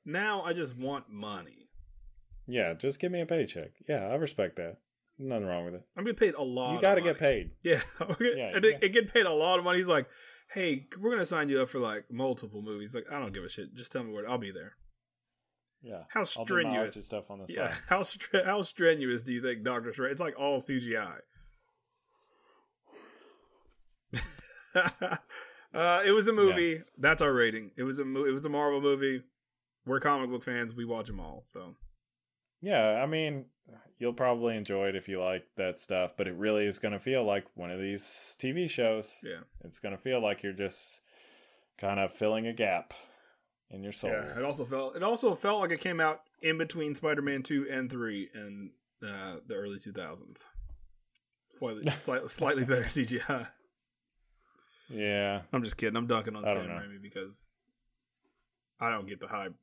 Now 0.06 0.42
I 0.44 0.54
just 0.54 0.78
want 0.78 1.10
money. 1.10 1.70
Yeah, 2.48 2.74
just 2.74 3.00
give 3.00 3.12
me 3.12 3.22
a 3.22 3.26
paycheck. 3.26 3.72
Yeah, 3.88 4.08
I 4.08 4.16
respect 4.16 4.58
that. 4.58 4.78
Nothing 5.18 5.46
wrong 5.48 5.66
with 5.66 5.76
it. 5.76 5.84
I'm 5.96 6.04
getting 6.04 6.18
paid 6.20 6.34
a 6.34 6.42
lot. 6.44 6.74
You 6.74 6.82
got 6.82 6.96
to 6.96 7.02
get 7.02 7.18
paid. 7.20 7.52
Yeah, 7.64 7.80
Yeah, 8.20 8.52
and 8.56 8.64
yeah. 8.66 8.72
it, 8.72 8.84
it 8.84 8.90
get 8.94 9.14
paid 9.14 9.26
a 9.26 9.32
lot 9.32 9.60
of 9.60 9.64
money. 9.66 9.78
He's 9.78 9.88
like, 9.88 10.08
"Hey, 10.52 10.88
we're 11.00 11.12
gonna 11.12 11.26
sign 11.26 11.50
you 11.50 11.62
up 11.62 11.70
for 11.70 11.80
like 11.80 12.06
multiple 12.12 12.62
movies." 12.62 12.96
Like, 12.96 13.06
I 13.12 13.20
don't 13.20 13.32
give 13.34 13.44
a 13.44 13.50
shit. 13.50 13.74
Just 13.76 13.92
tell 13.92 14.04
me 14.04 14.12
where. 14.12 14.28
I'll 14.30 14.40
be 14.40 14.52
there. 14.52 14.74
Yeah. 15.84 16.04
How 16.10 16.22
I'll 16.22 16.46
do 16.46 16.56
my 16.56 16.62
strenuous? 16.62 17.06
stuff 17.06 17.30
on 17.30 17.40
the 17.40 17.46
Yeah, 17.54 17.68
side. 17.70 17.78
how 17.90 18.00
stre- 18.00 18.46
how 18.46 18.62
strenuous 18.64 19.22
do 19.24 19.34
you 19.34 19.42
think 19.42 19.64
Doctor 19.64 19.94
Strange? 19.94 20.12
It's 20.14 20.22
like 20.22 20.38
all 20.40 20.60
CGI. 20.60 21.18
uh, 25.74 26.02
it 26.06 26.12
was 26.12 26.28
a 26.28 26.34
movie. 26.34 26.80
That's 26.98 27.22
our 27.22 27.32
rating. 27.34 27.72
It 27.78 27.84
was 27.84 28.00
a 28.00 28.06
mo- 28.06 28.26
it 28.26 28.32
was 28.32 28.46
a 28.46 28.50
Marvel 28.50 28.82
movie. 28.82 29.22
We're 29.86 30.00
comic 30.00 30.30
book 30.30 30.44
fans. 30.44 30.74
We 30.74 30.86
watch 30.86 31.08
them 31.08 31.20
all. 31.20 31.42
So 31.46 31.76
Yeah, 32.62 33.02
I 33.04 33.06
mean, 33.06 33.46
you'll 33.98 34.14
probably 34.14 34.56
enjoy 34.58 34.88
it 34.90 34.96
if 34.96 35.08
you 35.10 35.22
like 35.22 35.46
that 35.58 35.80
stuff, 35.80 36.16
but 36.18 36.28
it 36.28 36.36
really 36.36 36.66
is 36.66 36.80
going 36.80 36.94
to 36.94 37.00
feel 37.00 37.24
like 37.24 37.46
one 37.56 37.72
of 37.72 37.80
these 37.80 38.38
TV 38.40 38.70
shows. 38.70 39.20
yeah, 39.24 39.42
It's 39.64 39.80
going 39.80 39.96
to 39.96 40.02
feel 40.02 40.22
like 40.22 40.44
you're 40.44 40.54
just 40.54 41.02
kind 41.78 42.00
of 42.00 42.12
filling 42.12 42.48
a 42.48 42.54
gap 42.54 42.94
in 43.70 43.84
your 43.84 43.92
soul. 43.92 44.12
yeah. 44.12 44.38
It 44.38 44.44
also 44.44 44.64
felt 44.66 44.96
it 44.96 45.04
also 45.04 45.34
felt 45.36 45.60
like 45.60 45.72
it 45.72 45.80
came 45.80 46.00
out 46.00 46.22
in 46.42 46.58
between 46.58 46.96
Spider 46.96 47.22
Man 47.22 47.44
two 47.44 47.68
and 47.72 47.90
three 47.90 48.30
in 48.34 48.72
uh, 49.06 49.38
the 49.48 49.56
early 49.56 49.80
two 49.80 49.92
thousands. 49.92 50.46
Slightly, 51.50 51.90
slightly, 51.98 52.28
slightly 52.30 52.66
better 52.66 52.84
CGI. 52.84 53.48
Yeah. 54.90 55.42
I'm 55.52 55.64
just 55.64 55.78
kidding. 55.78 55.96
I'm 55.98 56.08
dunking 56.08 56.36
on 56.36 56.48
Sam. 56.48 56.68
Raimi 56.68 57.02
because 57.02 57.48
I 58.84 58.90
don't 58.92 59.08
get 59.08 59.20
the 59.20 59.28
hype. 59.28 59.54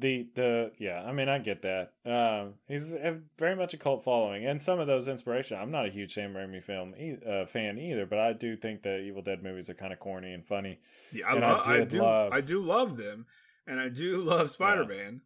The 0.00 0.28
the 0.36 0.70
yeah, 0.78 1.02
I 1.04 1.10
mean 1.12 1.28
I 1.28 1.38
get 1.38 1.62
that. 1.62 1.92
Um, 2.06 2.54
he's 2.68 2.92
very 3.36 3.56
much 3.56 3.74
a 3.74 3.76
cult 3.76 4.04
following, 4.04 4.46
and 4.46 4.62
some 4.62 4.78
of 4.78 4.86
those 4.86 5.08
inspiration. 5.08 5.58
I'm 5.58 5.72
not 5.72 5.86
a 5.86 5.90
huge 5.90 6.12
Sam 6.12 6.34
Raimi 6.34 6.62
film 6.62 6.94
e- 6.96 7.16
uh, 7.28 7.46
fan 7.46 7.78
either, 7.78 8.06
but 8.06 8.20
I 8.20 8.32
do 8.32 8.56
think 8.56 8.82
the 8.82 8.98
Evil 9.00 9.22
Dead 9.22 9.42
movies 9.42 9.68
are 9.68 9.74
kind 9.74 9.92
of 9.92 9.98
corny 9.98 10.32
and 10.32 10.46
funny. 10.46 10.78
Yeah, 11.12 11.26
I, 11.26 11.34
And 11.36 11.44
I 11.44 11.52
lo- 11.52 11.62
I, 11.64 11.76
did 11.78 11.88
do. 11.88 12.02
love- 12.02 12.32
I 12.32 12.40
do 12.42 12.60
love 12.60 12.96
them, 12.96 13.26
and 13.66 13.80
I 13.80 13.88
do 13.88 14.18
love 14.22 14.50
Spider 14.50 14.84
Man. 14.86 15.22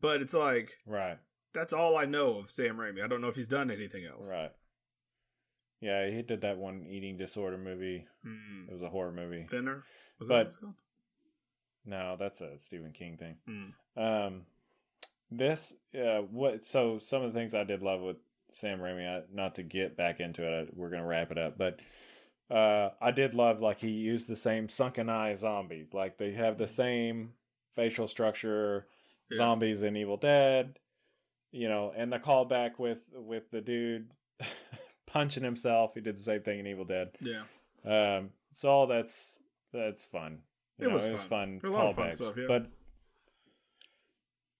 But 0.00 0.22
it's 0.22 0.32
like 0.32 0.70
Right, 0.86 1.18
that's 1.52 1.74
all 1.74 1.98
I 1.98 2.06
know 2.06 2.38
of 2.38 2.48
Sam 2.48 2.78
Raimi. 2.78 3.04
I 3.04 3.06
don't 3.06 3.20
know 3.20 3.28
if 3.28 3.36
he's 3.36 3.48
done 3.48 3.70
anything 3.70 4.06
else. 4.06 4.30
right. 4.32 4.52
Yeah, 5.82 6.08
he 6.10 6.22
did 6.22 6.40
that 6.42 6.56
one 6.58 6.86
eating 6.88 7.16
disorder 7.18 7.56
movie. 7.58 8.06
Mm. 8.26 8.68
It 8.68 8.72
was 8.72 8.82
a 8.82 8.88
horror 8.90 9.12
movie. 9.12 9.46
Thinner. 9.48 9.82
Was 10.18 10.28
But- 10.28 10.34
that 10.34 10.36
what 10.38 10.46
it's 10.46 10.56
called? 10.56 10.74
No, 11.90 12.16
that's 12.18 12.40
a 12.40 12.58
Stephen 12.58 12.92
King 12.92 13.16
thing. 13.18 13.36
Mm. 13.48 14.26
Um, 14.26 14.42
this 15.30 15.76
uh, 15.94 16.22
what? 16.22 16.64
So 16.64 16.98
some 16.98 17.22
of 17.22 17.32
the 17.32 17.38
things 17.38 17.54
I 17.54 17.64
did 17.64 17.82
love 17.82 18.00
with 18.00 18.16
Sam 18.50 18.78
Raimi, 18.80 19.06
I, 19.06 19.22
not 19.32 19.56
to 19.56 19.62
get 19.62 19.96
back 19.96 20.20
into 20.20 20.42
it, 20.46 20.68
I, 20.68 20.72
we're 20.74 20.90
gonna 20.90 21.06
wrap 21.06 21.30
it 21.30 21.38
up, 21.38 21.58
but 21.58 21.78
uh, 22.50 22.90
I 23.00 23.10
did 23.12 23.34
love 23.34 23.60
like 23.60 23.80
he 23.80 23.90
used 23.90 24.28
the 24.28 24.36
same 24.36 24.68
sunken 24.68 25.08
eye 25.08 25.34
zombies, 25.34 25.92
like 25.94 26.18
they 26.18 26.32
have 26.32 26.56
the 26.58 26.66
same 26.66 27.34
facial 27.76 28.08
structure 28.08 28.86
Yeah. 29.30 29.38
zombies 29.38 29.82
in 29.84 29.96
Evil 29.96 30.16
Dead, 30.16 30.78
you 31.52 31.68
know, 31.68 31.92
and 31.96 32.12
the 32.12 32.18
callback 32.18 32.78
with 32.78 33.08
with 33.14 33.50
the 33.52 33.60
dude 33.60 34.10
punching 35.06 35.44
himself. 35.44 35.94
He 35.94 36.00
did 36.00 36.16
the 36.16 36.20
same 36.20 36.42
thing 36.42 36.58
in 36.60 36.66
Evil 36.66 36.84
Dead. 36.84 37.10
Yeah. 37.20 37.42
Um, 37.84 38.30
so 38.52 38.68
all 38.68 38.86
that's 38.88 39.40
that's 39.72 40.04
fun. 40.04 40.40
You 40.80 40.86
It 40.86 40.88
know, 40.90 40.94
was 40.94 41.06
it 41.06 41.12
was 41.12 41.22
fun. 41.24 41.60
fun. 41.60 41.60
There 41.62 41.70
a 41.70 41.74
lot 41.74 41.86
of 41.90 41.96
fun 41.96 42.06
callbacks, 42.08 42.12
stuff, 42.14 42.36
yeah. 42.36 42.44
But 42.48 42.66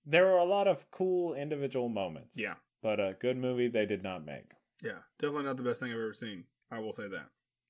there 0.07 0.27
were 0.27 0.39
a 0.39 0.45
lot 0.45 0.67
of 0.69 0.91
cool 0.91 1.35
individual 1.35 1.89
moments. 1.89 2.39
Yeah. 2.39 2.55
But 2.83 2.99
a 3.01 3.17
good 3.21 3.37
movie 3.37 3.69
they 3.69 3.87
did 3.87 4.03
not 4.03 4.25
make. 4.25 4.53
Yeah. 4.83 4.99
Definitely 5.19 5.45
not 5.45 5.57
the 5.57 5.63
best 5.63 5.81
thing 5.81 5.91
I've 5.91 5.99
ever 5.99 6.13
seen. 6.15 6.45
I 6.71 6.79
will 6.79 6.93
say 6.93 7.09
that. 7.09 7.27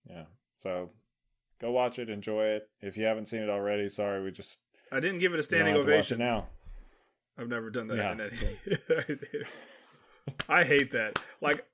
Yeah. 0.08 0.24
So 0.56 0.90
go 1.60 1.70
watch 1.72 1.98
it, 1.98 2.08
enjoy 2.08 2.44
it. 2.44 2.68
If 2.80 2.96
you 2.96 3.04
haven't 3.04 3.26
seen 3.26 3.42
it 3.42 3.48
already, 3.50 3.88
sorry, 3.88 4.22
we 4.22 4.30
just 4.30 4.58
I 4.92 5.00
didn't 5.00 5.18
give 5.18 5.34
it 5.34 5.40
a 5.40 5.42
standing 5.42 5.74
have 5.74 5.84
to 5.84 5.88
watch 5.90 6.12
ovation. 6.12 6.20
it 6.20 6.24
now. 6.24 6.48
I've 7.38 7.48
never 7.48 7.70
done 7.70 7.88
that 7.88 7.96
Yeah. 7.96 8.12
in 8.12 8.20
any. 8.20 9.44
I 10.48 10.64
hate 10.64 10.90
that. 10.92 11.18
Like, 11.40 11.64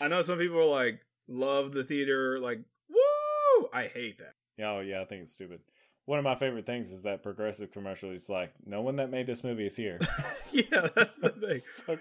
I 0.00 0.08
know 0.08 0.22
some 0.22 0.38
people 0.38 0.58
are 0.60 0.64
like 0.64 1.00
love 1.28 1.72
the 1.72 1.84
theater, 1.84 2.38
like 2.38 2.60
woo. 2.88 3.68
I 3.72 3.84
hate 3.92 4.18
that. 4.18 4.34
Yeah, 4.56 4.70
oh 4.72 4.80
yeah, 4.80 5.02
I 5.02 5.04
think 5.04 5.22
it's 5.22 5.32
stupid. 5.32 5.60
One 6.06 6.20
of 6.20 6.24
my 6.24 6.36
favorite 6.36 6.66
things 6.66 6.92
is 6.92 7.02
that 7.02 7.24
progressive 7.24 7.72
commercial 7.72 8.12
is 8.12 8.28
like, 8.28 8.52
no 8.64 8.80
one 8.80 8.96
that 8.96 9.10
made 9.10 9.26
this 9.26 9.42
movie 9.42 9.66
is 9.66 9.76
here. 9.76 9.98
yeah, 10.52 10.86
that's 10.94 11.18
the 11.18 11.30
thing. 11.30 11.58
so, 11.58 11.98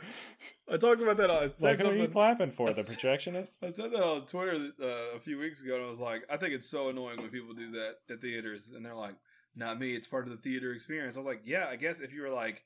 I 0.71 0.77
talked 0.77 1.01
about 1.01 1.17
that. 1.17 1.31
I 1.31 1.45
it's 1.45 1.57
said 1.57 1.79
like, 1.79 1.81
who 1.81 1.91
are 1.91 2.03
you 2.03 2.07
clapping 2.07 2.51
for? 2.51 2.71
The 2.71 2.81
projectionist? 2.83 3.63
I 3.63 3.71
said 3.71 3.91
that 3.91 4.03
on 4.03 4.27
Twitter 4.27 4.57
uh, 4.79 5.17
a 5.17 5.19
few 5.19 5.39
weeks 5.39 5.63
ago, 5.63 5.75
and 5.75 5.85
I 5.85 5.87
was 5.89 5.99
like, 5.99 6.21
I 6.29 6.37
think 6.37 6.53
it's 6.53 6.69
so 6.69 6.89
annoying 6.89 7.19
when 7.19 7.29
people 7.31 7.55
do 7.55 7.71
that 7.71 7.95
at 8.11 8.21
theaters, 8.21 8.73
and 8.75 8.85
they're 8.85 8.93
like, 8.95 9.15
"Not 9.55 9.79
me. 9.79 9.95
It's 9.95 10.05
part 10.05 10.25
of 10.25 10.29
the 10.29 10.37
theater 10.37 10.71
experience." 10.71 11.15
I 11.15 11.19
was 11.21 11.27
like, 11.27 11.41
"Yeah, 11.43 11.65
I 11.67 11.75
guess 11.75 11.99
if 11.99 12.13
you 12.13 12.21
were 12.21 12.29
like 12.29 12.63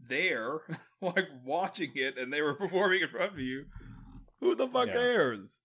there, 0.00 0.62
like 1.00 1.28
watching 1.44 1.92
it, 1.94 2.18
and 2.18 2.32
they 2.32 2.42
were 2.42 2.54
performing 2.54 3.02
in 3.02 3.08
front 3.08 3.32
of 3.32 3.38
you, 3.38 3.66
who 4.40 4.56
the 4.56 4.66
fuck 4.66 4.88
Yeah. 4.88 4.94
cares? 4.94 5.60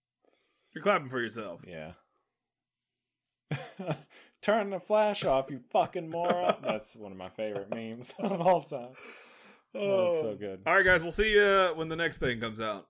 You're 0.76 0.84
clapping 0.84 1.10
for 1.10 1.20
yourself." 1.20 1.62
Yeah. 1.68 1.94
Turn 4.42 4.70
the 4.70 4.80
flash 4.80 5.26
off, 5.26 5.50
you 5.50 5.60
fucking 5.72 6.10
moron. 6.10 6.58
That's 6.62 6.96
one 6.96 7.12
of 7.12 7.18
my 7.18 7.30
favorite 7.30 7.74
memes 7.74 8.14
of 8.20 8.42
all 8.42 8.62
time. 8.62 8.90
Oh, 9.74 10.12
it's 10.12 10.22
so 10.22 10.36
good. 10.36 10.62
All 10.66 10.76
right, 10.76 10.86
guys, 10.86 11.02
we'll 11.02 11.12
see 11.12 11.34
you 11.34 11.72
when 11.76 11.90
the 11.90 11.96
next 11.96 12.20
thing 12.20 12.40
comes 12.40 12.62
out. 12.62 12.86